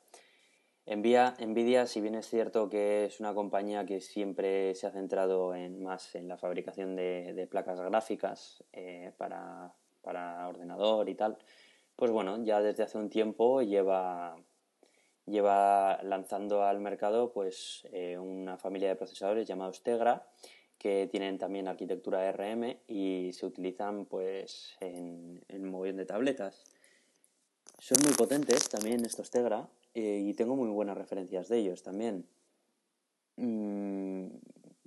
Nvidia, 0.87 1.87
si 1.87 2.01
bien 2.01 2.15
es 2.15 2.29
cierto 2.29 2.69
que 2.69 3.07
es 3.07 3.19
una 3.19 3.35
compañía 3.35 3.85
que 3.85 4.01
siempre 4.01 4.73
se 4.77 4.87
ha 4.87 4.93
centrado 4.93 5.57
en, 5.57 5.83
más 5.83 6.15
en 6.15 6.29
la 6.29 6.37
fabricación 6.37 6.95
de, 6.95 7.49
placas 7.51 7.81
gráficas 7.81 8.63
eh, 8.73 9.13
para, 9.17 9.75
para 10.01 10.47
ordenador 10.47 11.09
y 11.09 11.17
tal, 11.17 11.39
pues 11.97 12.13
bueno, 12.13 12.45
ya 12.45 12.61
desde 12.61 12.85
hace 12.85 12.99
un 12.99 13.11
tiempo 13.11 13.63
lleva 13.63 14.37
lleva 15.27 16.01
lanzando 16.03 16.65
al 16.65 16.81
mercado 16.81 17.33
pues 17.33 17.87
eh, 17.93 18.19
una 18.19 18.59
familia 18.59 18.89
de 18.89 18.97
procesadores 18.97 19.47
llamados 19.47 19.83
Tegra 19.83 20.27
que 20.79 21.09
tienen 21.11 21.39
también 21.39 21.67
arquitectura 21.67 22.31
RM 22.33 22.77
y 22.89 23.31
se 23.33 23.47
utilizan 23.47 24.05
pues 24.05 24.77
en, 24.81 25.43
un 25.49 25.71
mogollón 25.71 25.97
de 25.97 26.05
tabletas. 26.05 26.65
Son 27.79 27.99
muy 28.05 28.13
potentes 28.13 28.69
también 28.69 29.05
estos 29.05 29.31
Tegra 29.31 29.69
eh, 29.95 30.23
y 30.23 30.35
tengo 30.35 30.57
muy 30.57 30.69
buenas 30.69 30.99
referencias 30.99 31.49
de 31.49 31.59
ellos 31.59 31.83
también. 31.83 32.27
Mm, 33.37 34.04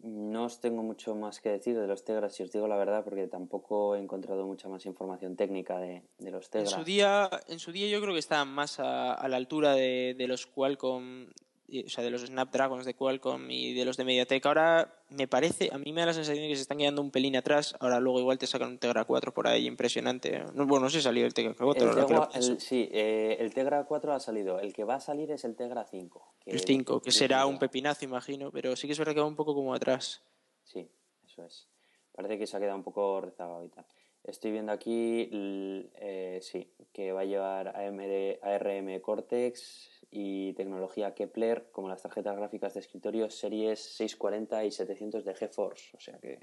no 0.03 0.45
os 0.45 0.59
tengo 0.61 0.83
mucho 0.83 1.15
más 1.15 1.41
que 1.41 1.49
decir 1.49 1.77
de 1.77 1.87
los 1.87 2.03
Tegra, 2.03 2.29
si 2.29 2.43
os 2.43 2.51
digo 2.51 2.67
la 2.67 2.77
verdad, 2.77 3.03
porque 3.03 3.27
tampoco 3.27 3.95
he 3.95 3.99
encontrado 3.99 4.45
mucha 4.45 4.69
más 4.69 4.85
información 4.85 5.35
técnica 5.35 5.79
de, 5.79 6.03
los 6.19 6.49
Tegra. 6.49 6.69
En 6.69 6.75
su 6.75 6.83
día, 6.83 7.29
en 7.47 7.59
su 7.59 7.71
día 7.71 7.87
yo 7.87 7.99
creo 8.01 8.13
que 8.13 8.19
estaban 8.19 8.49
más 8.49 8.79
a, 8.79 9.27
la 9.27 9.37
altura 9.37 9.73
de, 9.73 10.15
de, 10.17 10.27
los 10.27 10.45
Qualcomm, 10.45 11.27
o 11.69 11.89
sea, 11.89 12.03
de 12.03 12.09
los 12.09 12.21
Snapdragons 12.21 12.85
de 12.85 12.93
Qualcomm 12.93 13.51
y 13.51 13.73
de 13.73 13.83
los 13.83 13.97
de 13.97 14.05
MediaTek. 14.05 14.45
Ahora 14.45 15.03
me 15.09 15.27
parece, 15.27 15.69
a 15.73 15.77
mí 15.77 15.91
me 15.91 16.01
da 16.01 16.07
la 16.07 16.13
sensación 16.13 16.43
de 16.43 16.49
que 16.49 16.55
se 16.55 16.61
están 16.61 16.77
quedando 16.77 17.01
un 17.01 17.11
pelín 17.11 17.35
atrás. 17.35 17.75
Ahora 17.79 17.99
luego 17.99 18.19
igual 18.19 18.37
te 18.37 18.47
sacan 18.47 18.69
un 18.69 18.77
Tegra 18.77 19.03
4 19.03 19.33
por 19.33 19.47
ahí, 19.47 19.65
impresionante. 19.65 20.43
bueno, 20.53 20.79
no 20.81 20.89
sé 20.89 20.99
si 20.99 21.03
salió 21.03 21.25
el 21.25 21.33
Tegra 21.33 21.53
4. 21.57 22.29
El 22.33 22.59
sí, 22.61 22.89
eh, 22.91 23.37
el 23.39 23.53
Tegra 23.53 23.83
4 23.83 24.13
ha 24.13 24.19
salido. 24.19 24.59
El 24.59 24.73
que 24.73 24.85
va 24.85 24.95
a 24.95 24.99
salir 25.01 25.29
es 25.31 25.43
el 25.43 25.55
Tegra 25.55 25.83
5. 25.83 26.33
el 26.45 26.59
5, 26.61 27.01
que 27.01 27.11
será 27.11 27.45
un 27.45 27.59
pepinazo, 27.59 28.05
imagino, 28.05 28.49
pero 28.51 28.75
sí 28.75 28.87
que 28.87 28.93
es 28.93 28.99
verdad 28.99 29.13
que 29.13 29.19
va 29.19 29.27
un 29.27 29.35
poco 29.35 29.53
como 29.53 29.73
atrás. 29.73 30.21
Sí, 30.63 30.87
eso 31.25 31.43
es. 31.43 31.67
Parece 32.13 32.37
que 32.37 32.47
se 32.47 32.55
ha 32.55 32.59
quedado 32.59 32.77
un 32.77 32.83
poco 32.83 33.21
rezagado 33.21 33.63
y 33.65 33.69
tal. 33.69 33.85
Estoy 34.23 34.51
viendo 34.51 34.71
aquí, 34.71 35.29
eh, 35.31 36.39
sí, 36.41 36.73
que 36.91 37.11
va 37.11 37.21
a 37.21 37.25
llevar 37.25 37.75
AMD, 37.77 38.39
ARM 38.41 38.99
Cortex 38.99 39.96
y 40.09 40.53
tecnología 40.53 41.13
Kepler, 41.13 41.69
como 41.71 41.89
las 41.89 42.01
tarjetas 42.01 42.35
gráficas 42.35 42.73
de 42.73 42.79
escritorio 42.79 43.29
series 43.29 43.79
640 43.79 44.65
y 44.65 44.71
700 44.71 45.25
de 45.25 45.35
GeForce. 45.35 45.95
O 45.95 45.99
sea 45.99 46.17
que 46.19 46.39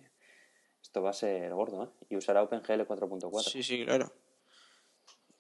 esto 0.83 1.03
va 1.03 1.11
a 1.11 1.15
ser 1.15 1.53
gordo, 1.55 1.85
¿eh? 1.85 2.07
Y 2.11 2.17
usará 2.17 2.43
OpenGL 2.43 2.83
4.4. 2.83 3.43
Sí, 3.43 3.63
sí, 3.63 3.85
claro. 3.85 4.13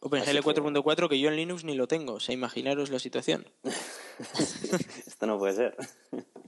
OpenGL 0.00 0.38
4.4 0.38 1.08
que 1.08 1.18
yo 1.18 1.28
en 1.30 1.36
Linux 1.36 1.64
ni 1.64 1.74
lo 1.74 1.86
tengo, 1.86 2.14
o 2.14 2.20
sea, 2.20 2.34
imaginaros 2.34 2.90
la 2.90 2.98
situación. 2.98 3.46
esto 5.06 5.26
no 5.26 5.38
puede 5.38 5.54
ser. 5.54 5.76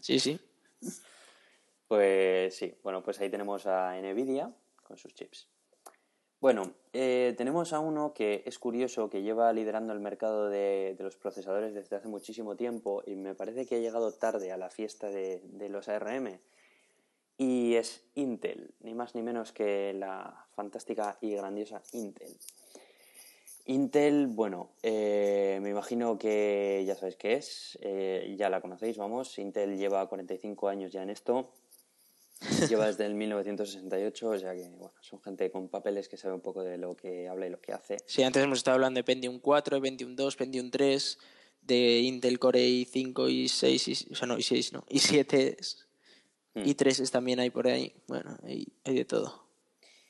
sí, 0.00 0.18
sí. 0.18 0.38
Pues 1.88 2.56
sí, 2.56 2.74
bueno, 2.82 3.02
pues 3.02 3.20
ahí 3.20 3.30
tenemos 3.30 3.66
a 3.66 3.94
Nvidia 4.00 4.54
con 4.82 4.98
sus 4.98 5.14
chips. 5.14 5.48
Bueno, 6.38 6.74
eh, 6.92 7.34
tenemos 7.38 7.72
a 7.72 7.80
uno 7.80 8.12
que 8.12 8.42
es 8.44 8.58
curioso, 8.58 9.08
que 9.08 9.22
lleva 9.22 9.50
liderando 9.54 9.94
el 9.94 10.00
mercado 10.00 10.50
de, 10.50 10.94
los 10.98 11.16
procesadores 11.16 11.72
desde 11.72 11.96
hace 11.96 12.08
muchísimo 12.08 12.56
tiempo 12.56 13.02
y 13.06 13.16
me 13.16 13.34
parece 13.34 13.64
que 13.64 13.76
ha 13.76 13.78
llegado 13.78 14.12
tarde 14.12 14.52
a 14.52 14.58
la 14.58 14.68
fiesta 14.68 15.08
de, 15.08 15.40
los 15.70 15.88
ARM. 15.88 16.38
Y 17.38 17.74
es 17.74 18.04
Intel, 18.14 18.74
ni 18.80 18.94
más 18.94 19.14
ni 19.14 19.22
menos 19.22 19.52
que 19.52 19.94
la 19.94 20.46
fantástica 20.54 21.16
y 21.22 21.34
grandiosa 21.34 21.82
Intel. 21.92 22.36
Intel, 23.64 24.26
bueno, 24.26 24.70
eh, 24.82 25.58
me 25.62 25.70
imagino 25.70 26.18
que 26.18 26.84
ya 26.86 26.94
sabéis 26.94 27.16
qué 27.16 27.34
es, 27.34 27.78
eh, 27.80 28.34
ya 28.38 28.50
la 28.50 28.60
conocéis, 28.60 28.98
vamos. 28.98 29.38
Intel 29.38 29.76
lleva 29.76 30.06
45 30.06 30.68
años 30.68 30.92
ya 30.92 31.02
en 31.02 31.10
esto 31.10 31.50
Lleva 32.68 32.86
desde 32.86 33.06
el 33.06 33.14
1968, 33.14 34.28
o 34.28 34.38
sea 34.38 34.54
que 34.54 34.68
bueno, 34.68 34.92
son 35.00 35.20
gente 35.22 35.50
con 35.50 35.68
papeles 35.68 36.08
que 36.08 36.16
sabe 36.16 36.34
un 36.34 36.40
poco 36.40 36.62
de 36.62 36.76
lo 36.76 36.94
que 36.94 37.28
habla 37.28 37.46
y 37.46 37.50
lo 37.50 37.60
que 37.60 37.72
hace. 37.72 37.96
Sí, 38.06 38.22
antes 38.22 38.42
hemos 38.42 38.58
estado 38.58 38.74
hablando 38.74 38.98
de 38.98 39.04
Pentium 39.04 39.38
4, 39.38 39.80
Pentium 39.80 40.14
2, 40.14 40.36
Pentium 40.36 40.70
3, 40.70 41.18
de 41.62 42.00
Intel 42.00 42.38
Core 42.38 42.60
i5 42.60 43.30
y 43.30 43.48
6, 43.48 43.88
y, 43.88 44.12
o 44.12 44.14
sea, 44.14 44.28
no, 44.28 44.38
y 44.38 44.42
6 44.42 44.72
no, 44.74 44.84
y 44.88 44.98
7 44.98 45.56
y 46.54 46.74
3 46.74 47.10
también 47.10 47.40
hay 47.40 47.50
por 47.50 47.66
ahí. 47.66 47.94
Bueno, 48.06 48.36
hay, 48.44 48.66
hay, 48.84 48.94
de 48.94 49.04
todo. 49.04 49.46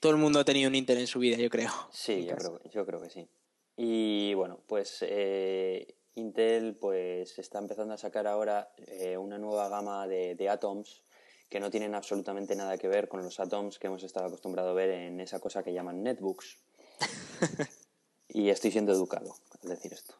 Todo 0.00 0.12
el 0.12 0.18
mundo 0.18 0.38
ha 0.40 0.44
tenido 0.44 0.68
un 0.68 0.74
Intel 0.74 0.98
en 0.98 1.06
su 1.06 1.18
vida, 1.18 1.36
yo 1.36 1.48
creo. 1.48 1.70
Sí, 1.90 2.24
yo 2.24 2.36
creo, 2.36 2.60
yo 2.70 2.86
creo, 2.86 3.00
que 3.00 3.10
sí. 3.10 3.28
Y 3.76 4.34
bueno, 4.34 4.60
pues 4.66 4.98
eh, 5.02 5.94
Intel 6.14 6.76
pues 6.76 7.38
está 7.38 7.58
empezando 7.58 7.94
a 7.94 7.98
sacar 7.98 8.26
ahora 8.26 8.72
eh, 8.86 9.16
una 9.16 9.38
nueva 9.38 9.68
gama 9.68 10.06
de, 10.06 10.34
de 10.34 10.48
Atoms 10.48 11.02
que 11.48 11.60
no 11.60 11.70
tienen 11.70 11.94
absolutamente 11.94 12.56
nada 12.56 12.76
que 12.78 12.88
ver 12.88 13.08
con 13.08 13.22
los 13.22 13.38
Atoms 13.38 13.78
que 13.78 13.86
hemos 13.86 14.02
estado 14.02 14.26
acostumbrados 14.26 14.70
a 14.70 14.74
ver 14.74 14.90
en 14.90 15.20
esa 15.20 15.38
cosa 15.38 15.62
que 15.62 15.72
llaman 15.72 16.02
netbooks. 16.02 16.58
y 18.28 18.50
estoy 18.50 18.70
siendo 18.70 18.92
educado 18.92 19.34
al 19.62 19.70
decir 19.70 19.92
esto. 19.92 20.14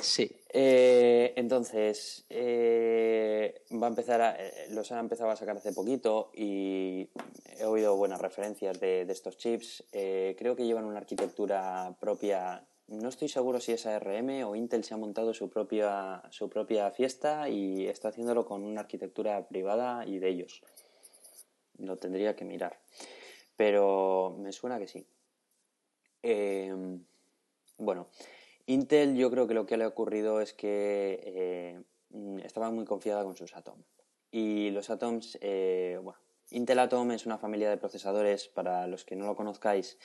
Sí. 0.00 0.30
Eh, 0.52 1.32
entonces, 1.36 2.24
eh, 2.28 3.62
va 3.72 3.86
a 3.86 3.90
empezar 3.90 4.20
a, 4.20 4.36
eh, 4.38 4.66
los 4.70 4.92
han 4.92 5.00
empezado 5.00 5.30
a 5.30 5.36
sacar 5.36 5.56
hace 5.56 5.72
poquito 5.72 6.30
y 6.34 7.08
he 7.58 7.64
oído 7.64 7.96
buenas 7.96 8.20
referencias 8.20 8.78
de, 8.78 9.04
de 9.04 9.12
estos 9.12 9.36
chips. 9.38 9.84
creo 9.90 10.54
que 10.54 10.66
llevan 10.66 10.84
una 10.84 10.98
arquitectura 10.98 11.96
propia 11.98 12.66
no 12.88 13.08
estoy 13.08 13.28
seguro 13.28 13.60
si 13.60 13.72
es 13.72 13.86
ARM 13.86 14.44
o 14.44 14.54
Intel 14.54 14.84
se 14.84 14.94
ha 14.94 14.96
montado 14.96 15.34
su 15.34 15.50
propia, 15.50 16.22
su 16.30 16.48
propia 16.48 16.90
fiesta 16.92 17.48
y 17.48 17.86
está 17.86 18.08
haciéndolo 18.08 18.46
con 18.46 18.62
una 18.62 18.82
arquitectura 18.82 19.48
privada 19.48 20.06
y 20.06 20.18
de 20.18 20.28
ellos. 20.28 20.62
Lo 21.78 21.96
tendría 21.96 22.36
que 22.36 22.44
mirar. 22.44 22.78
Pero 23.56 24.36
me 24.38 24.52
suena 24.52 24.78
que 24.78 24.86
sí. 24.86 25.06
Em, 26.22 27.04
bueno, 27.78 28.08
Intel 28.66 29.16
yo 29.16 29.30
creo 29.30 29.46
que 29.46 29.54
lo 29.54 29.66
que 29.66 29.76
le 29.76 29.84
ha 29.84 29.88
ocurrido 29.88 30.40
es 30.40 30.52
que 30.52 31.20
eh, 31.24 31.82
estaba 32.44 32.70
muy 32.70 32.84
confiada 32.84 33.24
con 33.24 33.36
sus 33.36 33.54
Atom. 33.56 33.82
Y 34.30 34.70
los 34.70 34.90
Atoms, 34.90 35.38
eh, 35.40 35.98
bueno, 36.02 36.18
Intel 36.50 36.78
Atom 36.78 37.10
es 37.12 37.26
una 37.26 37.38
familia 37.38 37.70
de 37.70 37.76
procesadores, 37.76 38.48
para 38.48 38.86
los 38.86 39.04
que 39.04 39.16
no 39.16 39.26
lo 39.26 39.36
conozcáis, 39.36 39.98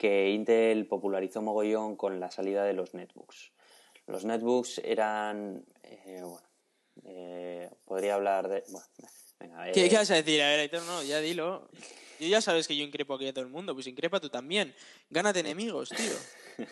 que 0.00 0.30
Intel 0.30 0.86
popularizó 0.86 1.42
mogollón 1.42 1.94
con 1.94 2.20
la 2.20 2.30
salida 2.30 2.64
de 2.64 2.72
los 2.72 2.94
netbooks. 2.94 3.52
Los 4.06 4.24
netbooks 4.24 4.78
eran, 4.82 5.62
eh, 5.82 6.20
bueno, 6.22 6.40
Eh, 7.04 7.70
podría 7.84 8.14
hablar 8.14 8.48
de... 8.48 8.64
Bueno, 8.68 8.86
venga, 9.38 9.68
eh, 9.68 9.72
¿Qué, 9.72 9.88
qué 9.90 9.96
vas 9.96 10.10
a 10.10 10.14
decir? 10.14 10.40
A 10.42 10.48
ver, 10.48 10.60
Aitor, 10.60 10.82
no, 10.84 11.02
ya 11.02 11.20
dilo. 11.20 11.68
Yo 12.18 12.28
ya 12.28 12.40
sabes 12.40 12.66
que 12.66 12.76
yo 12.76 12.82
increpo 12.84 13.14
aquí 13.14 13.28
a 13.28 13.32
todo 13.34 13.44
el 13.44 13.50
mundo, 13.50 13.74
pues 13.74 13.86
increpa 13.86 14.20
tú 14.20 14.30
también. 14.30 14.74
Gánate 15.10 15.40
enemigos, 15.46 15.90
tío. 15.90 16.66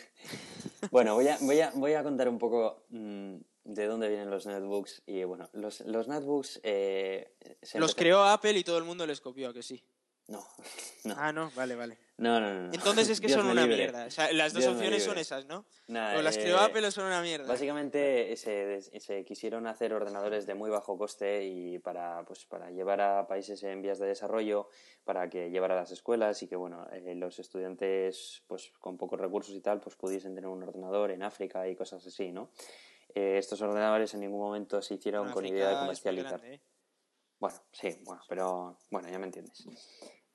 Bueno, 0.91 1.15
voy 1.15 1.29
a, 1.29 1.37
voy 1.43 1.61
a, 1.61 1.71
voy 1.75 1.93
a 1.95 2.03
contar 2.03 2.29
un 2.31 2.39
poco 2.39 2.87
mm, 2.89 3.37
de 3.65 3.87
dónde 3.87 4.09
vienen 4.09 4.31
los 4.31 4.47
netbooks. 4.47 5.03
Y 5.07 5.25
bueno, 5.25 5.51
los, 5.53 5.81
los 5.83 6.09
netbooks... 6.09 6.61
eh, 6.63 7.35
Los 7.75 7.95
creó 7.95 8.25
Apple 8.25 8.59
y 8.59 8.65
todo 8.65 8.79
el 8.79 8.85
mundo 8.85 9.07
les 9.07 9.21
copió, 9.21 9.51
¿a 9.51 9.53
que 9.53 9.63
sí? 9.63 9.85
No, 10.29 10.47
no, 11.05 11.15
Ah, 11.19 11.31
no, 11.33 11.51
vale, 11.55 11.75
vale. 11.75 11.99
No, 12.19 12.41
no, 12.41 12.53
no. 12.53 12.73
Entonces 12.73 13.09
es 13.09 13.21
que 13.21 13.29
Dios 13.29 13.41
son 13.41 13.51
una 13.51 13.63
libre. 13.63 13.77
mierda. 13.77 14.07
O 14.07 14.11
sea, 14.11 14.33
las 14.33 14.53
dos 14.53 14.65
Dios 14.65 14.75
opciones 14.75 15.05
son 15.05 15.19
esas, 15.19 15.47
¿no? 15.47 15.65
Nada, 15.87 16.19
o 16.19 16.23
las 16.23 16.37
eh, 16.37 16.41
creó 16.41 16.59
Apple 16.59 16.87
o 16.87 16.91
son 16.91 17.07
una 17.07 17.23
mierda. 17.23 17.47
Básicamente 17.47 18.37
se, 18.37 18.83
se 18.83 19.25
quisieron 19.25 19.67
hacer 19.69 19.95
ordenadores 19.95 20.45
de 20.45 20.55
muy 20.55 20.69
bajo 20.69 20.99
coste 20.99 21.45
y 21.47 21.79
para, 21.79 22.25
pues, 22.25 22.45
para 22.45 22.71
llevar 22.71 23.01
a 23.01 23.27
países 23.27 23.63
en 23.63 23.81
vías 23.83 23.99
de 23.99 24.07
desarrollo, 24.09 24.69
para 25.05 25.31
que 25.31 25.51
llevar 25.51 25.73
a 25.73 25.77
las 25.77 25.93
escuelas 25.93 26.43
y 26.43 26.49
que 26.49 26.57
bueno, 26.57 26.87
eh, 26.93 27.15
los 27.15 27.39
estudiantes 27.39 28.43
pues, 28.49 28.73
con 28.81 28.99
pocos 28.99 29.21
recursos 29.21 29.55
y 29.55 29.61
tal 29.61 29.81
pues 29.81 29.97
pudiesen 29.97 30.35
tener 30.35 30.49
un 30.49 30.63
ordenador 30.63 31.13
en 31.13 31.23
África 31.23 31.69
y 31.69 31.77
cosas 31.77 32.05
así, 32.07 32.33
¿no? 32.33 32.51
Eh, 33.15 33.39
estos 33.39 33.63
ordenadores 33.63 34.13
en 34.15 34.21
ningún 34.21 34.41
momento 34.41 34.83
se 34.83 34.95
hicieron 34.95 35.23
Bueno, 35.23 35.35
con 35.35 35.45
África 35.45 35.57
idea 35.57 35.69
de 35.71 35.79
comercializar. 35.79 36.41
grande, 36.41 36.55
¿eh? 36.57 36.61
Bueno, 37.39 37.57
sí, 37.73 38.01
bueno, 38.05 38.23
pero 38.29 38.77
bueno, 38.91 39.09
ya 39.09 39.19
me 39.21 39.27
entiendes. 39.27 39.65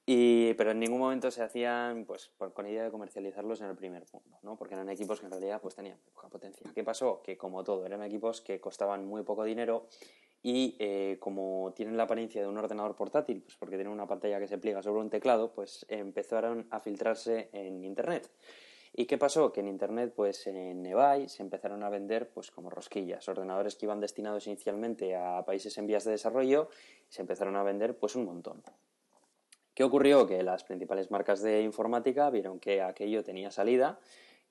Y, 0.05 0.53
pero 0.55 0.71
en 0.71 0.80
ningún 0.80 0.99
momento 0.99 1.31
se 1.31 1.41
hacían 1.43 2.03
pues 2.05 2.30
por- 2.38 2.53
con 2.53 2.67
idea 2.67 2.84
de 2.84 2.91
comercializarlos 2.91 3.61
en 3.61 3.67
el 3.67 3.75
primer 3.75 4.03
mundo, 4.11 4.38
¿no? 4.41 4.57
Porque 4.57 4.73
eran 4.73 4.89
equipos 4.89 5.19
que 5.21 5.27
en 5.27 5.31
realidad 5.31 5.61
pues 5.61 5.75
tenían 5.75 5.97
poca 6.13 6.27
potencia. 6.27 6.69
¿Qué 6.75 6.84
pasó? 6.84 7.21
Que 7.23 7.38
como 7.38 7.63
todo, 7.63 7.85
eran 7.85 8.03
equipos 8.03 8.41
que 8.41 8.59
costaban 8.59 9.05
muy 9.07 9.23
poco 9.23 9.45
dinero 9.45 9.88
y 10.41 10.75
eh, 10.80 11.15
como 11.21 11.71
tienen 11.73 11.95
la 11.95 12.03
apariencia 12.03 12.41
de 12.41 12.49
un 12.49 12.57
ordenador 12.57 12.95
portátil, 12.97 13.41
pues 13.43 13.55
porque 13.55 13.77
tienen 13.77 13.93
una 13.93 14.05
pantalla 14.05 14.39
que 14.39 14.47
se 14.49 14.57
pliega 14.57 14.84
sobre 14.84 14.99
un 14.99 15.09
teclado, 15.09 15.53
pues 15.53 15.85
empezaron 15.88 16.67
a 16.69 16.81
filtrarse 16.81 17.49
en 17.53 17.85
Internet. 17.85 18.30
¿Y 18.95 19.05
qué 19.05 19.17
pasó? 19.17 19.53
Que 19.53 19.61
en 19.61 19.69
Internet, 19.69 20.13
pues 20.13 20.45
en 20.47 20.85
eBay 20.85 21.30
se 21.30 21.41
empezaron 21.43 21.81
a 21.81 21.89
vender 21.89 22.30
pues 22.30 22.51
como 22.51 22.69
rosquillas, 22.69 23.27
ordenadores 23.30 23.75
que 23.75 23.85
iban 23.85 24.01
destinados 24.01 24.45
inicialmente 24.47 25.15
a 25.15 25.45
países 25.45 25.77
en 25.77 25.88
vías 25.88 26.03
de 26.03 26.11
desarrollo, 26.11 26.69
se 27.07 27.21
empezaron 27.21 27.55
a 27.55 27.63
vender 27.63 27.97
pues 27.97 28.17
un 28.17 28.25
montón. 28.25 28.61
¿Qué 29.73 29.83
ocurrió? 29.83 30.27
Que 30.27 30.43
las 30.43 30.63
principales 30.63 31.09
marcas 31.11 31.41
de 31.41 31.61
informática 31.61 32.29
vieron 32.29 32.59
que 32.59 32.81
aquello 32.81 33.23
tenía 33.23 33.49
salida, 33.51 33.99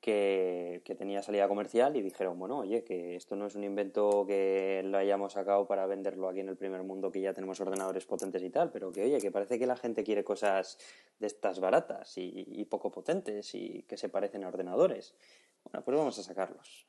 que, 0.01 0.82
que 0.85 0.97
tenía 0.97 1.23
salida 1.23 1.47
comercial 1.47 1.94
y 1.97 2.03
dijeron, 2.03 2.36
bueno, 2.39 2.59
oye, 2.59 2.82
que 2.82 3.15
esto 3.15 3.36
no 3.36 3.47
es 3.47 3.55
un 3.55 3.62
invento 3.62 4.24
que 4.27 4.82
lo 4.85 4.99
hayamos 4.99 5.35
sacado 5.35 5.65
para 5.69 5.86
venderlo 5.86 6.28
aquí 6.28 6.40
en 6.40 6.49
el 6.49 6.57
primer 6.57 6.82
mundo, 6.82 7.12
que 7.12 7.20
ya 7.20 7.32
tenemos 7.32 7.61
ordenadores 7.61 8.05
potentes 8.05 8.43
y 8.43 8.51
tal, 8.51 8.70
pero 8.73 8.90
que, 8.90 9.05
oye, 9.05 9.19
que 9.20 9.31
parece 9.31 9.61
que 9.61 9.66
la 9.66 9.77
gente 9.77 10.03
quiere 10.03 10.24
cosas 10.24 10.77
de 11.20 11.28
estas 11.28 11.61
baratas 11.61 12.19
y, 12.19 12.44
y 12.49 12.65
poco 12.65 12.90
potentes 12.90 13.55
y 13.55 13.85
que 13.85 13.97
se 13.97 14.09
parecen 14.09 14.43
a 14.43 14.49
ordenadores. 14.49 15.15
Bueno, 15.62 15.85
pues 15.85 15.97
vamos 15.97 16.19
a 16.19 16.23
sacarlos. 16.24 16.85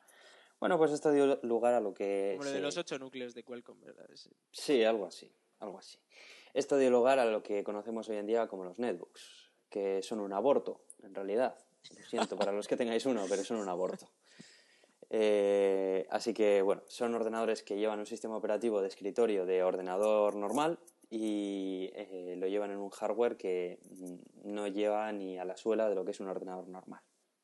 Bueno, 0.59 0.79
pues 0.79 0.91
esto 0.91 1.11
dio 1.11 1.39
lugar 1.43 1.75
a 1.75 1.81
lo 1.81 1.93
que... 1.93 2.33
Como 2.37 2.45
lo 2.45 2.49
de 2.49 2.55
se- 2.57 2.61
los 2.63 2.77
ocho 2.77 2.97
núcleos 2.97 3.35
de 3.35 3.43
Qualcomm, 3.43 3.79
¿verdad? 3.81 4.09
Ese. 4.11 4.31
Sí, 4.49 4.83
algo 4.83 5.05
así, 5.05 5.31
algo 5.59 5.77
así. 5.77 5.99
Esto 6.53 6.77
dio 6.77 6.89
lugar 6.91 7.19
a 7.19 7.25
lo 7.25 7.41
que 7.43 7.63
conocemos 7.63 8.07
hoy 8.09 8.17
en 8.17 8.27
día 8.27 8.47
como 8.47 8.63
los 8.63 8.77
netbooks, 8.79 9.51
que 9.69 10.01
son 10.03 10.19
un 10.19 10.33
aborto, 10.33 10.81
en 11.01 11.15
realidad. 11.15 11.55
Lo 11.97 12.05
siento 12.05 12.37
para 12.37 12.51
los 12.51 12.67
que 12.67 12.77
tengáis 12.77 13.05
uno, 13.05 13.25
pero 13.27 13.43
son 13.43 13.57
un 13.57 13.69
aborto. 13.69 14.09
Eh, 15.09 16.07
así 16.09 16.33
que, 16.33 16.61
bueno, 16.61 16.81
son 16.87 17.13
ordenadores 17.13 17.63
que 17.63 17.77
llevan 17.77 17.99
un 17.99 18.05
sistema 18.05 18.35
operativo 18.37 18.81
de 18.81 18.87
escritorio 18.87 19.45
de 19.45 19.63
ordenador 19.63 20.35
normal 20.35 20.79
y 21.09 21.91
eh, 21.93 22.35
lo 22.37 22.47
llevan 22.47 22.71
en 22.71 22.77
un 22.77 22.89
hardware 22.89 23.37
que 23.37 23.79
mm, 23.91 24.15
no 24.53 24.67
lleva 24.67 25.11
ni 25.11 25.37
a 25.37 25.45
la 25.45 25.55
suela 25.57 25.89
de 25.89 25.95
lo 25.95 26.05
que 26.05 26.11
es 26.11 26.19
un 26.19 26.29
ordenador 26.29 26.67
normal. 26.67 27.01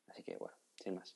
Así 0.08 0.22
que, 0.24 0.36
bueno, 0.36 0.56
sin 0.82 0.94
más. 0.96 1.14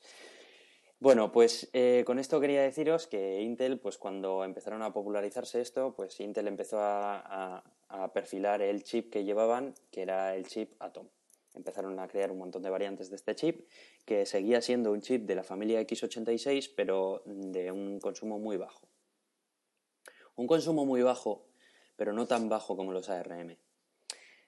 Bueno, 1.01 1.33
pues 1.33 1.69
eh, 1.73 2.05
con 2.07 2.19
esto 2.19 2.41
quería 2.41 2.63
deciros 2.63 3.07
que 3.09 3.41
Intel, 3.43 3.81
pues 3.81 3.99
cuando 3.99 4.45
empezaron 4.45 4.83
a 4.83 4.93
popularizarse 4.93 5.61
esto, 5.61 5.93
pues 5.95 6.21
Intel 6.21 6.47
empezó 6.47 6.79
a, 6.79 7.19
a- 7.57 7.65
a 8.03 8.13
perfilar 8.13 8.63
el 8.63 8.83
chip 8.83 9.13
que 9.13 9.25
llevaban, 9.25 9.75
que 9.91 10.03
era 10.03 10.35
el 10.35 10.47
chip 10.47 10.73
Atom. 10.81 11.09
Empezaron 11.55 11.99
a 12.01 12.09
crear 12.09 12.33
un 12.33 12.39
montón 12.39 12.63
de 12.63 12.71
variantes 12.71 13.11
de 13.11 13.17
este 13.17 13.35
chip, 13.37 13.69
que 14.05 14.27
seguía 14.27 14.61
siendo 14.61 14.91
un 14.91 15.01
chip 15.01 15.25
de 15.27 15.37
la 15.37 15.45
familia 15.45 15.81
x86, 15.81 16.73
pero 16.77 17.23
de 17.27 17.71
un 17.71 18.01
consumo 18.01 18.39
muy 18.39 18.57
bajo. 18.57 18.89
Un 20.35 20.49
consumo 20.49 20.85
muy 20.85 21.03
bajo, 21.03 21.47
pero 21.97 22.13
no 22.13 22.27
tan 22.27 22.49
bajo 22.49 22.77
como 22.77 22.93
los 22.93 23.09
ARM. 23.09 23.57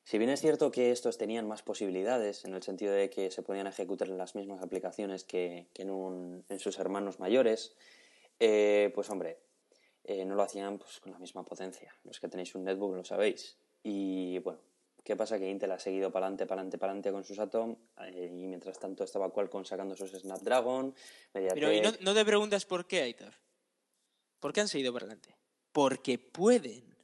Si 0.03 0.19
bien 0.19 0.31
es 0.31 0.41
cierto 0.41 0.71
que 0.71 0.93
estos 0.93 1.19
tenían 1.19 1.49
más 1.49 1.63
posibilidades, 1.63 2.45
en 2.45 2.55
el 2.55 2.63
sentido 2.63 2.93
de 2.93 3.11
que 3.11 3.31
se 3.31 3.43
podían 3.43 3.67
ejecutar 3.67 4.09
las 4.09 4.35
mismas 4.35 4.63
aplicaciones 4.63 5.25
que, 5.25 5.69
que 5.73 5.83
en 5.83 6.59
sus 6.59 6.79
hermanos 6.79 7.19
mayores, 7.19 7.77
eh, 8.39 8.93
pues 8.95 9.11
hombre, 9.11 9.39
eh, 10.07 10.25
no 10.25 10.35
lo 10.37 10.43
hacían 10.43 10.79
pues, 10.79 11.01
con 11.01 11.13
la 11.13 11.19
misma 11.19 11.45
potencia. 11.45 11.95
Los 12.05 12.21
que 12.21 12.29
tenéis 12.29 12.55
un 12.55 12.65
netbook 12.65 12.95
lo 12.95 13.05
sabéis. 13.05 13.57
Y 13.83 14.39
bueno, 14.39 14.61
¿qué 15.03 15.17
pasa? 15.17 15.39
Que 15.39 15.51
Intel 15.51 15.73
ha 15.73 15.79
seguido 15.79 16.11
para 16.13 16.27
adelante, 16.27 16.47
para 16.47 16.61
adelante, 16.61 16.79
para 16.79 16.93
adelante 16.93 17.13
con 17.13 17.25
sus 17.25 17.39
Atom 17.39 17.77
eh, 18.03 18.31
y 18.33 18.47
mientras 18.47 18.79
tanto 18.79 19.05
estaba 19.05 19.31
Qualcomm 19.31 19.65
sacando 19.65 19.97
sus 19.97 20.13
Snapdragon, 20.13 20.95
Pero 21.33 21.57
¿y 21.57 21.61
no, 21.61 21.69
MediaTek... 21.69 22.01
no 22.03 22.15
te 22.15 22.25
preguntas 22.25 22.65
por 22.65 22.87
qué, 22.87 23.03
Aitor? 23.03 23.35
¿Por 24.41 24.53
qué 24.53 24.61
han 24.61 24.69
seguido 24.69 24.93
para 24.93 25.07
adelante? 25.07 25.35
Porque 25.73 26.19
pueden. 26.19 26.95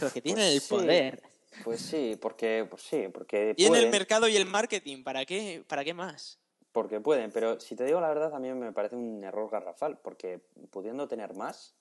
Porque 0.00 0.20
tienen 0.20 0.44
Pues 0.44 0.54
el 0.54 0.60
sí, 0.60 0.68
poder. 0.68 1.22
Pues 1.64 1.80
sí, 1.80 2.16
porque, 2.20 2.66
pues 2.68 2.82
sí, 2.82 3.08
porque 3.12 3.54
Y 3.56 3.66
en 3.66 3.74
el 3.76 3.90
mercado 3.90 4.28
y 4.28 4.36
el 4.36 4.46
marketing, 4.46 5.02
¿para 5.02 5.24
qué, 5.24 5.64
¿para 5.68 5.84
qué 5.84 5.94
más? 5.94 6.38
Porque 6.72 7.00
pueden, 7.00 7.32
pero 7.32 7.58
si 7.58 7.74
te 7.74 7.84
digo 7.84 8.00
la 8.00 8.08
verdad, 8.08 8.32
a 8.34 8.38
mí 8.38 8.52
me 8.52 8.72
parece 8.72 8.94
un 8.94 9.22
error 9.24 9.50
garrafal, 9.50 9.98
porque 9.98 10.40
pudiendo 10.70 11.08
tener 11.08 11.34
más, 11.34 11.74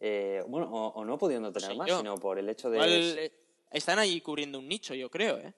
eh, 0.00 0.42
bueno, 0.48 0.68
o, 0.72 0.88
o 1.00 1.04
no 1.04 1.18
pudiendo 1.18 1.52
tener 1.52 1.76
más, 1.76 1.88
yo. 1.88 1.98
sino 1.98 2.16
por 2.16 2.38
el 2.38 2.48
hecho 2.48 2.70
de... 2.70 2.76
Igual, 2.78 3.18
eh, 3.18 3.32
están 3.70 3.98
ahí 3.98 4.20
cubriendo 4.20 4.58
un 4.58 4.66
nicho, 4.68 4.94
yo 4.94 5.10
creo, 5.10 5.38
¿eh? 5.38 5.54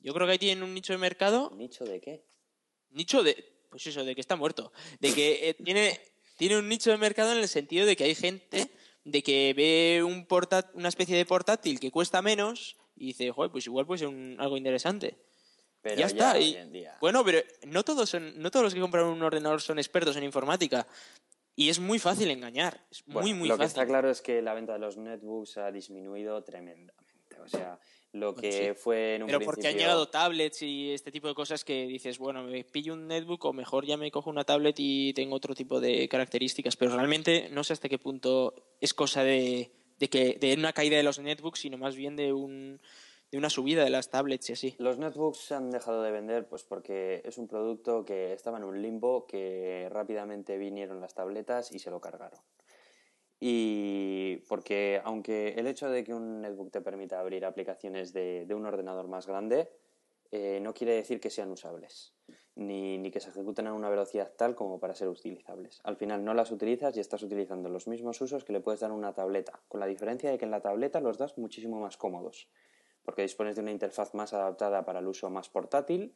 Yo 0.00 0.14
creo 0.14 0.26
que 0.26 0.32
ahí 0.32 0.38
tienen 0.38 0.62
un 0.64 0.74
nicho 0.74 0.92
de 0.92 0.98
mercado. 0.98 1.50
¿Nicho 1.56 1.84
de 1.84 2.00
qué? 2.00 2.24
Nicho 2.90 3.22
de. 3.22 3.52
Pues 3.68 3.86
eso, 3.86 4.04
de 4.04 4.14
que 4.14 4.20
está 4.20 4.36
muerto. 4.36 4.72
De 5.00 5.12
que 5.12 5.48
eh, 5.50 5.54
tiene, 5.54 6.00
tiene 6.36 6.56
un 6.56 6.68
nicho 6.68 6.90
de 6.90 6.96
mercado 6.96 7.32
en 7.32 7.38
el 7.38 7.48
sentido 7.48 7.84
de 7.84 7.96
que 7.96 8.04
hay 8.04 8.14
gente 8.14 8.70
de 9.04 9.22
que 9.22 9.54
ve 9.56 10.02
un 10.04 10.26
una 10.74 10.88
especie 10.88 11.16
de 11.16 11.26
portátil 11.26 11.80
que 11.80 11.90
cuesta 11.90 12.22
menos 12.22 12.76
y 12.96 13.06
dice, 13.06 13.30
joder, 13.32 13.50
pues 13.50 13.66
igual 13.66 13.86
puede 13.86 13.98
ser 13.98 14.08
un- 14.08 14.36
algo 14.38 14.56
interesante. 14.56 15.16
Pero 15.82 15.96
ya 15.96 16.06
está. 16.06 16.38
y-. 16.38 16.56
Bueno, 17.00 17.24
pero 17.24 17.40
no 17.66 17.82
todos, 17.84 18.08
son, 18.08 18.40
no 18.40 18.50
todos 18.50 18.64
los 18.64 18.74
que 18.74 18.80
compran 18.80 19.04
un 19.06 19.22
ordenador 19.22 19.60
son 19.60 19.78
expertos 19.78 20.16
en 20.16 20.24
informática. 20.24 20.86
Y 21.58 21.70
es 21.70 21.80
muy 21.80 21.98
fácil 21.98 22.30
engañar. 22.30 22.86
Es 22.88 23.02
Bueno, 23.04 23.22
muy, 23.22 23.34
muy 23.34 23.48
lo 23.48 23.56
que 23.56 23.64
fácil. 23.64 23.80
está 23.80 23.86
claro 23.86 24.08
es 24.10 24.22
que 24.22 24.40
la 24.42 24.54
venta 24.54 24.74
de 24.74 24.78
los 24.78 24.96
netbooks 24.96 25.58
ha 25.58 25.72
disminuido 25.72 26.40
tremendamente. 26.44 26.94
O 27.44 27.48
sea, 27.48 27.80
lo 28.12 28.32
Bueno, 28.32 28.40
que 28.42 28.68
sí. 28.74 28.80
fue 28.80 29.16
en 29.16 29.22
un 29.24 29.26
Pero 29.26 29.40
porque 29.40 29.66
han 29.66 29.74
llegado 29.76 30.06
tablets 30.08 30.62
y 30.62 30.92
este 30.92 31.10
tipo 31.10 31.26
de 31.26 31.34
cosas 31.34 31.64
que 31.64 31.88
dices, 31.88 32.18
bueno, 32.18 32.44
me 32.44 32.62
pillo 32.62 32.94
un 32.94 33.08
netbook 33.08 33.44
o 33.46 33.52
mejor 33.52 33.84
ya 33.86 33.96
me 33.96 34.08
cojo 34.12 34.30
una 34.30 34.44
tablet 34.44 34.76
y 34.78 35.12
tengo 35.14 35.34
otro 35.34 35.52
tipo 35.56 35.80
de 35.80 36.08
características. 36.08 36.76
Pero 36.76 36.94
realmente 36.94 37.48
no 37.50 37.64
sé 37.64 37.72
hasta 37.72 37.88
qué 37.88 37.98
punto 37.98 38.54
es 38.80 38.94
cosa 38.94 39.24
de, 39.24 39.72
de 39.98 40.08
que 40.08 40.38
de 40.40 40.54
una 40.54 40.72
caída 40.72 40.96
de 40.96 41.02
los 41.02 41.18
netbooks, 41.18 41.58
sino 41.58 41.76
más 41.76 41.96
bien 41.96 42.14
de 42.14 42.32
un 42.32 42.80
de 43.30 43.38
una 43.38 43.50
subida 43.50 43.84
de 43.84 43.90
las 43.90 44.10
tablets 44.10 44.50
y 44.50 44.52
así. 44.54 44.74
Los 44.78 44.98
netbooks 44.98 45.38
se 45.38 45.54
han 45.54 45.70
dejado 45.70 46.02
de 46.02 46.10
vender 46.10 46.48
pues 46.48 46.62
porque 46.62 47.22
es 47.24 47.38
un 47.38 47.46
producto 47.46 48.04
que 48.04 48.32
estaba 48.32 48.58
en 48.58 48.64
un 48.64 48.80
limbo 48.80 49.26
que 49.26 49.88
rápidamente 49.90 50.56
vinieron 50.56 51.00
las 51.00 51.14
tabletas 51.14 51.72
y 51.72 51.78
se 51.78 51.90
lo 51.90 52.00
cargaron. 52.00 52.40
Y 53.40 54.38
porque 54.48 55.00
aunque 55.04 55.54
el 55.56 55.66
hecho 55.66 55.88
de 55.88 56.02
que 56.02 56.14
un 56.14 56.40
netbook 56.40 56.72
te 56.72 56.80
permita 56.80 57.20
abrir 57.20 57.44
aplicaciones 57.44 58.12
de, 58.12 58.46
de 58.46 58.54
un 58.54 58.66
ordenador 58.66 59.06
más 59.06 59.26
grande, 59.26 59.70
eh, 60.30 60.58
no 60.60 60.74
quiere 60.74 60.94
decir 60.94 61.20
que 61.20 61.30
sean 61.30 61.50
usables, 61.50 62.12
ni, 62.56 62.98
ni 62.98 63.10
que 63.10 63.20
se 63.20 63.30
ejecuten 63.30 63.66
a 63.66 63.72
una 63.72 63.88
velocidad 63.88 64.32
tal 64.36 64.54
como 64.54 64.80
para 64.80 64.94
ser 64.94 65.08
utilizables. 65.08 65.80
Al 65.84 65.96
final 65.96 66.24
no 66.24 66.34
las 66.34 66.50
utilizas 66.50 66.96
y 66.96 67.00
estás 67.00 67.22
utilizando 67.22 67.68
los 67.68 67.86
mismos 67.86 68.20
usos 68.20 68.44
que 68.44 68.52
le 68.52 68.60
puedes 68.60 68.80
dar 68.80 68.90
a 68.90 68.94
una 68.94 69.14
tableta, 69.14 69.60
con 69.68 69.80
la 69.80 69.86
diferencia 69.86 70.30
de 70.30 70.36
que 70.36 70.44
en 70.44 70.50
la 70.50 70.60
tableta 70.60 71.00
los 71.00 71.16
das 71.16 71.38
muchísimo 71.38 71.80
más 71.80 71.96
cómodos, 71.96 72.48
porque 73.08 73.22
dispones 73.22 73.56
de 73.56 73.62
una 73.62 73.70
interfaz 73.70 74.12
más 74.12 74.34
adaptada 74.34 74.84
para 74.84 74.98
el 74.98 75.06
uso 75.06 75.30
más 75.30 75.48
portátil 75.48 76.14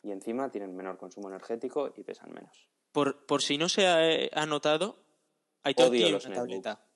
y 0.00 0.12
encima 0.12 0.48
tienen 0.48 0.76
menor 0.76 0.96
consumo 0.96 1.26
energético 1.28 1.92
y 1.96 2.04
pesan 2.04 2.32
menos. 2.32 2.68
Por, 2.92 3.26
por 3.26 3.42
si 3.42 3.58
no 3.58 3.68
se 3.68 3.88
ha, 3.88 4.08
eh, 4.08 4.30
ha 4.32 4.46
notado, 4.46 5.02
Odio 5.64 5.90
tiene 5.90 6.10
los 6.12 6.26
una 6.26 6.36
tableta. 6.36 6.86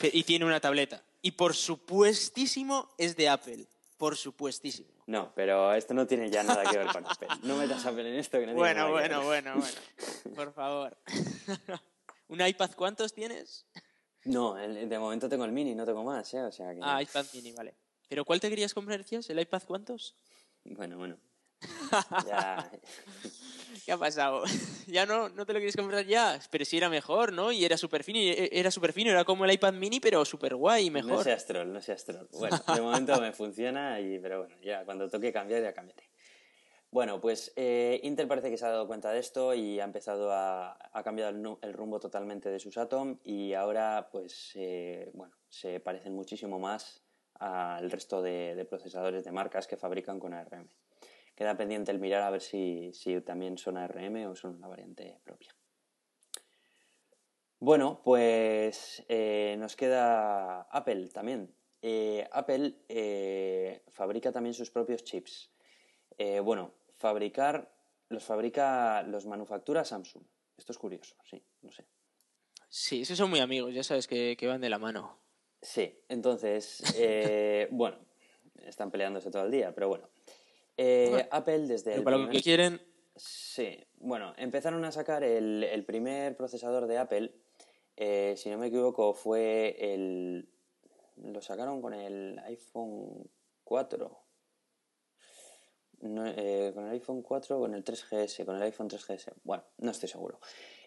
Y 0.00 0.22
tiene 0.22 0.46
una 0.46 0.60
tableta. 0.60 1.04
Y 1.20 1.32
por 1.32 1.54
supuestísimo 1.54 2.94
es 2.96 3.16
de 3.16 3.28
Apple. 3.28 3.66
Por 3.98 4.16
supuestísimo. 4.16 5.04
No, 5.06 5.30
pero 5.34 5.74
esto 5.74 5.92
no 5.92 6.06
tiene 6.06 6.30
ya 6.30 6.42
nada 6.42 6.64
que 6.64 6.78
ver 6.78 6.86
con 6.86 7.04
Apple. 7.04 7.28
No 7.42 7.58
metas 7.58 7.84
Apple 7.84 8.08
en 8.08 8.14
esto 8.14 8.38
que 8.38 8.46
no 8.46 8.52
tiene 8.54 8.60
Bueno, 8.60 8.88
nada 8.88 9.02
que 9.02 9.14
bueno, 9.14 9.24
bueno, 9.26 9.56
bueno. 9.56 10.34
Por 10.34 10.54
favor. 10.54 10.96
¿Un 12.28 12.46
iPad 12.46 12.70
cuántos 12.74 13.12
tienes? 13.12 13.66
No, 14.24 14.54
de 14.54 14.98
momento 14.98 15.28
tengo 15.28 15.44
el 15.44 15.52
mini, 15.52 15.74
no 15.74 15.84
tengo 15.84 16.02
más, 16.02 16.32
¿eh? 16.32 16.40
O 16.40 16.50
sea 16.50 16.72
que... 16.72 16.80
Ah, 16.82 17.02
iPad 17.02 17.26
mini, 17.34 17.52
vale. 17.52 17.74
¿Pero 18.10 18.24
cuál 18.24 18.40
te 18.40 18.48
querías 18.48 18.74
comprar, 18.74 18.98
decías? 18.98 19.30
¿El 19.30 19.38
iPad 19.38 19.62
cuántos? 19.64 20.16
Bueno, 20.64 20.98
bueno. 20.98 21.16
ya... 22.26 22.68
¿Qué 23.86 23.92
ha 23.92 23.96
pasado? 23.96 24.42
¿Ya 24.88 25.06
no, 25.06 25.28
no 25.28 25.46
te 25.46 25.52
lo 25.52 25.60
quieres 25.60 25.76
comprar 25.76 26.04
ya? 26.04 26.40
Pero 26.50 26.64
sí 26.64 26.76
era 26.76 26.88
mejor, 26.88 27.32
¿no? 27.32 27.52
Y 27.52 27.64
era 27.64 27.76
súper 27.76 28.02
fino, 28.02 28.18
e, 28.18 28.50
era 28.52 28.72
súper 28.72 28.92
fino, 28.92 29.12
era 29.12 29.24
como 29.24 29.44
el 29.44 29.52
iPad 29.52 29.74
mini, 29.74 30.00
pero 30.00 30.24
súper 30.24 30.56
guay 30.56 30.86
y 30.86 30.90
mejor. 30.90 31.12
No 31.12 31.22
seas 31.22 31.46
troll, 31.46 31.72
no 31.72 31.80
seas 31.80 32.04
troll. 32.04 32.26
Bueno, 32.32 32.58
de 32.74 32.80
momento 32.80 33.20
me 33.20 33.32
funciona, 33.32 34.00
y, 34.00 34.18
pero 34.18 34.40
bueno, 34.40 34.56
ya 34.60 34.84
cuando 34.84 35.08
toque 35.08 35.32
cambiar, 35.32 35.62
ya 35.62 35.72
cambiaré. 35.72 36.10
Bueno, 36.90 37.20
pues 37.20 37.52
eh, 37.54 38.00
Intel 38.02 38.26
parece 38.26 38.50
que 38.50 38.56
se 38.56 38.66
ha 38.66 38.70
dado 38.70 38.88
cuenta 38.88 39.12
de 39.12 39.20
esto 39.20 39.54
y 39.54 39.78
ha 39.78 39.84
empezado 39.84 40.32
a, 40.32 40.76
a 40.92 41.02
cambiar 41.04 41.32
el, 41.32 41.72
rumbo 41.72 42.00
totalmente 42.00 42.48
de 42.48 42.58
sus 42.58 42.76
Atom 42.76 43.20
y 43.22 43.52
ahora 43.52 44.08
pues 44.10 44.50
eh, 44.56 45.08
bueno, 45.14 45.32
se 45.48 45.78
parecen 45.78 46.16
muchísimo 46.16 46.58
más 46.58 47.04
al 47.40 47.90
resto 47.90 48.22
de, 48.22 48.64
procesadores 48.68 49.24
de 49.24 49.32
marcas 49.32 49.66
que 49.66 49.76
fabrican 49.76 50.20
con 50.20 50.32
ARM. 50.32 50.68
Queda 51.34 51.56
pendiente 51.56 51.90
el 51.90 51.98
mirar 51.98 52.22
a 52.22 52.30
ver 52.30 52.40
si, 52.40 52.92
también 53.24 53.58
son 53.58 53.76
ARM 53.76 54.26
o 54.28 54.36
son 54.36 54.56
una 54.56 54.68
variante 54.68 55.18
propia. 55.24 55.54
Bueno, 57.58 58.00
pues 58.04 59.04
eh, 59.08 59.56
nos 59.58 59.74
queda 59.76 60.62
Apple 60.62 61.08
también. 61.08 61.54
Apple 62.32 63.82
fabrica 63.88 64.32
también 64.32 64.54
sus 64.54 64.70
propios 64.70 65.02
chips. 65.02 65.50
bueno, 66.44 66.74
fabricar, 66.96 67.72
los 68.10 68.24
fabrica, 68.24 69.02
los 69.02 69.26
manufactura 69.26 69.84
Samsung. 69.84 70.24
Esto 70.56 70.72
es 70.72 70.78
curioso, 70.78 71.16
sí, 71.24 71.42
no 71.62 71.72
sé. 71.72 71.86
Sí, 72.68 73.00
esos 73.00 73.16
son 73.16 73.30
muy 73.30 73.40
amigos, 73.40 73.74
ya 73.74 73.82
sabes 73.82 74.06
que, 74.06 74.36
van 74.46 74.60
de 74.60 74.68
la 74.68 74.78
mano. 74.78 75.18
Sí, 75.62 75.98
entonces, 76.08 76.82
eh, 76.96 77.68
bueno, 77.70 77.98
están 78.66 78.90
peleándose 78.90 79.30
todo 79.30 79.44
el 79.44 79.50
día, 79.50 79.74
pero 79.74 79.88
bueno. 79.88 80.08
Eh, 80.76 81.28
Apple 81.30 81.66
desde... 81.66 81.94
El 81.94 82.02
para 82.02 82.16
lo 82.16 82.30
que 82.30 82.40
quieren... 82.40 82.80
Sí, 83.16 83.78
bueno, 83.98 84.32
empezaron 84.38 84.82
a 84.84 84.92
sacar 84.92 85.22
el, 85.24 85.84
primer 85.86 86.36
procesador 86.36 86.86
de 86.86 86.96
Apple, 86.96 87.34
eh, 87.96 88.34
si 88.36 88.48
no 88.48 88.56
me 88.56 88.68
equivoco, 88.68 89.12
fue 89.12 89.76
el... 89.78 90.48
Lo 91.16 91.42
sacaron 91.42 91.82
con 91.82 91.92
el 91.92 92.38
iPhone 92.46 93.28
4, 93.64 94.20
eh, 96.02 96.72
con 96.74 96.84
el 96.86 96.92
iPhone 96.92 97.20
4 97.20 97.58
o 97.58 97.60
con 97.60 97.74
el 97.74 97.84
3GS, 97.84 98.46
con 98.46 98.56
el 98.56 98.62
iPhone 98.62 98.88
3GS. 98.88 99.34
Bueno, 99.44 99.64
no 99.78 99.90
estoy 99.90 100.08
seguro. 100.08 100.40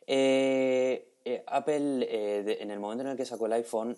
Eh, 0.08 1.13
eh, 1.26 1.44
Apple, 1.48 2.08
en 2.62 2.72
el 2.72 2.80
momento 2.80 3.04
en 3.04 3.12
el 3.12 3.18
que 3.18 3.26
sacó 3.26 3.46
el 3.46 3.54
iPhone, 3.54 3.96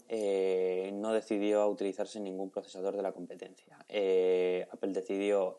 no 0.93 1.13
decidió 1.13 1.67
utilizarse 1.67 2.19
ningún 2.19 2.49
procesador 2.49 2.95
de 2.95 3.01
la 3.01 3.11
competencia. 3.11 3.77
Apple 3.77 4.91
decidió 4.91 5.57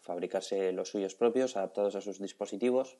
fabricarse 0.00 0.72
los 0.72 0.88
suyos 0.88 1.14
propios, 1.14 1.56
adaptados 1.56 1.94
a 1.96 2.00
sus 2.00 2.18
dispositivos, 2.18 2.98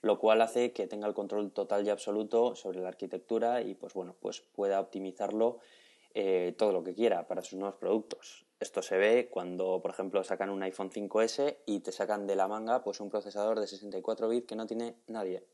lo 0.00 0.18
cual 0.18 0.40
hace 0.42 0.72
que 0.72 0.86
tenga 0.86 1.08
el 1.08 1.14
control 1.14 1.50
total 1.52 1.86
y 1.86 1.90
absoluto 1.90 2.54
sobre 2.54 2.80
la 2.80 2.88
arquitectura 2.88 3.62
y, 3.62 3.74
pues 3.74 3.94
bueno, 3.94 4.14
pues 4.20 4.40
pueda 4.40 4.80
optimizarlo 4.80 5.58
todo 6.56 6.72
lo 6.72 6.82
que 6.84 6.94
quiera 6.94 7.26
para 7.26 7.42
sus 7.42 7.58
nuevos 7.58 7.78
productos. 7.78 8.48
Esto 8.60 8.82
se 8.82 8.98
ve 8.98 9.28
cuando, 9.30 9.80
por 9.80 9.92
ejemplo, 9.92 10.24
sacan 10.24 10.50
un 10.50 10.62
iPhone 10.64 10.90
5S 10.90 11.58
y 11.66 11.78
te 11.80 11.92
sacan 11.92 12.26
de 12.26 12.34
la 12.34 12.48
manga 12.48 12.82
pues 12.82 12.98
un 12.98 13.08
procesador 13.08 13.60
de 13.60 13.68
64 13.68 14.28
bits 14.28 14.46
que 14.46 14.56
no 14.56 14.66
tiene 14.66 14.96
nadie. 15.06 15.44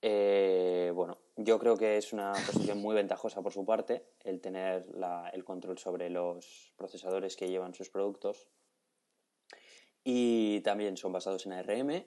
Eh, 0.00 0.92
bueno, 0.94 1.18
yo 1.36 1.58
creo 1.58 1.76
que 1.76 1.96
es 1.96 2.12
una 2.12 2.32
posición 2.32 2.78
muy 2.78 2.94
ventajosa 2.94 3.42
por 3.42 3.52
su 3.52 3.64
parte 3.64 4.04
el 4.24 4.40
tener 4.40 4.86
el 5.32 5.44
control 5.44 5.78
sobre 5.78 6.08
los 6.10 6.72
procesadores 6.76 7.36
que 7.36 7.48
llevan 7.48 7.74
sus 7.74 7.90
productos. 7.90 8.48
Y 10.04 10.60
también 10.60 10.96
son 10.96 11.12
basados 11.12 11.46
en 11.46 11.52
ARM 11.52 12.04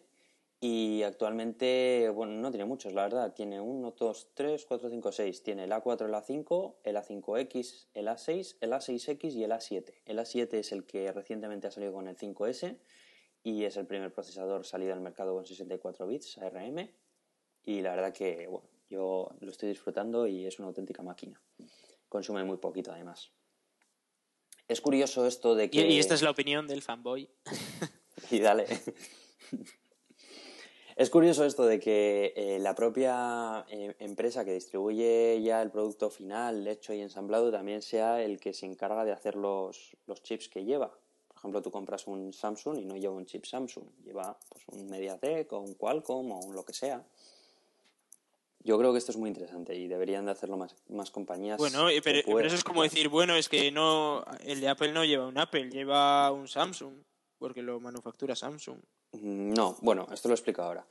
y 0.64 1.02
actualmente, 1.02 2.12
bueno, 2.14 2.34
no 2.34 2.52
tiene 2.52 2.66
muchos, 2.66 2.94
la 2.94 3.02
verdad. 3.02 3.34
Tiene 3.34 3.60
1, 3.60 3.96
2, 3.98 4.28
3, 4.36 4.66
4, 4.68 4.90
5, 4.92 5.12
6. 5.12 5.42
Tiene 5.42 5.64
el 5.64 5.72
A4, 5.72 6.06
el 6.06 6.14
A5, 6.14 6.76
el 6.84 6.98
A5X, 6.98 7.88
el 7.96 8.08
A6, 8.08 8.58
el 8.62 8.72
A6X 8.72 9.34
y 9.34 9.44
el 9.44 9.52
A7. 9.52 10.02
El 10.06 10.20
A7 10.20 10.54
es 10.54 10.72
el 10.72 10.86
que 10.86 11.12
recientemente 11.12 11.66
ha 11.66 11.72
salido 11.72 11.94
con 11.94 12.08
el 12.08 12.16
5S 12.16 12.78
y 13.42 13.64
es 13.64 13.76
el 13.76 13.88
primer 13.88 14.14
procesador 14.14 14.64
salido 14.64 14.94
al 14.94 15.02
mercado 15.02 15.34
con 15.34 15.48
64 15.48 16.06
bits 16.06 16.38
ARM. 16.38 16.92
Y 17.64 17.82
la 17.82 17.96
verdad 17.96 18.14
que, 18.14 18.48
bueno, 18.48 18.68
yo 18.90 19.30
lo 19.40 19.52
estoy 19.52 19.70
disfrutando 19.70 20.28
y 20.28 20.46
es 20.46 20.60
una 20.60 20.68
auténtica 20.68 21.04
máquina. 21.04 21.42
Consume 22.10 22.44
muy 22.44 22.58
poquito 22.58 22.92
además. 22.92 23.32
Es 24.68 24.82
curioso 24.82 25.26
esto 25.26 25.56
de 25.56 25.70
que... 25.70 25.88
Y, 25.88 26.00
esta 26.00 26.14
es 26.14 26.22
la 26.22 26.32
opinión 26.32 26.68
del 26.68 26.82
fanboy. 26.82 27.30
y 28.32 28.40
dale. 28.40 28.68
Es 30.96 31.10
curioso 31.10 31.46
esto 31.46 31.66
de 31.66 31.80
que 31.80 32.34
eh, 32.36 32.60
la 32.60 32.76
propia 32.76 33.66
eh, 33.70 33.96
empresa 34.00 34.46
que 34.46 34.54
distribuye 34.54 35.42
ya 35.42 35.62
el 35.62 35.72
producto 35.72 36.10
final 36.10 36.68
hecho 36.68 36.94
y 36.94 37.02
ensamblado 37.02 37.52
también 37.52 37.82
sea 37.82 38.22
el 38.22 38.40
que 38.40 38.54
se 38.54 38.66
encarga 38.66 39.04
de 39.04 39.12
hacer 39.12 39.36
los, 39.36 39.98
los 40.06 40.22
chips 40.22 40.48
que 40.48 40.64
lleva. 40.64 40.92
Por 41.28 41.38
ejemplo, 41.38 41.62
tú 41.62 41.72
compras 41.72 42.06
un 42.08 42.34
Samsung 42.34 42.78
y 42.78 42.86
no 42.86 42.98
lleva 42.98 43.16
un 43.16 43.26
chip 43.26 43.46
Samsung, 43.46 43.86
lleva 44.04 44.38
pues, 44.48 44.64
un 44.68 44.90
MediaTek 44.90 45.52
o 45.54 45.60
un 45.60 45.74
Qualcomm 45.74 46.32
o 46.34 46.40
un 46.40 46.54
lo 46.54 46.64
que 46.64 46.74
sea. 46.74 47.04
Yo 48.64 48.78
creo 48.78 48.92
que 48.92 49.00
esto 49.00 49.12
es 49.12 49.18
muy 49.18 49.30
interesante 49.30 49.76
y 49.76 49.88
deberían 49.88 50.26
de 50.26 50.32
hacerlo 50.32 50.58
más, 50.58 50.76
más 50.90 51.10
compañías. 51.10 51.58
Bueno, 51.58 51.88
pero, 52.04 52.22
pero, 52.26 52.40
eso 52.46 52.56
es 52.56 52.64
como 52.64 52.84
decir, 52.84 53.10
bueno, 53.10 53.36
es 53.36 53.50
que 53.50 53.72
no 53.72 54.24
el 54.42 54.62
de 54.62 54.70
Apple 54.70 54.92
no 54.92 55.04
lleva 55.04 55.28
un 55.28 55.38
Apple, 55.38 55.70
lleva 55.70 56.32
un 56.32 56.48
Samsung, 56.48 56.94
porque 57.40 57.62
lo 57.64 57.80
manufactura 57.80 58.36
Samsung. 58.36 58.78
Mm, 59.14 59.54
no, 59.54 59.78
bueno, 59.82 60.08
esto 60.12 60.28
lo 60.28 60.36
explico 60.36 60.62
ahora. 60.62 60.86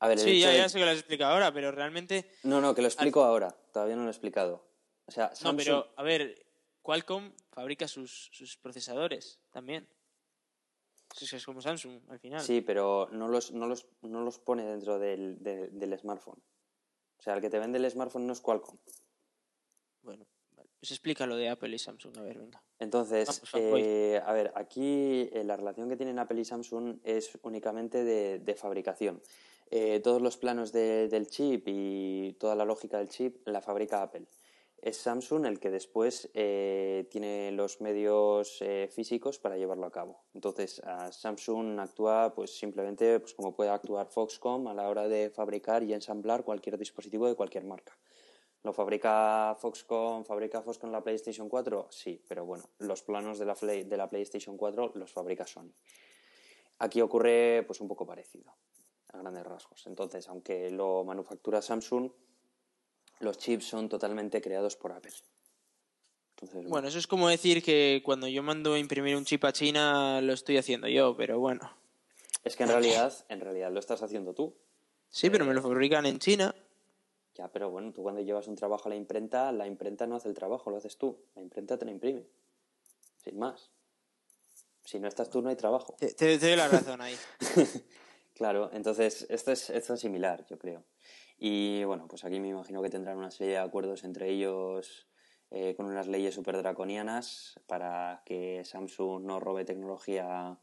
A 0.00 0.08
ver, 0.08 0.18
sí, 0.18 0.40
ya, 0.40 0.52
ya 0.52 0.68
sé 0.68 0.78
que 0.78 0.84
lo 0.84 0.90
has 0.90 0.98
explicado 0.98 1.32
ahora, 1.32 1.52
pero 1.52 1.70
realmente... 1.72 2.30
No, 2.42 2.60
no, 2.60 2.74
que 2.74 2.82
lo 2.82 2.88
explico 2.88 3.22
ahora, 3.22 3.54
todavía 3.72 3.96
no 3.96 4.02
lo 4.02 4.08
he 4.08 4.10
explicado. 4.10 4.64
O 5.06 5.12
sea, 5.12 5.30
No, 5.44 5.56
pero, 5.56 5.92
a 5.96 6.02
ver, 6.02 6.46
Qualcomm 6.82 7.32
fabrica 7.50 7.86
sus, 7.86 8.30
sus 8.32 8.56
procesadores 8.56 9.40
también. 9.50 9.86
Es 11.20 11.44
como 11.46 11.60
Samsung, 11.60 12.00
al 12.08 12.18
final. 12.18 12.40
Sí, 12.40 12.60
pero 12.60 13.08
no 13.12 13.28
los, 13.28 13.52
no 13.52 13.66
los, 13.66 13.86
no 14.02 14.22
los 14.22 14.38
pone 14.38 14.64
dentro 14.64 14.98
del, 14.98 15.36
del 15.40 15.98
smartphone. 15.98 16.42
O 17.24 17.26
sea, 17.26 17.36
el 17.36 17.40
que 17.40 17.48
te 17.48 17.58
vende 17.58 17.78
el 17.78 17.90
smartphone 17.90 18.26
no 18.26 18.34
es 18.34 18.42
Qualcomm. 18.42 18.76
Bueno, 20.02 20.26
pues 20.78 20.90
explica 20.90 21.24
lo 21.24 21.36
de 21.36 21.48
Apple 21.48 21.74
y 21.74 21.78
Samsung, 21.78 22.18
a 22.18 22.20
ver, 22.20 22.38
venga. 22.38 22.62
Entonces, 22.78 23.40
eh, 23.54 24.20
a 24.22 24.30
ver, 24.34 24.52
aquí 24.54 25.30
eh, 25.32 25.42
la 25.42 25.56
relación 25.56 25.88
que 25.88 25.96
tienen 25.96 26.18
Apple 26.18 26.38
y 26.38 26.44
Samsung 26.44 26.98
es 27.02 27.30
únicamente 27.40 28.04
de, 28.04 28.54
fabricación. 28.56 29.22
Eh, 29.70 30.00
todos 30.00 30.20
los 30.20 30.36
planos 30.36 30.70
del 30.70 31.26
chip 31.28 31.64
y 31.66 32.34
toda 32.34 32.54
la 32.54 32.66
lógica 32.66 32.98
del 32.98 33.08
chip 33.08 33.48
la 33.48 33.62
fabrica 33.62 34.02
Apple. 34.02 34.26
Es 34.84 34.98
Samsung 34.98 35.46
el 35.46 35.60
que 35.60 35.70
después 35.70 36.28
tiene 36.34 37.50
los 37.52 37.80
medios 37.80 38.62
físicos 38.90 39.38
para 39.38 39.56
llevarlo 39.56 39.86
a 39.86 39.90
cabo. 39.90 40.24
Entonces, 40.34 40.82
Samsung 41.10 41.80
actúa 41.80 42.34
pues 42.34 42.54
simplemente 42.58 43.18
pues, 43.18 43.32
como 43.32 43.56
puede 43.56 43.70
actuar 43.70 44.08
Foxconn 44.08 44.68
a 44.68 44.74
la 44.74 44.86
hora 44.90 45.08
de 45.08 45.30
fabricar 45.30 45.82
y 45.84 45.94
ensamblar 45.94 46.44
cualquier 46.44 46.76
dispositivo 46.76 47.26
de 47.26 47.34
cualquier 47.34 47.64
marca. 47.64 47.96
¿Lo 48.62 48.74
fabrica 48.74 49.56
Foxconn, 49.58 50.26
fabrica 50.26 50.60
Foxconn 50.60 50.92
la 50.92 51.02
PlayStation 51.02 51.48
4? 51.48 51.86
Sí, 51.90 52.22
pero 52.28 52.44
bueno, 52.44 52.64
los 52.80 53.02
planos 53.02 53.38
de 53.38 53.46
la, 53.46 53.54
de 53.54 53.96
la 53.96 54.10
PlayStation 54.10 54.58
4 54.58 54.92
los 54.96 55.10
fabrica 55.10 55.46
Sony. 55.46 55.72
Aquí 56.80 57.00
ocurre 57.00 57.64
pues 57.66 57.80
un 57.80 57.88
poco 57.88 58.04
parecido, 58.04 58.52
a 59.14 59.18
grandes 59.18 59.44
rasgos. 59.44 59.86
Entonces, 59.86 60.28
aunque 60.28 60.70
lo 60.70 61.04
manufactura 61.04 61.62
Samsung, 61.62 62.10
los 63.20 63.38
chips 63.38 63.66
son 63.66 63.88
totalmente 63.88 64.40
creados 64.40 64.76
por 64.76 64.92
Apple. 64.92 65.12
bueno, 66.66 66.88
eso 66.88 66.98
es 66.98 67.06
como 67.06 67.28
decir 67.28 67.62
que 67.62 68.02
cuando 68.04 68.28
yo 68.28 68.42
mando 68.42 68.74
a 68.74 68.78
imprimir 68.78 69.16
un 69.16 69.24
chip 69.24 69.44
a 69.44 69.52
China 69.52 70.20
lo 70.20 70.32
estoy 70.32 70.58
haciendo 70.58 70.88
yo, 70.88 71.16
pero 71.16 71.38
bueno. 71.38 71.70
Es 72.44 72.56
que 72.56 72.64
en 72.64 72.70
realidad, 72.70 73.12
en 73.28 73.40
realidad 73.40 73.72
lo 73.72 73.80
estás 73.80 74.02
haciendo 74.02 74.34
tú. 74.34 74.54
Sí, 75.08 75.30
pero 75.30 75.44
me 75.44 75.54
lo 75.54 75.62
fabrican 75.62 76.06
en 76.06 76.18
China. 76.18 76.54
Ya, 77.34 77.48
pero 77.48 77.70
bueno, 77.70 77.92
tú 77.92 78.02
cuando 78.02 78.20
llevas 78.20 78.46
un 78.46 78.54
trabajo 78.54 78.88
a 78.88 78.90
la 78.90 78.96
imprenta, 78.96 79.50
la 79.52 79.66
imprenta 79.66 80.06
no 80.06 80.16
hace 80.16 80.28
el 80.28 80.34
trabajo, 80.34 80.70
lo 80.70 80.76
haces 80.76 80.98
tú. 80.98 81.18
La 81.34 81.42
imprenta 81.42 81.78
te 81.78 81.84
lo 81.84 81.90
imprime. 81.90 82.24
Sin 83.22 83.38
más. 83.38 83.70
Si 84.84 84.98
no 85.00 85.08
estás 85.08 85.30
tú, 85.30 85.40
no 85.40 85.48
hay 85.48 85.56
trabajo. 85.56 85.96
Te, 85.98 86.38
doy 86.38 86.56
la 86.56 86.68
razón 86.68 87.00
ahí. 87.00 87.16
claro, 88.34 88.70
entonces 88.72 89.26
esto 89.30 89.50
es, 89.50 89.70
esto 89.70 89.94
es 89.94 90.00
similar, 90.00 90.44
yo 90.46 90.58
creo. 90.58 90.84
Y 91.46 91.84
bueno, 91.84 92.08
pues 92.08 92.24
aquí 92.24 92.40
me 92.40 92.48
imagino 92.48 92.80
que 92.80 92.88
tendrán 92.88 93.18
una 93.18 93.30
serie 93.30 93.52
de 93.52 93.58
acuerdos 93.58 94.04
entre 94.04 94.30
ellos 94.30 95.06
eh, 95.50 95.74
con 95.76 95.84
unas 95.84 96.08
leyes 96.08 96.34
súper 96.34 96.56
draconianas 96.56 97.60
para 97.66 98.22
que 98.24 98.62
Samsung 98.64 99.26
no 99.26 99.40
robe 99.40 99.66
tecnología 99.66 100.24
a, 100.26 100.58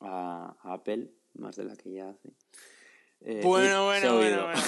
a, 0.00 0.54
Apple, 0.64 1.12
más 1.32 1.56
de 1.56 1.64
la 1.64 1.76
que 1.76 1.92
ya 1.94 2.10
hace. 2.10 2.28
eh, 3.22 3.40
Bueno, 3.42 3.86
bueno, 3.86 4.16
bueno, 4.16 4.44
bueno. 4.44 4.60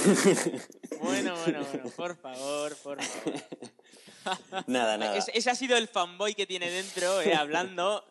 Bueno, 1.02 1.34
bueno, 1.44 1.64
bueno, 1.72 1.90
por 1.94 2.16
favor, 2.16 2.74
por 2.76 3.02
favor. 3.02 3.40
nada, 4.66 4.96
nada. 4.98 5.16
Es- 5.16 5.30
ese 5.34 5.50
ha 5.50 5.54
sido 5.54 5.76
el 5.76 5.88
fanboy 5.88 6.34
que 6.34 6.46
tiene 6.46 6.70
dentro, 6.70 7.20
eh, 7.20 7.34
hablando. 7.34 8.04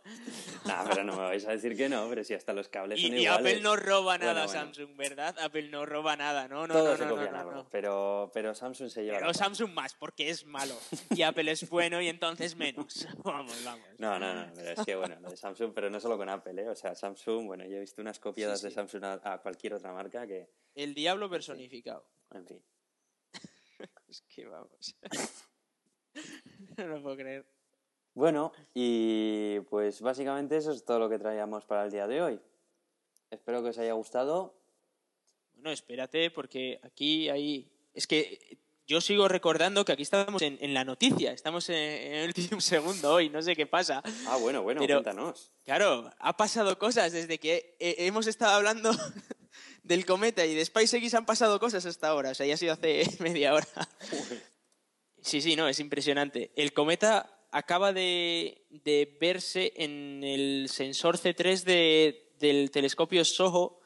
Nah, 0.65 0.83
pero 0.89 1.03
no 1.03 1.15
me 1.15 1.23
vais 1.23 1.45
a 1.45 1.51
decir 1.51 1.77
que 1.77 1.87
no, 1.87 2.09
pero 2.09 2.23
si 2.25 2.33
hasta 2.33 2.51
los 2.53 2.67
cables 2.67 2.99
Y, 2.99 3.07
son 3.07 3.17
y 3.17 3.21
iguales. 3.23 3.39
Apple 3.39 3.61
no 3.61 3.75
roba 3.77 4.17
nada 4.17 4.45
Bueno. 4.45 4.47
Samsung, 4.51 4.95
¿verdad? 4.97 5.35
Apple 5.39 5.69
no 5.69 5.85
roba 5.85 6.15
nada, 6.17 6.47
no, 6.49 6.67
no, 6.67 6.73
no, 6.73 6.97
se 6.97 7.05
no, 7.05 7.15
no, 7.15 7.31
no, 7.31 7.37
algo, 7.37 7.51
no. 7.53 7.69
Pero, 7.69 8.29
pero 8.33 8.53
Samsung 8.53 8.89
se 8.89 9.03
lleva 9.03 9.19
Pero. 9.19 9.33
Samsung 9.33 9.71
más, 9.73 9.93
porque 9.95 10.29
es 10.29 10.45
malo. 10.45 10.75
Y 11.11 11.21
Apple 11.21 11.49
es 11.51 11.69
bueno 11.69 12.01
y 12.01 12.09
entonces 12.09 12.55
menos. 12.57 13.07
Vamos, 13.23 13.63
vamos. 13.63 13.85
No, 13.97 14.19
no, 14.19 14.33
no, 14.33 14.51
pero 14.55 14.71
es 14.71 14.85
que 14.85 14.95
bueno, 14.95 15.15
lo 15.21 15.29
de 15.29 15.37
Samsung, 15.37 15.71
pero 15.73 15.89
no 15.89 15.99
solo 16.01 16.17
con 16.17 16.27
Apple, 16.29 16.61
¿eh? 16.61 16.67
O 16.69 16.75
sea, 16.75 16.93
Samsung, 16.95 17.45
bueno, 17.45 17.63
yo 17.65 17.77
he 17.77 17.79
visto 17.81 18.01
unas 18.01 18.19
copiadas 18.19 18.59
Sí, 18.59 18.63
sí. 18.63 18.69
de 18.69 18.75
Samsung 18.75 19.03
a, 19.05 19.33
a 19.33 19.37
cualquier 19.39 19.73
otra 19.75 19.93
marca 19.93 20.27
que, 20.27 20.49
El 20.75 20.93
diablo 20.93 21.29
personificado. 21.29 22.05
en 22.33 22.45
fin. 22.45 22.61
Es 24.09 24.21
que 24.27 24.45
vamos. 24.45 24.95
no 26.77 26.87
lo 26.87 27.01
puedo 27.01 27.15
creer. 27.17 27.45
Bueno, 28.13 28.51
y 28.73 29.59
pues 29.69 30.01
básicamente 30.01 30.57
eso 30.57 30.71
es 30.71 30.83
todo 30.83 30.99
lo 30.99 31.09
que 31.09 31.19
traíamos 31.19 31.65
para 31.65 31.85
el 31.85 31.91
día 31.91 32.07
de 32.07 32.21
hoy. 32.21 32.39
Espero 33.29 33.61
que 33.61 33.69
os 33.69 33.77
haya 33.77 33.93
gustado. 33.93 34.55
Bueno, 35.53 35.71
espérate, 35.71 36.31
porque 36.31 36.79
aquí 36.83 37.29
hay. 37.29 37.69
Es 37.93 38.07
que 38.07 38.57
yo 38.87 39.01
sigo 39.01 39.27
recordando 39.27 39.83
que 39.85 39.91
aquí 39.91 40.03
estamos 40.03 40.41
en, 40.41 40.57
en 40.61 40.73
la 40.73 40.85
noticia. 40.85 41.31
Estamos 41.31 41.69
en, 41.69 41.75
en 41.75 42.13
el 42.13 42.27
último 42.27 42.61
segundo 42.61 43.13
hoy, 43.13 43.29
no 43.29 43.41
sé 43.41 43.55
qué 43.55 43.67
pasa. 43.67 44.01
Ah, 44.27 44.37
bueno, 44.37 44.63
bueno, 44.63 44.81
Pero- 44.81 44.95
cuéntanos. 45.03 45.51
Claro, 45.63 46.09
ha 46.19 46.37
pasado 46.37 46.79
cosas 46.79 47.11
desde 47.11 47.37
que 47.39 47.75
hemos 47.79 48.25
estado 48.27 48.53
hablando 48.55 48.91
del 49.83 50.05
cometa 50.05 50.45
y 50.45 50.55
de 50.55 50.63
SpaceX 50.65 51.13
han 51.13 51.25
pasado 51.25 51.59
cosas 51.59 51.85
hasta 51.85 52.07
ahora. 52.07 52.31
O 52.31 52.33
sea, 52.33 52.45
ya 52.47 52.53
ha 52.53 52.57
sido 52.57 52.73
hace 52.73 53.03
media 53.19 53.53
hora. 53.53 53.67
Sí, 55.27 55.41
sí, 55.41 55.55
no, 55.57 55.67
es 55.67 55.79
impresionante. 55.81 56.51
El 56.55 56.71
cometa 56.71 57.45
acaba 57.51 57.91
de, 57.91 58.65
de 58.69 59.17
verse 59.19 59.73
en 59.75 60.23
el 60.23 60.69
sensor 60.69 61.17
C3 61.17 61.63
de- 61.65 62.31
del 62.39 62.71
telescopio 62.71 63.25
SOHO 63.25 63.81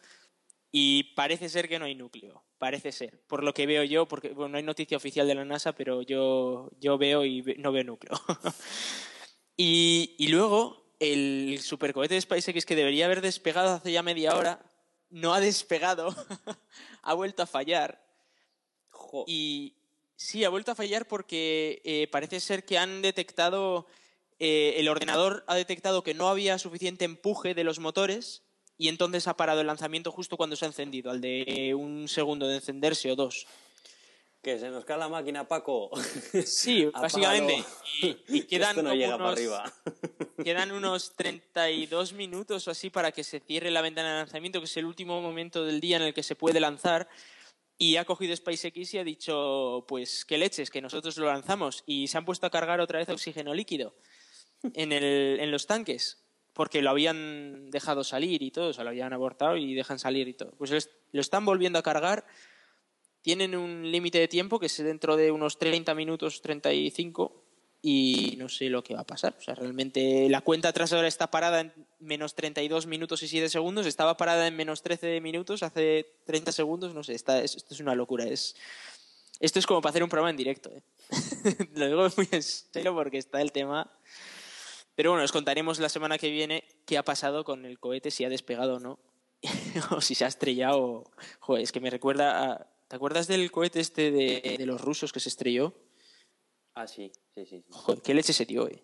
y 0.72 1.16
parece 1.16 1.50
ser 1.50 1.68
que 1.68 1.80
no 1.80 1.86
hay 1.86 1.96
núcleo. 1.96 2.44
Parece 2.60 2.92
ser. 2.92 3.24
Por 3.26 3.44
lo 3.44 3.56
que 3.56 3.66
veo 3.66 3.84
yo, 3.84 4.08
porque 4.08 4.30
bueno, 4.30 4.50
no 4.50 4.58
hay 4.58 4.64
noticia 4.64 4.98
oficial 4.98 5.26
de 5.26 5.34
la 5.34 5.44
NASA, 5.46 5.74
pero 5.74 6.04
yo, 6.04 6.70
yo 6.80 7.00
veo 7.00 7.26
y 7.26 7.42
ve- 7.42 7.56
no 7.58 7.72
veo 7.72 7.84
núcleo. 7.86 8.14
y, 9.58 10.16
y 10.20 10.28
luego, 10.28 10.94
el 11.00 11.60
supercohete 11.64 12.14
de 12.16 12.22
SpaceX 12.22 12.66
que 12.68 12.76
debería 12.76 13.06
haber 13.06 13.22
despegado 13.22 13.70
hace 13.72 13.92
ya 13.92 14.04
media 14.04 14.36
hora, 14.36 14.64
no 15.10 15.34
ha 15.34 15.40
despegado, 15.40 16.14
ha 17.02 17.14
vuelto 17.16 17.42
a 17.42 17.48
fallar. 17.48 18.06
Jo, 18.92 19.24
Y 19.28 19.76
sí, 20.22 20.44
ha 20.44 20.50
vuelto 20.50 20.72
a 20.72 20.76
fallar 20.76 21.08
porque 21.08 21.82
eh, 21.84 22.08
parece 22.12 22.40
ser 22.40 22.64
que 22.64 22.78
han 22.78 23.02
detectado, 23.02 23.88
eh, 24.40 24.76
el 24.78 24.88
ordenador 24.88 25.44
ha 25.48 25.56
detectado 25.56 26.04
que 26.04 26.14
no 26.14 26.30
había 26.30 26.58
suficiente 26.60 27.06
empuje 27.06 27.54
de 27.56 27.64
los 27.64 27.80
motores 27.80 28.44
y 28.78 28.88
entonces 28.88 29.28
ha 29.28 29.36
parado 29.36 29.62
el 29.62 29.68
lanzamiento 29.68 30.12
justo 30.12 30.38
cuando 30.38 30.56
se 30.56 30.66
ha 30.66 30.68
encendido, 30.68 31.10
al 31.12 31.22
de 31.22 31.74
un 31.76 32.08
segundo 32.08 32.48
de 32.48 32.56
encenderse 32.56 33.12
o 33.12 33.16
dos. 33.16 33.48
que 34.44 34.58
se 34.60 34.70
nos 34.70 34.86
cae 34.86 34.98
la 34.98 35.10
máquina, 35.10 35.48
Paco. 35.48 35.90
Sí, 36.46 36.86
básicamente. 36.94 37.64
Y, 38.02 38.18
y 38.28 38.42
Que 38.42 38.48
quedan 38.48 38.70
Esto 38.72 38.84
no 38.84 38.94
llega 38.96 39.18
para 39.18 39.24
unos- 39.26 39.38
arriba. 39.40 39.74
Quedan 40.44 40.72
unos 40.72 41.14
32 41.16 42.14
minutos 42.14 42.68
o 42.68 42.72
así 42.72 42.90
para 42.90 43.12
que 43.12 43.24
se 43.24 43.40
cierre 43.40 43.70
la 43.70 43.82
ventana 43.82 44.10
de 44.14 44.18
lanzamiento, 44.22 44.60
que 44.60 44.66
es 44.66 44.78
el 44.78 44.86
último 44.86 45.22
momento 45.22 45.64
del 45.66 45.80
día 45.80 45.98
en 45.98 46.04
el 46.04 46.14
que 46.16 46.24
se 46.24 46.36
puede 46.36 46.60
lanzar. 46.60 47.08
Y 47.84 47.96
ha 47.98 48.06
cogido 48.06 48.36
SpaceX 48.36 48.94
y 48.94 48.98
ha 49.00 49.04
dicho, 49.04 49.86
pues 49.88 50.24
qué 50.26 50.38
leches, 50.38 50.70
que 50.70 50.82
nosotros 50.82 51.18
lo 51.18 51.26
lanzamos. 51.26 51.84
Y 51.88 52.08
se 52.10 52.18
han 52.20 52.26
puesto 52.26 52.46
a 52.46 52.52
cargar 52.52 52.80
otra 52.80 53.00
vez 53.00 53.10
oxígeno 53.10 53.56
líquido 53.56 53.96
en, 54.76 54.92
el, 54.92 55.40
en 55.40 55.50
los 55.50 55.66
tanques, 55.66 56.24
porque 56.54 56.84
lo 56.84 56.92
habían 56.92 57.72
dejado 57.72 58.04
salir 58.04 58.44
y 58.44 58.52
todo, 58.52 58.68
o 58.70 58.74
sea, 58.74 58.84
lo 58.84 58.92
habían 58.92 59.14
abortado 59.14 59.58
y 59.58 59.74
dejan 59.74 59.98
salir 59.98 60.28
y 60.28 60.34
todo. 60.36 60.52
Pues 60.60 60.70
es- 60.70 60.92
lo 61.12 61.22
están 61.22 61.44
volviendo 61.44 61.80
a 61.80 61.82
cargar. 61.82 62.28
Tienen 63.24 63.56
un 63.56 63.92
límite 63.92 64.20
de 64.20 64.28
tiempo 64.28 64.60
que 64.60 64.68
es 64.68 64.78
dentro 64.78 65.18
de 65.18 65.32
unos 65.32 65.58
30 65.58 65.96
minutos, 65.96 66.42
35, 66.44 67.41
y 67.82 68.36
no 68.38 68.48
sé 68.50 68.70
lo 68.70 68.84
que 68.84 68.94
va 68.94 69.02
a 69.02 69.06
pasar. 69.08 69.36
O 69.40 69.42
sea, 69.42 69.56
realmente 69.56 70.28
la 70.30 70.42
cuenta 70.42 70.70
atrás 70.70 70.94
ahora 70.94 71.08
está 71.08 71.32
parada 71.32 71.62
en 71.62 71.74
menos 72.00 72.36
32 72.36 72.86
minutos 72.86 73.24
y 73.24 73.28
7 73.28 73.50
segundos. 73.50 73.86
Estaba 73.88 74.18
parada 74.18 74.46
en 74.48 74.56
menos 74.56 74.84
13 74.84 75.20
minutos 75.22 75.64
hace 75.64 76.14
30 76.26 76.52
segundos. 76.52 76.94
No 76.94 77.04
sé, 77.04 77.14
está, 77.16 77.42
es- 77.42 77.56
esto 77.56 77.74
es 77.74 77.80
una 77.80 77.96
locura. 77.96 78.26
Es, 78.26 78.56
esto 79.40 79.58
es 79.58 79.66
como 79.66 79.82
para 79.82 79.90
hacer 79.92 80.04
un 80.04 80.10
programa 80.10 80.30
en 80.30 80.38
directo. 80.38 80.70
¿eh? 80.72 80.84
lo 81.76 81.88
digo 81.88 82.08
muy 82.18 82.28
en 82.32 82.44
serio 82.44 82.94
porque 82.94 83.18
está 83.18 83.42
el 83.42 83.52
tema. 83.52 83.92
Pero 84.94 85.12
bueno, 85.12 85.24
os 85.26 85.32
contaremos 85.32 85.80
la 85.80 85.90
semana 85.90 86.18
que 86.20 86.30
viene 86.30 86.64
qué 86.86 86.98
ha 87.00 87.04
pasado 87.04 87.44
con 87.44 87.66
el 87.66 87.80
cohete, 87.80 88.12
si 88.12 88.24
ha 88.26 88.30
despegado 88.30 88.76
o 88.76 88.80
no. 88.80 89.00
o 89.90 90.02
si 90.02 90.14
se 90.14 90.26
ha 90.26 90.28
estrellado. 90.28 91.06
Joder, 91.40 91.64
es 91.64 91.72
que 91.72 91.80
me 91.80 91.90
recuerda. 91.90 92.68
¿Te 92.88 92.96
acuerdas 92.98 93.26
del 93.28 93.50
cohete 93.52 93.80
este 93.80 94.12
de, 94.12 94.56
de 94.60 94.66
los 94.68 94.82
rusos 94.82 95.12
que 95.14 95.20
se 95.22 95.30
estrelló? 95.30 95.74
Ah, 96.74 96.88
sí, 96.88 97.12
sí, 97.36 97.46
sí. 97.46 97.58
sí. 97.60 97.66
Joder, 97.70 98.02
qué 98.02 98.14
leche 98.14 98.32
ese 98.32 98.46
tío, 98.46 98.68
eh. 98.68 98.84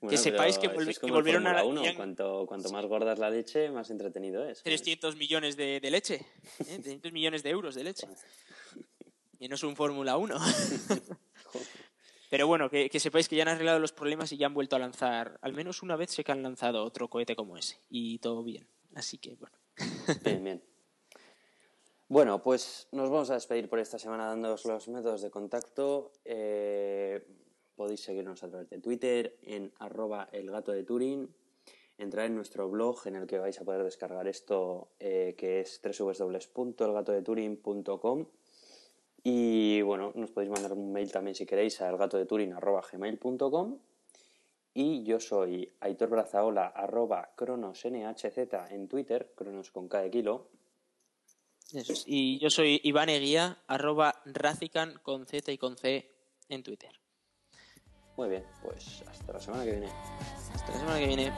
Bueno, 0.00 0.18
sepáis 0.18 0.58
que 0.58 0.68
volvi- 0.68 0.90
es 0.90 0.98
que 0.98 1.10
volvieron 1.10 1.46
a 1.46 1.52
la- 1.52 1.58
Fórmula 1.62 1.80
1. 1.82 1.84
ya- 1.90 1.96
Cuanto, 1.96 2.44
cuanto 2.46 2.70
más 2.70 2.84
gorda 2.86 3.12
es 3.12 3.18
la 3.18 3.30
leche, 3.30 3.70
más 3.70 3.90
entretenido 3.90 4.44
es. 4.48 4.62
300 4.62 5.16
millones 5.16 5.56
de, 5.56 5.80
de 5.80 5.90
leche. 5.90 6.14
¿eh? 6.16 6.78
300 6.82 7.12
millones 7.12 7.42
de 7.42 7.50
euros 7.50 7.74
de 7.74 7.84
leche. 7.84 8.06
Y 9.38 9.48
no 9.48 9.54
es 9.54 9.62
un 9.62 9.76
Fórmula 9.76 10.16
1. 10.16 10.36
Pero 12.30 12.46
bueno, 12.46 12.68
que, 12.68 12.90
que 12.90 13.00
sepáis 13.00 13.28
que 13.28 13.36
ya 13.36 13.42
han 13.42 13.48
arreglado 13.48 13.78
los 13.78 13.92
problemas 13.92 14.30
y 14.32 14.36
ya 14.36 14.46
han 14.46 14.54
vuelto 14.54 14.76
a 14.76 14.78
lanzar. 14.78 15.38
Al 15.42 15.52
menos 15.54 15.82
una 15.82 15.96
vez 15.96 16.10
sé 16.10 16.22
que 16.24 16.32
han 16.32 16.42
lanzado 16.42 16.84
otro 16.84 17.08
cohete 17.08 17.34
como 17.34 17.56
ese. 17.56 17.78
Y 17.88 18.18
todo 18.18 18.42
bien. 18.44 18.68
Así 18.94 19.18
que 19.18 19.34
bueno. 19.36 19.56
Bien, 20.24 20.44
bien. 20.44 20.62
Bueno, 22.10 22.42
pues 22.42 22.88
nos 22.92 23.10
vamos 23.10 23.28
a 23.28 23.34
despedir 23.34 23.68
por 23.68 23.80
esta 23.80 23.98
semana 23.98 24.28
dándoos 24.28 24.64
los 24.64 24.88
métodos 24.88 25.20
de 25.20 25.30
contacto. 25.30 26.12
Eh, 26.24 27.22
podéis 27.76 28.00
seguirnos 28.00 28.42
a 28.42 28.48
través 28.48 28.70
de 28.70 28.78
Twitter 28.78 29.36
en 29.42 29.70
arroba 29.78 30.26
de 30.32 30.84
Turing. 30.84 31.28
Entrar 31.98 32.24
en 32.24 32.34
nuestro 32.34 32.70
blog 32.70 33.06
en 33.06 33.16
el 33.16 33.26
que 33.26 33.38
vais 33.38 33.60
a 33.60 33.64
poder 33.64 33.84
descargar 33.84 34.26
esto, 34.26 34.88
eh, 34.98 35.34
que 35.36 35.60
es 35.60 35.82
www.elgatodeturing.com. 35.82 38.26
Y 39.22 39.82
bueno, 39.82 40.12
nos 40.14 40.30
podéis 40.30 40.50
mandar 40.50 40.72
un 40.72 40.90
mail 40.90 41.12
también 41.12 41.34
si 41.34 41.44
queréis 41.44 41.78
a 41.82 41.90
elgatodeturing.gmail.com. 41.90 43.78
Y 44.72 45.02
yo 45.02 45.20
soy 45.20 45.74
Aitor 45.80 46.08
Brazaola, 46.08 46.72
cronosnhz 47.36 48.38
en 48.70 48.88
Twitter, 48.88 49.30
cronos 49.36 49.70
con 49.70 49.90
de 49.90 50.10
kilo. 50.10 50.48
Eso 51.72 51.92
es. 51.92 52.04
Y 52.06 52.38
yo 52.38 52.50
soy 52.50 52.80
Iván 52.82 53.08
Eguía, 53.08 53.58
arroba 53.66 54.22
Racican 54.24 54.98
con 55.02 55.26
Z 55.26 55.52
y 55.52 55.58
con 55.58 55.76
C 55.76 56.10
en 56.48 56.62
Twitter. 56.62 56.90
Muy 58.16 58.28
bien, 58.28 58.44
pues 58.62 59.02
hasta 59.06 59.32
la 59.32 59.40
semana 59.40 59.64
que 59.64 59.72
viene. 59.72 59.92
Hasta 60.54 60.72
la 60.72 60.78
semana 60.78 60.98
que 60.98 61.06
viene. 61.06 61.32